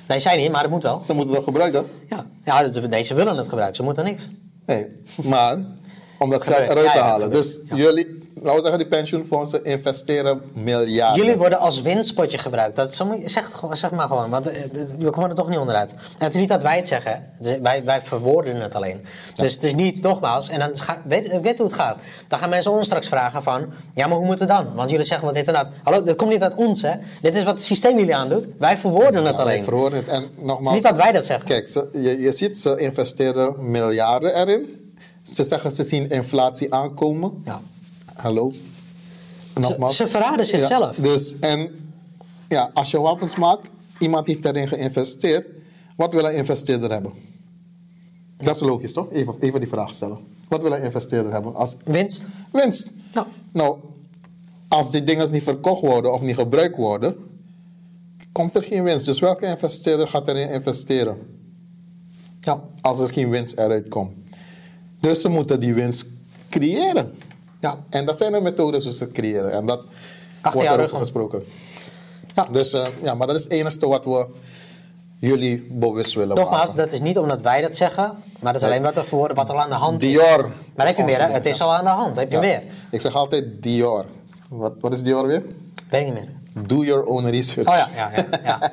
Nee, 0.09 0.19
zij 0.19 0.37
niet, 0.37 0.51
maar 0.51 0.63
dat 0.63 0.71
moet 0.71 0.83
wel. 0.83 0.99
Ze 1.07 1.13
moeten 1.15 1.35
het 1.35 1.45
gebruiken. 1.45 1.87
Ja, 2.09 2.27
ja 2.45 2.63
dat- 2.69 2.89
nee, 2.89 3.03
ze 3.03 3.15
willen 3.15 3.37
het 3.37 3.49
gebruiken. 3.49 3.77
Ze 3.77 3.83
moeten 3.83 4.05
niks. 4.05 4.29
Nee, 4.67 4.87
maar 5.23 5.59
om 6.19 6.31
dat 6.31 6.43
geld 6.43 6.57
eruit 6.71 6.93
te 6.93 6.99
halen. 6.99 7.31
Dus 7.31 7.59
jullie, 7.75 8.18
laten 8.43 8.55
we 8.55 8.61
zeggen, 8.61 8.79
die 8.79 8.89
pensioenfondsen 8.89 9.65
investeren 9.65 10.41
miljarden. 10.53 11.23
Jullie 11.23 11.39
worden 11.39 11.59
als 11.59 11.83
winstpotje 11.83 12.39
gebruikt. 12.39 12.77
Dat, 12.77 12.95
zeg, 13.25 13.63
zeg 13.73 13.91
maar 13.91 14.07
gewoon, 14.09 14.31
want 14.31 14.47
eh, 14.51 14.63
we 14.99 15.11
komen 15.11 15.31
er 15.31 15.37
toch 15.37 15.49
niet 15.49 15.59
onderuit. 15.59 15.93
En 15.93 16.25
het 16.25 16.35
is 16.35 16.41
niet 16.41 16.49
dat 16.49 16.63
wij 16.63 16.77
het 16.77 16.89
zeggen, 16.89 17.25
wij, 17.63 17.85
wij 17.85 18.01
verwoorden 18.03 18.61
het 18.61 18.75
alleen. 18.75 19.05
Dus 19.35 19.55
het 19.55 19.65
is 19.65 19.75
niet, 19.75 20.03
nogmaals, 20.03 20.49
en 20.49 20.59
dan 20.59 20.71
ga, 20.79 21.03
weet, 21.05 21.41
weet 21.41 21.59
hoe 21.59 21.67
het 21.67 21.77
gaat. 21.77 21.97
Dan 22.29 22.39
gaan 22.39 22.49
mensen 22.49 22.73
ons 22.73 22.87
straks 22.87 23.09
vragen 23.09 23.43
van, 23.43 23.67
ja 23.95 24.07
maar 24.07 24.17
hoe 24.17 24.27
moet 24.27 24.39
het 24.39 24.49
dan? 24.49 24.75
Want 24.75 24.91
jullie 24.91 25.05
zeggen 25.07 25.27
wat 25.27 25.35
dit 25.35 25.49
en 25.49 25.55
dat. 25.55 25.71
Hallo, 25.83 26.15
komt 26.15 26.31
niet 26.31 26.43
uit 26.43 26.55
ons 26.55 26.83
hè. 26.83 26.93
Dit 27.23 27.37
is 27.37 27.45
wat 27.45 27.55
het 27.55 27.65
systeem 27.65 27.99
jullie 27.99 28.15
aandoet. 28.17 28.47
Wij 28.59 28.77
verwoorden 28.77 29.25
het 29.25 29.37
Ja, 29.37 29.45
wij 29.45 29.53
alleen. 29.53 29.65
verwoorden 29.65 29.99
het. 29.99 30.09
En 30.09 30.23
Het 30.23 30.31
is 30.37 30.45
nogmaals, 30.45 30.75
niet 30.75 30.83
dat 30.85 30.97
wij 30.97 31.13
dat 31.13 31.25
zeggen. 31.25 31.47
Kijk, 31.47 31.69
ze, 31.69 31.89
je, 31.93 32.21
je 32.21 32.33
ziet, 32.33 32.59
ze 32.59 32.77
investeren 32.77 33.71
miljarden 33.71 34.35
erin. 34.35 34.93
Ze 35.35 35.45
zeggen 35.45 35.71
ze 35.71 35.83
zien 35.83 36.11
inflatie 36.11 36.75
aankomen. 36.75 37.43
Ja. 37.45 37.61
Hallo. 38.19 38.53
Ze, 39.55 39.87
ze 39.91 40.09
verraden 40.09 40.47
zichzelf. 40.47 40.97
Ja, 40.97 41.03
dus, 41.03 41.35
en 41.41 41.71
ja, 42.49 42.71
als 42.75 42.91
je 42.91 43.01
wapens 43.01 43.37
maakt, 43.37 43.71
iemand 43.99 44.27
heeft 44.27 44.43
daarin 44.43 44.69
geïnvesteerd. 44.69 45.47
Wat 45.97 46.13
wil 46.13 46.25
een 46.25 46.35
investeerder 46.35 46.91
hebben? 46.93 47.13
Dat 48.37 48.55
is 48.55 48.63
logisch, 48.63 48.93
toch? 48.93 49.11
Even, 49.11 49.35
even 49.41 49.61
die 49.61 49.69
vraag 49.69 49.95
stellen. 49.95 50.19
Wat 50.49 50.63
wil 50.63 50.73
een 50.73 50.83
investeerder 50.83 51.33
hebben? 51.33 51.55
Als 51.55 51.77
Winst? 51.85 52.27
winst. 52.53 52.91
Nou, 53.15 53.27
Nou, 53.53 53.79
als 54.69 54.91
die 54.91 55.05
dingen 55.05 55.33
niet 55.33 55.43
verkocht 55.43 55.81
worden 55.81 56.13
of 56.13 56.21
niet 56.21 56.35
gebruikt 56.35 56.77
worden, 56.77 57.17
komt 58.33 58.55
er 58.55 58.63
geen 58.63 58.83
winst. 58.83 59.07
Dus 59.07 59.19
welke 59.19 59.47
investeerder 59.47 60.09
gaat 60.09 60.29
erin 60.29 60.51
investeren? 60.51 61.19
ja. 62.41 62.63
als 62.81 63.01
er 63.01 63.13
geen 63.13 63.31
winst 63.31 63.53
eruit 63.59 63.89
komt. 63.89 64.13
Dus 65.01 65.21
ze 65.21 65.29
moeten 65.29 65.61
die 65.61 65.75
winst 65.75 66.07
creëren. 66.49 67.15
Ja. 67.61 67.79
En 67.91 68.07
dat 68.07 68.17
zijn 68.17 68.33
de 68.33 68.41
methodes 68.41 68.85
hoe 68.85 68.93
ze 68.93 69.13
creëren. 69.13 69.53
En 69.53 69.67
dat 69.67 69.85
Achter 70.41 70.61
wordt 70.61 70.77
erover 70.77 70.99
gesproken. 70.99 71.43
Ja. 72.35 72.43
Dus 72.53 72.73
eh, 72.73 72.87
ja, 73.03 73.15
maar 73.15 73.27
dat 73.27 73.37
is 73.37 73.43
het 73.43 73.53
enige 73.53 73.89
wat 73.89 74.05
we 74.05 74.27
jullie 75.21 75.67
bewust 75.71 76.15
willen 76.15 76.37
Nogmaals, 76.37 76.61
maken. 76.61 76.77
dat 76.77 76.93
is 76.93 77.01
niet 77.01 77.19
omdat 77.19 77.43
wij 77.43 77.61
dat 77.63 77.77
zeggen, 77.77 78.23
maar 78.41 78.53
dat 78.53 78.63
is 78.63 78.69
alleen 78.69 78.83
wat 78.83 78.97
er, 78.97 79.05
voor, 79.05 79.35
wat 79.35 79.49
er 79.49 79.55
al 79.55 79.61
aan 79.61 79.69
de 79.69 79.75
hand 79.75 80.03
is. 80.03 80.09
Dior. 80.11 80.51
Maar 80.77 80.87
heb 80.87 80.97
je 80.97 81.05
meer, 81.05 81.21
hè? 81.27 81.33
Het 81.33 81.47
is 81.47 81.61
al 81.61 81.75
aan 81.75 81.85
de 81.85 81.91
hand, 81.91 82.17
heb 82.17 82.29
je 82.31 82.35
Ja. 82.35 82.41
meer. 82.41 82.63
Ik 82.91 83.01
zeg 83.01 83.15
altijd 83.15 83.63
Dior. 83.63 84.05
Wat, 84.49 84.73
wat 84.81 84.93
is 84.93 85.03
Dior 85.03 85.27
weer? 85.27 85.43
Weet 85.91 86.01
ik 86.01 86.07
niet 86.07 86.15
meer. 86.15 86.29
Do 86.53 86.85
your 86.85 87.05
own 87.05 87.27
research. 87.27 87.69
Oh 87.69 87.75
ja, 87.75 87.89
ja, 87.95 88.11
ja. 88.17 88.27
ja. 88.45 88.73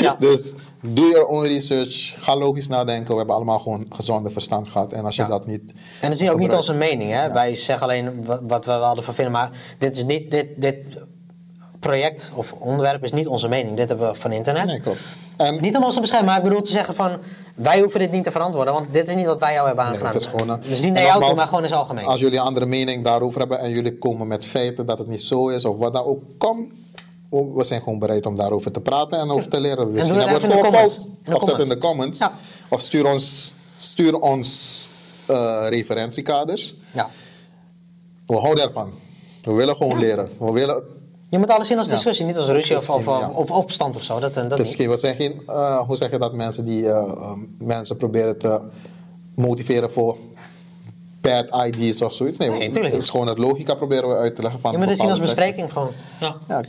ja. 0.00 0.16
Dus 0.28 0.54
do 0.80 1.02
your 1.02 1.26
own 1.26 1.46
research. 1.46 2.14
Ga 2.18 2.36
logisch 2.36 2.68
nadenken. 2.68 3.10
We 3.12 3.16
hebben 3.18 3.34
allemaal 3.36 3.58
gewoon 3.58 3.86
gezonde 3.90 4.30
verstand 4.30 4.68
gehad. 4.68 4.92
En 4.92 5.04
als 5.04 5.16
je 5.16 5.22
Ja. 5.22 5.28
dat 5.28 5.46
niet. 5.46 5.62
En 5.72 5.74
het 6.00 6.12
is 6.14 6.20
niet- 6.20 6.30
ook 6.30 6.38
niet 6.38 6.52
onze 6.52 6.74
mening, 6.74 7.12
hè? 7.12 7.32
Wij 7.32 7.54
zeggen 7.54 7.86
alleen 7.86 8.24
wat, 8.46 8.64
we 8.64 8.72
wel 8.72 9.02
van 9.02 9.14
vinden, 9.14 9.32
maar 9.32 9.50
dit 9.78 9.96
is 9.96 10.04
niet, 10.04 10.30
dit, 10.30 10.46
dit 10.56 10.76
project 11.80 12.32
of 12.34 12.52
onderwerp 12.52 13.04
is 13.04 13.12
niet 13.12 13.26
onze 13.26 13.48
mening. 13.48 13.76
Dit 13.76 13.88
hebben 13.88 14.08
we 14.12 14.14
van 14.18 14.32
internet. 14.32 14.64
Nee, 14.66 14.80
klopt. 14.80 14.98
En 15.36 15.60
Niet 15.60 15.76
om 15.76 15.84
ons 15.84 15.94
te 15.94 16.00
beschermen, 16.00 16.28
maar 16.28 16.36
ik 16.36 16.42
bedoel 16.44 16.62
te 16.62 16.70
zeggen 16.70 16.94
van, 16.94 17.18
wij 17.54 17.80
hoeven 17.80 18.00
dit 18.00 18.12
niet 18.12 18.24
te 18.24 18.30
verantwoorden, 18.30 18.74
want 18.74 18.92
dit 18.92 19.08
is 19.08 19.14
niet 19.14 19.26
wat 19.26 19.40
wij 19.40 19.52
jou 19.52 19.66
hebben 19.66 19.84
Nee, 19.84 19.92
aangedaan. 19.94 20.12
het 20.12 20.22
is 20.22 20.28
gewoon 20.28 20.48
een- 20.48 20.60
dus 20.68 20.80
niet 20.80 20.92
naar 20.92 21.02
jou 21.02 21.22
toe, 21.24 21.34
maar 21.34 21.44
gewoon 21.46 21.64
in 21.64 21.70
het 21.70 21.78
algemeen. 21.78 22.04
Als 22.04 22.20
jullie 22.20 22.38
een 22.38 22.44
andere 22.44 22.66
mening 22.66 23.04
daarover 23.04 23.40
hebben 23.40 23.58
en 23.58 23.70
jullie 23.70 23.98
komen 23.98 24.26
met 24.26 24.44
feiten 24.44 24.86
dat 24.86 24.98
het 24.98 25.06
niet 25.08 25.22
zo 25.22 25.48
is 25.48 25.64
of 25.64 25.76
wat 25.76 25.92
dan 25.92 26.04
ook, 26.04 26.22
kom. 26.38 26.72
We 27.54 27.64
zijn 27.64 27.82
gewoon 27.82 27.98
bereid 27.98 28.26
om 28.26 28.36
daarover 28.36 28.72
te 28.72 28.80
praten 28.80 29.18
en 29.18 29.30
over 29.30 29.48
te 29.48 29.60
leren. 29.60 29.90
Misschien 29.92 30.18
hebben 30.18 30.40
we 30.40 30.46
in 30.46 30.50
het 30.50 30.66
gewoon 30.66 30.72
fout. 30.72 30.98
Of 31.42 31.48
zet 31.50 31.58
in 31.58 31.68
de 31.68 31.78
comments. 31.78 32.18
Ja. 32.18 32.32
Of 32.68 32.80
stuur 32.80 33.06
ons, 33.06 33.54
stuur 33.76 34.18
ons 34.18 34.88
eh, 35.26 35.66
referentiekaders. 35.68 36.74
Ja. 36.94 37.10
We 38.26 38.36
houden 38.36 38.64
ervan. 38.64 38.92
We 39.42 39.52
willen 39.52 39.76
gewoon 39.76 39.92
Ja. 39.92 39.98
leren. 39.98 40.30
We 40.38 40.52
willen 40.52 40.82
Je 41.28 41.38
moet 41.38 41.50
alles 41.50 41.66
zien 41.66 41.78
als 41.78 41.88
discussie, 41.88 42.26
niet 42.26 42.36
als 42.36 42.46
ruzie 42.48 42.76
of, 42.76 42.88
of, 42.90 43.06
of 43.34 43.50
opstand 43.50 43.96
of 43.96 44.02
zo. 44.02 44.20
Dat, 44.20 44.34
dat 44.34 44.50
Het 44.50 44.58
is 44.58 44.76
niet. 44.76 44.88
we 44.88 44.96
zijn 44.96 45.16
geen, 45.16 45.42
eh, 45.46 45.78
hoe 45.80 45.96
zeg 45.96 46.10
je 46.10 46.18
dat, 46.18 46.32
mensen 46.32 46.64
die 46.64 46.86
eh, 46.88 46.96
eh, 46.96 47.32
mensen 47.58 47.96
proberen 47.96 48.38
te 48.38 48.60
motiveren 49.34 49.92
voor 49.92 50.16
bad 51.20 51.66
ideas 51.66 52.02
of 52.02 52.12
zoiets. 52.12 52.38
Nee, 52.38 52.50
het 52.70 52.94
is 52.94 53.08
gewoon 53.08 53.26
het 53.26 53.38
logica 53.38 53.74
proberen 53.74 54.08
we 54.08 54.14
uit 54.14 54.36
te 54.36 54.42
leggen 54.42 54.60
van 54.60 54.72
Je 54.72 54.78
moet 54.78 54.88
het 54.88 54.98
zien 54.98 55.08
als 55.08 55.20
bespreking 55.20 55.72
gewoon. 55.72 55.90
Ja. 56.20 56.34
Ja, 56.48 56.60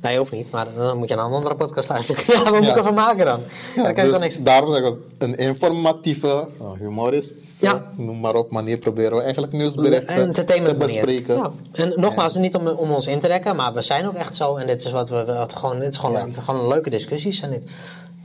Nee, 0.00 0.18
hoeft 0.18 0.32
niet, 0.32 0.50
maar 0.50 0.66
dan 0.76 0.96
moet 0.96 1.08
je 1.08 1.14
naar 1.14 1.24
een 1.24 1.32
andere 1.32 1.54
podcast 1.54 1.88
luisteren. 1.88 2.24
Ja, 2.34 2.42
wat 2.42 2.52
moet 2.60 2.68
ik 2.68 2.76
ervan 2.76 2.94
maken 2.94 3.24
dan? 3.26 3.40
Ja, 3.76 3.82
dan 3.82 3.94
kan 3.94 4.04
ik 4.04 4.10
dus 4.10 4.20
niks. 4.20 4.38
daarom 4.42 4.72
zeg 4.72 4.84
ik, 4.86 4.98
een 5.18 5.34
informatieve, 5.36 6.48
uh, 6.60 6.66
humoristische, 6.78 7.64
Ja. 7.64 7.90
noem 7.96 8.20
maar 8.20 8.34
op, 8.34 8.50
manier 8.50 8.78
proberen 8.78 9.16
we 9.16 9.22
eigenlijk 9.22 9.52
nieuwsberichten 9.52 10.32
te 10.32 10.74
bespreken. 10.78 11.36
Ja. 11.36 11.50
En 11.72 11.92
nogmaals, 11.96 12.36
niet 12.36 12.54
om, 12.54 12.66
om 12.68 12.90
ons 12.90 13.06
in 13.06 13.18
te 13.18 13.26
rekken, 13.26 13.56
maar 13.56 13.72
we 13.72 13.82
zijn 13.82 14.06
ook 14.06 14.14
echt 14.14 14.36
zo. 14.36 14.56
En 14.56 14.66
dit 14.66 14.84
is 14.84 14.90
wat 14.92 15.08
we 15.08 15.24
wat 15.24 15.52
gewoon, 15.52 15.78
dit 15.78 15.88
is 15.92 15.96
gewoon, 15.96 16.14
leuk. 16.24 16.34
Gewoon 16.44 16.68
leuke 16.68 16.90
discussies. 16.90 17.40
En 17.40 17.50
dit 17.50 17.62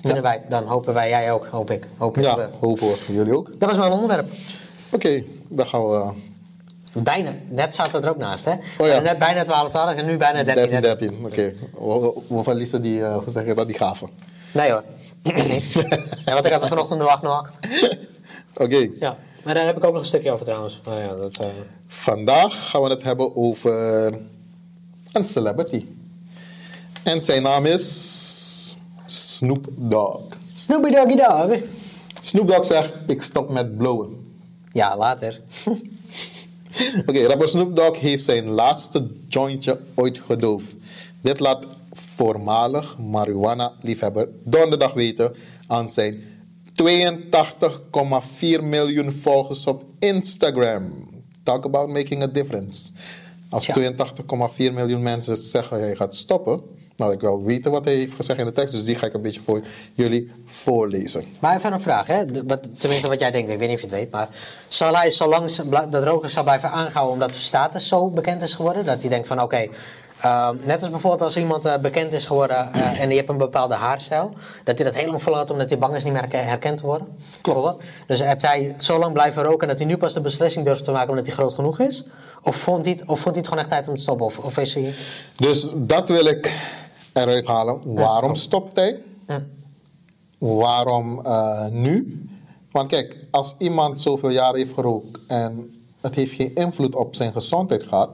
vinden 0.02 0.22
wij, 0.24 0.42
dan 0.50 0.64
hopen 0.64 0.94
wij, 0.94 1.10
jij 1.10 1.32
ook, 1.32 1.46
hoop 1.46 1.72
ik. 1.72 1.88
Hoop 1.98 2.18
ik 2.18 2.24
Ja, 2.24 2.36
we- 2.36 2.50
hopen 2.60 2.88
we. 2.88 3.14
Jullie 3.14 3.38
ook. 3.38 3.50
Dat 3.60 3.70
was 3.70 3.78
mijn 3.78 3.92
onderwerp. 3.92 4.30
Oké, 4.92 5.24
dan 5.48 5.68
gaan 5.68 5.90
we 5.90 6.12
Bijna, 6.94 7.32
net 7.50 7.76
zaten 7.76 7.92
we 8.02 8.08
er 8.08 8.10
ook 8.14 8.18
naast, 8.18 8.46
hè? 8.46 8.52
Oh 8.78 8.88
ja. 8.88 9.00
Net 9.00 9.18
bijna 9.20 9.44
12, 9.44 9.70
12 9.70 9.96
en 9.96 10.06
nu 10.06 10.18
bijna 10.18 10.44
13. 10.44 10.56
13, 10.70 10.82
13. 10.82 11.26
Oké, 11.26 11.54
we, 11.80 12.00
we- 12.28 12.36
we 12.36 12.44
verliezen 12.44 12.82
die, 12.82 13.04
eh, 13.04 13.14
hoe 13.18 13.32
zeg 13.32 13.46
je 13.46 13.54
dat, 13.54 13.68
die 13.68 13.78
gaven. 13.78 14.10
Nee 14.52 14.72
hoor, 14.72 14.84
ik 15.24 15.48
niet. 15.48 15.74
Ja, 16.26 16.34
want 16.34 16.46
ik 16.46 16.52
had 16.52 16.62
het 16.62 16.70
vanochtend 16.70 17.02
0808. 17.02 17.54
Oké, 18.64 18.90
Ja, 19.00 19.18
maar 19.44 19.54
daar 19.54 19.66
heb 19.66 19.78
ik 19.78 19.84
ook 19.84 19.92
nog 19.92 20.02
een 20.02 20.08
stukje 20.08 20.32
over 20.32 20.46
trouwens. 20.46 20.82
Maar 20.86 20.98
ja, 21.00 21.16
dat, 21.16 21.38
eh, 21.38 21.48
vandaag 21.88 22.70
gaan 22.70 22.82
we 22.82 22.90
het 22.90 23.04
hebben 23.04 23.36
over 23.36 23.74
een 25.12 25.26
celebrity. 25.26 25.86
En 27.04 27.22
zijn 27.22 27.44
naam 27.44 27.66
is 27.66 28.78
Snoop 29.06 29.66
Dogg. 29.72 30.22
Snoopy 30.54 30.90
Doggy 30.92 31.16
Dog. 31.16 31.58
Snoop 32.22 32.48
Dogg 32.48 32.66
zegt, 32.66 32.90
ik 33.08 33.22
stop 33.22 33.50
met 33.50 33.78
blowen. 33.78 34.36
Ja, 34.72 34.98
later. 34.98 35.42
Oké, 37.08 37.26
rapper 37.26 37.48
Snoop 37.48 37.76
Dogg 37.76 38.00
heeft 38.00 38.24
zijn 38.24 38.48
laatste 38.50 39.08
jointje 39.28 39.80
ooit 39.94 40.20
gedoofd. 40.20 40.76
Dit 41.22 41.40
laat 41.40 41.66
voormalig 41.92 42.98
marijuana-liefhebber 42.98 44.30
donderdag 44.44 44.94
weten 44.94 45.36
aan 45.68 45.90
zijn 45.90 46.24
82,4 46.84 48.64
miljoen 48.64 49.12
volgers 49.12 49.66
op 49.66 49.84
Instagram. 50.00 51.10
Talk 51.44 51.66
about 51.66 51.90
making 51.90 52.24
a 52.24 52.28
difference. 52.28 52.92
Als 53.50 53.66
Ja. 53.66 53.74
82,4 53.74 54.74
miljoen 54.74 55.04
mensen 55.04 55.38
zeggen 55.38 55.80
hij 55.80 55.96
gaat 55.96 56.16
stoppen. 56.16 56.62
Nou, 56.98 57.12
ik 57.14 57.20
wil 57.22 57.44
weten 57.44 57.72
wat 57.72 57.86
hij 57.86 57.94
heeft 57.94 58.16
gezegd 58.16 58.40
in 58.40 58.46
de 58.46 58.52
tekst, 58.52 58.74
dus 58.74 58.86
die 58.86 58.96
ga 58.96 59.06
ik 59.06 59.14
een 59.14 59.22
beetje 59.22 59.42
voor 59.42 59.62
jullie 59.94 60.32
voorlezen. 60.46 61.24
Maar 61.40 61.56
even 61.58 61.74
een 61.74 61.82
vraag, 61.82 62.08
hè? 62.08 62.26
De- 62.26 62.44
wat, 62.48 62.68
tenminste 62.78 63.08
wat 63.08 63.20
jij 63.20 63.32
denkt, 63.32 63.52
ik 63.52 63.58
weet 63.58 63.68
niet 63.68 63.76
of 63.78 63.84
je 63.84 63.90
het 63.90 64.00
weet, 64.00 64.12
maar 64.12 64.30
zal 64.68 64.96
hij 64.98 65.10
zolang 65.10 65.52
dat 65.90 66.04
roken 66.04 66.30
zal 66.30 66.44
blijven 66.44 66.72
aanhouden 66.72 67.14
omdat 67.14 67.30
zijn 67.32 67.44
status 67.44 67.88
zo 67.88 68.10
bekend 68.10 68.42
is 68.42 68.54
geworden, 68.54 68.86
dat 68.86 69.02
hij 69.02 69.10
denkt 69.10 69.28
van 69.28 69.42
oké, 69.42 69.68
eh, 70.22 70.50
net 70.66 70.82
als 70.82 70.90
bijvoorbeeld 70.90 71.22
als 71.22 71.38
iemand 71.38 71.66
eh, 71.66 71.78
bekend 71.78 72.14
is 72.14 72.26
geworden 72.26 72.74
eh, 72.74 73.02
en 73.02 73.08
die 73.08 73.18
heeft 73.18 73.30
een 73.30 73.38
bepaalde 73.38 73.74
haarstijl, 73.76 74.34
dat 74.64 74.78
hij 74.78 74.86
dat 74.92 74.96
heel 74.96 75.08
lang 75.08 75.22
volhoudt 75.22 75.52
omdat 75.52 75.70
hij 75.70 75.78
bang 75.78 75.96
is 75.96 76.04
niet 76.04 76.14
meer 76.14 76.22
herken- 76.22 76.46
herkend 76.48 76.78
te 76.78 76.86
worden? 76.86 77.08
Klopt. 77.42 77.84
Dus 78.08 78.20
heeft 78.20 78.42
hij 78.42 78.76
zo 78.78 79.00
lang 79.00 79.14
blijven 79.14 79.44
roken 79.44 79.68
dat 79.68 79.78
hij 79.78 79.88
nu 79.88 79.98
pas 79.98 80.14
de 80.14 80.22
beslissing 80.22 80.66
durft 80.66 80.84
te 80.84 80.92
maken 80.92 81.10
omdat 81.10 81.26
hij 81.26 81.36
groot 81.36 81.54
genoeg 81.54 81.80
is? 81.80 82.04
Of 82.42 82.56
vond 82.56 82.86
hij 82.86 82.94
het, 82.94 83.10
of 83.10 83.20
vond 83.20 83.36
hij 83.36 83.38
het 83.38 83.48
gewoon 83.48 83.60
echt 83.60 83.70
tijd 83.70 83.88
om 83.88 83.96
te 83.96 84.02
stoppen? 84.02 84.26
Of, 84.26 84.38
of 84.38 84.58
is 84.58 84.74
hij... 84.74 84.94
Dus 85.36 85.72
dat 85.76 86.10
wil 86.10 86.26
ik 86.26 86.54
eruit 87.14 87.48
halen. 87.48 87.94
Waarom 87.94 88.36
stopt 88.36 88.76
hij? 88.76 89.02
Ja. 89.28 89.44
Waarom 90.38 91.26
eh, 91.26 91.68
nu? 91.68 92.22
Want 92.72 92.88
kijk, 92.90 93.18
als 93.32 93.56
iemand 93.58 94.02
zoveel 94.02 94.30
jaren 94.30 94.60
heeft 94.60 94.74
gerookt 94.74 95.20
en 95.28 95.72
het 96.02 96.16
heeft 96.16 96.34
geen 96.34 96.56
invloed 96.56 96.96
op 96.96 97.16
zijn 97.16 97.32
gezondheid 97.34 97.84
gehad, 97.84 98.10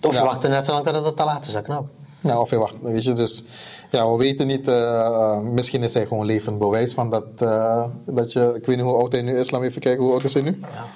Of 0.00 0.12
Ja. 0.12 0.18
je 0.18 0.24
wacht 0.24 0.44
er 0.44 0.50
net 0.50 0.64
zo 0.64 0.72
lang 0.72 0.84
tot 0.84 1.04
het 1.04 1.16
te 1.16 1.24
laat 1.24 1.46
is, 1.46 1.52
dat 1.52 1.62
kan 1.64 1.76
ook. 1.76 1.86
nou, 2.20 2.40
of 2.40 2.50
je 2.50 2.56
wacht, 2.58 2.74
weet 2.80 3.04
je, 3.04 3.12
dus 3.12 3.44
ja, 3.90 4.10
we 4.10 4.16
weten 4.16 4.46
niet, 4.46 4.68
eh, 4.68 5.00
eh, 5.00 5.40
misschien 5.40 5.82
is 5.82 5.94
hij 5.94 6.06
gewoon 6.06 6.26
levend 6.26 6.58
bewijs 6.58 6.92
van 6.92 7.10
dat, 7.10 7.38
dat 8.06 8.32
je, 8.32 8.52
ik 8.56 8.66
weet 8.66 8.76
niet 8.76 8.84
hoe 8.84 8.94
oud 8.96 9.12
hij 9.12 9.22
nu 9.22 9.38
is, 9.38 9.50
laat 9.50 9.60
me 9.60 9.66
even 9.66 9.80
kijken, 9.80 10.04
hoe 10.04 10.12
oud 10.12 10.24
is 10.24 10.34
hij 10.34 10.42
nu? 10.42 10.58
Ja. 10.60 10.86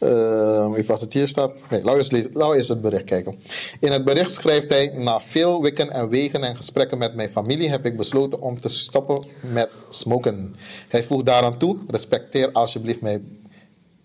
Eh, 0.00 0.72
even 0.76 0.92
als 0.92 1.00
het 1.00 1.12
hier 1.12 1.28
staat. 1.28 1.52
Nee, 1.70 2.54
eens 2.54 2.68
het 2.68 2.80
bericht 2.80 3.04
kijken. 3.04 3.38
In 3.80 3.92
het 3.92 4.04
bericht 4.04 4.32
schrijft 4.32 4.68
hij: 4.68 4.92
Na 4.94 5.20
veel 5.20 5.62
wikken 5.62 5.90
en 5.90 6.08
wegen 6.08 6.42
en 6.42 6.56
gesprekken 6.56 6.98
met 6.98 7.14
mijn 7.14 7.30
familie 7.30 7.68
heb 7.68 7.86
ik 7.86 7.96
besloten 7.96 8.40
om 8.40 8.60
te 8.60 8.68
stoppen 8.68 9.26
met 9.52 9.70
smoken. 9.88 10.54
Hij 10.88 11.04
voegt 11.04 11.26
daaraan 11.26 11.58
toe: 11.58 11.76
respecteer 11.86 12.52
alsjeblieft 12.52 13.00
mijn 13.00 13.48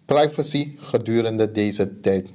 privacy 0.06 0.74
gedurende 0.78 1.52
deze 1.52 2.00
tijd. 2.00 2.28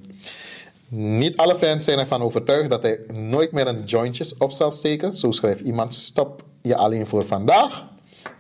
Niet 0.89 1.37
alle 1.37 1.57
fans 1.57 1.85
zijn 1.85 1.99
ervan 1.99 2.23
overtuigd 2.23 2.71
dat 2.71 2.83
hij 2.83 3.01
nooit 3.13 3.53
meer 3.53 3.67
een 3.67 3.85
jointjes 3.85 4.37
op 4.37 4.53
zal 4.53 4.71
steken. 4.71 5.15
Zo 5.15 5.31
schrijft 5.33 5.61
iemand: 5.61 5.95
Stop 5.95 6.45
je 6.63 6.77
alleen 6.77 7.07
voor 7.07 7.25
vandaag. 7.25 7.90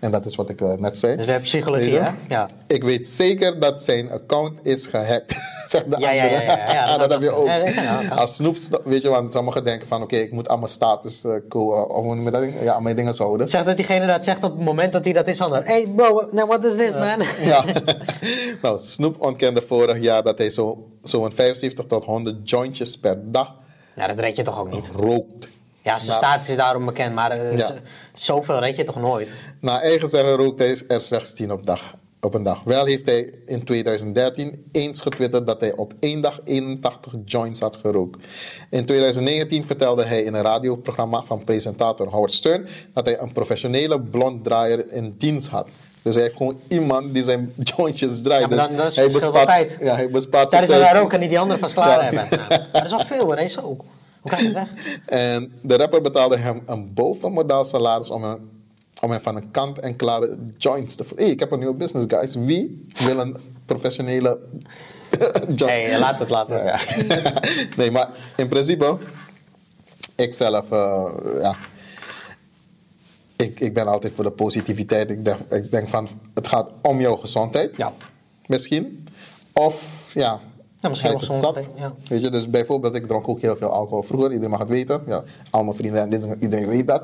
En 0.00 0.10
dat 0.10 0.26
is 0.26 0.34
wat 0.34 0.48
ik 0.48 0.60
eh, 0.60 0.72
net 0.72 0.98
zei. 0.98 1.16
Dus 1.16 1.24
we 1.24 1.30
hebben 1.30 1.48
psychologie, 1.48 1.98
hè? 1.98 2.10
Ja. 2.28 2.48
Ik 2.66 2.82
weet 2.84 3.06
zeker 3.06 3.60
dat 3.60 3.82
zijn 3.82 4.10
account 4.10 4.58
is 4.62 4.86
gehackt. 4.86 5.34
Zegt 5.68 5.90
de 5.90 5.96
Ja, 6.00 6.10
ja, 6.10 6.22
andere. 6.22 6.42
ja, 6.42 6.56
ja, 6.56 6.72
ja, 6.72 6.98
dat 6.98 6.98
dat 7.10 7.20
is 7.22 7.26
heb 7.28 7.34
je 7.34 7.40
ook-. 8.10 8.18
Als 8.18 8.34
Snoep, 8.36 8.56
weet 8.84 9.02
je, 9.02 9.08
want 9.08 9.32
sommigen 9.32 9.64
denken 9.64 9.88
van 9.88 10.02
oké, 10.02 10.16
ik 10.16 10.32
moet 10.32 10.48
aan 10.48 10.58
mijn 10.58 10.70
status 10.70 11.24
eh, 11.24 11.34
eh, 11.34 11.40
of 11.88 12.02
hoe 12.04 12.14
noem 12.14 12.24
je 12.24 12.30
dat? 12.30 12.44
Ja, 12.60 12.74
aan 12.74 12.82
mijn 12.82 12.96
dingen 12.96 13.14
zo 13.14 13.22
houden. 13.24 13.48
Zeg 13.48 13.64
dat 13.64 13.76
diegene 13.76 14.06
dat 14.06 14.24
zegt 14.24 14.44
op 14.44 14.56
het 14.56 14.64
moment 14.64 14.92
dat 14.92 15.04
hij 15.04 15.12
dat 15.12 15.26
is 15.26 15.38
van 15.38 15.54
Hey 15.54 15.86
bro, 15.96 16.28
now 16.32 16.48
what 16.48 16.64
is 16.64 16.76
this 16.76 16.92
man? 16.94 17.22
Ja. 17.52 17.64
nou, 18.62 18.78
Snoep 18.78 19.20
ontkende 19.20 19.62
vorig 19.66 20.00
jaar 20.00 20.22
dat 20.22 20.38
hij 20.38 20.50
zo- 20.50 20.86
zo'n 21.02 21.32
75 21.32 21.84
tot 21.86 22.04
100 22.04 22.50
jointjes 22.50 22.96
per 22.98 23.18
dag 23.30 23.54
Ja, 23.96 24.06
dat 24.06 24.18
red 24.18 24.36
je 24.36 24.42
toch 24.42 24.60
ook 24.60 24.72
niet? 24.72 24.90
rookt. 24.96 25.48
Ja, 25.82 25.98
zijn 25.98 26.10
Nou. 26.10 26.24
status 26.24 26.48
is 26.48 26.56
daarom 26.56 26.84
bekend, 26.84 27.14
maar 27.14 27.56
Ja. 27.56 27.66
z- 27.66 27.72
zoveel 28.14 28.58
red 28.58 28.76
je 28.76 28.84
toch 28.84 29.00
nooit? 29.00 29.28
Na 29.60 29.80
eigen 29.82 30.08
zeggen 30.08 30.34
rookt 30.36 30.58
hij 30.58 30.80
er 30.88 31.00
slechts 31.00 31.32
10 31.34 31.52
op, 31.52 31.66
dag, 31.66 31.94
op 32.20 32.34
een 32.34 32.42
dag. 32.42 32.62
Wel 32.64 32.84
heeft 32.84 33.06
hij 33.06 33.32
in 33.46 33.64
2013 33.64 34.64
eens 34.72 35.00
getwitterd 35.00 35.46
dat 35.46 35.60
hij 35.60 35.74
op 35.76 35.92
één 36.00 36.20
dag 36.20 36.40
81 36.44 37.12
joints 37.24 37.60
had 37.60 37.76
gerookt. 37.76 38.26
In 38.70 38.86
2019 38.86 39.66
vertelde 39.66 40.04
hij 40.04 40.22
in 40.22 40.34
een 40.34 40.42
radioprogramma 40.42 41.22
van 41.22 41.44
presentator 41.44 42.08
Howard 42.08 42.32
Stern 42.32 42.66
dat 42.94 43.06
hij 43.06 43.20
een 43.20 43.32
professionele 43.32 44.00
blonddraaier 44.00 44.92
in 44.92 45.14
dienst 45.18 45.48
had. 45.48 45.68
Dus 46.02 46.14
hij 46.14 46.24
heeft 46.24 46.36
gewoon 46.36 46.60
iemand 46.68 47.14
die 47.14 47.24
zijn 47.24 47.52
jointjes 47.76 48.22
draait. 48.22 48.40
Ja, 48.40 48.46
maar 48.48 48.56
Dus 48.58 48.66
dan- 48.66 48.76
dat 48.76 48.86
is 48.90 48.96
hij 48.96 49.10
verschil 49.10 49.32
van 49.32 49.46
tijd. 49.46 49.76
Ja, 49.80 49.94
hij 49.94 50.08
bespaart 50.10 50.48
Tijdens 50.50 50.70
zijn 50.70 50.82
tijd. 50.82 50.92
hij 50.92 51.02
roken 51.02 51.20
niet 51.20 51.28
die 51.28 51.38
andere 51.38 51.68
van 51.68 51.84
Ja. 51.84 52.00
hebben. 52.00 52.26
Nou, 52.30 52.48
maar 52.48 52.68
dat 52.72 52.84
is 52.84 52.90
wel 52.90 53.06
veel 53.06 53.24
hoor, 53.24 53.36
hè? 53.36 53.48
Zo. 53.48 53.76
Hoe 54.20 54.34
het 54.34 54.52
weg? 54.52 54.68
En 55.06 55.52
de 55.62 55.76
rapper 55.76 56.02
betaalde 56.02 56.36
hem 56.36 56.62
een 56.66 56.94
bovenmodaal 56.94 57.64
salaris 57.64 58.10
om 58.10 58.24
hem, 58.24 58.50
om 59.00 59.10
hem 59.10 59.20
van 59.20 59.36
een 59.36 59.50
kant-en-klare 59.50 60.38
joints 60.56 60.94
te... 60.94 61.04
Hey, 61.16 61.30
ik 61.30 61.40
heb 61.40 61.50
een 61.50 61.58
nieuwe 61.58 61.74
business, 61.74 62.06
guys. 62.08 62.34
Wie 62.34 62.86
wil 63.04 63.18
een 63.18 63.36
professionele 63.66 64.38
joint? 65.46 65.64
Nee, 65.64 65.98
laat 65.98 66.18
het, 66.18 66.30
laat 66.30 66.48
het. 66.48 66.62
Ja, 66.62 66.80
ja. 67.08 67.32
nee, 67.76 67.90
maar 67.90 68.08
in 68.36 68.48
principe, 68.48 68.98
ik 70.16 70.34
zelf, 70.34 70.70
eh, 70.70 71.12
ja, 71.40 71.56
ik, 73.36 73.60
ik 73.60 73.74
ben 73.74 73.86
altijd 73.86 74.12
voor 74.12 74.24
de 74.24 74.30
positiviteit. 74.30 75.10
Ik 75.10 75.24
denk, 75.24 75.38
ik 75.50 75.70
denk 75.70 75.88
van, 75.88 76.08
het 76.34 76.48
gaat 76.48 76.70
om 76.82 77.00
jouw 77.00 77.16
gezondheid. 77.16 77.76
Ja. 77.76 77.92
Misschien. 78.46 79.08
Of, 79.52 80.10
ja, 80.14 80.40
Ja, 80.80 80.88
misschien 80.88 81.10
wel 81.10 81.20
het 81.20 81.34
zat. 81.34 81.68
ja. 81.76 81.92
Weet 82.08 82.22
je, 82.22 82.30
dus 82.30 82.50
bijvoorbeeld, 82.50 82.94
ik 82.94 83.06
dronk 83.06 83.28
ook 83.28 83.40
heel 83.40 83.56
veel 83.56 83.68
alcohol 83.68 84.02
vroeger. 84.02 84.28
Iedereen 84.28 84.50
mag 84.50 84.58
het 84.58 84.68
weten. 84.68 85.02
Ja, 85.06 85.22
al 85.50 85.64
mijn 85.64 85.76
vrienden 85.76 86.12
en 86.12 86.36
iedereen, 86.40 86.68
weet 86.68 86.86
dat. 86.86 87.02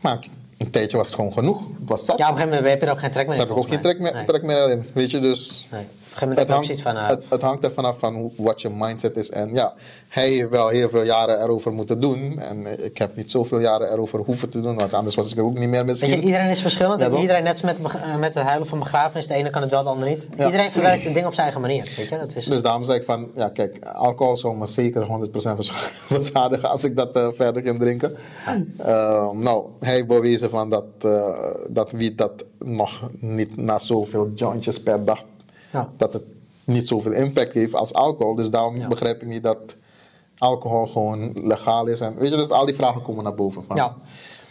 Maar 0.00 0.18
een 0.58 0.70
tijdje 0.70 0.96
was 0.96 1.06
het 1.06 1.14
gewoon 1.14 1.32
genoeg. 1.32 1.60
Ik 1.60 1.88
was 1.88 2.04
zat. 2.04 2.18
Ja, 2.18 2.24
op 2.24 2.30
een 2.30 2.36
gegeven 2.36 2.56
moment 2.56 2.70
heb 2.70 2.80
je 2.80 2.86
er 2.86 2.92
ook 2.92 2.98
geen 3.00 3.10
trek 3.10 3.26
meer 3.26 3.34
in. 3.34 3.40
Daar 3.40 3.48
heb 3.48 3.56
ik 3.56 3.62
ook 3.62 3.70
geen 3.70 3.80
trek 3.82 4.00
meer, 4.00 4.24
trek 4.26 4.42
meer 4.42 4.70
in. 4.70 4.86
Weet 4.94 5.10
je, 5.10 5.20
dus... 5.20 5.66
Nee. 5.70 5.86
Gegeven 6.16 6.28
moment 6.28 6.50
ook 6.58 6.64
zoiets 6.64 6.82
van... 6.82 6.96
eh, 6.96 7.08
het, 7.08 7.24
het 7.28 7.42
hangt 7.42 7.64
er 7.64 7.72
vanaf 7.72 7.98
van 7.98 8.32
wat 8.36 8.60
je 8.60 8.70
mindset 8.70 9.16
is. 9.16 9.30
En 9.30 9.54
ja, 9.54 9.74
hij 10.08 10.28
heeft 10.28 10.48
wel 10.50 10.68
heel 10.68 10.88
veel 10.88 11.02
jaren 11.02 11.42
erover 11.42 11.72
moeten 11.72 12.00
doen. 12.00 12.38
En 12.38 12.84
ik 12.84 12.98
heb 12.98 13.16
niet 13.16 13.30
zoveel 13.30 13.58
jaren 13.60 13.92
erover 13.92 14.18
hoeven 14.18 14.48
te 14.50 14.60
doen. 14.60 14.76
Want 14.76 14.92
anders 14.94 15.14
was 15.14 15.32
ik 15.32 15.40
ook 15.40 15.58
niet 15.58 15.68
meer 15.68 15.84
Weet 15.84 16.00
je, 16.00 16.06
misschien. 16.06 16.24
iedereen 16.24 16.48
is 16.50 16.60
verschillend. 16.62 17.00
Ja, 17.00 17.10
iedereen, 17.16 17.42
net 17.42 17.52
als 17.52 17.62
met, 17.62 17.76
eh, 17.94 18.16
met 18.16 18.34
het 18.34 18.44
huilen 18.44 18.66
van 18.66 18.78
begrafenis, 18.78 19.26
de 19.26 19.34
ene 19.34 19.50
kan 19.50 19.62
het 19.62 19.70
wel, 19.70 19.82
de 19.82 19.88
ander 19.88 20.08
niet. 20.08 20.28
Ja. 20.36 20.44
Iedereen 20.44 20.70
verwerkt 20.70 21.04
het 21.04 21.14
ding 21.14 21.26
op 21.26 21.32
zijn 21.32 21.42
eigen 21.44 21.60
manier. 21.60 21.92
Weet 21.96 22.08
je, 22.08 22.18
dat 22.18 22.34
is... 22.36 22.44
Dus 22.44 22.62
daarom 22.62 22.84
zei 22.84 22.98
ik 22.98 23.04
van, 23.04 23.30
ja 23.34 23.48
kijk, 23.48 23.84
alcohol 23.84 24.36
zou 24.36 24.56
me 24.56 24.66
zeker 24.66 25.06
100% 25.06 25.30
verscha- 25.32 25.74
verzadigen 26.16 26.70
als 26.70 26.84
ik 26.84 26.96
dat 26.96 27.16
eh, 27.16 27.28
verder 27.32 27.62
ging 27.62 27.78
drinken. 27.80 28.16
Eh, 28.78 29.30
nou, 29.30 29.64
hij 29.80 29.92
heeft 29.94 30.06
bewezen 30.06 30.50
van 30.50 30.70
dat, 30.70 30.84
dat 31.68 31.90
wie 31.92 32.14
dat 32.14 32.44
nog 32.58 33.10
niet 33.20 33.56
na 33.56 33.78
zoveel 33.78 34.30
jointjes 34.34 34.82
per 34.82 35.04
dag, 35.04 35.22
Ja. 35.76 35.92
dat 35.96 36.12
het 36.12 36.22
niet 36.64 36.88
zoveel 36.88 37.12
impact 37.12 37.52
heeft 37.52 37.74
als 37.74 37.92
alcohol. 37.94 38.34
Dus 38.34 38.50
daarom 38.50 38.76
Ja. 38.76 38.88
begrijp 38.88 39.22
ik 39.22 39.28
niet 39.28 39.42
dat 39.42 39.76
alcohol 40.38 40.86
gewoon 40.86 41.30
legaal 41.34 41.86
is. 41.86 42.00
En, 42.00 42.14
weet 42.16 42.30
je, 42.30 42.36
dus 42.36 42.50
al 42.50 42.66
die 42.66 42.74
vragen 42.74 43.02
komen 43.02 43.24
naar 43.24 43.34
boven. 43.34 43.64
Van, 43.64 43.76
Ja. 43.76 43.96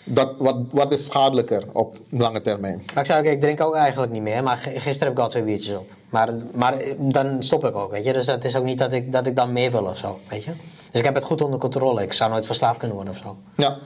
Dat, 0.06 0.32
wat, 0.38 0.58
wat 0.72 0.94
is 0.94 1.06
schadelijker 1.06 1.64
op 1.72 1.96
lange 2.10 2.42
termijn? 2.42 2.86
Maar 2.94 3.10
ik 3.10 3.16
ook, 3.16 3.26
ik 3.26 3.42
drink 3.42 3.62
ook 3.62 3.76
eigenlijk 3.76 4.12
niet 4.12 4.22
meer. 4.22 4.44
Maar 4.44 4.58
gisteren 4.58 5.00
heb 5.00 5.12
ik 5.12 5.20
al 5.20 5.30
twee 5.30 5.44
biertjes 5.44 5.76
op. 5.76 5.88
Maar, 6.10 6.30
maar 6.54 6.74
eh, 6.74 6.94
dan 7.00 7.44
stop 7.44 7.66
ik 7.66 7.76
ook, 7.76 7.92
weet 7.92 8.06
je. 8.06 8.14
Dus 8.14 8.26
het 8.26 8.46
is 8.46 8.56
ook 8.56 8.64
niet 8.64 8.78
dat 8.78 8.92
ik, 8.92 9.12
dat 9.12 9.26
ik 9.26 9.36
dan 9.36 9.54
meer 9.54 9.72
wil 9.72 9.84
of 9.84 9.98
zo, 9.98 10.20
weet 10.30 10.44
je. 10.44 10.52
Dus 10.92 11.00
ik 11.00 11.06
heb 11.06 11.16
het 11.16 11.24
goed 11.24 11.42
onder 11.42 11.60
controle. 11.60 12.02
Ik 12.04 12.14
zou 12.14 12.32
nooit 12.32 12.46
verslaafd 12.46 12.78
kunnen 12.80 12.96
worden 12.96 13.14
of 13.14 13.20
zo. 13.24 13.38
Ja, 13.56 13.78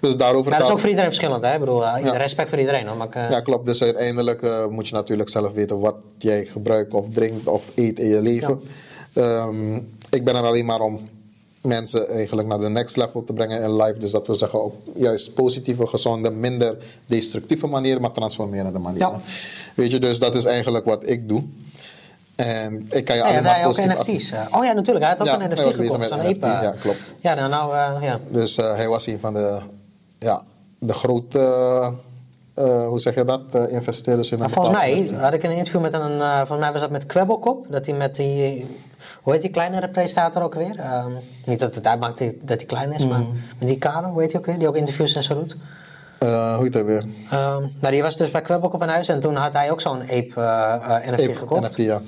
dus 0.00 0.16
daarover 0.16 0.52
Ja, 0.52 0.58
dat 0.58 0.66
is 0.66 0.72
ook 0.72 0.78
voor 0.78 0.88
iedereen 0.88 1.10
verschillend, 1.10 1.42
hè. 1.42 1.52
Ik 1.52 1.60
bedoel, 1.60 1.86
eh, 1.86 2.04
Ja. 2.04 2.16
respect 2.16 2.48
voor 2.48 2.58
iedereen, 2.58 2.86
hoor. 2.86 2.96
Maar 2.96 3.06
ik, 3.06 3.14
eh, 3.14 3.30
Ja, 3.30 3.40
klopt. 3.40 3.66
Dus 3.66 3.82
uiteindelijk 3.82 4.68
moet 4.70 4.88
je 4.88 4.94
natuurlijk 4.94 5.28
zelf 5.28 5.52
weten 5.52 5.80
wat 5.80 5.96
jij 6.18 6.44
gebruikt 6.44 6.94
of 6.94 7.08
drinkt 7.08 7.48
of 7.48 7.70
eet 7.74 7.98
in 7.98 8.08
je 8.08 8.22
leven. 8.22 8.60
Ehm, 9.14 9.74
ik 10.10 10.24
ben 10.24 10.34
er 10.36 10.42
alleen 10.42 10.64
maar 10.64 10.80
om 10.80 11.08
mensen 11.62 12.08
eigenlijk 12.08 12.48
naar 12.48 12.58
de 12.58 12.68
next 12.68 12.96
level 12.96 13.24
te 13.24 13.32
brengen 13.32 13.62
in 13.62 13.76
life. 13.76 13.98
Dus 13.98 14.10
dat 14.10 14.26
we 14.26 14.34
zeggen 14.34 14.64
op 14.64 14.74
juist 14.94 15.34
positieve, 15.34 15.86
gezonde, 15.86 16.30
minder 16.30 16.76
destructieve 17.06 17.66
manieren, 17.66 18.00
maar 18.00 18.12
transformerende 18.12 18.78
manieren. 18.78 19.10
Ja. 19.10 19.20
Weet 19.74 19.90
je, 19.90 19.98
dus 19.98 20.18
dat 20.18 20.34
is 20.34 20.44
eigenlijk 20.44 20.84
wat 20.84 21.08
ik 21.08 21.28
doe. 21.28 21.42
En 22.36 22.86
ik 22.90 23.04
kan 23.04 23.16
je 23.16 23.22
Ja, 23.22 23.30
jij 23.32 23.42
maar 23.42 23.64
ook. 23.66 23.76
NFT's. 23.76 24.30
eh. 24.30 24.46
oh 24.50 24.64
ja, 24.64 24.72
natuurlijk. 24.72 25.04
Hij 25.06 25.14
had 25.16 25.20
ook 25.20 25.26
Ja, 25.40 25.44
een 25.44 25.50
NFT 25.50 25.60
gekocht, 25.74 26.08
zo'n 26.08 26.18
NFT, 26.30 26.42
ja, 26.42 26.74
klopt. 26.80 26.98
Ja, 27.20 27.34
nou, 27.34 27.48
nou 27.48 28.04
ja. 28.04 28.20
Dus 28.30 28.56
eh, 28.56 28.74
hij 28.74 28.88
was 28.88 29.06
een 29.06 29.18
van 29.20 29.34
de, 29.34 29.60
ja, 30.18 30.42
de 30.78 30.92
grote, 30.94 31.38
eh, 32.58 32.86
hoe 32.86 33.00
zeg 33.00 33.14
je 33.14 33.24
dat, 33.24 33.40
eh, 33.52 33.72
investeerders 33.72 34.30
in 34.30 34.38
Maar 34.38 34.48
een 34.48 34.54
volgens 34.54 34.76
mij 34.76 35.10
had 35.20 35.32
ik 35.32 35.42
een 35.42 35.50
interview 35.50 35.80
met 35.80 35.94
een, 35.94 36.20
eh, 36.20 36.36
volgens 36.36 36.58
mij 36.58 36.72
was 36.72 36.80
dat 36.80 36.90
met 36.90 37.06
Kwebbelkop, 37.06 37.66
dat 37.68 37.86
hij 37.86 37.94
met 37.94 38.14
die, 38.14 38.66
hoe 39.22 39.32
heet 39.32 39.42
die 39.42 39.50
kleinere 39.50 39.88
presentator 39.88 40.42
ook 40.42 40.54
weer? 40.54 40.78
Ehm, 40.78 41.10
niet 41.44 41.58
dat 41.58 41.74
het 41.74 41.86
uitmaakt 41.86 42.18
dat 42.18 42.58
hij 42.58 42.66
klein 42.66 42.92
is, 42.92 43.06
maar 43.06 43.22
met 43.58 43.68
die 43.68 43.78
kale, 43.78 44.06
hoe 44.06 44.20
heet 44.20 44.32
hij 44.32 44.40
ook 44.40 44.46
weer? 44.46 44.58
Die 44.58 44.68
ook 44.68 44.76
interviews 44.76 45.14
en 45.14 45.22
zo 45.22 45.34
doet. 45.34 45.56
Hoe 46.18 46.62
heet 46.62 46.72
dat 46.72 46.84
weer? 46.84 47.04
Ehm, 47.30 47.62
nou, 47.80 47.92
die 47.92 48.02
was 48.02 48.16
dus 48.16 48.30
bij 48.30 48.42
Kwebbelkop 48.42 48.82
in 48.82 48.88
huis 48.88 49.08
en 49.08 49.20
toen 49.20 49.34
had 49.34 49.52
hij 49.52 49.70
ook 49.70 49.80
zo'n 49.80 50.02
Ape 50.02 50.32
NFT 51.10 51.38
gekocht. 51.38 51.60
NFT, 51.60 51.76
ja. 51.76 52.00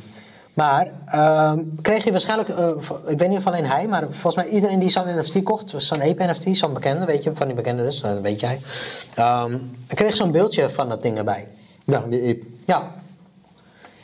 Maar 0.55 0.93
ehm, 1.07 1.59
kreeg 1.83 2.05
je 2.05 2.11
waarschijnlijk, 2.11 2.49
eh, 2.49 2.69
ik 3.07 3.19
weet 3.19 3.29
niet 3.29 3.39
of 3.39 3.47
alleen 3.47 3.67
hij, 3.67 3.87
maar 3.89 4.03
volgens 4.11 4.37
mij 4.37 4.49
iedereen 4.49 4.79
die 4.79 4.89
zo'n 4.89 5.19
NFT 5.19 5.43
kocht, 5.43 5.73
zo'n 5.77 6.03
Ape 6.03 6.25
NFT, 6.25 6.57
zo'n 6.57 6.73
bekende, 6.73 7.07
weet 7.07 7.23
je, 7.23 7.31
van 7.35 7.47
die 7.47 7.57
bekende 7.57 7.83
dus, 7.83 8.01
dat 8.01 8.21
weet 8.21 8.41
jij, 8.41 8.61
ehm, 9.15 9.59
kreeg 9.87 10.17
zo'n 10.17 10.31
beeldje 10.33 10.71
van 10.71 10.89
dat 10.89 11.03
ding 11.03 11.19
erbij. 11.19 11.49
Ja, 11.85 12.05
die 12.09 12.29
ape. 12.29 12.47
Ja. 12.67 12.91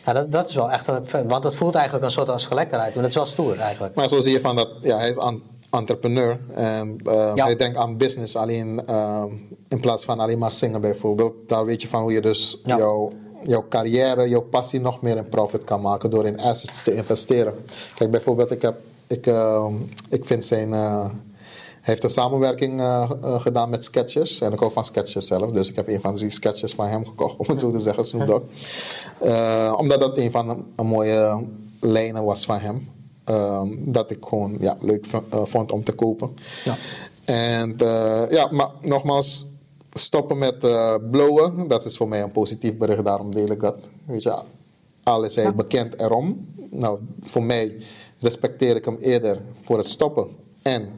Ja, 0.04 0.12
dat, 0.12 0.32
dat 0.32 0.48
is 0.48 0.54
wel 0.54 0.70
echt, 0.70 0.86
want 1.26 1.44
het 1.44 1.54
voelt 1.54 1.74
eigenlijk 1.74 2.04
een 2.04 2.10
soort 2.10 2.28
als 2.28 2.46
gelekt 2.46 2.72
eruit, 2.72 2.92
maar 2.94 3.02
dat 3.02 3.10
is 3.10 3.16
wel 3.16 3.26
stoer 3.26 3.58
eigenlijk. 3.58 3.94
Maar 3.94 4.08
zo 4.08 4.20
zie 4.20 4.32
je 4.32 4.40
van 4.40 4.56
dat, 4.56 4.68
ja, 4.82 4.96
hij 4.96 5.08
is 5.10 5.18
entrepreneur 5.70 6.38
en 6.54 6.96
eh, 7.04 7.32
Ja. 7.34 7.44
hij 7.44 7.56
denkt 7.56 7.76
aan 7.76 7.96
business 7.96 8.36
alleen 8.36 8.82
ehm, 8.86 9.28
in 9.68 9.80
plaats 9.80 10.04
van 10.04 10.20
alleen 10.20 10.38
maar 10.38 10.52
zingen 10.52 10.80
bijvoorbeeld. 10.80 11.34
Daar 11.46 11.64
weet 11.64 11.82
je 11.82 11.88
van 11.88 12.02
hoe 12.02 12.12
je 12.12 12.20
dus 12.20 12.60
Ja. 12.64 12.76
jouw, 12.76 13.12
jouw 13.42 13.64
carrière, 13.68 14.28
jouw 14.28 14.40
passie 14.40 14.80
nog 14.80 15.00
meer 15.02 15.16
in 15.16 15.28
profit 15.28 15.64
kan 15.64 15.80
maken 15.80 16.10
door 16.10 16.26
in 16.26 16.40
assets 16.40 16.82
te 16.82 16.94
investeren. 16.94 17.54
Kijk, 17.94 18.10
bijvoorbeeld, 18.10 18.50
ik, 18.50 18.62
heb, 18.62 18.80
ik, 19.06 19.26
ehm, 19.26 19.74
ik 20.08 20.24
vind 20.24 20.44
zijn. 20.44 20.72
eh, 20.72 21.10
hij 21.80 21.94
heeft 21.94 22.04
een 22.06 22.10
samenwerking 22.22 22.80
eh, 22.80 23.10
eh, 23.22 23.40
gedaan 23.40 23.70
met 23.70 23.84
Sketchers. 23.84 24.40
En 24.40 24.52
ik 24.52 24.58
hou 24.58 24.72
van 24.72 24.84
Sketchers 24.84 25.26
zelf. 25.26 25.50
Dus 25.50 25.68
ik 25.68 25.76
heb 25.76 25.88
een 25.88 26.00
van 26.00 26.14
die 26.14 26.30
sketches 26.30 26.74
van 26.74 26.86
hem 26.86 27.06
gekocht, 27.06 27.36
om 27.36 27.46
het 27.48 27.60
zo 27.60 27.70
te 27.70 27.78
zeggen, 27.78 28.04
Snoop 28.04 28.26
Dogg. 28.26 28.42
Eh, 29.20 29.74
omdat 29.78 30.00
dat 30.00 30.18
een 30.18 30.30
van 30.30 30.46
de 30.48 30.56
een 30.76 30.86
mooie 30.86 31.44
lijnen 31.80 32.24
was 32.24 32.44
van 32.44 32.58
hem. 32.58 32.88
Ehm, 33.24 33.68
dat 33.78 34.10
ik 34.10 34.24
gewoon 34.28 34.56
ja, 34.60 34.76
leuk 34.80 35.06
eh, 35.30 35.40
vond 35.44 35.72
om 35.72 35.84
te 35.84 35.92
kopen. 35.92 36.34
Ja. 36.64 36.76
En 37.24 37.76
eh, 37.78 38.22
ja, 38.30 38.48
maar 38.50 38.68
nogmaals, 38.80 39.46
stoppen 39.98 40.38
met 40.38 40.64
eh, 40.64 40.94
blowen, 41.10 41.68
dat 41.68 41.84
is 41.84 41.96
voor 41.96 42.08
mij 42.08 42.22
een 42.22 42.32
positief 42.32 42.76
bericht, 42.76 43.04
daarom 43.04 43.34
deel 43.34 43.50
ik 43.50 43.60
dat. 43.60 43.76
Weet 44.04 44.22
je, 44.22 44.38
al 45.02 45.24
is 45.24 45.36
hij 45.36 45.54
bekend 45.54 46.00
erom. 46.00 46.54
Nou, 46.70 46.98
voor 47.22 47.42
mij 47.42 47.76
respecteer 48.18 48.76
ik 48.76 48.84
hem 48.84 48.96
eerder 49.00 49.42
voor 49.62 49.78
het 49.78 49.88
stoppen 49.88 50.28
en 50.62 50.88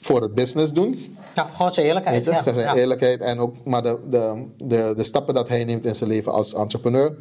voor 0.00 0.22
het 0.22 0.34
business 0.34 0.72
doen. 0.72 1.16
Ja, 1.34 1.42
gewoon 1.52 1.72
zijn 1.72 1.86
eerlijkheid. 1.86 2.24
Ja. 2.24 2.42
zijn 2.42 2.56
ja. 2.56 2.74
eerlijkheid 2.74 3.20
en 3.20 3.38
ook, 3.38 3.54
maar 3.64 3.82
de, 3.82 3.98
de, 4.10 4.44
de, 4.56 4.92
de 4.96 5.02
stappen 5.02 5.34
dat 5.34 5.48
hij 5.48 5.64
neemt 5.64 5.84
in 5.84 5.94
zijn 5.94 6.10
leven 6.10 6.32
als 6.32 6.54
entrepreneur, 6.54 7.16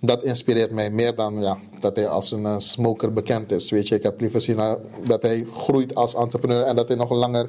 dat 0.00 0.22
inspireert 0.22 0.70
mij 0.70 0.90
meer 0.90 1.14
dan 1.14 1.40
ja, 1.40 1.58
dat 1.80 1.96
hij 1.96 2.08
als 2.08 2.30
een 2.30 2.46
eh, 2.46 2.58
smoker 2.58 3.12
bekend 3.12 3.52
is. 3.52 3.70
Weet 3.70 3.88
je, 3.88 3.94
ik 3.94 4.02
heb 4.02 4.20
liever 4.20 4.40
zien 4.40 4.58
eh, 4.58 4.72
dat 5.04 5.22
hij 5.22 5.46
groeit 5.54 5.94
als 5.94 6.14
entrepreneur 6.14 6.62
en 6.62 6.76
dat 6.76 6.88
hij 6.88 6.96
nog 6.96 7.10
langer 7.10 7.48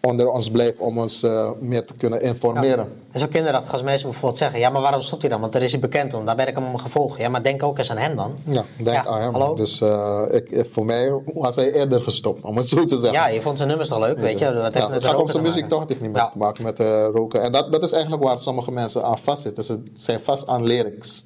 onder 0.00 0.28
ons 0.30 0.50
blijft 0.50 0.78
om 0.78 0.98
ons 0.98 1.22
eh, 1.22 1.50
meer 1.60 1.84
te 1.84 1.94
kunnen 1.94 2.22
informeren. 2.22 2.92
En 3.10 3.20
zo 3.20 3.26
kinderachtig 3.26 3.72
als 3.72 3.82
mensen 3.82 4.04
bijvoorbeeld 4.08 4.38
zeggen, 4.38 4.58
ja, 4.58 4.70
maar 4.70 4.80
waarom 4.80 5.00
stopt 5.00 5.22
hij 5.22 5.30
dan? 5.30 5.40
Want 5.40 5.54
er 5.54 5.62
is 5.62 5.70
hij 5.72 5.80
bekend 5.80 6.14
om, 6.14 6.24
daar 6.24 6.36
ben 6.36 6.48
ik 6.48 6.54
hem 6.54 6.64
om 6.66 6.76
gevolgd. 6.78 7.18
Ja, 7.18 7.28
maar 7.28 7.42
denk 7.42 7.62
ook 7.62 7.78
eens 7.78 7.90
aan 7.90 7.96
hem 7.96 8.16
dan. 8.16 8.34
Ja, 8.44 8.64
denk 8.76 9.04
Ja, 9.04 9.06
aan 9.06 9.20
hem. 9.20 9.32
hallo? 9.32 9.54
Dus 9.54 9.80
eh, 9.80 10.22
ik, 10.30 10.66
voor 10.70 10.84
mij 10.84 11.20
was 11.34 11.56
hij 11.56 11.72
eerder 11.72 12.02
gestopt, 12.02 12.44
om 12.44 12.56
het 12.56 12.68
zo 12.68 12.84
te 12.84 12.98
zeggen. 12.98 13.12
Ja, 13.20 13.28
je 13.28 13.40
vond 13.40 13.56
zijn 13.56 13.68
nummers 13.68 13.88
toch 13.88 13.98
leuk, 13.98 14.18
weet 14.18 14.38
je? 14.38 14.54
Wat 14.54 14.74
heeft 14.74 14.86
Ja, 14.86 14.92
het 14.92 15.04
gaat 15.04 15.14
om 15.20 15.28
zijn 15.28 15.42
muziek 15.42 15.68
toch? 15.68 15.88
Niet 15.88 16.00
meer 16.00 16.12
te 16.12 16.38
maken 16.38 16.64
met 16.64 16.80
eh, 16.80 17.06
roken. 17.12 17.42
En 17.42 17.52
dat, 17.52 17.72
dat 17.72 17.82
is 17.82 17.92
eigenlijk 17.92 18.22
waar 18.22 18.38
sommige 18.38 18.70
mensen 18.72 19.04
aan 19.04 19.18
vastzitten. 19.18 19.64
Ze 19.64 19.82
zijn 19.94 20.20
vast 20.20 20.46
aan 20.46 20.64
lyrics. 20.64 21.24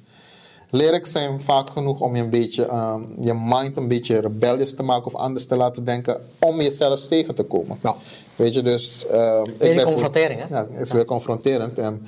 Lyrics 0.71 1.11
zijn 1.11 1.41
vaak 1.41 1.69
genoeg 1.69 1.99
om 1.99 2.15
je 2.15 2.21
een 2.21 2.29
beetje, 2.29 2.65
ehm, 2.65 3.01
je 3.19 3.33
mind 3.33 3.77
een 3.77 3.87
beetje 3.87 4.19
rebellious 4.19 4.73
te 4.73 4.83
maken 4.83 5.05
of 5.05 5.15
anders 5.15 5.45
te 5.45 5.55
laten 5.55 5.83
denken 5.83 6.21
om 6.39 6.61
jezelf 6.61 7.07
tegen 7.07 7.35
te 7.35 7.43
komen. 7.43 7.79
Ja. 7.83 7.95
Weet 8.35 8.53
je, 8.53 8.61
dus... 8.61 9.07
ehm, 9.07 9.43
ik 9.45 9.75
ben- 9.75 9.83
confrontering, 9.83 10.41
hè? 10.41 10.57
Ja, 10.57 10.67
het 10.71 10.85
is 10.87 10.91
weer 10.91 11.05
confronterend. 11.05 11.79
En 11.79 12.07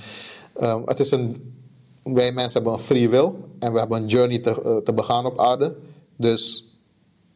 ehm, 0.53 0.81
het 0.85 0.99
is 0.99 1.11
een... 1.11 1.53
Wij 2.03 2.31
mensen 2.31 2.61
hebben 2.61 2.79
een 2.79 2.85
free 2.85 3.09
will 3.09 3.31
en 3.59 3.73
we 3.73 3.79
hebben 3.79 4.01
een 4.01 4.07
journey 4.07 4.39
te, 4.39 4.61
eh, 4.61 4.75
te 4.77 4.93
begaan 4.93 5.25
op 5.25 5.39
aarde. 5.39 5.75
Dus 6.15 6.67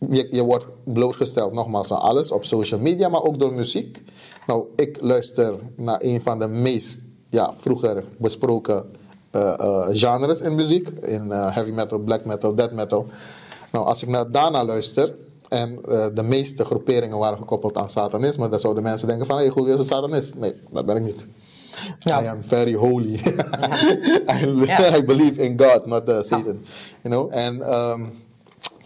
je, 0.10 0.28
je 0.32 0.44
wordt 0.44 0.68
blootgesteld 0.84 1.54
nogmaals 1.54 1.92
aan 1.92 2.02
alles 2.02 2.32
op 2.32 2.46
social 2.46 2.80
media, 2.80 3.10
maar 3.10 3.24
ook 3.24 3.40
door 3.40 3.54
muziek. 3.54 4.02
Nou, 4.48 4.66
ik 4.76 4.98
luister 5.02 5.56
naar 5.76 6.02
een 6.04 6.22
van 6.22 6.40
de 6.40 6.48
meest 6.48 7.00
ja, 7.30 7.54
vroeger 7.56 8.04
besproken 8.18 8.86
genres 9.92 10.42
in 10.42 10.56
muziek. 10.56 10.90
In 10.90 11.32
eh, 11.32 11.54
heavy 11.54 11.72
metal, 11.72 12.00
black 12.00 12.26
metal, 12.26 12.56
death 12.56 12.72
metal. 12.72 13.08
Nou, 13.72 13.86
als 13.86 14.04
ik 14.04 14.10
naar 14.10 14.32
daarna 14.32 14.64
luister 14.64 15.16
en 15.48 15.80
eh, 15.90 16.06
de 16.14 16.24
meeste 16.24 16.66
groeperingen 16.66 17.18
waren 17.18 17.38
gekoppeld 17.38 17.78
aan 17.78 17.90
satanisme, 17.90 18.50
dan 18.50 18.60
zouden 18.60 18.84
mensen 18.84 19.08
denken 19.08 19.28
van, 19.28 19.36
hey, 19.38 19.52
Julio 19.56 19.74
is 19.74 19.80
een 19.80 19.86
satanist. 19.86 20.36
Nee, 20.36 20.54
dat 20.72 20.86
ben 20.86 20.96
ik 20.96 21.04
niet. 21.04 21.26
Ja. 22.00 22.24
I 22.24 22.28
am 22.28 22.44
very 22.44 22.74
holy. 22.74 23.14
I. 24.42 24.66
I 24.98 25.04
believe 25.06 25.44
in 25.44 25.60
God, 25.60 25.86
not 25.86 26.10
uh, 26.10 26.22
Satan. 26.22 26.66
You 27.02 27.16
know? 27.16 27.30
En 27.32 27.62
ehm, 27.62 28.02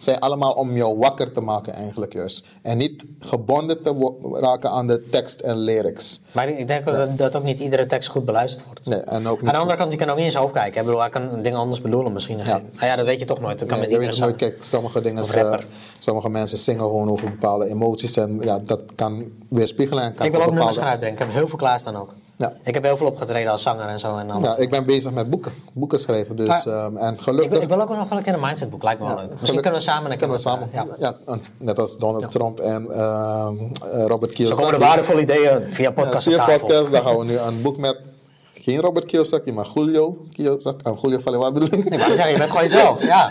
zijn 0.02 0.18
allemaal 0.18 0.52
om 0.52 0.76
jou 0.76 0.98
wakker 0.98 1.32
te 1.32 1.40
maken 1.40 1.72
eigenlijk 1.72 2.12
juist. 2.12 2.46
En 2.62 2.78
niet 2.78 3.04
gebonden 3.18 3.82
te 3.82 4.16
raken 4.40 4.70
aan 4.70 4.86
de 4.86 5.08
tekst 5.10 5.40
en 5.40 5.56
lyrics. 5.56 6.20
Maar 6.32 6.48
ik 6.48 6.68
denk 6.68 6.88
ook 6.88 6.96
dat, 6.96 7.18
dat 7.18 7.36
ook 7.36 7.42
niet 7.42 7.58
iedere 7.58 7.86
tekst 7.86 8.08
goed 8.08 8.24
beluisterd 8.24 8.64
wordt. 8.64 8.86
Nee, 8.86 8.98
en 8.98 9.26
ook 9.26 9.38
Aan 9.38 9.44
niet... 9.44 9.52
de 9.52 9.58
andere 9.58 9.78
kant, 9.78 9.92
je 9.92 9.98
kan 9.98 10.08
ook 10.08 10.16
niet 10.16 10.30
zijn 10.30 10.42
hoofd 10.42 10.54
kijken. 10.54 10.80
Ik 10.80 10.86
bedoel, 10.86 11.00
hij 11.00 11.10
kan 11.10 11.42
dingen 11.42 11.58
anders 11.58 11.80
bedoelen 11.80 12.12
misschien. 12.12 12.38
Ja. 12.38 12.44
Nou 12.44 12.86
ja, 12.86 12.96
dat 12.96 13.06
weet 13.06 13.18
je 13.18 13.24
toch 13.24 13.40
nooit. 13.40 13.58
Dat 13.58 13.68
kan 13.68 13.78
Nee, 13.78 13.86
met 13.86 13.96
je 13.96 14.02
weet 14.02 14.14
iedere 14.14 14.26
nooit, 14.26 14.40
kijk, 14.40 14.64
sommige 14.64 15.00
dingen, 15.00 15.24
eh, 15.24 15.58
sommige 15.98 16.28
mensen 16.28 16.58
zingen 16.58 16.80
gewoon 16.80 17.10
over 17.10 17.30
bepaalde 17.30 17.66
emoties 17.66 18.16
en 18.16 18.40
ja, 18.40 18.58
dat 18.58 18.82
kan 18.94 19.24
weerspiegelen 19.48 20.04
en 20.04 20.14
kan 20.14 20.26
Ik 20.26 20.32
wil 20.32 20.42
ook 20.42 20.52
nummers 20.52 20.76
gaan 20.76 20.88
uitbrengen. 20.88 21.18
Ik 21.18 21.24
heb 21.24 21.34
heel 21.34 21.48
veel 21.48 21.58
klaarstaan 21.58 21.96
ook. 21.96 22.14
Ja. 22.42 22.52
Ik 22.62 22.74
heb 22.74 22.82
heel 22.82 22.96
veel 22.96 23.06
opgetreden 23.06 23.52
als 23.52 23.62
zanger 23.62 23.86
en 23.86 23.98
zo. 23.98 24.16
En. 24.16 24.40
Ja, 24.40 24.56
ik 24.56 24.70
ben 24.70 24.84
bezig 24.84 25.12
met 25.12 25.30
boeken, 25.30 25.52
boeken 25.72 25.98
schrijven, 25.98 26.36
dus 26.36 26.66
ehm, 26.66 26.96
en 26.96 27.12
ik, 27.12 27.20
gelukkig... 27.20 27.50
wil, 27.52 27.62
ik 27.62 27.68
wil 27.68 27.80
ook 27.80 27.88
nog 27.88 28.08
wel 28.08 28.18
een 28.18 28.24
keer 28.24 28.34
een 28.34 28.40
mindsetboek. 28.40 28.82
Lijkt 28.82 29.00
me 29.00 29.06
wel 29.06 29.14
Ja, 29.14 29.20
leuk. 29.20 29.30
Misschien 29.30 29.48
geluk- 29.48 29.62
kunnen 29.62 29.80
we 29.80 29.86
samen 29.86 30.04
een 30.10 30.18
keer 30.18 30.28
kunnen 30.28 30.36
we 30.36 30.42
samen, 30.42 30.68
ja. 30.98 31.16
net 31.58 31.78
als 31.78 31.98
Donald 31.98 32.30
Trump 32.30 32.58
en 32.60 32.90
ehm, 32.90 33.54
eh, 33.82 34.04
Robert 34.06 34.30
Zo 34.30 34.36
Kiyosaki. 34.36 34.60
komen 34.62 34.78
de 34.80 34.84
waardevolle 34.86 35.20
ideeën 35.20 35.62
via 35.70 35.90
podcast 35.90 36.28
via 36.28 36.44
podcast, 36.58 36.92
dan 36.92 37.02
gaan 37.02 37.18
we 37.18 37.24
nu 37.24 37.38
een 37.38 37.62
boek 37.62 37.76
met 37.76 37.96
geen 38.62 38.80
Robert 38.80 39.04
Kiyosaki, 39.06 39.52
maar 39.52 39.66
Julio 39.74 40.26
Kiyosaki. 40.32 40.90
Uh, 40.90 40.92
Julio 41.02 41.18
Valewar 41.18 41.52
bedoel 41.52 41.68
ik. 41.78 41.84
Ik 41.84 41.98
wou 41.98 42.14
zeggen, 42.14 42.30
je 42.30 42.38
bent 42.38 42.50
gewoon 42.50 42.64
jezelf. 42.64 43.02
Ja, 43.04 43.30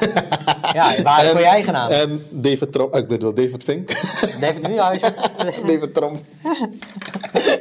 ja 0.74 1.02
waarde 1.04 1.30
voor 1.30 1.40
je 1.40 1.46
eigen 1.46 1.74
naam. 1.74 1.90
En 1.90 2.26
David 2.30 2.72
Trump, 2.72 2.96
ik 2.96 3.08
bedoel 3.08 3.34
David 3.34 3.64
Fink. 3.64 3.90
David 4.40 4.68
Nieuwhuizen. 4.68 5.14
David 5.68 5.94
Trump. 5.94 6.20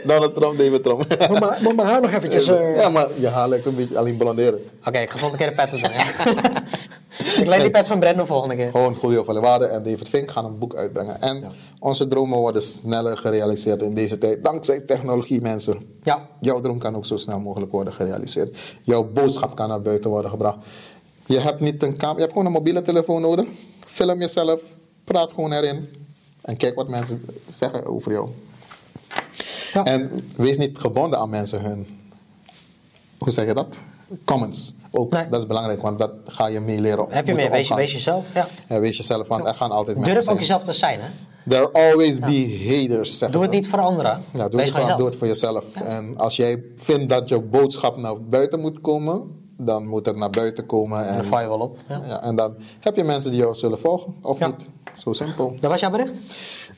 Donald 0.04 0.34
Trump, 0.34 0.58
David 0.58 0.82
Trump. 0.82 1.28
Moet 1.28 1.40
maar, 1.40 1.74
maar 1.74 1.86
haar 1.86 2.00
nog 2.00 2.12
eventjes... 2.12 2.46
eh, 2.48 2.76
Ja, 2.76 2.88
maar 2.88 3.06
je 3.20 3.28
haar 3.28 3.48
lijkt 3.48 3.66
een 3.66 3.74
beetje 3.76 3.98
alleen 3.98 4.16
blonderen. 4.16 4.60
Oké, 4.84 4.98
ik 4.98 5.10
ga 5.10 5.18
volgende 5.18 5.44
keer 5.44 5.58
een 5.58 5.66
pet 5.66 5.70
doen. 5.70 5.80
Ja. 5.80 6.04
ik 7.40 7.46
leen 7.46 7.60
die 7.60 7.70
pet 7.70 7.86
van 7.86 8.00
Brandon 8.00 8.26
volgende 8.26 8.56
keer. 8.56 8.70
Gewoon 8.70 8.96
Julio 9.02 9.24
Valewar 9.24 9.60
en 9.60 9.82
David 9.82 10.08
Fink 10.08 10.30
gaan 10.30 10.44
een 10.44 10.58
boek 10.58 10.74
uitbrengen. 10.74 11.20
En 11.20 11.44
onze 11.80 12.08
dromen 12.08 12.38
worden 12.38 12.62
sneller 12.62 13.18
gerealiseerd 13.18 13.82
in 13.82 13.94
deze 13.94 14.18
tijd. 14.18 14.42
Dankzij 14.42 14.80
technologie, 14.80 15.40
mensen. 15.40 15.98
Ja, 16.02 16.28
Jouw 16.40 16.60
droom 16.60 16.78
kan 16.78 16.96
ook 16.96 17.06
zo 17.06 17.16
snel 17.16 17.40
mogelijk 17.40 17.72
worden 17.72 17.92
gerealiseerd. 17.92 18.58
Jouw 18.82 19.04
boodschap 19.04 19.56
kan 19.56 19.68
naar 19.68 19.82
buiten 19.82 20.10
worden 20.10 20.30
gebracht. 20.30 20.58
Je 21.26 21.38
hebt 21.38 21.60
niet 21.60 21.82
een 21.82 21.96
camera, 21.96 22.14
je 22.14 22.20
hebt 22.20 22.32
gewoon 22.32 22.46
een 22.46 22.52
mobiele 22.52 22.82
telefoon 22.82 23.20
nodig. 23.20 23.46
Film 23.86 24.20
jezelf, 24.20 24.62
praat 25.04 25.30
gewoon 25.30 25.52
erin. 25.52 25.88
En 26.40 26.56
kijk 26.56 26.74
wat 26.74 26.88
mensen 26.88 27.24
zeggen 27.48 27.86
over 27.86 28.12
jou. 28.12 28.28
Ja. 29.72 29.84
En 29.84 30.10
wees 30.36 30.56
niet 30.56 30.78
gebonden 30.78 31.18
aan 31.18 31.30
mensen 31.30 31.60
hun, 31.60 31.86
hoe 33.18 33.30
zeg 33.30 33.46
je 33.46 33.54
dat? 33.54 33.74
Comments. 34.24 34.74
Ook, 34.90 35.12
Nee. 35.12 35.28
dat 35.28 35.40
is 35.40 35.46
belangrijk, 35.46 35.82
want 35.82 35.98
dat 35.98 36.10
ga 36.24 36.46
je 36.46 36.60
mee 36.60 36.80
leren. 36.80 37.06
Heb 37.08 37.26
je 37.26 37.34
meer, 37.34 37.50
wees, 37.50 37.68
jezelf. 37.68 38.24
Ja. 38.34 38.48
Ja, 38.68 38.80
wees 38.80 38.96
jezelf, 38.96 39.28
want 39.28 39.46
er 39.46 39.54
gaan 39.54 39.70
altijd 39.70 39.96
mensen 39.96 40.14
Durf 40.14 40.28
ook 40.28 40.38
jezelf 40.38 40.62
te 40.64 40.72
zijn, 40.72 41.00
hè? 41.00 41.08
There 41.48 41.70
always 41.72 42.18
be 42.18 42.66
haters, 42.68 43.18
Doe 43.18 43.42
het 43.42 43.50
niet 43.50 43.68
voor 43.68 43.78
anderen. 43.80 44.22
Ja, 44.32 44.48
doe 44.48 44.60
het, 44.60 44.70
gewoon 44.70 44.88
voor, 44.88 44.96
doe 44.96 45.06
het 45.06 45.16
voor 45.16 45.26
jezelf. 45.26 45.64
En 45.74 46.16
als 46.18 46.36
jij 46.36 46.62
vindt 46.76 47.08
dat 47.08 47.28
je 47.28 47.40
boodschap 47.40 47.96
naar 47.96 48.22
buiten 48.22 48.60
moet 48.60 48.80
komen, 48.80 49.22
dan 49.56 49.86
moet 49.86 50.06
het 50.06 50.16
naar 50.16 50.30
buiten 50.30 50.66
komen. 50.66 51.06
En, 51.06 51.14
Dan 51.14 51.24
val 51.24 51.40
je 51.40 51.48
wel 51.48 51.58
op. 51.58 51.78
Ja. 51.88 52.02
ja, 52.06 52.22
en 52.22 52.36
dan 52.36 52.54
heb 52.80 52.96
je 52.96 53.04
mensen 53.04 53.30
die 53.30 53.40
jou 53.40 53.54
zullen 53.54 53.78
volgen, 53.78 54.14
of 54.22 54.38
Ja. 54.38 54.46
niet. 54.46 54.66
Zo 54.98 55.12
simpel. 55.12 55.56
Dat 55.60 55.70
was 55.70 55.80
jouw 55.80 55.90
bericht? 55.90 56.12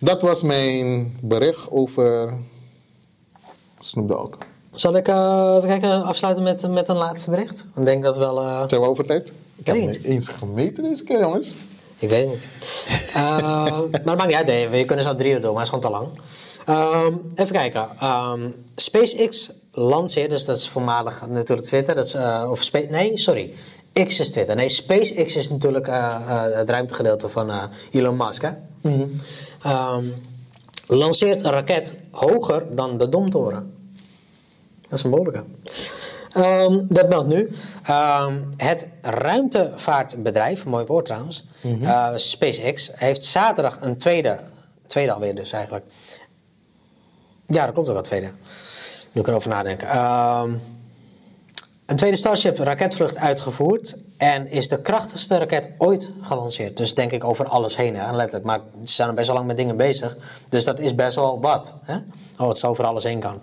Dat 0.00 0.22
was 0.22 0.42
mijn 0.42 1.18
bericht 1.22 1.70
over 1.70 2.34
Snoop 3.78 4.08
Dogg. 4.08 4.28
Zal 4.74 4.96
ik 4.96 5.08
eh, 5.08 5.54
even 5.56 5.68
kijken, 5.68 6.02
afsluiten 6.02 6.42
met, 6.44 6.68
met 6.70 6.88
een 6.88 6.96
laatste 6.96 7.30
bericht? 7.30 7.64
Ik 7.76 7.84
denk 7.84 8.02
dat 8.02 8.16
wel... 8.16 8.40
eh, 8.40 8.62
Zijn 8.66 8.80
we 8.80 8.86
over 8.86 9.04
tijd? 9.06 9.32
Ik 9.56 9.66
heb 9.66 9.76
niet 9.76 10.02
eens 10.04 10.28
gemeten 10.28 10.82
deze 10.82 11.04
keer, 11.04 11.20
jongens. 11.20 11.56
Ik 11.98 12.08
weet 12.08 12.20
het 12.24 12.30
niet. 12.32 12.48
Eh, 13.14 13.40
maar 13.42 13.82
het 13.90 14.04
maakt 14.04 14.26
niet 14.26 14.36
uit, 14.36 14.46
hè. 14.48 14.68
we 14.68 14.84
kunnen 14.84 15.04
zo 15.04 15.14
drie 15.14 15.32
uur 15.32 15.40
doen, 15.40 15.54
maar 15.54 15.64
het 15.64 15.72
is 15.74 15.80
gewoon 15.80 16.00
te 16.00 16.06
lang. 16.06 16.08
Ehm, 16.66 17.14
even 17.34 17.52
kijken. 17.54 17.88
Ehm, 18.00 18.48
SpaceX 18.76 19.50
lanceert, 19.72 20.30
dus 20.30 20.44
dat 20.44 20.56
is 20.56 20.68
voormalig 20.68 21.26
natuurlijk 21.28 21.66
Twitter. 21.68 21.94
Dat 21.94 22.04
is, 22.04 22.14
eh, 22.14 22.48
of 22.50 22.62
Spa- 22.62 22.84
nee, 22.90 23.18
sorry. 23.18 23.52
X 23.92 24.20
is 24.20 24.30
Twitter. 24.32 24.56
Nee, 24.56 24.68
SpaceX 24.68 25.36
is 25.36 25.48
natuurlijk 25.48 25.86
eh, 25.88 25.94
eh, 26.26 26.42
het 26.56 26.70
ruimtegedeelte 26.70 27.28
van 27.28 27.50
eh, 27.50 27.62
Elon 27.90 28.16
Musk. 28.16 28.42
Hè? 28.42 28.50
Ehm, 29.62 30.04
lanceert 30.86 31.44
een 31.44 31.50
raket 31.50 31.94
hoger 32.10 32.64
dan 32.74 32.98
de 32.98 33.08
Domtoren. 33.08 33.72
Dat 34.92 35.00
is 35.00 35.06
een 35.06 35.10
mogelijke. 35.10 35.44
Ehm, 36.28 36.80
dat 36.88 37.08
meldt 37.08 37.28
nu. 37.28 37.50
Ehm, 37.82 38.42
het 38.56 38.88
ruimtevaartbedrijf, 39.02 40.64
mooi 40.64 40.84
woord 40.84 41.04
trouwens, 41.04 41.44
eh, 41.62 42.08
SpaceX, 42.14 42.90
heeft 42.94 43.24
zaterdag 43.24 43.78
een 43.80 43.98
tweede, 43.98 44.40
tweede 44.86 45.12
alweer 45.12 45.34
dus 45.34 45.52
eigenlijk. 45.52 45.84
Ja, 47.46 47.64
dat 47.64 47.74
klopt 47.74 47.88
ook 47.88 47.94
wel, 47.94 48.02
tweede. 48.02 48.30
Nu 49.12 49.20
ik 49.20 49.26
erover 49.26 49.50
nadenken. 49.50 49.88
Ehm, 49.88 50.52
een 51.86 51.96
tweede 51.96 52.16
Starship 52.16 52.58
raketvlucht 52.58 53.16
uitgevoerd 53.16 53.96
en 54.22 54.50
is 54.50 54.68
de 54.68 54.82
krachtigste 54.82 55.38
raket 55.38 55.70
ooit 55.78 56.08
gelanceerd. 56.20 56.76
Dus 56.76 56.94
denk 56.94 57.12
ik 57.12 57.24
over 57.24 57.46
alles 57.46 57.76
heen, 57.76 57.96
hè, 57.96 58.12
letterlijk. 58.12 58.44
Maar 58.44 58.60
ze 58.84 58.94
zijn 58.94 59.14
best 59.14 59.26
wel 59.26 59.36
lang 59.36 59.46
met 59.46 59.56
dingen 59.56 59.76
bezig. 59.76 60.16
Dus 60.48 60.64
dat 60.64 60.78
is 60.78 60.94
best 60.94 61.14
wel 61.14 61.40
wat. 61.40 61.72
Hè? 61.82 61.96
Oh, 62.38 62.48
het 62.48 62.58
zo 62.58 62.68
over 62.68 62.84
alles 62.84 63.04
heen 63.04 63.20
kan. 63.20 63.40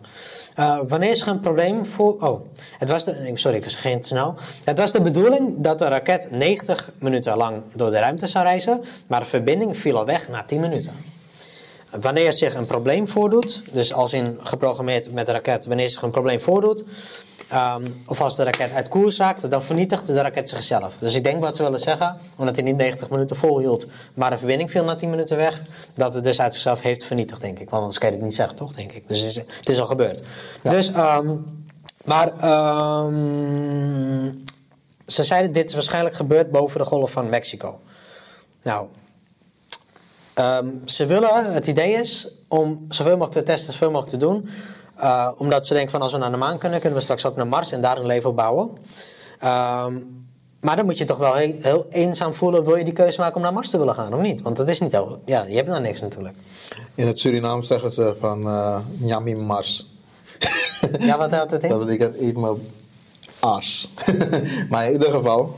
Eh, 0.55 0.79
wanneer 0.87 1.21
er 1.21 1.27
een 1.27 1.39
probleem 1.39 1.85
voor... 1.85 2.15
Oh, 2.19 2.41
het 2.77 2.89
was 2.89 3.03
de... 3.03 3.31
Sorry, 3.33 3.57
ik 3.57 3.71
ging 3.71 4.01
te 4.01 4.07
snel. 4.07 4.35
Het 4.63 4.77
was 4.77 4.91
de 4.91 5.01
bedoeling 5.01 5.53
dat 5.57 5.79
de 5.79 5.87
raket 5.87 6.31
90 6.31 6.91
minuten 6.99 7.37
lang 7.37 7.63
door 7.73 7.89
de 7.89 7.99
ruimte 7.99 8.27
zou 8.27 8.45
reizen. 8.45 8.81
Maar 9.07 9.19
de 9.19 9.25
verbinding 9.25 9.77
viel 9.77 9.97
al 9.97 10.05
weg 10.05 10.29
na 10.29 10.43
10 10.43 10.59
minuten. 10.59 10.93
Wanneer 12.01 12.33
zich 12.33 12.53
een 12.53 12.65
probleem 12.65 13.07
voordoet, 13.07 13.63
dus 13.71 13.93
als 13.93 14.13
in 14.13 14.37
geprogrammeerd 14.43 15.11
met 15.13 15.25
de 15.25 15.31
raket, 15.31 15.65
wanneer 15.65 15.89
zich 15.89 16.01
een 16.01 16.11
probleem 16.11 16.39
voordoet, 16.39 16.83
ehm, 17.49 17.85
of 18.05 18.21
als 18.21 18.35
de 18.35 18.43
raket 18.43 18.73
uit 18.73 18.87
koers 18.87 19.17
raakt, 19.17 19.51
dan 19.51 19.61
vernietigt 19.61 20.05
de 20.05 20.21
raket 20.21 20.49
zichzelf. 20.49 20.95
Dus 20.99 21.15
ik 21.15 21.23
denk 21.23 21.41
wat 21.41 21.55
ze 21.55 21.63
willen 21.63 21.79
zeggen, 21.79 22.17
omdat 22.37 22.55
hij 22.55 22.65
niet 22.65 22.75
90 22.75 23.09
minuten 23.09 23.35
volhield, 23.35 23.87
maar 24.13 24.29
de 24.29 24.37
verbinding 24.37 24.71
viel 24.71 24.83
na 24.83 24.95
10 24.95 25.09
minuten 25.09 25.37
weg, 25.37 25.61
dat 25.93 26.13
het 26.13 26.23
dus 26.23 26.41
uit 26.41 26.53
zichzelf 26.53 26.81
heeft 26.81 27.05
vernietigd, 27.05 27.41
denk 27.41 27.59
ik. 27.59 27.69
Want 27.69 27.81
anders 27.81 27.99
kan 27.99 28.09
je 28.09 28.15
het 28.15 28.23
niet 28.23 28.35
zeggen, 28.35 28.55
toch, 28.55 28.73
denk 28.73 28.91
ik. 28.91 29.07
Dus 29.07 29.19
het 29.19 29.27
is, 29.29 29.35
het 29.35 29.69
is 29.69 29.79
al 29.79 29.85
gebeurd. 29.85 30.21
Dus, 30.61 30.91
ehm, 30.91 31.35
maar 32.05 32.37
ehm, 32.39 34.31
ze 35.07 35.23
zeiden 35.23 35.51
dit 35.51 35.69
is 35.69 35.73
waarschijnlijk 35.73 36.15
gebeurd 36.15 36.51
boven 36.51 36.79
de 36.79 36.85
golf 36.85 37.11
van 37.11 37.29
Mexico. 37.29 37.79
Nou, 38.61 38.87
ze 40.85 41.05
willen, 41.05 41.53
het 41.53 41.67
idee 41.67 41.93
is 41.93 42.27
om 42.47 42.85
zoveel 42.89 43.17
mogelijk 43.17 43.45
te 43.45 43.51
testen, 43.51 43.73
zoveel 43.73 43.91
mogelijk 43.91 44.11
te 44.11 44.25
doen. 44.25 44.49
Eh, 44.99 45.31
omdat 45.37 45.67
ze 45.67 45.73
denken 45.73 45.91
van 45.91 46.01
als 46.01 46.11
we 46.11 46.17
naar 46.17 46.31
de 46.31 46.37
maan 46.37 46.57
kunnen, 46.57 46.79
kunnen 46.79 46.97
we 46.97 47.03
straks 47.03 47.25
ook 47.25 47.35
naar 47.35 47.47
Mars 47.47 47.71
en 47.71 47.81
daar 47.81 47.97
een 47.97 48.05
leven 48.05 48.29
opbouwen. 48.29 48.69
Ehm, 49.39 49.93
maar 50.59 50.75
dan 50.75 50.85
moet 50.85 50.97
je 50.97 51.05
toch 51.05 51.17
wel 51.17 51.33
heel, 51.33 51.55
heel 51.61 51.85
eenzaam 51.91 52.33
voelen, 52.33 52.63
wil 52.65 52.75
je 52.75 52.83
die 52.83 52.93
keuze 52.93 53.19
maken 53.19 53.35
om 53.35 53.41
naar 53.41 53.53
Mars 53.53 53.69
te 53.69 53.77
willen 53.77 53.95
gaan 53.95 54.13
of 54.13 54.21
niet? 54.21 54.41
Want 54.41 54.57
dat 54.57 54.67
is 54.67 54.79
niet 54.79 54.91
heel, 54.91 55.21
ja, 55.25 55.43
je 55.43 55.55
hebt 55.55 55.67
daar 55.67 55.81
niks 55.81 56.01
natuurlijk. 56.01 56.35
In 56.95 57.07
het 57.07 57.19
Surinaam 57.19 57.63
zeggen 57.63 57.91
ze 57.91 58.15
van 58.19 58.41
uh, 58.47 58.79
Nyami 58.97 59.35
Mars. 59.35 59.87
Ja, 60.99 61.17
wat 61.17 61.31
houdt 61.31 61.51
het 61.51 61.63
in? 61.63 61.69
Dat 61.69 61.79
betekent 61.79 62.17
eet 62.19 62.37
me 62.37 62.55
aas. 63.39 63.91
maar 64.69 64.85
in 64.85 64.91
ieder 64.91 65.11
geval, 65.11 65.55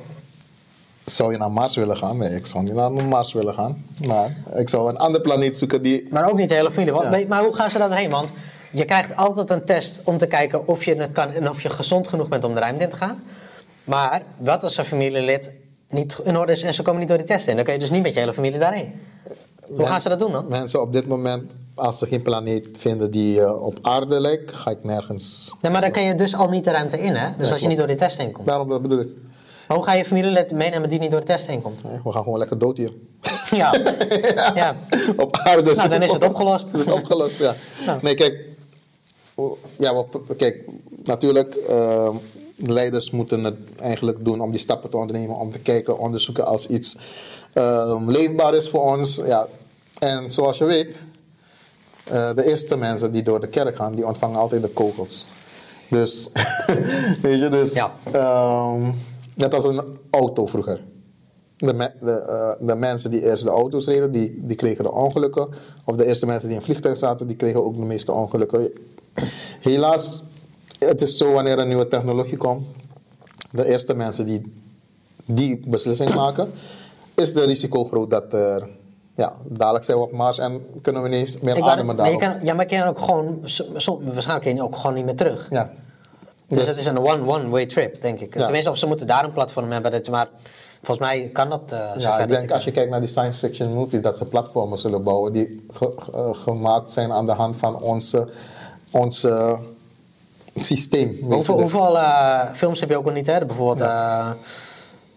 zou 1.06 1.32
je 1.32 1.38
naar 1.38 1.52
Mars 1.52 1.76
willen 1.76 1.98
gaan? 1.98 2.18
Nee, 2.18 2.30
ik 2.30 2.46
zou 2.46 2.64
niet 2.64 2.74
naar 2.74 2.92
Mars 2.92 3.34
willen 3.34 3.54
gaan. 3.54 3.86
Maar 4.06 4.36
ik 4.56 4.70
zou 4.70 4.89
een 4.89 4.98
andere 4.98 5.24
planeet 5.24 5.58
zoeken 5.58 5.82
die... 5.82 6.08
Maar 6.12 6.30
ook 6.30 6.38
niet 6.38 6.50
de 6.50 6.56
hele 6.56 6.86
Ja. 6.86 7.10
weet- 7.10 7.28
Maar 7.28 7.44
hoe 7.44 7.56
gaan 7.56 7.72
ze 7.72 7.78
daarheen? 7.78 8.10
Want 8.10 8.32
je 8.72 8.86
krijgt 8.86 9.15
altijd 9.15 9.49
een 9.49 9.65
test 9.65 10.01
om 10.03 10.17
te 10.17 10.28
kijken 10.28 10.67
of 10.67 10.84
je 10.84 10.95
het 10.95 11.11
kan 11.11 11.32
en 11.32 11.49
of 11.49 11.61
je 11.61 11.69
gezond 11.69 12.07
genoeg 12.07 12.30
bent 12.30 12.43
om 12.43 12.53
de 12.53 12.59
ruimte 12.59 12.84
in 12.84 12.89
te 12.89 12.95
gaan. 12.95 13.24
Maar 13.84 14.22
wat 14.38 14.63
als 14.63 14.78
een 14.78 14.86
familielid 14.86 15.51
niet 15.89 16.19
in 16.24 16.38
orde 16.38 16.51
is 16.51 16.61
en 16.61 16.74
ze 16.74 16.82
komen 16.82 16.99
niet 16.99 17.09
door 17.09 17.17
die 17.17 17.28
test 17.28 17.47
in? 17.47 17.55
Dan 17.55 17.63
kun 17.63 17.74
je 17.74 17.80
dus 17.80 17.89
niet 17.89 18.01
met 18.01 18.13
je 18.13 18.19
hele 18.19 18.34
familie 18.34 18.59
daarheen. 18.59 18.93
Hoe 19.67 19.86
gaan 19.86 20.01
ze 20.01 20.09
dat 20.09 20.19
doen 20.19 20.32
dan? 20.32 20.45
Mensen 20.49 20.82
op 20.82 20.93
dit 20.93 21.07
moment, 21.07 21.51
als 21.76 21.97
ze 21.97 22.05
geen 22.05 22.22
planeet 22.22 22.67
vinden 22.80 23.11
die 23.11 23.41
eh, 23.41 23.61
op 23.61 23.78
aarde 23.82 24.19
lijkt, 24.19 24.51
ga 24.51 24.72
ik 24.72 24.84
nergens. 24.84 25.55
Nee, 25.61 25.72
maar 25.72 25.82
dan 25.82 25.91
kan 25.91 26.03
je 26.03 26.15
dus 26.15 26.36
al 26.36 26.49
niet 26.49 26.63
de 26.63 26.72
ruimte 26.72 26.99
in, 26.99 27.15
hè? 27.15 27.30
Dus 27.38 27.51
als 27.51 27.61
je 27.61 27.67
niet 27.67 27.78
door 27.78 27.88
die 27.88 27.95
test 27.95 28.17
heen 28.17 28.32
komt. 28.32 28.47
Daarom 28.47 28.69
dat 28.69 28.82
bedoel 28.82 28.99
ik. 28.99 29.07
Maar 29.67 29.78
hoe 29.78 29.86
ga 29.86 29.93
je 29.93 30.05
familielid 30.05 30.51
meenemen 30.51 30.89
die 30.89 30.99
niet 30.99 31.11
door 31.11 31.19
de 31.19 31.26
test 31.26 31.47
heen 31.47 31.61
komt? 31.61 31.84
Nee, 31.84 31.99
We 32.03 32.11
gaan 32.11 32.24
gewoon 32.24 32.39
lekker 32.39 32.57
dood 32.57 32.78
hier. 32.78 32.93
Ja. 33.51 33.74
ja. 34.61 34.76
op 35.17 35.38
aarde. 35.38 35.76
Nou, 35.76 35.89
dan 35.89 36.01
is 36.01 36.11
het 36.11 36.24
opgelost. 36.24 36.67
Het 36.72 36.88
is 36.88 36.93
opgelost, 36.93 37.39
ja. 37.39 37.53
Ja. 37.86 37.99
Nee, 38.01 38.13
kijk. 38.13 38.51
Ja, 39.77 39.95
we- 40.27 40.36
kijk, 40.36 40.65
natuurlijk, 41.03 41.55
ehm, 41.55 42.15
leiders 42.57 43.11
moeten 43.11 43.43
het 43.43 43.55
eigenlijk 43.79 44.25
doen 44.25 44.41
om 44.41 44.51
die 44.51 44.59
stappen 44.59 44.89
te 44.89 44.97
ondernemen, 44.97 45.36
om 45.36 45.49
te 45.51 45.59
kijken, 45.59 45.97
onderzoeken 45.97 46.45
als 46.45 46.67
iets 46.67 46.97
ehm, 47.53 48.09
leefbaar 48.09 48.53
is 48.55 48.69
voor 48.69 48.82
ons. 48.82 49.15
Ja. 49.15 49.47
En 49.99 50.32
zoals 50.32 50.57
je 50.57 50.65
weet, 50.65 51.01
eh, 52.05 52.34
de 52.36 52.45
eerste 52.45 52.77
mensen 52.77 53.11
die 53.11 53.23
door 53.23 53.39
de 53.41 53.47
kerk 53.47 53.75
gaan, 53.75 53.95
die 53.95 54.05
ontvangen 54.07 54.39
altijd 54.39 54.61
de 54.61 54.67
kogels. 54.69 55.27
Dus, 55.89 56.29
weet 57.21 57.39
je, 57.39 57.49
dus, 57.51 57.73
Ja. 57.73 57.91
ehm, 58.11 58.91
net 59.36 59.53
als 59.53 59.65
een 59.65 59.82
auto 60.09 60.45
vroeger. 60.45 60.82
De, 61.57 61.73
me- 61.73 61.91
de, 62.01 62.11
eh, 62.11 62.67
de 62.67 62.75
mensen 62.75 63.11
die 63.11 63.23
eerst 63.25 63.43
de 63.43 63.49
auto's 63.49 63.86
reden, 63.88 64.11
die, 64.11 64.39
die 64.45 64.55
kregen 64.57 64.84
de 64.84 64.91
ongelukken. 64.91 65.47
Of 65.86 65.95
de 65.95 66.05
eerste 66.05 66.25
mensen 66.25 66.47
die 66.47 66.57
in 66.57 66.61
een 66.63 66.67
vliegtuig 66.69 66.97
zaten, 66.97 67.27
die 67.27 67.36
kregen 67.36 67.65
ook 67.65 67.75
de 67.75 67.82
meeste 67.86 68.11
ongelukken. 68.11 68.71
Helaas, 69.62 70.22
het 70.80 71.01
is 71.01 71.18
zo 71.18 71.32
wanneer 71.32 71.59
een 71.59 71.68
nieuwe 71.68 71.88
technologie 71.88 72.38
komt. 72.38 72.66
De 73.51 73.66
eerste 73.66 73.93
mensen 73.93 74.26
die 74.26 74.53
die 75.26 75.62
beslissing 75.68 76.14
maken, 76.14 76.51
is 77.16 77.34
de 77.34 77.43
risico 77.43 77.86
groot 77.86 78.09
dat 78.09 78.34
er, 78.34 78.68
ja, 79.16 79.34
dadelijk 79.43 79.84
zijn 79.84 79.97
we 79.97 80.03
op 80.03 80.12
Mars 80.12 80.38
en 80.38 80.66
kunnen 80.82 81.01
we 81.01 81.07
ineens 81.07 81.39
meer 81.39 81.55
Ik 81.57 81.64
ademen 81.64 81.95
kan, 82.18 82.34
ja, 82.43 82.53
maar 82.53 82.70
je 82.70 82.78
kan 82.78 82.88
ook 82.88 82.99
gewoon, 82.99 83.39
waarschijnlijk 84.14 84.43
je 84.57 84.64
ook 84.64 84.76
gewoon 84.76 84.95
niet 84.95 85.05
meer 85.05 85.16
terug. 85.16 85.47
Ja. 85.49 85.72
Dus 86.47 86.68
het 86.68 86.78
is 86.78 86.86
een 86.86 86.99
one- 86.99 87.28
one-way 87.28 87.66
trip, 87.66 88.01
denk 88.01 88.20
ik. 88.20 88.34
Ja. 88.36 88.43
Tenminste, 88.43 88.70
of 88.72 88.78
ze 88.78 88.88
moeten 88.88 89.07
daar 89.07 89.24
een 89.24 89.32
platform 89.34 89.72
hebben, 89.72 89.91
dat, 89.91 90.09
maar 90.09 90.28
volgens 90.84 90.99
mij 91.07 91.30
kan 91.34 91.49
dat 91.49 91.62
eh 91.72 91.91
Ja, 91.97 92.20
ik 92.20 92.30
denk 92.30 92.51
als 92.51 92.64
je 92.64 92.72
kijkt 92.72 92.89
naar 92.91 92.99
die 92.99 93.09
science 93.09 93.39
fiction 93.39 93.74
movies, 93.74 94.01
dat 94.01 94.18
ze 94.18 94.26
platformen 94.26 94.78
zullen 94.80 95.03
bouwen 95.03 95.34
die 95.34 95.66
ge- 95.74 95.93
ge- 95.97 96.33
gemaakt 96.33 96.92
zijn 96.92 97.12
aan 97.12 97.25
de 97.25 97.32
hand 97.32 97.58
van 97.58 97.82
onze, 97.82 98.28
onze 98.92 99.58
systeem. 100.55 101.08
weet 101.09 101.20
je. 101.20 101.26
Hoeveel, 101.34 101.59
hoeveel 101.59 101.97
eh, 102.00 102.50
films 102.54 102.80
heb 102.80 102.89
je 102.89 102.97
ook 102.97 103.05
al 103.05 103.12
niet, 103.12 103.28
hè? 103.28 103.46
Bijvoorbeeld, 103.46 103.82
eh, 103.89 104.30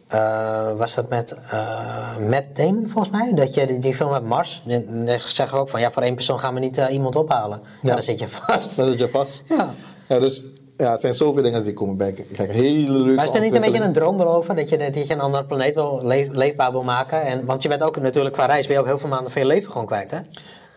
eh, 0.08 0.76
was 0.76 0.94
dat 0.94 1.08
met 1.08 1.36
eh 1.50 2.16
Matt 2.28 2.56
Damon, 2.56 2.88
volgens 2.88 3.10
mij? 3.16 3.32
Dat 3.34 3.54
je 3.54 3.66
die, 3.66 3.78
die 3.78 3.94
film 3.94 4.10
met 4.10 4.24
Mars, 4.24 4.62
dan 4.66 5.08
zeggen 5.18 5.56
we 5.56 5.62
ook 5.62 5.68
van, 5.68 5.80
ja, 5.80 5.90
voor 5.90 6.02
één 6.02 6.14
persoon 6.14 6.38
gaan 6.40 6.54
we 6.54 6.60
niet 6.60 6.78
eh, 6.78 6.92
iemand 6.92 7.16
ophalen. 7.16 7.60
Ja. 7.62 7.68
Ja. 7.82 7.94
dan 7.94 8.02
zit 8.02 8.18
je 8.18 8.28
vast. 8.28 8.76
Dan 8.76 8.86
zit 8.90 8.98
je 8.98 9.08
vast. 9.08 9.44
Ja. 9.48 9.74
Ja, 10.08 10.18
dus 10.18 10.46
ja, 10.76 10.96
zijn 10.96 11.14
zoveel 11.14 11.42
dingen 11.42 11.62
die 11.64 11.72
komen 11.72 11.96
bij 11.96 12.12
kijken. 12.12 12.54
Hele 12.54 12.90
leuke 12.90 13.14
Maar 13.14 13.24
is 13.24 13.34
er 13.34 13.40
niet 13.40 13.54
een 13.54 13.60
beetje 13.60 13.80
een 13.80 13.92
droom 13.92 14.16
beloven 14.16 14.56
dat 14.56 14.68
je, 14.68 14.76
dat 14.78 14.94
je 14.94 15.12
een 15.12 15.20
andere 15.20 15.44
planeet 15.44 15.74
wil 15.74 16.00
leef- 16.02 16.32
leefbaar 16.32 16.72
wil 16.72 16.82
maken? 16.82 17.22
En, 17.22 17.44
want 17.44 17.62
je 17.62 17.68
bent 17.68 17.82
ook 17.82 18.00
natuurlijk 18.00 18.34
qua 18.34 18.46
reis, 18.46 18.66
ben 18.66 18.74
je 18.74 18.80
ook 18.80 18.86
heel 18.86 18.98
veel 18.98 19.08
maanden 19.08 19.32
van 19.32 19.42
je 19.42 19.48
leven 19.48 19.70
gewoon 19.70 19.86
kwijt, 19.86 20.10
hè? 20.10 20.18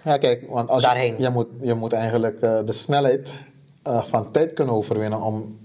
Ja, 0.07 0.17
kijk, 0.17 0.43
want 0.49 0.69
als 0.69 0.83
Daarheen. 0.83 1.13
Je, 1.17 1.23
je, 1.23 1.29
moet, 1.29 1.47
je 1.61 1.73
moet 1.73 1.93
eigenlijk 1.93 2.41
eh, 2.41 2.57
de 2.65 2.73
snelheid 2.73 3.29
eh, 3.83 4.03
van 4.03 4.31
tijd 4.31 4.53
kunnen 4.53 4.73
overwinnen 4.73 5.21
om 5.21 5.57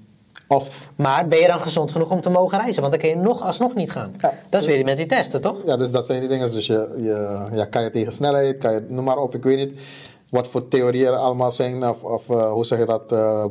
Of, 0.49 0.89
Maar 0.97 1.29
ben 1.29 1.39
je 1.39 1.47
dan 1.47 1.61
gezond 1.61 1.93
genoeg 1.93 2.11
om 2.11 2.21
te 2.21 2.31
mogen 2.31 2.59
reizen? 2.59 2.81
Want 2.83 2.93
dan 2.93 3.03
kun 3.03 3.11
je 3.11 3.17
nog 3.17 3.43
alsnog 3.43 3.75
niet 3.75 3.91
gaan. 3.91 4.15
Ja. 4.21 4.33
Dat 4.49 4.61
is 4.61 4.67
weer 4.67 4.85
met 4.85 4.97
die 4.97 5.07
testen, 5.07 5.41
toch? 5.41 5.57
ja, 5.65 5.77
dus 5.77 5.91
dat 5.91 6.07
zijn 6.07 6.21
die 6.21 6.29
dingen. 6.29 6.53
Dus 6.53 6.67
je, 6.67 6.95
je, 6.97 7.49
ja, 7.53 7.65
kan 7.65 7.83
je 7.83 7.91
tegen 7.91 8.13
snelheid, 8.13 8.59
kan 8.59 8.73
je, 8.73 8.85
noem 8.89 9.05
maar 9.05 9.19
op, 9.19 9.35
ik 9.35 9.43
weet 9.43 9.57
niet 9.57 9.81
wat 10.29 10.49
voor 10.49 10.69
theorieën 10.69 11.07
er 11.07 11.17
allemaal 11.17 11.51
zijn. 11.51 11.89
Of, 11.89 12.03
of 12.03 12.31
eh, 12.31 12.53
hoe 12.53 12.65
zeg 12.65 12.79
je 12.79 12.85
dat, 12.85 13.07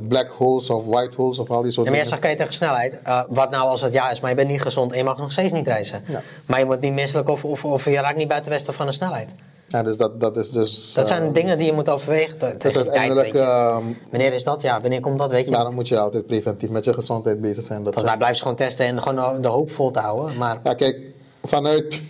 black 0.08 0.30
holes 0.30 0.70
of 0.70 0.86
white 0.86 1.16
holes 1.16 1.40
of 1.40 1.50
al 1.50 1.62
die 1.62 1.72
soort 1.72 1.88
Ja, 1.88 1.92
maar 1.92 2.04
dingen. 2.04 2.08
zegt 2.08 2.22
kan 2.22 2.30
je 2.30 2.36
tegen 2.36 2.54
snelheid. 2.54 3.00
wat 3.30 3.50
nou 3.50 3.68
als 3.68 3.82
het 3.82 3.94
ja 3.94 4.10
is, 4.10 4.20
maar 4.20 4.30
je 4.30 4.36
bent 4.36 4.50
niet 4.50 4.62
gezond 4.62 4.92
en 4.92 4.98
je 4.98 5.04
mag 5.04 5.18
nog 5.18 5.32
steeds 5.32 5.52
niet 5.52 5.68
reizen. 5.68 6.04
Ja. 6.08 6.22
Maar 6.46 6.60
je 6.60 6.66
wordt 6.66 6.82
niet 6.82 6.94
misselijk 6.94 7.30
of, 7.30 7.46
of, 7.46 7.66
of 7.66 7.86
je 7.86 7.96
raakt 7.96 8.18
niet 8.18 8.28
buiten 8.28 8.52
westen 8.52 8.74
van 8.74 8.86
de 8.86 8.92
snelheid. 8.92 9.30
Ja, 9.72 9.84
dus 9.84 9.98
dat, 9.98 10.20
dat 10.20 10.38
is 10.38 10.50
dus... 10.50 10.94
Dat 10.94 11.08
zijn 11.08 11.34
dingen 11.34 11.58
die 11.58 11.66
je 11.68 11.74
moet 11.74 11.90
overwegen. 11.90 12.38
Te- 12.38 12.46
dus 12.46 12.58
Tegen 12.60 12.80
uiteindelijk, 12.82 13.32
je. 13.32 13.40
ehm, 13.40 13.84
Wanneer 14.10 14.34
is 14.34 14.44
dat? 14.44 14.62
Ja, 14.62 14.82
wanneer 14.82 15.00
komt 15.00 15.20
dat? 15.20 15.32
Weet 15.32 15.46
je. 15.46 15.52
daarom 15.52 15.74
moet 15.76 15.88
je 15.88 16.00
altijd 16.00 16.28
preventief 16.28 16.70
met 16.70 16.84
je 16.86 16.94
gezondheid 16.94 17.42
bezig 17.42 17.64
zijn. 17.64 17.84
Dat 17.84 17.94
Volgens 17.94 18.04
mij 18.06 18.16
blijven 18.16 18.36
ze 18.38 18.42
gewoon 18.42 18.58
testen 18.58 18.86
en 18.86 19.02
gewoon 19.02 19.42
de 19.42 19.48
hoop 19.48 19.72
vol 19.72 19.92
te 19.92 20.00
houden. 20.00 20.38
Maar 20.38 20.60
Ja, 20.64 20.74
kijk, 20.74 20.98
vanuit 21.44 22.02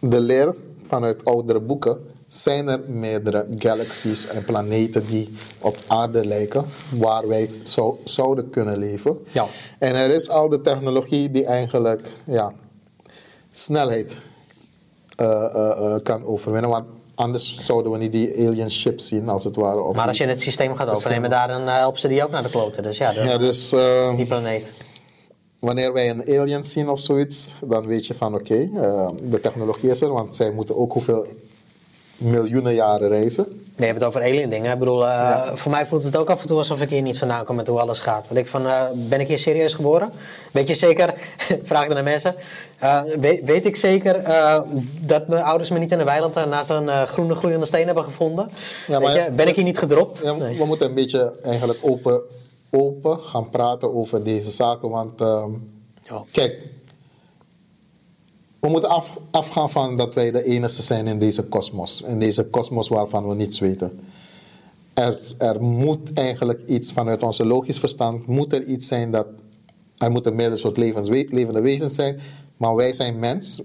de 0.00 0.20
leer, 0.20 0.54
vanuit 0.82 1.24
oudere 1.24 1.60
boeken, 1.60 1.98
zijn 2.28 2.68
er 2.68 2.80
meerdere 2.86 3.46
galaxies 3.58 4.26
en 4.26 4.44
planeten 4.44 5.06
die 5.06 5.36
op 5.60 5.76
aarde 5.86 6.24
lijken, 6.26 6.64
waar 6.92 7.28
wij 7.28 7.50
zo, 7.62 7.98
zouden 8.04 8.50
kunnen 8.50 8.78
leven. 8.78 9.18
Ja. 9.32 9.46
En 9.78 9.94
er 9.94 10.10
is 10.10 10.28
al 10.28 10.48
de 10.48 10.60
technologie 10.60 11.30
die 11.30 11.44
eigenlijk 11.44 12.08
ja, 12.24 12.52
snelheid 13.52 14.18
kan 16.02 16.24
overwinnen, 16.26 16.70
want 16.70 16.84
anders 17.14 17.58
zouden 17.58 17.92
we 17.92 17.98
niet 17.98 18.12
die 18.12 18.46
alien 18.48 18.70
ships 18.70 19.08
zien, 19.08 19.28
als 19.28 19.44
het 19.44 19.56
ware. 19.56 19.80
Of 19.82 19.96
Maar 19.96 20.06
als 20.06 20.18
je 20.18 20.26
het 20.26 20.40
systeem 20.40 20.76
gaat 20.76 20.88
overnemen 20.88 21.30
daar, 21.30 21.48
dan 21.48 21.68
eh, 21.68 21.76
helpen 21.76 22.00
ze 22.00 22.08
die 22.08 22.24
ook 22.24 22.30
naar 22.30 22.42
de 22.42 22.50
kloten. 22.50 22.82
Dus 22.82 22.98
ja, 22.98 23.12
de- 23.12 23.20
ja, 23.20 23.38
dus 23.38 23.72
eh, 23.72 24.16
die 24.16 24.26
planeet. 24.26 24.72
wanneer 25.60 25.92
wij 25.92 26.10
een 26.10 26.40
alien 26.40 26.64
zien 26.64 26.88
of 26.88 27.00
zoiets, 27.00 27.54
dan 27.66 27.86
weet 27.86 28.06
je 28.06 28.14
van 28.14 28.34
oké, 28.34 28.54
eh, 28.74 29.08
de 29.22 29.40
technologie 29.40 29.90
is 29.90 30.00
er, 30.00 30.12
want 30.12 30.36
zij 30.36 30.50
moeten 30.52 30.76
ook 30.76 30.92
hoeveel 30.92 31.26
miljoenen 32.18 32.74
jaren 32.74 33.08
reizen. 33.08 33.46
Nee, 33.48 33.86
je 33.88 33.92
hebt 33.94 34.04
het 34.04 34.16
over 34.16 34.30
alien 34.30 34.50
dingen. 34.50 34.72
Ik 34.72 34.78
bedoel, 34.78 35.06
eh, 35.06 35.54
voor 35.54 35.70
mij 35.70 35.86
voelt 35.86 36.02
het 36.02 36.16
ook 36.16 36.30
af 36.30 36.40
en 36.40 36.46
toe 36.46 36.56
alsof 36.58 36.80
ik 36.80 36.90
hier 36.90 37.02
niet 37.02 37.18
vandaan 37.18 37.44
kom 37.44 37.56
met 37.56 37.66
hoe 37.68 37.80
alles 37.80 37.98
gaat. 37.98 38.28
Want 38.28 38.40
ik 38.40 38.46
van, 38.46 38.66
eh, 38.66 38.82
ben 38.94 39.20
ik 39.20 39.28
hier 39.28 39.38
serieus 39.38 39.74
geboren? 39.74 40.12
Weet 40.52 40.68
je 40.68 40.74
zeker, 40.74 41.14
vraag 41.62 41.82
ik 41.82 41.88
dan 41.88 41.98
aan 41.98 42.04
mensen, 42.04 42.34
eh, 42.78 43.00
weet, 43.20 43.44
weet 43.44 43.66
ik 43.66 43.76
zeker 43.76 44.22
dat 45.00 45.28
mijn 45.28 45.42
ouders 45.42 45.70
me 45.70 45.78
niet 45.78 45.92
in 45.92 45.98
een 45.98 46.04
weiland 46.04 46.34
naast 46.34 46.70
een 46.70 47.06
groene 47.06 47.34
groeiende 47.34 47.66
steen 47.66 47.86
hebben 47.86 48.04
gevonden? 48.04 48.50
Ja, 48.86 48.98
Weet 48.98 49.08
maar- 49.08 49.24
je, 49.24 49.30
ben 49.30 49.48
ik 49.48 49.54
hier 49.54 49.64
niet 49.64 49.78
gedropt? 49.78 50.20
Ja, 50.22 50.32
Nee. 50.32 50.58
We 50.58 50.64
moeten 50.64 50.88
een 50.88 50.94
beetje 50.94 51.38
eigenlijk 51.42 51.78
open, 51.82 52.20
open 52.70 53.18
gaan 53.20 53.50
praten 53.50 53.94
over 53.94 54.22
deze 54.22 54.50
zaken, 54.50 54.88
want 54.90 55.20
ehm, 55.20 55.50
Ja. 56.02 56.22
kijk, 56.32 56.56
we 58.60 58.68
moeten 58.68 58.90
af, 58.90 59.18
afgaan 59.30 59.70
van 59.70 59.96
dat 59.96 60.14
wij 60.14 60.30
de 60.30 60.44
enige 60.44 60.82
zijn 60.82 61.06
in 61.06 61.18
deze 61.18 61.42
kosmos, 61.42 62.02
in 62.02 62.18
deze 62.18 62.44
kosmos 62.44 62.88
waarvan 62.88 63.28
we 63.28 63.34
niets 63.34 63.58
weten. 63.58 64.00
Er, 64.94 65.18
er 65.38 65.62
moet 65.62 66.12
eigenlijk 66.12 66.68
iets 66.68 66.92
vanuit 66.92 67.22
onze 67.22 67.46
logisch 67.46 67.78
verstand, 67.78 68.26
moet 68.26 68.52
er 68.52 68.64
iets 68.64 68.86
zijn 68.86 69.10
dat, 69.10 69.26
er 69.96 70.10
moeten 70.10 70.34
meerdere 70.34 70.60
soort 70.60 70.76
levens, 70.76 71.08
levende 71.08 71.60
wezens 71.60 71.94
zijn, 71.94 72.20
maar 72.56 72.74
wij 72.74 72.92
zijn 72.92 73.18
mens, 73.18 73.62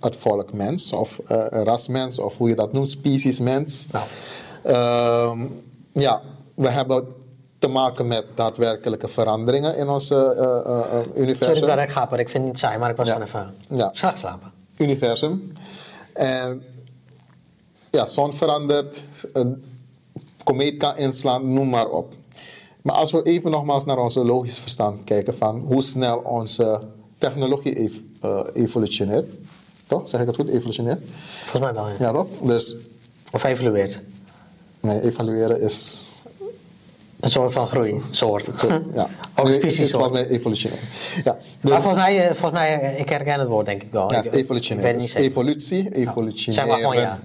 het 0.00 0.16
volk 0.16 0.52
mens, 0.52 0.92
of 0.92 1.20
eh 1.26 1.46
rasmens, 1.50 2.18
of 2.18 2.36
hoe 2.36 2.48
je 2.48 2.54
dat 2.54 2.72
noemt, 2.72 2.90
species 2.90 3.40
mens. 3.40 3.88
Nou. 3.92 4.06
Ehm, 4.62 5.46
ja, 5.92 6.22
we 6.54 6.68
hebben 6.68 7.06
te 7.58 7.66
maken 7.68 8.06
met 8.06 8.24
daadwerkelijke 8.34 9.08
veranderingen 9.08 9.76
in 9.76 9.88
onze 9.88 10.14
eh, 10.14 10.72
eh, 10.72 10.90
Sorry 11.04 11.20
universum. 11.22 11.66
dat 11.66 11.78
ik 11.78 11.88
ga, 11.90 12.06
maar 12.10 12.18
ik 12.20 12.28
vind 12.28 12.42
het 12.42 12.52
niet 12.52 12.58
saai, 12.58 12.78
maar 12.78 12.90
ik 12.90 12.96
was 12.96 13.06
Ja. 13.06 13.12
gewoon 13.12 13.28
even 13.28 13.54
Ja. 13.76 13.88
slecht 13.92 14.18
slapen. 14.18 14.52
universum. 14.76 15.52
En 16.12 16.62
ja, 17.90 18.06
zon 18.06 18.32
verandert, 18.32 19.02
een 19.32 19.64
komeet 20.44 20.76
kan 20.76 20.96
inslaan, 20.96 21.52
noem 21.52 21.68
maar 21.68 21.88
op. 21.88 22.14
Maar 22.82 22.94
als 22.94 23.10
we 23.12 23.22
even 23.22 23.50
nogmaals 23.50 23.84
naar 23.84 23.98
onze 23.98 24.24
logisch 24.24 24.58
verstand 24.58 25.04
kijken 25.04 25.36
van 25.36 25.58
hoe 25.66 25.82
snel 25.82 26.18
onze 26.18 26.80
technologie 27.18 27.78
ev- 27.78 27.96
evolutioneert. 28.52 29.26
Toch? 29.86 30.08
Zeg 30.08 30.20
ik 30.20 30.26
het 30.26 30.36
goed? 30.36 30.48
Evolutioneert? 30.48 31.00
Volgens 31.44 31.60
mij 31.62 31.74
wel, 31.74 31.88
ja. 31.88 31.94
Ja, 31.98 32.12
toch? 32.12 32.26
Dus 32.42 32.76
Of 33.32 33.44
evolueert. 33.44 34.00
nee, 34.80 35.00
evalueren 35.02 35.60
is 35.60 36.07
Een 37.20 37.30
soort 37.30 37.52
van 37.52 37.66
groei. 37.66 38.00
Soort. 38.10 38.50
Ja. 38.94 39.08
Ook 39.36 39.50
species 39.50 39.90
volgens 39.90 40.12
mij 40.12 40.26
evolutionair. 40.26 40.80
Ja, 41.24 41.32
Maar 41.60 41.72
dus, 41.72 41.82
volgens 41.82 42.04
mij, 42.04 42.18
eh, 42.20 42.26
volgens 42.34 42.52
mij, 42.60 42.80
eh, 42.80 43.00
ik 43.00 43.08
herken 43.08 43.38
het 43.38 43.48
woord 43.48 43.66
denk 43.66 43.82
ik 43.82 43.92
wel. 43.92 44.10
ja, 44.10 44.16
het 44.16 44.26
is 44.26 44.32
evolutionair. 44.40 44.96
evolutie, 45.16 45.94
evolutionair. 45.94 46.52
Zeg 46.60 46.66
maar 46.66 46.76
gewoon 46.78 46.96
ja. 47.02 47.18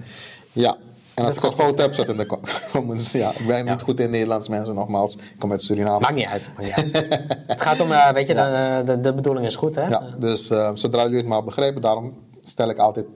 Ja. 0.52 0.76
En 1.14 1.24
als 1.24 1.36
ik 1.36 1.42
het 1.42 1.54
fout 1.54 1.78
heb, 1.78 1.94
zet 1.94 2.08
in 2.08 2.16
de 2.16 2.26
comments. 2.72 3.12
Ja, 3.22 3.30
ik 3.38 3.46
ben 3.46 3.64
Ja. 3.64 3.70
niet 3.72 3.82
goed 3.82 4.00
in 4.00 4.10
Nederlands, 4.10 4.48
mensen, 4.48 4.74
nogmaals. 4.74 5.14
Ik 5.14 5.20
kom 5.38 5.50
uit 5.52 5.62
Suriname. 5.62 6.00
Maakt 6.00 6.14
niet 6.14 6.26
uit. 6.26 6.48
Maakt 6.56 6.84
niet 6.84 6.94
uit. 6.94 7.08
het 7.46 7.60
gaat 7.60 7.80
om, 7.80 7.92
eh, 7.92 8.10
weet 8.12 8.28
je, 8.28 8.34
de, 8.34 8.82
de, 8.86 9.00
de 9.00 9.14
bedoeling 9.14 9.46
is 9.46 9.56
goed 9.56 9.74
hè. 9.74 9.88
Ja, 9.88 10.02
dus 10.18 10.46
zodra 10.74 11.02
jullie 11.02 11.16
het 11.16 11.26
maar 11.26 11.44
begrijpen, 11.44 11.82
daarom 11.82 12.12
stel 12.42 12.68
ik 12.70 12.78
altijd 12.78 13.06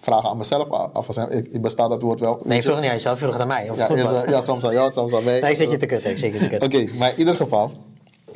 vragen 0.00 0.28
aan 0.30 0.36
mezelf 0.36 0.70
af. 0.70 1.06
Als- 1.06 1.16
Ik, 1.16 1.48
ik 1.52 1.62
besta 1.62 1.88
dat 1.88 2.02
woord 2.02 2.20
wel. 2.20 2.40
Nee, 2.44 2.56
je 2.56 2.62
vroeg 2.62 2.76
niet 2.80 2.86
aan 2.88 2.92
jezelf, 2.94 3.14
je 3.14 3.20
vroeg 3.20 3.32
het 3.32 3.42
aan 3.42 3.48
mij. 3.48 3.70
Of 3.70 3.76
ja, 3.76 3.88
eh, 3.88 4.28
ja, 4.28 4.42
soms 4.42 4.64
aan 4.64 4.72
jou, 4.72 4.90
soms 4.90 5.14
aan 5.14 5.24
mij. 5.24 5.40
Nee, 5.40 5.50
ik 5.50 5.56
zit 5.56 5.70
je 5.70 5.76
te 5.76 5.86
kutten, 5.86 6.10
ik 6.10 6.18
zit 6.18 6.32
je 6.32 6.38
te 6.38 6.54
Oké, 6.54 6.68
kutten. 6.68 6.96
maar 6.98 7.10
in 7.12 7.18
ieder 7.18 7.36
geval, 7.36 7.70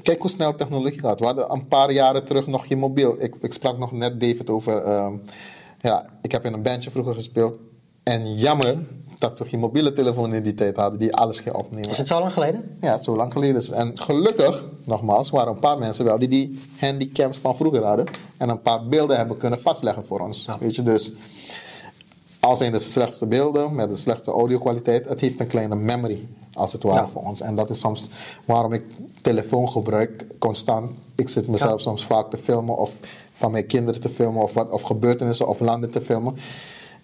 kijk 0.03 0.21
hoe 0.21 0.31
snel 0.31 0.55
technologie 0.55 1.01
gaat. 1.01 1.19
We 1.21 1.25
hadden 1.27 1.53
een 1.53 1.67
paar 1.69 1.93
jaren 1.93 2.25
terug 2.25 2.47
nog 2.47 2.67
geen 2.67 2.79
mobiel. 2.79 3.17
Ik, 3.19 3.35
ik 3.41 3.53
sprak 3.53 3.79
nog 3.79 3.93
net 3.93 4.21
David 4.21 4.51
over, 4.51 4.77
ehm, 4.83 5.13
ja, 5.81 6.07
ik 6.23 6.33
heb 6.33 6.45
in 6.45 6.53
een 6.53 6.63
bandje 6.63 6.91
vroeger 6.91 7.15
gespeeld. 7.15 7.57
En 8.03 8.35
jammer 8.35 8.79
dat 9.19 9.39
we 9.39 9.45
geen 9.49 9.61
mobiele 9.61 9.93
telefoon 9.93 10.35
in 10.35 10.43
die 10.43 10.55
tijd 10.55 10.77
hadden 10.77 10.99
die 10.99 11.15
alles 11.15 11.41
ging 11.41 11.55
opnemen. 11.55 11.89
Is 11.89 11.99
het 11.99 12.07
zo 12.07 12.21
lang 12.21 12.33
geleden? 12.33 12.77
Ja, 12.81 12.99
zo 12.99 13.17
lang 13.17 13.33
geleden. 13.33 13.75
En 13.75 13.99
gelukkig, 14.01 14.65
nogmaals, 14.85 15.31
waren 15.31 15.53
een 15.53 15.61
paar 15.61 15.79
mensen 15.79 16.05
wel 16.05 16.19
die 16.19 16.29
die 16.29 16.61
handicaps 16.79 17.39
van 17.39 17.57
vroeger 17.57 17.85
hadden. 17.85 18.07
En 18.39 18.49
een 18.49 18.63
paar 18.63 18.87
beelden 18.89 19.17
hebben 19.17 19.37
kunnen 19.37 19.61
vastleggen 19.61 20.05
voor 20.07 20.21
ons. 20.21 20.45
Ja. 20.45 20.59
Weet 20.61 20.75
je, 20.75 20.83
dus 20.83 21.13
al 22.41 22.57
zijn 22.57 22.73
de 22.73 22.79
slechtste 22.79 23.27
beelden 23.27 23.75
met 23.75 23.89
de 23.91 23.97
slechtste 23.97 24.31
audio-kwaliteit, 24.31 25.09
het 25.09 25.21
heeft 25.21 25.41
een 25.41 25.47
kleine 25.47 25.77
memory, 25.77 26.29
als 26.53 26.73
het 26.73 26.83
ware, 26.83 27.01
Ja. 27.01 27.09
voor 27.09 27.23
ons. 27.23 27.41
En 27.41 27.55
dat 27.55 27.71
is 27.71 27.79
soms 27.79 28.11
waarom 28.45 28.73
ik 28.73 28.83
telefoon 29.23 29.69
gebruik, 29.71 30.27
constant. 30.39 30.91
Ik 31.15 31.29
zit 31.29 31.49
mezelf 31.49 31.73
Ja. 31.73 31.79
soms 31.79 32.07
vaak 32.07 32.31
te 32.31 32.39
filmen 32.39 32.77
of 32.77 32.91
van 33.33 33.51
mijn 33.51 33.67
kinderen 33.67 34.01
te 34.01 34.09
filmen 34.09 34.43
of, 34.43 34.53
wat, 34.53 34.71
of 34.71 34.83
gebeurtenissen 34.83 35.49
of 35.49 35.61
landen 35.61 35.91
te 35.91 36.01
filmen. 36.01 36.37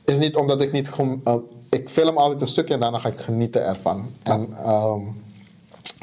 Is 0.05 0.19
niet 0.19 0.37
omdat 0.37 0.63
ik 0.63 0.73
niet 0.73 0.91
eh, 1.25 1.35
ik 1.71 1.89
film 1.89 2.17
altijd 2.17 2.41
een 2.41 2.47
stukje 2.47 2.75
en 2.75 2.81
daarna 2.81 2.99
ga 2.99 3.09
ik 3.09 3.21
genieten 3.21 3.65
ervan. 3.67 4.07
En 4.23 4.49
ehm, 4.65 5.01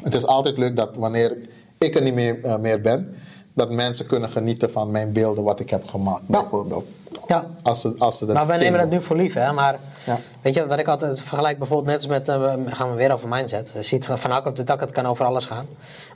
het 0.02 0.14
is 0.14 0.26
altijd 0.26 0.58
leuk 0.58 0.76
dat 0.76 0.96
wanneer 0.96 1.48
ik 1.78 1.94
er 1.94 2.02
niet 2.02 2.14
meer, 2.14 2.44
eh, 2.44 2.58
meer 2.58 2.80
ben, 2.80 3.14
dat 3.54 3.70
mensen 3.70 4.06
kunnen 4.06 4.30
genieten 4.30 4.72
van 4.72 4.90
mijn 4.90 5.12
beelden 5.12 5.44
wat 5.44 5.60
ik 5.60 5.70
heb 5.70 5.88
gemaakt, 5.88 6.26
bijvoorbeeld. 6.26 6.84
Ja. 7.26 7.46
Als 7.62 7.80
ze, 7.80 7.94
als 7.98 8.18
ze 8.18 8.26
dat 8.26 8.34
Maar 8.34 8.46
wij 8.46 8.58
nemen 8.58 8.78
dat 8.80 8.90
nu 8.90 9.00
voor 9.00 9.16
lief, 9.16 9.34
hè. 9.34 9.52
Maar 9.52 9.78
Ja. 10.06 10.18
weet 10.42 10.54
je, 10.54 10.66
wat 10.66 10.78
ik 10.78 10.88
altijd 10.88 11.20
vergelijk 11.20 11.58
bijvoorbeeld 11.58 11.88
net 11.88 11.96
als 11.96 12.06
met, 12.06 12.28
eh, 12.28 12.74
gaan 12.74 12.90
we 12.90 12.96
weer 12.96 13.12
over 13.12 13.28
mindset. 13.28 13.70
Je 13.74 13.82
ziet 13.82 14.06
van 14.06 14.30
hak 14.30 14.46
op 14.46 14.56
de 14.56 14.64
tak, 14.64 14.80
het 14.80 14.90
kan 14.90 15.06
over 15.06 15.24
alles 15.24 15.44
gaan. 15.44 15.66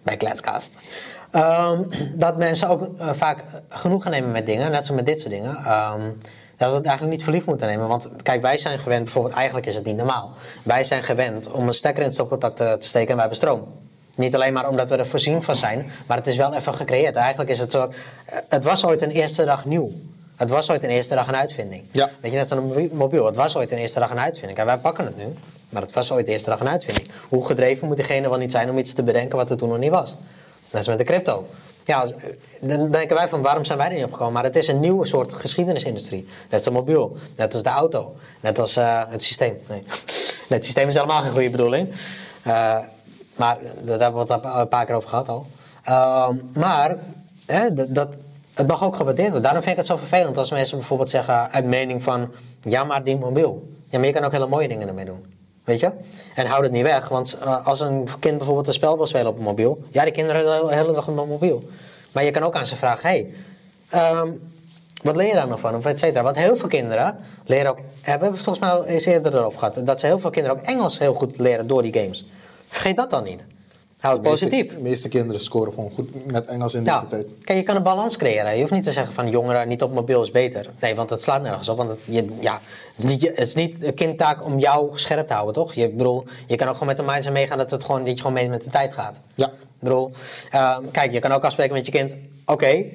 Bij 0.03 0.17
Kletscast. 0.17 0.75
Ehm, 1.31 1.83
dat 2.15 2.37
mensen 2.37 2.69
ook 2.69 2.89
eh, 2.99 3.09
vaak 3.13 3.45
genoegen 3.69 4.11
nemen 4.11 4.31
met 4.31 4.47
dingen, 4.47 4.71
net 4.71 4.85
zoals 4.85 5.01
met 5.01 5.07
dit 5.07 5.21
soort 5.21 5.33
dingen. 5.33 5.57
Ehm, 5.57 6.01
dat 6.57 6.71
we 6.71 6.77
het 6.77 6.87
eigenlijk 6.87 7.17
niet 7.17 7.25
voor 7.25 7.33
lief 7.33 7.47
moeten 7.47 7.67
nemen. 7.67 7.89
Want 7.89 8.09
kijk, 8.23 8.43
wij 8.43 8.59
zijn 8.59 8.79
gewend, 8.79 9.05
bijvoorbeeld, 9.05 9.35
eigenlijk 9.35 9.67
is 9.67 9.75
het 9.75 9.85
niet 9.85 9.97
normaal. 9.97 10.31
Wij 10.65 10.85
zijn 10.85 11.05
gewend 11.05 11.51
om 11.51 11.67
een 11.67 11.75
stekker 11.75 12.01
in 12.01 12.07
het 12.07 12.15
stopcontact 12.17 12.57
te, 12.57 12.77
te 12.79 12.89
steken 12.89 13.09
en 13.09 13.17
wij 13.17 13.27
hebben 13.27 13.37
stroom. 13.37 13.67
Niet 14.19 14.35
alleen 14.35 14.53
maar 14.53 14.69
omdat 14.69 14.91
we 14.91 14.97
er 14.97 15.07
voorzien 15.07 15.43
van 15.43 15.57
zijn, 15.57 15.91
maar 16.07 16.17
het 16.17 16.27
is 16.27 16.37
wel 16.37 16.55
even 16.55 16.75
gecreëerd. 16.75 17.17
Eigenlijk 17.17 17.51
is 17.51 17.59
het 17.59 17.73
zo, 17.73 17.83
eh, 18.27 18.39
het 18.49 18.65
was 18.65 18.85
ooit 18.85 19.03
een 19.03 19.11
eerste 19.11 19.45
dag 19.45 19.65
nieuw. 19.65 19.91
Het 20.37 20.51
was 20.51 20.71
ooit 20.71 20.83
een 20.85 20.91
eerste 20.91 21.15
dag 21.15 21.29
een 21.29 21.37
uitvinding. 21.37 21.85
Ja. 21.91 22.11
Weet 22.21 22.31
je, 22.33 22.37
net 22.39 22.49
zo'n 22.49 22.67
mobi- 22.67 22.91
mobiel. 22.93 23.27
Het 23.27 23.37
was 23.37 23.57
ooit 23.57 23.73
een 23.73 23.79
eerste 23.79 23.99
dag 23.99 24.11
een 24.11 24.19
uitvinding. 24.19 24.59
En 24.59 24.67
wij 24.67 24.77
pakken 24.77 25.05
het 25.05 25.17
nu, 25.17 25.25
maar 25.69 25.83
het 25.83 25.93
was 25.93 26.13
ooit 26.13 26.27
de 26.27 26.33
eerste 26.33 26.51
dag 26.51 26.61
een 26.61 26.69
uitvinding. 26.69 27.09
Hoe 27.29 27.47
gedreven 27.47 27.87
moet 27.87 27.97
diegene 27.97 28.29
wel 28.29 28.39
niet 28.39 28.51
zijn 28.51 28.71
om 28.71 28.79
iets 28.79 28.93
te 28.93 29.03
bedenken 29.03 29.37
wat 29.39 29.51
er 29.51 29.57
toen 29.57 29.69
nog 29.69 29.79
niet 29.79 29.91
was? 29.91 30.15
Dat 30.71 30.81
is 30.81 30.87
met 30.89 30.99
de 30.99 31.05
crypto. 31.05 31.47
Ja, 31.85 32.01
als- 32.01 32.13
dan 32.61 32.91
denken 32.91 33.17
wij 33.17 33.29
van 33.29 33.43
waarom 33.43 33.65
zijn 33.65 33.79
wij 33.79 33.89
er 33.89 33.95
niet 33.95 34.05
opgekomen? 34.05 34.33
Maar 34.33 34.45
het 34.45 34.57
is 34.57 34.69
een 34.69 34.81
nieuwe 34.81 35.07
soort 35.07 35.35
geschiedenisindustrie. 35.35 36.27
Net 36.43 36.53
als 36.53 36.63
de 36.63 36.71
mobiel, 36.71 37.17
net 37.37 37.55
als 37.55 37.63
de 37.63 37.69
auto, 37.69 38.15
net 38.41 38.59
als 38.59 38.77
eh, 38.77 39.03
het 39.09 39.23
systeem. 39.23 39.59
Nee. 39.69 39.83
het 40.49 40.65
systeem 40.65 40.89
is 40.89 40.95
helemaal 40.95 41.23
geen 41.23 41.33
goede 41.33 41.51
bedoeling. 41.51 41.89
Eh, 42.43 42.79
maar 43.39 43.59
daar 43.85 44.01
hebben 44.01 44.27
we 44.27 44.33
het 44.33 44.45
een 44.45 44.69
paar 44.69 44.85
keer 44.87 44.95
over 44.95 45.09
gehad 45.09 45.29
al. 45.29 45.47
Ehm, 45.85 46.37
maar 46.53 46.97
hè, 47.47 47.75
dat, 47.75 47.95
dat, 47.95 48.09
het 48.55 48.67
mag 48.67 48.85
ook 48.85 48.97
gewaardeerd 48.97 49.27
worden. 49.27 49.43
Daarom 49.43 49.63
vind 49.63 49.73
ik 49.73 49.79
het 49.79 49.91
zo 49.91 49.97
vervelend 49.97 50.37
als 50.37 50.51
mensen 50.51 50.79
bijvoorbeeld 50.79 51.11
zeggen 51.11 51.51
uit 51.51 51.65
mening 51.65 52.03
van... 52.03 52.31
Ja, 52.61 52.85
maar 52.85 53.05
die 53.05 53.17
mobiel. 53.17 53.69
Ja, 53.89 53.99
maar 53.99 54.07
je 54.07 54.13
kan 54.13 54.25
ook 54.25 54.33
hele 54.33 54.47
mooie 54.47 54.69
dingen 54.69 54.89
ermee 54.89 55.05
doen. 55.05 55.25
Weet 55.65 55.81
je? 55.81 55.91
En 56.35 56.47
houd 56.47 56.63
het 56.63 56.73
niet 56.73 56.83
weg, 56.83 57.09
want 57.09 57.39
eh, 57.41 57.67
als 57.67 57.81
een 57.81 58.09
kind 58.19 58.37
bijvoorbeeld 58.37 58.67
een 58.67 58.73
spel 58.73 58.97
wil 58.97 59.07
spelen 59.07 59.27
op 59.27 59.37
een 59.37 59.43
mobiel, 59.43 59.83
ja, 59.91 60.03
die 60.03 60.13
kinderen 60.13 60.67
de 60.67 60.75
hele 60.75 60.93
dag 60.93 61.09
op 61.09 61.19
een 61.19 61.29
mobiel. 61.29 61.63
Maar 62.13 62.25
je 62.25 62.31
kan 62.31 62.43
ook 62.43 62.55
aan 62.55 62.67
ze 62.67 62.77
vragen: 62.77 63.09
hey, 63.09 63.35
ehm, 63.89 64.33
wat 65.03 65.17
leer 65.17 65.27
je 65.27 65.35
daar 65.35 65.49
nog 65.49 65.61
van? 65.61 65.75
Of 65.75 65.87
et 65.87 65.99
cetera. 65.99 66.23
Want 66.23 66.37
heel 66.37 66.57
veel 66.57 66.69
kinderen 66.69 67.19
leren 67.45 67.71
ook, 67.71 67.77
we 67.77 68.11
hebben 68.11 68.29
het 68.29 68.41
volgens 68.41 68.59
mij 68.59 68.75
al 68.75 68.85
eens 68.85 69.05
eerder 69.05 69.35
erover 69.35 69.59
gehad, 69.59 69.87
dat 69.87 70.01
ze 70.01 70.07
heel 70.07 70.19
veel 70.19 70.31
kinderen 70.31 70.59
ook 70.59 70.65
Engels 70.65 70.99
heel 70.99 71.15
goed 71.15 71.39
leren 71.39 71.67
door 71.67 71.83
die 71.83 71.93
games. 71.93 72.27
Vergeet 72.69 72.97
dat 72.97 73.11
dan 73.11 73.25
niet. 73.25 73.41
Hou 73.99 74.15
het 74.15 74.23
positief. 74.23 74.75
De 74.75 74.81
meeste 74.81 75.09
kinderen 75.09 75.43
scoren 75.43 75.73
gewoon 75.73 75.91
goed 75.95 76.27
met 76.27 76.47
Engels 76.47 76.75
in 76.75 76.85
deze 76.85 76.97
Ja, 76.97 77.05
tijd. 77.09 77.27
kijk, 77.45 77.59
je 77.59 77.65
kan 77.65 77.77
een 77.77 77.83
balans 77.83 78.17
creëren. 78.17 78.55
Je 78.55 78.61
hoeft 78.61 78.73
niet 78.73 78.85
te 78.85 78.93
zeggen 78.93 79.15
van 79.15 79.31
jongeren 79.31 79.69
niet 79.69 79.83
op 79.83 79.93
mobiel 79.93 80.23
is 80.23 80.31
beter. 80.31 80.71
Nee, 80.81 80.95
want 80.95 81.11
het 81.11 81.23
slaat 81.23 81.43
nergens 81.43 81.69
op. 81.69 81.77
Want 81.77 81.89
het, 81.91 81.99
je, 82.05 82.25
ja, 82.41 82.61
het, 82.95 83.05
is 83.05 83.11
niet, 83.11 83.23
het 83.23 83.39
is 83.39 83.55
niet 83.55 83.83
een 83.85 83.95
kindtaak 83.95 84.45
om 84.45 84.59
jou 84.59 84.99
scherp 84.99 85.27
te 85.27 85.33
houden, 85.33 85.55
toch? 85.55 85.75
Je, 85.75 85.89
bedoel, 85.89 86.25
je 86.47 86.57
kan 86.57 86.67
ook 86.67 86.73
gewoon 86.73 86.89
met 86.89 86.97
de 86.97 87.03
mindset 87.13 87.33
meegaan 87.33 87.59
dat, 87.59 87.71
het 87.71 87.85
gewoon, 87.85 88.01
dat 88.05 88.09
je 88.09 88.17
gewoon 88.17 88.33
mee 88.33 88.49
met 88.49 88.63
de 88.63 88.71
tijd 88.71 88.93
gaat. 88.93 89.17
Ja, 89.35 89.47
Ik 89.47 89.53
bedoel, 89.79 90.11
eh, 90.51 90.79
kijk, 90.93 91.13
je 91.13 91.19
kan 91.19 91.33
ook 91.33 91.45
afspreken 91.45 91.75
met 91.75 91.87
je 91.87 91.93
kind. 91.93 92.17
Oké, 92.47 92.67
ik 92.67 92.87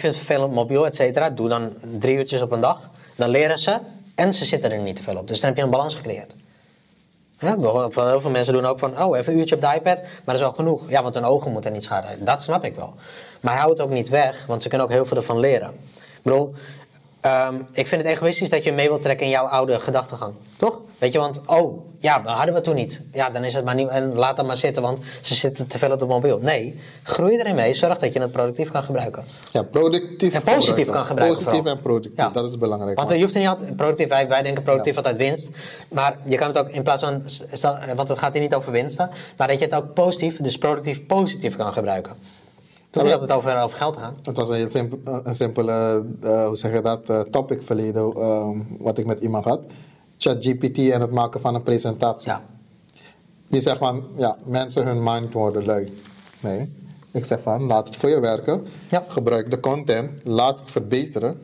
vind 0.00 0.02
het 0.02 0.16
vervelend 0.16 0.52
mobiel, 0.52 0.86
et 0.86 0.94
cetera. 0.94 1.30
Doe 1.30 1.48
dan 1.48 1.72
drie 1.98 2.16
uurtjes 2.16 2.42
op 2.42 2.52
een 2.52 2.60
dag. 2.60 2.90
Dan 3.16 3.28
leren 3.28 3.58
ze 3.58 3.78
en 4.14 4.34
ze 4.34 4.44
zitten 4.44 4.72
er 4.72 4.78
niet 4.78 4.96
te 4.96 5.02
veel 5.02 5.16
op. 5.16 5.28
Dus 5.28 5.40
dan 5.40 5.48
heb 5.48 5.58
je 5.58 5.64
een 5.64 5.70
balans 5.70 5.94
gecreëerd. 5.94 6.32
Ja, 7.42 7.56
heel 7.58 8.20
veel 8.20 8.30
mensen 8.30 8.52
doen 8.52 8.66
ook 8.66 8.78
van, 8.78 9.02
oh, 9.02 9.18
even 9.18 9.32
een 9.32 9.38
uurtje 9.38 9.54
op 9.54 9.60
de 9.60 9.66
iPad, 9.74 10.02
maar 10.02 10.22
dat 10.24 10.34
is 10.34 10.40
wel 10.40 10.52
genoeg. 10.52 10.90
Ja, 10.90 11.02
want 11.02 11.14
hun 11.14 11.24
ogen 11.24 11.52
moeten 11.52 11.72
niet 11.72 11.84
schaden. 11.84 12.24
Dat 12.24 12.42
snap 12.42 12.64
ik 12.64 12.76
wel. 12.76 12.94
Maar 13.40 13.56
hou 13.56 13.70
het 13.70 13.80
ook 13.80 13.90
niet 13.90 14.08
weg, 14.08 14.46
want 14.46 14.62
ze 14.62 14.68
kunnen 14.68 14.86
ook 14.86 14.92
heel 14.92 15.06
veel 15.06 15.16
ervan 15.16 15.38
leren. 15.38 15.68
Ik 15.94 16.22
bedoel, 16.22 16.54
ehm, 17.20 17.54
ik 17.72 17.86
vind 17.86 18.02
het 18.02 18.10
egoïstisch 18.10 18.48
dat 18.48 18.64
je 18.64 18.72
mee 18.72 18.88
wilt 18.88 19.02
trekken 19.02 19.26
in 19.26 19.32
jouw 19.32 19.46
oude 19.46 19.80
gedachtegang. 19.80 20.34
Toch? 20.56 20.80
Weet 20.98 21.12
je, 21.12 21.18
want, 21.18 21.40
oh, 21.46 21.84
ja, 22.02 22.18
dat 22.18 22.32
hadden 22.32 22.54
we 22.54 22.60
toen 22.60 22.74
niet. 22.74 23.00
Ja, 23.12 23.30
dan 23.30 23.44
is 23.44 23.54
het 23.54 23.64
maar 23.64 23.74
nieuw 23.74 23.88
en 23.88 24.14
laat 24.14 24.36
dat 24.36 24.46
maar 24.46 24.56
zitten, 24.56 24.82
want 24.82 24.98
ze 25.20 25.34
zitten 25.34 25.66
te 25.66 25.78
veel 25.78 25.90
op 25.92 25.98
de 25.98 26.04
mobiel. 26.04 26.38
Nee, 26.38 26.80
groei 27.02 27.36
erin 27.38 27.54
mee, 27.54 27.74
zorg 27.74 27.98
dat 27.98 28.12
je 28.12 28.20
het 28.20 28.32
productief 28.32 28.70
kan 28.70 28.82
gebruiken. 28.82 29.24
ja 29.52 29.62
productief. 29.62 30.34
En 30.34 30.42
positief 30.42 30.90
kan 30.90 31.04
gebruiken 31.06 31.38
Positief 31.38 31.58
vooral. 31.60 31.76
en 31.76 31.82
productief, 31.82 32.12
Ja. 32.16 32.28
dat 32.30 32.44
is 32.48 32.58
belangrijk. 32.58 32.96
Want 32.98 33.10
je 33.10 33.20
hoeft 33.20 33.34
er 33.34 33.40
niet 33.40 33.48
altijd 33.48 33.76
productief, 33.76 34.08
wij, 34.08 34.28
wij 34.28 34.42
denken 34.42 34.62
productief 34.62 34.96
altijd 34.96 35.16
winst. 35.16 35.48
Maar 35.88 36.16
je 36.24 36.36
kan 36.36 36.48
het 36.48 36.58
ook 36.58 36.68
in 36.68 36.82
plaats 36.82 37.02
van, 37.02 37.22
want 37.96 38.08
het 38.08 38.18
gaat 38.18 38.32
hier 38.32 38.42
niet 38.42 38.54
over 38.54 38.72
winsten, 38.72 39.10
maar 39.36 39.48
dat 39.48 39.58
je 39.58 39.64
het 39.64 39.74
ook 39.74 39.94
positief, 39.94 40.36
dus 40.40 40.58
productief 40.58 41.06
positief 41.06 41.56
kan 41.56 41.72
gebruiken. 41.72 42.12
Het 42.12 43.02
niet 43.02 43.10
maar- 43.12 43.20
altijd 43.20 43.38
over, 43.38 43.62
over 43.62 43.76
geld 43.78 43.96
gaan. 43.96 44.14
Het 44.22 44.36
was 44.36 44.48
een 44.48 44.54
heel 44.54 44.68
simpel, 44.68 44.98
een 45.22 45.34
simpele, 45.34 46.04
eh, 46.22 46.46
hoe 46.46 46.56
zeg 46.56 46.72
je 46.72 46.80
dat, 46.80 47.00
eh, 47.08 47.20
topic 47.20 47.62
verleden, 47.62 48.12
ehm, 48.14 48.58
wat 48.78 48.98
ik 48.98 49.06
met 49.06 49.20
iemand 49.20 49.44
had. 49.44 49.60
ChatGPT 50.22 50.78
en 50.90 51.00
het 51.00 51.10
maken 51.10 51.40
van 51.40 51.54
een 51.54 51.62
presentatie. 51.62 52.30
Ja. 52.30 52.42
Die 53.48 53.60
zegt 53.60 53.78
van, 53.78 54.04
ja, 54.16 54.36
mensen 54.44 54.86
hun 54.86 55.02
mind 55.02 55.32
worden 55.32 55.64
lui. 55.64 56.02
Nee. 56.40 56.72
Ik 57.12 57.24
zeg 57.24 57.38
van, 57.42 57.62
laat 57.62 57.86
het 57.86 57.96
voor 57.96 58.08
je 58.08 58.20
werken. 58.20 58.66
Ja. 58.90 59.04
Gebruik 59.08 59.50
de 59.50 59.60
content, 59.60 60.20
laat 60.24 60.58
het 60.60 60.70
verbeteren. 60.70 61.40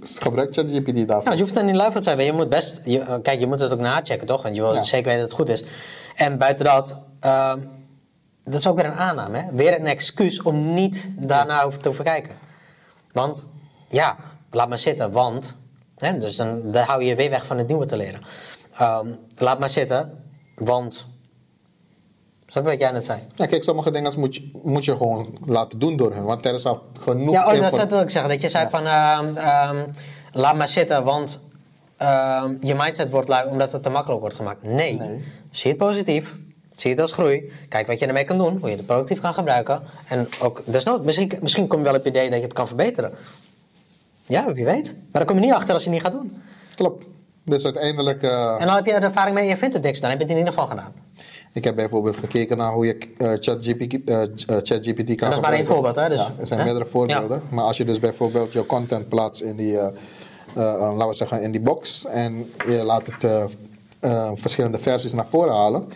Gebruik 0.00 0.52
ChatGPT 0.54 0.86
Ja, 0.98 1.04
daarvoor. 1.04 1.24
want 1.24 1.38
je 1.38 1.44
hoeft 1.44 1.56
er 1.56 1.64
niet 1.64 1.74
lui 1.74 1.92
van 1.92 2.00
te 2.00 2.08
zijn. 2.08 2.24
Je 2.24 2.32
moet 2.32 2.48
best, 2.48 2.80
je, 2.84 2.98
eh, 3.00 3.14
kijk, 3.22 3.40
je 3.40 3.46
moet 3.46 3.60
het 3.60 3.72
ook 3.72 3.78
nachecken, 3.78 4.26
toch? 4.26 4.42
Want 4.42 4.54
je 4.54 4.60
wil 4.60 4.74
Ja. 4.74 4.84
zeker 4.84 5.04
weten 5.04 5.20
dat 5.20 5.30
het 5.38 5.40
goed 5.40 5.48
is. 5.48 5.64
En 6.14 6.38
buiten 6.38 6.64
dat, 6.64 6.96
ehm, 7.20 7.58
dat 8.44 8.54
is 8.54 8.66
ook 8.66 8.76
weer 8.76 8.84
een 8.86 8.92
aanname. 8.92 9.38
Hè? 9.38 9.52
Weer 9.54 9.80
een 9.80 9.86
excuus 9.86 10.42
om 10.42 10.74
niet 10.74 11.08
daarna 11.18 11.62
over 11.62 11.78
te 11.80 12.02
kijken. 12.02 12.34
Want, 13.12 13.46
ja, 13.88 14.16
laat 14.50 14.68
maar 14.68 14.78
zitten, 14.78 15.10
want... 15.12 15.56
Hè, 16.04 16.18
dus 16.18 16.36
dan, 16.36 16.70
dan 16.70 16.84
hou 16.84 17.02
je 17.02 17.08
je 17.08 17.14
weer 17.14 17.30
weg 17.30 17.46
van 17.46 17.58
het 17.58 17.68
nieuwe 17.68 17.86
te 17.86 17.96
leren. 17.96 18.20
Ehm, 18.78 19.06
laat 19.36 19.58
maar 19.58 19.70
zitten, 19.70 20.22
want... 20.54 21.06
Wat 22.52 22.78
jij 22.78 22.90
net 22.90 23.04
zei? 23.04 23.20
Ja, 23.34 23.46
kijk, 23.46 23.64
sommige 23.64 23.90
dingen 23.90 24.12
moet 24.16 24.34
je, 24.34 24.50
moet 24.62 24.84
je 24.84 24.90
gewoon 24.96 25.38
laten 25.44 25.78
doen 25.78 25.96
door 25.96 26.12
hun. 26.14 26.24
Want 26.24 26.46
er 26.46 26.54
is 26.54 26.66
al 26.66 26.82
genoeg 27.00 27.34
Ja, 27.34 27.46
oh, 27.46 27.70
dat, 27.76 27.90
wil 27.90 28.00
ik 28.00 28.10
zeggen. 28.10 28.30
Dat 28.30 28.42
je 28.42 28.48
zei 28.48 28.70
van, 28.70 28.86
ehm, 28.86 29.36
ehm, 29.36 29.86
laat 30.32 30.56
maar 30.56 30.68
zitten, 30.68 31.04
want 31.04 31.40
je 32.60 32.74
mindset 32.76 33.10
wordt 33.10 33.28
lui 33.28 33.48
omdat 33.48 33.72
het 33.72 33.82
te 33.82 33.90
makkelijk 33.90 34.20
wordt 34.20 34.36
gemaakt. 34.36 34.62
Nee. 34.62 34.98
Nee. 34.98 35.24
Zie 35.50 35.70
het 35.70 35.78
positief. 35.78 36.36
Zie 36.76 36.90
het 36.90 37.00
als 37.00 37.12
groei. 37.12 37.52
Kijk 37.68 37.86
wat 37.86 37.98
je 37.98 38.06
ermee 38.06 38.24
kan 38.24 38.38
doen. 38.38 38.58
Hoe 38.60 38.70
je 38.70 38.76
het 38.76 38.86
productief 38.86 39.20
kan 39.20 39.34
gebruiken. 39.34 39.82
En 40.08 40.28
ook 40.42 40.62
desnoods, 40.64 41.04
misschien, 41.04 41.32
misschien 41.40 41.66
kom 41.66 41.78
je 41.78 41.84
wel 41.84 41.94
op 41.94 42.04
het 42.04 42.08
idee 42.08 42.30
dat 42.30 42.38
je 42.38 42.44
het 42.44 42.52
kan 42.52 42.66
verbeteren. 42.66 43.12
Ja, 44.26 44.52
wie 44.52 44.64
weet. 44.64 44.84
Maar 44.92 44.94
dan 45.12 45.24
kom 45.24 45.36
je 45.36 45.42
niet 45.42 45.52
achter 45.52 45.74
als 45.74 45.84
je 45.84 45.90
het 45.90 45.98
niet 45.98 46.12
gaat 46.12 46.20
doen. 46.20 46.42
Klopt. 46.74 47.04
Dus 47.44 47.64
uiteindelijk, 47.64 48.22
eh, 48.22 48.56
En 48.58 48.66
dan 48.66 48.76
heb 48.76 48.86
je 48.86 48.92
er 48.92 49.02
ervaring 49.02 49.34
mee 49.34 49.44
en 49.44 49.50
je 49.50 49.56
vindt 49.56 49.74
het 49.74 49.82
niks. 49.82 50.00
Dan 50.00 50.10
heb 50.10 50.18
je 50.18 50.24
het 50.24 50.32
in 50.32 50.38
ieder 50.38 50.52
geval 50.52 50.68
gedaan. 50.68 50.92
ik 51.52 51.64
heb 51.64 51.76
bijvoorbeeld 51.76 52.16
gekeken 52.16 52.56
naar 52.56 52.72
hoe 52.72 52.86
je 52.86 52.98
eh, 53.18 53.28
ChatGPT 53.28 54.04
eh, 54.04 54.18
ChatGPT 54.46 55.14
kan 55.14 55.28
dat 55.28 55.38
is 55.38 55.44
maar 55.44 55.52
één 55.52 55.66
voorbeeld, 55.66 55.96
hè, 55.96 56.08
dus- 56.08 56.18
ja, 56.18 56.34
er 56.38 56.46
zijn 56.46 56.58
hè? 56.58 56.64
meerdere 56.64 56.86
voorbeelden. 56.86 57.42
Maar 57.48 57.64
als 57.64 57.76
je 57.76 57.84
dus 57.84 58.00
bijvoorbeeld 58.00 58.52
je 58.52 58.66
content 58.66 59.08
plaatst 59.08 59.42
in 59.42 59.56
die, 59.56 59.78
laten 60.54 61.06
we 61.06 61.12
zeggen, 61.12 61.42
in 61.42 61.52
die 61.52 61.60
box 61.60 62.06
en 62.06 62.50
je 62.66 62.84
laat 62.84 63.06
het 63.06 63.50
verschillende 64.34 64.78
versies 64.78 65.12
naar 65.12 65.26
voren 65.26 65.54
halen, 65.54 65.88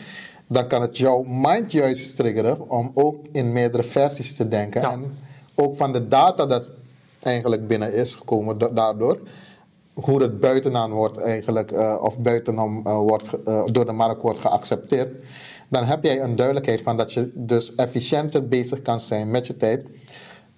dan 0.49 0.67
kan 0.67 0.83
het 0.83 0.99
jouw 0.99 1.23
mind 1.27 1.73
juist 1.73 2.17
triggeren 2.17 2.71
om 2.71 2.91
ook 2.95 3.27
in 3.33 3.53
meerdere 3.53 3.83
versies 3.83 4.37
te 4.37 4.49
denken. 4.49 4.81
Ja. 4.81 4.93
En 4.93 5.19
ook 5.55 5.77
van 5.77 5.93
de 5.93 6.09
data 6.09 6.47
dat 6.47 6.69
eigenlijk 7.21 7.69
binnen 7.69 7.95
is 7.95 8.15
gekomen 8.15 8.59
da- 8.59 8.69
daardoor, 8.69 9.19
hoe 9.93 10.23
het 10.23 10.41
buitenaan 10.41 10.91
wordt 10.91 11.17
eigenlijk, 11.17 11.71
eh, 11.73 11.99
of 12.01 12.19
buitenom 12.19 12.87
eh, 12.87 12.99
wordt, 12.99 13.43
eh, 13.45 13.63
door 13.67 13.87
de 13.87 13.93
markt 13.93 14.23
wordt 14.23 14.39
geaccepteerd, 14.39 15.15
dan 15.69 15.85
heb 15.85 16.05
jij 16.05 16.21
een 16.21 16.37
duidelijkheid 16.37 16.83
van 16.83 16.97
dat 16.97 17.13
je 17.13 17.31
dus 17.35 17.75
efficiënter 17.75 18.49
bezig 18.49 18.83
kan 18.83 19.01
zijn 19.01 19.31
met 19.31 19.47
je 19.47 19.57
tijd. 19.57 19.87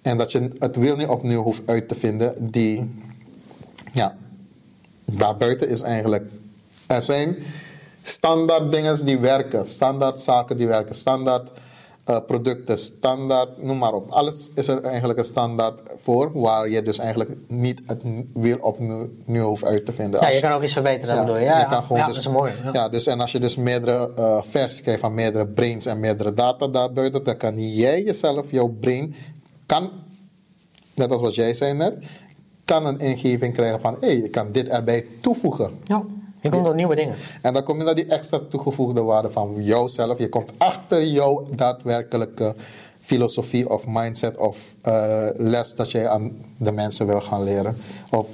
En 0.01 0.17
dat 0.17 0.31
je 0.31 0.49
het 0.59 0.75
wiel 0.75 0.95
niet 0.95 1.07
opnieuw 1.07 1.43
hoeft 1.43 1.61
uit 1.65 1.87
te 1.87 1.95
vinden 1.95 2.51
die, 2.51 3.01
ja, 3.91 4.17
waar 5.05 5.37
buiten 5.37 5.69
is 5.69 5.81
eigenlijk. 5.81 6.23
Er 6.87 7.03
zijn 7.03 7.37
standaard 8.01 8.71
dingen 8.71 9.05
die 9.05 9.19
werken, 9.19 9.67
standaard 9.67 10.21
zaken 10.21 10.57
die 10.57 10.67
werken, 10.67 10.95
standaard 10.95 11.51
eh, 12.05 12.17
producten, 12.27 12.77
standaard, 12.77 13.63
noem 13.63 13.77
maar 13.77 13.93
op. 13.93 14.09
Alles 14.09 14.49
is 14.55 14.67
er 14.67 14.83
eigenlijk 14.83 15.19
een 15.19 15.25
standaard 15.25 15.81
voor, 15.97 16.31
waar 16.33 16.69
je 16.69 16.81
dus 16.81 16.99
eigenlijk 16.99 17.37
niet 17.47 17.81
het 17.85 18.01
wiel 18.33 18.57
opnieuw 18.57 19.09
nieuw 19.25 19.47
hoeft 19.47 19.63
uit 19.63 19.85
te 19.85 19.91
vinden. 19.91 20.19
Ja, 20.19 20.25
Als 20.25 20.35
je 20.35 20.41
kan 20.41 20.51
ook 20.51 20.63
iets 20.63 20.73
verbeteren, 20.73 21.15
ja, 21.15 21.21
je. 21.21 21.27
Ja, 21.27 21.39
je 21.39 21.43
ja, 21.43 21.63
kan 21.63 21.81
gewoon 21.83 21.97
ja, 21.97 22.05
dus- 22.05 22.15
dat 22.15 22.25
is 22.25 22.31
mooi. 22.31 22.51
Ja. 22.63 22.69
Ja, 22.73 22.89
dus 22.89 23.07
en 23.07 23.19
als 23.19 23.31
je 23.31 23.39
dus 23.39 23.55
meerdere 23.55 24.11
eh, 24.15 24.41
versies 24.45 24.81
krijgt 24.81 25.01
van 25.01 25.13
meerdere 25.13 25.47
brains 25.47 25.85
en 25.85 25.99
meerdere 25.99 26.33
data 26.33 26.67
daarbuiten, 26.67 27.23
dan 27.23 27.37
kan 27.37 27.73
jij 27.73 28.03
jezelf, 28.03 28.51
jouw 28.51 28.67
brain, 28.67 29.15
kan, 29.65 29.89
net 30.95 31.11
als 31.11 31.21
wat 31.21 31.35
jij 31.35 31.53
zei 31.53 31.73
net, 31.73 31.93
kan 32.65 32.85
een 32.85 32.99
ingeving 32.99 33.53
krijgen 33.53 33.81
van, 33.81 33.93
hé, 33.99 34.07
hey, 34.07 34.17
je 34.17 34.29
kan 34.29 34.51
dit 34.51 34.67
erbij 34.67 35.05
toevoegen. 35.21 35.71
Ja, 35.83 36.03
je 36.41 36.49
komt 36.49 36.65
door 36.65 36.75
nieuwe 36.75 36.95
dingen. 36.95 37.15
En 37.41 37.53
dan 37.53 37.63
kom 37.63 37.77
je 37.77 37.83
naar 37.83 37.95
die 37.95 38.05
extra 38.05 38.39
toegevoegde 38.49 39.01
waarde 39.01 39.31
van 39.31 39.53
jouzelf. 39.63 40.17
Je 40.17 40.29
komt 40.29 40.51
achter 40.57 41.03
jouw 41.05 41.45
daadwerkelijke 41.55 42.55
filosofie 42.99 43.69
of 43.69 43.83
mindset 43.87 44.37
of 44.37 44.57
eh, 44.81 45.27
les 45.35 45.75
dat 45.75 45.91
jij 45.91 46.07
aan 46.07 46.31
de 46.57 46.71
mensen 46.71 47.05
wil 47.07 47.21
gaan 47.21 47.43
leren. 47.43 47.77
Of 48.09 48.27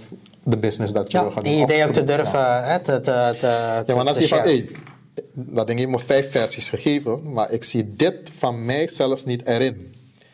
de 0.44 0.58
business 0.58 0.94
dat 0.94 1.12
je 1.12 1.18
wil 1.18 1.28
Ja, 1.28 1.34
gaan 1.34 1.44
die 1.44 1.54
doen. 1.54 1.62
idee 1.64 1.82
Of- 1.82 1.88
ook 1.88 1.94
te 1.94 2.04
durven 2.04 2.40
Ja. 2.40 2.62
hè, 2.64 2.80
te, 2.80 3.02
te, 3.02 3.36
te, 3.40 3.48
Ja, 3.94 4.04
maar 4.04 4.14
zie 4.14 4.22
je 4.24 4.28
van, 4.28 4.40
hé, 4.40 4.66
dat 5.34 5.68
ding 5.68 5.80
heeft 5.80 5.92
me 5.92 6.00
vijf 6.00 6.32
versies 6.32 6.70
gegeven, 6.70 7.32
maar 7.34 7.52
ik 7.52 7.64
zie 7.64 7.94
dit 7.96 8.16
van 8.38 8.66
mij 8.66 8.88
zelfs 8.88 9.26
niet 9.26 9.48
erin. 9.48 9.94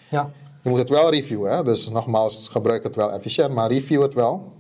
Ja. 0.10 0.30
Je 0.62 0.70
moet 0.70 0.78
het 0.80 0.90
wel 0.90 1.10
reviewen, 1.12 1.56
hè? 1.56 1.64
dus 1.64 1.90
nogmaals, 1.90 2.48
gebruik 2.52 2.84
het 2.84 2.96
wel 2.96 3.12
efficiënt, 3.12 3.54
maar 3.54 3.72
review 3.72 4.02
het 4.02 4.14
wel. 4.14 4.52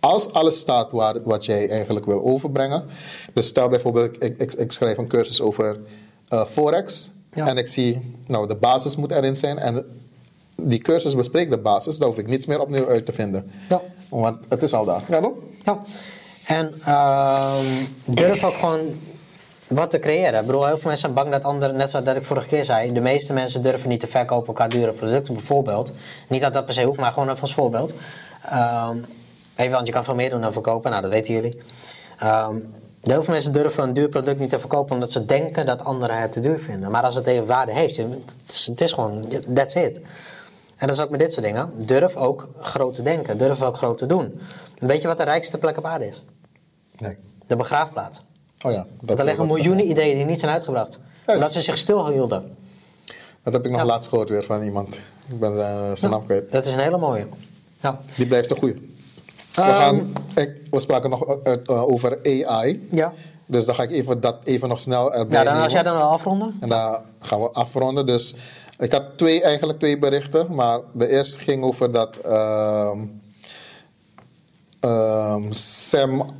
Als 0.00 0.32
alles 0.32 0.58
staat 0.58 0.92
waar, 0.92 1.22
wat 1.24 1.44
jij 1.44 1.68
eigenlijk 1.68 2.06
wil 2.06 2.24
overbrengen. 2.24 2.84
Dus 3.34 3.46
stel 3.46 3.68
bijvoorbeeld, 3.68 4.22
ik, 4.22 4.38
ik, 4.38 4.52
ik 4.52 4.72
schrijf 4.72 4.98
een 4.98 5.08
cursus 5.08 5.40
over 5.40 5.80
eh, 6.28 6.44
Forex. 6.44 7.10
Ja. 7.34 7.46
En 7.46 7.56
ik 7.56 7.68
zie, 7.68 8.16
nou, 8.26 8.46
de 8.46 8.56
basis 8.56 8.96
moet 8.96 9.10
erin 9.10 9.36
zijn. 9.36 9.58
En 9.58 9.84
die 10.56 10.78
cursus 10.78 11.14
bespreekt 11.14 11.50
de 11.50 11.58
basis, 11.58 11.98
daar 11.98 12.08
hoef 12.08 12.18
ik 12.18 12.26
niets 12.26 12.46
meer 12.46 12.60
opnieuw 12.60 12.88
uit 12.88 13.06
te 13.06 13.12
vinden. 13.12 13.50
Ja. 13.68 13.80
Want 14.08 14.38
het 14.48 14.62
is 14.62 14.72
al 14.72 14.84
daar. 14.84 15.02
Ja, 15.08 15.20
toch? 15.20 15.34
Ja. 15.64 15.82
En 16.46 16.74
ehm, 16.84 17.84
durf 18.04 18.44
ook 18.44 18.56
gewoon 18.56 18.98
wat 19.66 19.90
te 19.90 19.98
creëren. 19.98 20.40
Ik 20.40 20.46
bedoel, 20.46 20.66
heel 20.66 20.78
veel 20.78 20.88
mensen 20.88 21.12
zijn 21.12 21.14
bang 21.14 21.30
dat 21.30 21.44
anderen, 21.44 21.76
net 21.76 21.90
zoals 21.90 22.06
dat 22.06 22.16
ik 22.16 22.24
vorige 22.24 22.46
keer 22.46 22.64
zei, 22.64 22.92
de 22.92 23.00
meeste 23.00 23.32
mensen 23.32 23.62
durven 23.62 23.88
niet 23.88 24.00
te 24.00 24.06
verkopen 24.06 24.54
qua 24.54 24.68
dure 24.68 24.92
producten, 24.92 25.34
bijvoorbeeld. 25.34 25.92
Niet 26.28 26.40
dat 26.40 26.52
dat 26.52 26.64
per 26.64 26.74
se 26.74 26.84
hoeft, 26.84 26.98
maar 26.98 27.12
gewoon 27.12 27.28
even 27.28 27.40
als 27.40 27.54
voorbeeld. 27.54 27.92
Ehm, 28.44 28.96
even, 29.60 29.72
want 29.74 29.86
je 29.86 29.92
kan 29.92 30.04
veel 30.04 30.14
meer 30.14 30.30
doen 30.30 30.40
dan 30.40 30.52
verkopen, 30.52 30.90
nou 30.90 31.02
dat 31.02 31.10
weten 31.10 31.34
jullie. 31.34 31.58
Ehm, 32.18 32.56
heel 33.02 33.22
veel 33.22 33.32
mensen 33.32 33.52
durven 33.52 33.82
een 33.82 33.92
duur 33.92 34.08
product 34.08 34.38
niet 34.38 34.50
te 34.50 34.60
verkopen 34.60 34.94
omdat 34.94 35.10
ze 35.10 35.24
denken 35.24 35.66
dat 35.66 35.84
anderen 35.84 36.20
het 36.20 36.32
te 36.32 36.40
duur 36.40 36.58
vinden. 36.58 36.90
Maar 36.90 37.02
als 37.02 37.14
het 37.14 37.26
even 37.26 37.46
waarde 37.46 37.72
heeft, 37.72 37.96
het 37.96 38.18
is, 38.46 38.66
het 38.66 38.80
is 38.80 38.92
gewoon, 38.92 39.28
that's 39.54 39.74
it. 39.74 39.96
En 40.76 40.86
dat 40.86 40.96
is 40.96 41.02
ook 41.02 41.10
met 41.10 41.18
dit 41.20 41.32
soort 41.32 41.44
dingen. 41.44 41.72
Durf 41.76 42.16
ook 42.16 42.48
groot 42.60 42.94
te 42.94 43.02
denken. 43.02 43.38
Durf 43.38 43.62
ook 43.62 43.76
groot 43.76 43.98
te 43.98 44.06
doen. 44.06 44.40
Weet 44.78 45.02
je 45.02 45.08
wat 45.08 45.16
de 45.16 45.22
rijkste 45.22 45.58
plek 45.58 45.76
op 45.78 45.84
aarde 45.84 46.06
is? 46.06 46.22
Nee. 46.98 47.16
De 47.46 47.56
begraafplaats. 47.56 48.22
Oh 48.62 48.72
ja. 48.72 48.86
Dat 49.00 49.18
er 49.18 49.24
liggen 49.24 49.46
miljoenen 49.46 49.90
ideeën 49.90 50.16
die 50.16 50.24
niet 50.24 50.40
zijn 50.40 50.52
uitgebracht. 50.52 50.98
Juist. 51.26 51.40
Omdat 51.42 51.52
ze 51.52 51.62
zich 51.62 51.78
stilhielden. 51.78 52.56
Dat 53.42 53.52
heb 53.52 53.64
ik 53.64 53.70
nog 53.70 53.80
Ja. 53.80 53.86
laatst 53.86 54.08
gehoord 54.08 54.28
weer 54.28 54.42
van 54.42 54.62
iemand. 54.62 54.94
Ik 55.28 55.38
ben 55.40 55.60
eh, 55.60 55.90
zijn 55.94 56.10
naam 56.10 56.24
kwijt. 56.24 56.52
Dat 56.52 56.66
is 56.66 56.72
een 56.72 56.80
hele 56.80 56.98
mooie. 56.98 57.26
Ja. 57.80 58.00
Die 58.16 58.26
blijft 58.26 58.50
een 58.50 58.56
goeie. 58.56 58.89
We, 59.54 59.60
Ehm, 59.62 59.68
gaan, 59.70 60.12
ik, 60.34 60.50
we 60.70 60.78
spraken 60.80 61.10
nog 61.10 61.24
eh, 61.36 61.52
eh, 61.52 61.88
over 61.88 62.18
AI. 62.24 62.86
Ja. 62.90 63.12
Dus 63.46 63.64
dan 63.64 63.74
ga 63.74 63.82
ik 63.82 63.90
even 63.90 64.20
dat 64.20 64.36
even 64.44 64.68
nog 64.68 64.80
snel 64.80 65.14
erbij 65.14 65.38
Ja, 65.44 65.52
dan, 65.52 65.62
als 65.62 65.72
jij 65.72 65.82
dan 65.82 65.96
wil 65.96 66.02
afronden. 66.02 66.56
En 66.60 66.68
dan 66.68 66.98
gaan 67.18 67.40
we 67.40 67.50
afronden. 67.50 68.06
Dus 68.06 68.34
ik 68.78 68.92
had 68.92 69.04
twee, 69.16 69.42
eigenlijk 69.42 69.78
twee 69.78 69.98
berichten. 69.98 70.54
Maar 70.54 70.80
de 70.92 71.08
eerste 71.08 71.38
ging 71.38 71.64
over 71.64 71.90
dat 71.92 72.16
ehm, 72.16 72.98
Sam, 75.50 76.34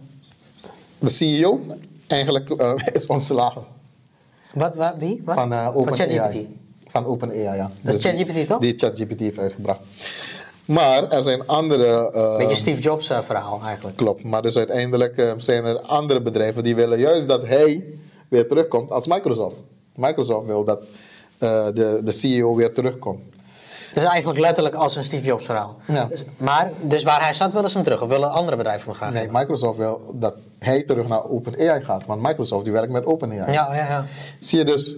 de 0.99 1.09
CEO, 1.11 1.61
eigenlijk 2.07 2.51
eh, 2.51 2.73
is 2.93 3.07
ontslagen 3.07 3.63
Wat, 4.55 4.75
wat, 4.75 4.95
wie? 4.99 5.23
Wat? 5.25 5.35
van 5.35 5.53
uh, 5.53 5.65
Van 5.65 5.75
OpenAI. 5.75 6.09
ChatGPT. 6.09 6.47
Van 6.89 7.05
OpenAI, 7.05 7.39
ja. 7.57 7.71
Dat 7.81 7.95
is 7.95 8.03
Dus 8.03 8.13
ChatGPT, 8.13 8.47
toch? 8.47 8.61
Die 8.61 8.75
ChatGPT 8.79 9.21
heeft 9.21 9.39
uitgebracht. 9.39 9.81
Maar 10.71 11.09
er 11.09 11.23
zijn 11.23 11.47
andere... 11.47 12.11
eh, 12.13 12.37
Beetje 12.37 12.57
Steve 12.57 12.81
Jobs 12.81 13.11
eh, 13.11 13.21
verhaal 13.23 13.61
eigenlijk. 13.65 13.97
Klopt, 13.97 14.25
maar 14.25 14.43
dus 14.43 14.57
uiteindelijk 14.57 15.17
eh, 15.17 15.33
zijn 15.37 15.65
er 15.65 15.79
andere 15.81 16.21
bedrijven 16.21 16.65
die 16.65 16.75
willen 16.75 16.99
juist 16.99 17.29
dat 17.29 17.47
hij 17.47 17.85
weer 18.29 18.49
terugkomt 18.49 18.91
als 18.91 19.07
Microsoft. 19.07 19.57
Microsoft 19.95 20.47
wil 20.47 20.65
dat 20.65 20.81
eh, 21.39 21.67
de, 21.75 22.01
de 22.05 22.11
CEO 22.13 22.55
weer 22.55 22.73
terugkomt. 22.75 23.21
Is 23.95 24.03
eigenlijk 24.05 24.41
letterlijk 24.41 24.75
als 24.75 24.97
een 24.97 25.05
Steve 25.05 25.25
Jobs 25.25 25.45
verhaal. 25.45 25.77
Ja. 25.87 26.05
Dus, 26.05 26.25
maar, 26.37 26.71
dus 26.83 27.03
waar 27.03 27.21
hij 27.23 27.33
staat 27.33 27.53
willen 27.53 27.69
ze 27.71 27.75
hem 27.75 27.85
terug. 27.85 28.03
Of 28.03 28.09
willen 28.09 28.31
andere 28.31 28.57
bedrijven 28.57 28.87
hem 28.87 28.95
graag 28.95 29.11
Nee, 29.13 29.21
hebben? 29.23 29.41
Microsoft 29.41 29.79
wil 29.79 30.01
dat 30.15 30.35
hij 30.59 30.83
terug 30.83 31.09
naar 31.09 31.25
OpenAI 31.29 31.83
gaat, 31.83 32.07
want 32.07 32.23
Microsoft 32.23 32.65
die 32.65 32.73
werkt 32.73 32.93
met 32.93 33.05
OpenAI. 33.07 33.53
Ja, 33.53 33.75
ja, 33.75 33.87
ja. 33.87 34.05
Zie 34.41 34.59
je 34.59 34.65
dus 34.65 34.97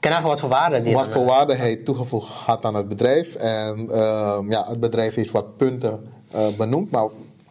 Je 0.00 0.20
wat 0.22 0.40
voor 0.40 0.48
waarde 0.48 0.82
die 0.82 0.94
wat 0.94 1.08
voor 1.08 1.22
eh, 1.22 1.28
waarde 1.28 1.54
hij 1.54 1.76
toegevoegd 1.76 2.32
had 2.32 2.64
aan 2.64 2.74
het 2.74 2.88
bedrijf. 2.88 3.34
En 3.34 3.90
ehm, 3.90 4.50
ja, 4.50 4.64
het 4.68 4.80
bedrijf 4.80 5.14
heeft 5.14 5.30
wat 5.30 5.56
punten 5.56 6.12
eh, 6.30 6.46
benoemd, 6.56 6.90
maar 6.90 7.06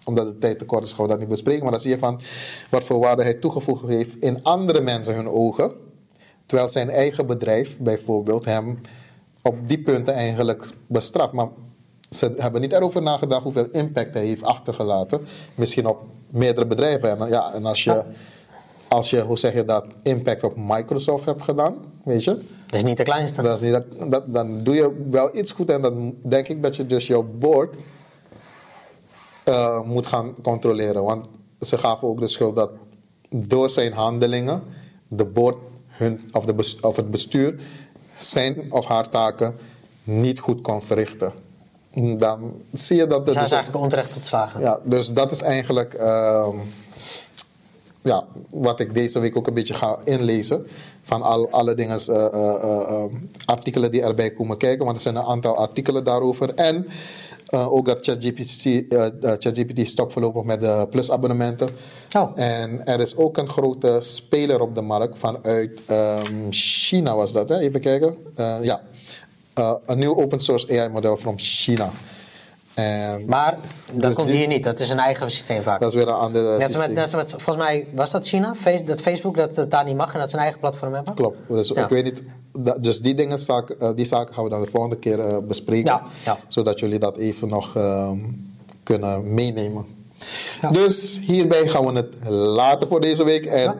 omdat 0.05 0.25
de 0.25 0.37
tijd 0.37 0.59
te 0.59 0.65
kort 0.65 0.83
is, 0.83 0.93
gaan 0.93 1.05
we 1.05 1.11
dat 1.11 1.19
niet 1.19 1.27
bespreken. 1.27 1.63
Maar 1.63 1.71
dan 1.71 1.81
zie 1.81 1.91
je 1.91 1.99
van 1.99 2.21
wat 2.69 2.83
voor 2.83 2.99
waarde 2.99 3.23
hij 3.23 3.33
toegevoegd 3.33 3.87
heeft 3.87 4.15
in 4.19 4.43
andere 4.43 4.81
mensen 4.81 5.15
hun 5.15 5.29
ogen. 5.29 5.71
Terwijl 6.45 6.69
zijn 6.69 6.89
eigen 6.89 7.25
bedrijf 7.25 7.77
bijvoorbeeld 7.79 8.45
hem 8.45 8.81
op 9.41 9.55
die 9.67 9.79
punten 9.79 10.13
eigenlijk 10.13 10.69
bestraft. 10.87 11.33
Maar 11.33 11.47
ze 12.09 12.33
hebben 12.35 12.61
niet 12.61 12.73
erover 12.73 13.01
nagedacht 13.01 13.43
hoeveel 13.43 13.67
impact 13.71 14.13
hij 14.13 14.25
heeft 14.25 14.43
achtergelaten. 14.43 15.21
Misschien 15.55 15.87
op 15.87 16.03
meerdere 16.29 16.65
bedrijven. 16.67 17.19
En, 17.19 17.29
ja, 17.29 17.53
en 17.53 17.65
als 17.65 17.83
je, 17.83 17.91
Ja. 17.91 18.05
Als 18.87 19.09
je, 19.09 19.21
hoe 19.21 19.37
zeg 19.37 19.53
je 19.53 19.65
dat, 19.65 19.85
impact 20.03 20.43
op 20.43 20.53
Microsoft 20.55 21.25
hebt 21.25 21.43
gedaan, 21.43 21.75
weet 22.03 22.23
je. 22.23 22.35
Dat 22.35 22.75
is 22.75 22.83
niet 22.83 22.97
de 22.97 23.03
kleinste. 23.03 23.41
Dat 23.41 23.55
is 23.55 23.61
niet, 23.61 23.71
dat, 23.71 24.11
dat- 24.11 24.33
dan 24.33 24.63
doe 24.63 24.75
je 24.75 25.05
wel 25.11 25.35
iets 25.37 25.51
goed 25.51 25.69
en 25.69 25.81
dan 25.81 26.15
denk 26.23 26.47
ik 26.47 26.63
dat 26.63 26.75
je 26.75 26.85
dus 26.85 27.07
jouw 27.07 27.23
board 27.39 27.75
eh, 29.43 29.81
moet 29.81 30.07
gaan 30.07 30.35
controleren. 30.43 31.03
Want 31.03 31.25
ze 31.61 31.77
gaven 31.77 32.07
ook 32.07 32.19
de 32.19 32.27
schuld 32.27 32.55
dat 32.55 32.69
door 33.29 33.69
zijn 33.69 33.93
handelingen 33.93 34.61
de 35.07 35.25
board 35.25 35.57
hun, 35.87 36.29
of, 36.31 36.45
de 36.45 36.77
of 36.81 36.95
het 36.95 37.11
bestuur 37.11 37.59
zijn 38.19 38.71
of 38.71 38.85
haar 38.85 39.09
taken 39.09 39.55
niet 40.03 40.39
goed 40.39 40.61
kon 40.61 40.81
verrichten. 40.81 41.31
Dan 42.17 42.53
zie 42.73 42.97
je 42.97 43.07
dat 43.07 43.29
Zijn 43.33 43.47
ze 43.47 43.53
eigenlijk 43.55 43.83
onterecht 43.83 44.15
ontslagen. 44.15 44.61
Ja, 44.61 44.79
dus 44.83 45.13
dat 45.13 45.31
is 45.31 45.41
eigenlijk 45.41 45.93
ehm, 45.93 46.57
ja, 48.07 48.25
wat 48.49 48.79
ik 48.79 48.93
deze 48.93 49.19
week 49.19 49.37
ook 49.37 49.47
een 49.47 49.53
beetje 49.53 49.73
ga 49.73 49.99
inlezen. 50.03 50.67
Van 51.01 51.21
al, 51.21 51.49
alle 51.49 51.73
dingen, 51.73 51.99
eh, 51.99 52.25
eh, 52.25 52.63
eh, 52.63 53.03
artikelen 53.45 53.91
die 53.91 54.01
erbij 54.01 54.31
komen 54.31 54.57
kijken. 54.57 54.85
Want 54.85 54.97
er 54.97 55.01
zijn 55.01 55.15
een 55.15 55.23
aantal 55.23 55.55
artikelen 55.55 56.03
daarover. 56.03 56.53
En 56.53 56.87
ook 57.51 57.85
dat 57.85 57.97
ChatGPT, 58.01 58.61
ChatGPT 59.21 59.87
stopt 59.87 60.13
voorlopig 60.13 60.43
met 60.43 60.61
de 60.61 60.87
plus-abonnementen. 60.89 61.69
Oh. 62.17 62.31
En 62.33 62.85
er 62.85 62.99
is 62.99 63.15
ook 63.15 63.37
een 63.37 63.49
grote 63.49 63.97
speler 63.99 64.61
op 64.61 64.75
de 64.75 64.81
markt 64.81 65.17
vanuit 65.17 65.81
ehm, 65.85 66.47
China 66.49 67.15
was 67.15 67.33
dat. 67.33 67.49
Hè? 67.49 67.57
Even 67.57 67.81
kijken. 67.81 68.17
Ja, 68.61 68.81
een 69.85 69.99
nieuw 69.99 70.15
open 70.15 70.39
source 70.39 70.79
AI 70.79 70.89
model 70.89 71.17
van 71.17 71.39
China. 71.39 71.91
En 72.77 73.23
Maar 73.25 73.57
dat 73.91 74.01
Dus 74.01 74.13
komt 74.13 74.31
hier 74.31 74.47
niet. 74.47 74.63
Dat 74.63 74.79
is 74.79 74.89
een 74.89 74.99
eigen 74.99 75.31
systeem 75.31 75.63
vaak. 75.63 75.79
dat 75.79 75.89
is 75.89 75.95
weer 75.95 76.07
een 76.07 76.31
Net 76.31 76.57
met, 76.57 76.71
systeem. 76.71 76.93
net 76.93 77.15
met, 77.15 77.29
volgens 77.31 77.55
mij 77.57 77.87
was 77.93 78.11
dat 78.11 78.27
China, 78.27 78.55
Face, 78.55 78.83
dat 78.83 79.01
Facebook 79.01 79.35
dat 79.35 79.55
het 79.55 79.71
daar 79.71 79.85
niet 79.85 79.95
mag 79.95 80.13
en 80.13 80.19
dat 80.19 80.29
ze 80.29 80.35
een 80.35 80.41
eigen 80.41 80.59
platform 80.59 80.93
hebben. 80.93 81.13
Klopt. 81.13 81.37
Dus 81.47 81.67
Ja. 81.67 81.83
ik 81.83 81.89
weet 81.89 82.03
niet. 82.03 82.23
dat- 82.59 82.83
dus 82.83 82.99
die 83.01 83.15
dingen, 83.15 83.39
zaken, 83.39 83.79
eh, 83.79 83.89
die 83.95 84.05
zaken 84.05 84.33
gaan 84.33 84.43
we 84.43 84.49
dan 84.49 84.61
de 84.61 84.69
volgende 84.69 84.97
keer 84.97 85.19
eh, 85.19 85.37
bespreken. 85.47 85.85
Ja, 85.91 86.01
ja. 86.25 86.37
Zodat 86.47 86.79
jullie 86.79 86.99
dat 86.99 87.17
even 87.17 87.47
nog 87.47 87.75
ehm, 87.75 88.17
kunnen 88.83 89.33
meenemen. 89.33 89.85
Dus 90.71 91.19
hierbij 91.23 91.67
gaan 91.67 91.85
we 91.85 91.91
het 91.91 92.29
laten 92.29 92.87
voor 92.87 93.01
deze 93.01 93.23
week. 93.23 93.45
En 93.45 93.75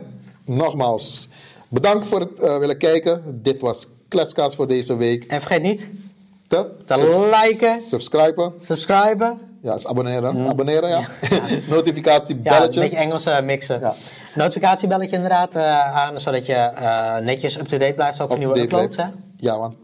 nogmaals, 0.46 1.28
bedankt 1.70 2.06
voor 2.06 2.20
het 2.20 2.40
eh, 2.40 2.58
willen 2.58 2.78
kijken. 2.78 3.40
Dit 3.44 3.62
was 3.62 3.88
Kletskaas 4.08 4.56
voor 4.56 4.68
deze 4.68 4.96
week. 4.98 5.24
En 5.24 5.42
vergeet 5.42 5.62
niet, 5.62 5.90
Te, 6.48 6.68
Te 6.86 7.38
liken. 7.48 7.82
Subscriben. 7.82 8.54
subscriben. 8.60 9.40
Ja, 9.62 9.74
is 9.74 9.88
abonneren. 9.88 10.48
Abonneren, 10.48 10.90
ja. 10.90 11.02
Notificatie, 11.70 12.40
Ja, 12.44 12.64
een 12.64 12.70
beetje 12.70 12.98
Engels 12.98 13.26
eh, 13.26 13.42
mixen. 13.42 13.80
Ja. 13.80 13.94
Notificatiebelletje 14.36 15.16
inderdaad 15.16 15.56
eh, 15.56 15.96
aan, 15.96 16.20
zodat 16.20 16.46
je 16.46 16.54
eh, 16.54 17.18
netjes 17.18 17.58
up-to-date 17.60 17.94
blijft 17.94 18.22
ook 18.22 18.30
voor 18.30 18.38
nieuwe 18.38 18.60
uploads. 18.60 18.96
Hè? 18.96 19.04
Ja, 19.38 19.60
want 19.60 19.76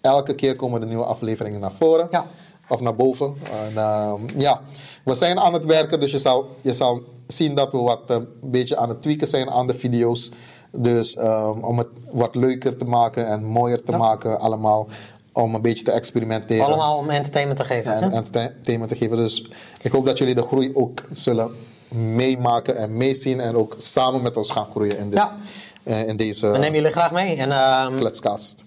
elke 0.00 0.34
keer 0.34 0.56
komen 0.56 0.80
de 0.80 0.86
nieuwe 0.86 1.04
afleveringen 1.04 1.60
naar 1.60 1.72
voren. 1.72 2.08
Ja. 2.10 2.26
Of 2.68 2.80
naar 2.80 2.94
boven. 2.94 3.34
En, 3.66 3.76
ehm, 3.76 4.20
ja, 4.36 4.60
we 5.04 5.14
zijn 5.14 5.38
aan 5.38 5.52
het 5.52 5.64
werken, 5.64 6.00
dus 6.00 6.10
je 6.10 6.18
zal, 6.18 6.46
je 6.60 6.72
zal 6.72 7.02
zien 7.26 7.54
dat 7.54 7.72
we 7.72 7.78
wat 7.78 8.00
een 8.06 8.26
beetje 8.42 8.76
aan 8.76 8.88
het 8.88 9.02
tweaken 9.02 9.26
zijn 9.26 9.50
aan 9.50 9.66
de 9.66 9.74
video's. 9.74 10.30
Dus 10.76 11.16
ehm, 11.16 11.58
om 11.60 11.78
het 11.78 11.88
wat 12.10 12.34
leuker 12.34 12.76
te 12.76 12.84
maken 12.84 13.26
en 13.26 13.44
mooier 13.44 13.82
te 13.82 13.92
Ja. 13.92 13.98
maken 13.98 14.38
allemaal. 14.40 14.88
Om 15.36 15.54
een 15.54 15.62
beetje 15.62 15.84
te 15.84 15.90
experimenteren. 15.92 16.64
Allemaal 16.64 16.96
om 16.98 17.10
entertainment 17.10 17.58
te 17.58 17.64
geven. 17.64 17.92
En 17.94 18.02
hè? 18.02 18.10
entertainment 18.16 18.90
te 18.90 18.96
geven. 18.96 19.16
Dus 19.16 19.46
ik 19.82 19.92
hoop 19.92 20.06
dat 20.06 20.18
jullie 20.18 20.34
de 20.34 20.42
groei 20.42 20.70
ook 20.74 21.00
zullen 21.12 21.50
meemaken 21.88 22.76
en 22.76 22.96
meezien. 22.96 23.40
En 23.40 23.56
ook 23.56 23.74
samen 23.78 24.22
met 24.22 24.36
ons 24.36 24.50
gaan 24.50 24.66
groeien 24.70 24.98
in, 24.98 25.04
dit, 25.10 25.18
Ja. 25.18 25.36
eh, 25.82 26.08
in 26.08 26.16
deze 26.16 26.46
We 26.48 26.58
nemen 26.58 26.74
jullie 26.74 26.90
graag 26.90 27.12
mee. 27.12 27.36
En 27.36 27.52
ehm, 27.52 27.96
kletskast. 27.96 28.64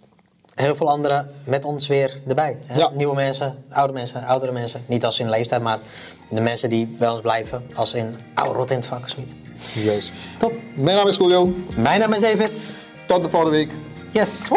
heel 0.55 0.75
veel 0.75 0.89
anderen 0.89 1.29
met 1.45 1.65
ons 1.65 1.87
weer 1.87 2.21
erbij. 2.27 2.57
Hè? 2.65 2.79
Ja. 2.79 2.89
Nieuwe 2.93 3.15
mensen, 3.15 3.63
oude 3.69 3.93
mensen, 3.93 4.23
oudere 4.23 4.51
mensen. 4.51 4.81
Niet 4.87 5.05
als 5.05 5.19
in 5.19 5.29
leeftijd, 5.29 5.61
maar 5.61 5.79
de 6.29 6.41
mensen 6.41 6.69
die 6.69 6.87
bij 6.99 7.09
ons 7.09 7.21
blijven. 7.21 7.63
Als 7.75 7.93
in 7.93 8.15
oude 8.33 8.57
rot 8.59 8.69
in 8.71 8.77
het 8.77 8.85
vakgebied. 8.85 9.35
Juist. 9.73 10.13
Top. 10.39 10.53
Mijn 10.75 10.97
naam 10.97 11.07
is 11.07 11.15
Julio. 11.17 11.51
Mijn 11.75 11.99
naam 11.99 12.13
is 12.13 12.21
David. 12.21 12.59
Tot 13.07 13.23
de 13.23 13.29
volgende 13.29 13.55
week. 13.55 13.71
Yes. 14.11 14.47